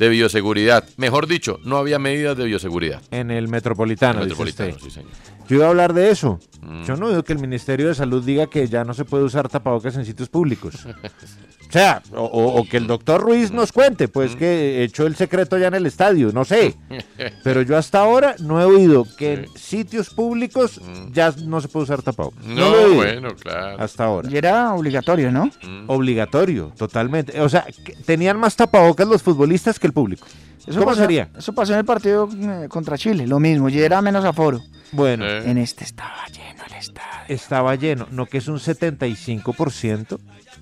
de 0.00 0.08
bioseguridad. 0.08 0.88
Mejor 0.96 1.26
dicho, 1.26 1.60
no 1.62 1.76
había 1.76 1.98
medidas 1.98 2.34
de 2.36 2.46
bioseguridad. 2.46 3.02
En 3.10 3.30
el 3.30 3.48
Metropolitano. 3.48 4.22
El 4.22 4.30
dice 4.30 4.42
Metropolitano, 4.42 4.70
usted. 4.70 4.82
sí, 4.82 4.90
señor. 4.90 5.10
Yo 5.50 5.56
iba 5.56 5.66
a 5.66 5.70
hablar 5.70 5.92
de 5.94 6.10
eso. 6.10 6.38
Mm. 6.62 6.84
Yo 6.84 6.94
no 6.96 7.08
veo 7.08 7.24
que 7.24 7.32
el 7.32 7.40
Ministerio 7.40 7.88
de 7.88 7.94
Salud 7.96 8.24
diga 8.24 8.46
que 8.46 8.68
ya 8.68 8.84
no 8.84 8.94
se 8.94 9.04
puede 9.04 9.24
usar 9.24 9.48
tapabocas 9.48 9.96
en 9.96 10.04
sitios 10.04 10.28
públicos. 10.28 10.86
O 10.86 11.72
sea, 11.72 12.02
o, 12.14 12.22
o- 12.24 12.60
o 12.60 12.64
que 12.68 12.76
el 12.76 12.86
doctor 12.86 13.20
Ruiz 13.20 13.50
nos 13.52 13.72
cuente, 13.72 14.06
Mm. 14.06 14.10
pues 14.10 14.36
que 14.36 14.82
echó 14.84 15.06
el 15.06 15.16
secreto 15.16 15.58
ya 15.58 15.66
en 15.68 15.74
el 15.74 15.86
estadio, 15.86 16.30
no 16.32 16.44
sé. 16.44 16.76
Pero 17.44 17.62
yo 17.62 17.76
hasta 17.76 18.00
ahora 18.00 18.36
no 18.40 18.60
he 18.60 18.64
oído 18.64 19.06
que 19.16 19.32
en 19.34 19.46
sitios 19.56 20.10
públicos 20.10 20.80
ya 21.12 21.32
no 21.44 21.60
se 21.60 21.66
puede 21.68 21.84
usar 21.84 22.02
tapabocas. 22.02 22.44
Mm. 22.46 22.54
No, 22.54 22.70
lo 22.70 22.94
bueno, 22.94 23.34
claro. 23.34 23.76
Hasta 23.82 24.04
ahora. 24.04 24.28
y 24.30 24.36
era 24.36 24.72
obligatorio, 24.74 25.32
¿no? 25.32 25.50
Obligatorio, 25.88 26.72
totalmente. 26.76 27.40
O 27.40 27.48
sea, 27.48 27.66
que 27.84 27.94
tenían 28.04 28.38
más 28.38 28.54
tapabocas 28.56 29.06
los 29.08 29.22
futbolistas 29.22 29.78
que 29.78 29.86
el 29.88 29.92
público. 29.92 30.26
¿Cómo 30.66 30.84
pasó, 30.86 31.00
sería? 31.00 31.28
Eso 31.36 31.52
pasó 31.52 31.72
en 31.72 31.80
el 31.80 31.84
partido 31.84 32.28
eh, 32.32 32.66
contra 32.68 32.96
Chile, 32.96 33.26
lo 33.26 33.40
mismo, 33.40 33.68
y 33.68 33.78
era 33.80 34.00
menos 34.02 34.24
aforo. 34.24 34.60
Bueno, 34.92 35.26
En 35.26 35.58
este 35.58 35.84
estaba 35.84 36.26
lleno 36.28 36.64
el 36.66 36.74
estadio. 36.74 37.24
estaba 37.28 37.74
lleno, 37.76 38.06
no 38.10 38.26
que 38.26 38.38
es 38.38 38.48
un 38.48 38.58
75%, 38.58 40.18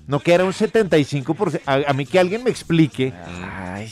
no 0.07 0.19
que 0.19 0.33
era 0.33 0.43
un 0.45 0.53
75%. 0.53 1.61
A, 1.65 1.89
a 1.89 1.93
mí 1.93 2.05
que 2.05 2.19
alguien 2.19 2.43
me 2.43 2.49
explique 2.49 3.13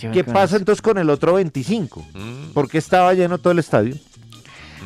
yo 0.01 0.11
qué 0.11 0.23
con 0.23 0.33
pasa 0.33 0.57
entonces 0.57 0.81
con 0.81 0.97
el 0.97 1.09
otro 1.09 1.39
25%. 1.39 2.53
¿Por 2.53 2.69
qué 2.69 2.77
estaba 2.77 3.13
lleno 3.13 3.37
todo 3.37 3.51
el 3.51 3.59
estadio? 3.59 3.95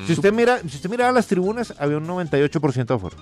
Si 0.08 0.14
usted 0.14 0.32
mira, 0.34 0.60
si 0.60 0.68
usted 0.78 0.90
miraba 0.90 1.12
las 1.12 1.28
tribunas, 1.28 1.74
había 1.78 1.98
un 1.98 2.08
98% 2.08 2.86
de 2.86 2.94
aforo. 2.94 3.18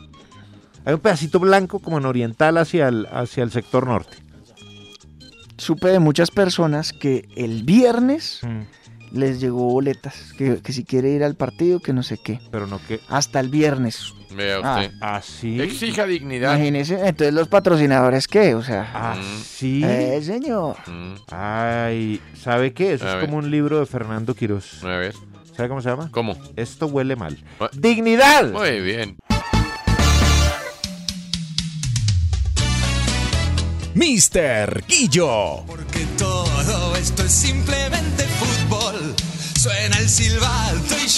Hay 0.86 0.94
un 0.94 1.00
pedacito 1.00 1.40
blanco 1.40 1.80
como 1.80 1.98
en 1.98 2.06
oriental 2.06 2.58
hacia 2.58 2.88
el, 2.88 3.06
hacia 3.12 3.44
el 3.44 3.52
sector 3.52 3.86
norte. 3.86 4.18
supe 5.58 5.90
de 5.90 6.00
muchas 6.00 6.32
personas 6.32 6.94
que 6.94 7.28
el 7.36 7.64
viernes 7.64 8.40
Mm. 8.44 8.62
Les 9.12 9.40
llegó 9.40 9.66
boletas, 9.70 10.34
que, 10.38 10.62
que 10.62 10.74
si 10.74 10.84
quiere 10.84 11.10
ir 11.12 11.24
al 11.24 11.36
partido, 11.36 11.80
que 11.80 11.94
no 11.94 12.04
sé 12.04 12.18
qué. 12.24 12.40
Pero 12.52 12.68
no 12.68 12.80
que... 12.88 13.00
Hasta 13.10 13.40
el 13.40 13.50
viernes. 13.50 14.14
Vea 14.36 14.60
Ah. 14.64 14.80
usted. 14.82 14.96
Así. 15.02 15.60
Exija 15.62 16.06
dignidad. 16.06 16.54
Imagínese, 16.56 16.94
entonces 16.96 17.34
los 17.34 17.48
patrocinadores, 17.48 18.28
¿qué? 18.28 18.54
O 18.56 18.62
sea... 18.64 19.14
Así. 19.14 19.82
Eh, 19.84 20.22
señor. 20.24 20.76
Ay, 21.30 22.22
¿sabe 22.40 22.74
qué? 22.74 22.94
Eso 22.94 23.06
A 23.06 23.10
es 23.10 23.16
ver. 23.16 23.26
como 23.26 23.38
un 23.38 23.50
libro 23.50 23.80
de 23.80 23.86
Fernando 23.86 24.36
Quiroz. 24.36 24.84
A 24.84 24.88
ver. 24.98 25.16
¿Sabe 25.58 25.68
cómo 25.70 25.82
se 25.82 25.90
llama? 25.90 26.10
¿Cómo? 26.12 26.38
Esto 26.56 26.86
huele 26.88 27.16
mal. 27.16 27.38
Ah. 27.60 27.70
¡Dignidad! 27.74 28.52
Muy 28.52 28.80
bien. 28.82 29.18
Mr. 33.96 34.84
Guillo. 34.88 35.64
Porque 35.66 36.06
todo 36.18 36.96
esto 36.96 37.24
es 37.24 37.32
simplemente 37.32 37.69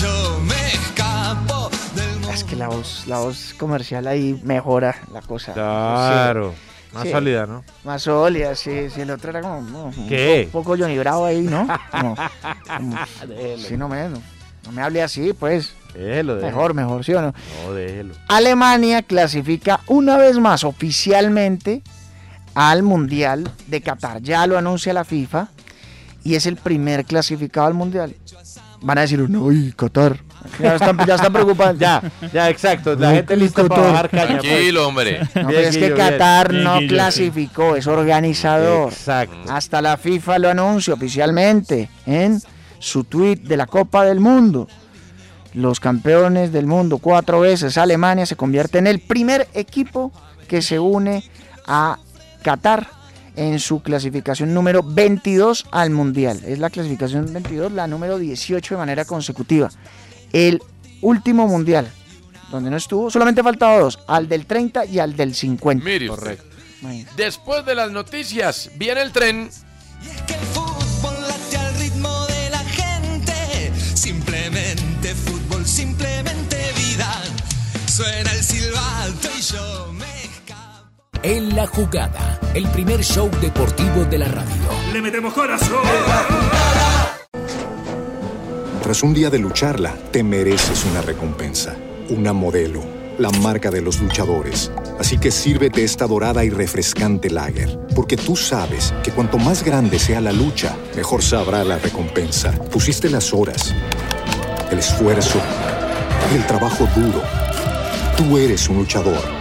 yo 0.01 0.39
me 0.41 0.67
escapo 0.73 1.69
del 1.95 2.29
Es 2.33 2.43
que 2.43 2.55
la 2.55 2.67
voz, 2.67 3.03
la 3.07 3.19
voz 3.19 3.53
comercial 3.57 4.07
ahí 4.07 4.39
mejora 4.43 4.95
la 5.13 5.21
cosa. 5.21 5.53
Claro. 5.53 6.53
Sí. 6.55 6.67
Más 6.93 7.03
Sí. 7.03 7.11
sólida, 7.11 7.45
¿no? 7.45 7.63
Más 7.85 8.01
sólida, 8.01 8.53
sí. 8.55 8.89
sí 8.93 8.99
el 9.01 9.11
otro 9.11 9.29
era 9.29 9.41
como... 9.41 9.61
no, 9.61 9.83
un 9.85 10.09
¿Qué? 10.09 10.49
po- 10.51 10.61
poco 10.61 10.77
Johnny 10.77 10.97
Bravo 10.97 11.25
ahí, 11.25 11.41
¿no? 11.41 11.65
Como, 11.89 12.15
como- 12.77 12.97
sí, 13.65 13.77
no 13.77 13.87
me, 13.87 14.09
no, 14.09 14.21
no 14.65 14.71
me 14.73 14.81
hable 14.81 15.01
así, 15.01 15.31
pues. 15.31 15.73
Déjelo, 15.93 16.35
déjelo. 16.35 16.41
Mejor, 16.55 16.73
mejor, 16.73 17.05
¿sí 17.05 17.13
o 17.13 17.21
no? 17.21 17.33
No, 17.65 17.73
déjelo. 17.73 18.13
Alemania 18.27 19.03
clasifica 19.03 19.79
una 19.87 20.17
vez 20.17 20.37
más 20.37 20.65
oficialmente 20.65 21.81
al 22.55 22.83
Mundial 22.83 23.49
de 23.67 23.81
Qatar. 23.81 24.21
Ya 24.21 24.45
lo 24.45 24.57
anuncia 24.57 24.91
la 24.93 25.05
FIFA 25.05 25.47
y 26.25 26.35
es 26.35 26.45
el 26.45 26.57
primer 26.57 27.05
clasificado 27.05 27.67
al 27.67 27.73
Mundial. 27.73 28.15
Van 28.83 28.97
a 28.97 29.01
decir, 29.01 29.19
no, 29.29 29.43
uy, 29.43 29.73
Qatar. 29.75 30.17
Ya 30.59 30.73
están, 30.73 30.97
ya 31.05 31.15
están 31.15 31.31
preocupados. 31.31 31.77
Ya, 31.77 32.01
ya, 32.33 32.49
exacto. 32.49 32.95
La 32.95 33.09
Uy, 33.09 33.15
gente 33.17 33.37
lista 33.37 33.63
para 33.65 33.81
bajar 33.83 34.09
caña. 34.09 34.27
pues. 34.39 34.41
Tranquilo, 34.41 34.87
hombre. 34.87 35.19
No, 35.19 35.27
pero 35.33 35.47
Bien, 35.49 35.63
es 35.65 35.77
que. 35.77 35.93
Qatar 35.93 36.51
Bien, 36.51 36.63
no 36.63 36.79
clasificó, 36.87 37.75
es 37.75 37.85
organizador. 37.85 38.91
Exacto. 38.91 39.37
Hasta 39.49 39.81
la 39.83 39.97
FIFA 39.97 40.39
lo 40.39 40.49
anuncia 40.49 40.95
oficialmente 40.95 41.89
en 42.07 42.41
su 42.79 43.03
tweet 43.03 43.35
de 43.43 43.55
la 43.57 43.67
Copa 43.67 44.03
del 44.03 44.19
Mundo. 44.19 44.67
Los 45.53 45.79
campeones 45.79 46.51
del 46.51 46.65
mundo 46.65 46.97
cuatro 46.97 47.41
veces, 47.41 47.77
Alemania 47.77 48.25
se 48.25 48.35
convierte 48.35 48.79
en 48.79 48.87
el 48.87 48.99
primer 48.99 49.47
equipo 49.53 50.11
que 50.47 50.61
se 50.63 50.79
une 50.79 51.23
a 51.67 51.99
Qatar 52.41 52.87
en 53.35 53.59
su 53.59 53.81
clasificación 53.81 54.53
número 54.53 54.83
22 54.83 55.65
al 55.71 55.89
Mundial. 55.89 56.41
Es 56.45 56.59
la 56.59 56.69
clasificación 56.69 57.31
22, 57.31 57.71
la 57.71 57.87
número 57.87 58.17
18 58.17 58.75
de 58.75 58.77
manera 58.77 59.05
consecutiva. 59.05 59.69
El 60.33 60.61
último 61.01 61.47
Mundial, 61.47 61.91
donde 62.51 62.69
no 62.69 62.77
estuvo, 62.77 63.09
solamente 63.09 63.43
faltaba 63.43 63.79
dos, 63.79 63.99
al 64.07 64.27
del 64.27 64.45
30 64.45 64.85
y 64.85 64.99
al 64.99 65.15
del 65.15 65.33
50. 65.35 65.83
Mire 65.83 66.09
usted. 66.09 66.39
Después 67.15 67.65
de 67.65 67.75
las 67.75 67.91
noticias, 67.91 68.71
viene 68.77 69.01
el 69.01 69.11
tren. 69.11 69.49
En 81.23 81.56
la 81.56 81.68
jugada, 81.68 82.39
el 82.56 82.68
primer 82.69 83.03
show 83.03 83.30
deportivo 83.41 84.06
de 84.06 84.18
la 84.18 84.27
radio. 84.27 84.56
Le 84.91 85.03
metemos 85.03 85.31
corazón. 85.34 85.77
Tras 88.81 89.03
un 89.03 89.14
día 89.14 89.30
de 89.30 89.38
lucharla, 89.38 89.93
te 90.10 90.23
mereces 90.23 90.84
una 90.84 91.03
recompensa, 91.03 91.76
una 92.10 92.34
modelo, 92.34 92.84
la 93.19 93.30
marca 93.30 93.69
de 93.69 93.81
los 93.81 94.02
luchadores. 94.02 94.72
Así 94.99 95.19
que 95.19 95.30
sírvete 95.30 95.84
esta 95.84 96.07
dorada 96.07 96.43
y 96.43 96.49
refrescante 96.49 97.30
lager, 97.30 97.77
porque 97.95 98.18
tú 98.18 98.35
sabes 98.35 98.91
que 99.03 99.11
cuanto 99.11 99.38
más 99.38 99.64
grande 99.64 99.99
sea 99.99 100.22
la 100.22 100.31
lucha, 100.31 100.76
mejor 100.95 101.22
sabrá 101.22 101.64
la 101.64 101.77
recompensa. 101.77 102.52
Pusiste 102.72 103.11
las 103.11 103.31
horas, 103.31 103.76
el 104.72 104.80
esfuerzo, 104.80 105.39
el 106.34 106.48
trabajo 106.48 106.88
duro. 106.95 107.22
Tú 108.18 108.39
eres 108.39 108.68
un 108.69 108.77
luchador 108.77 109.40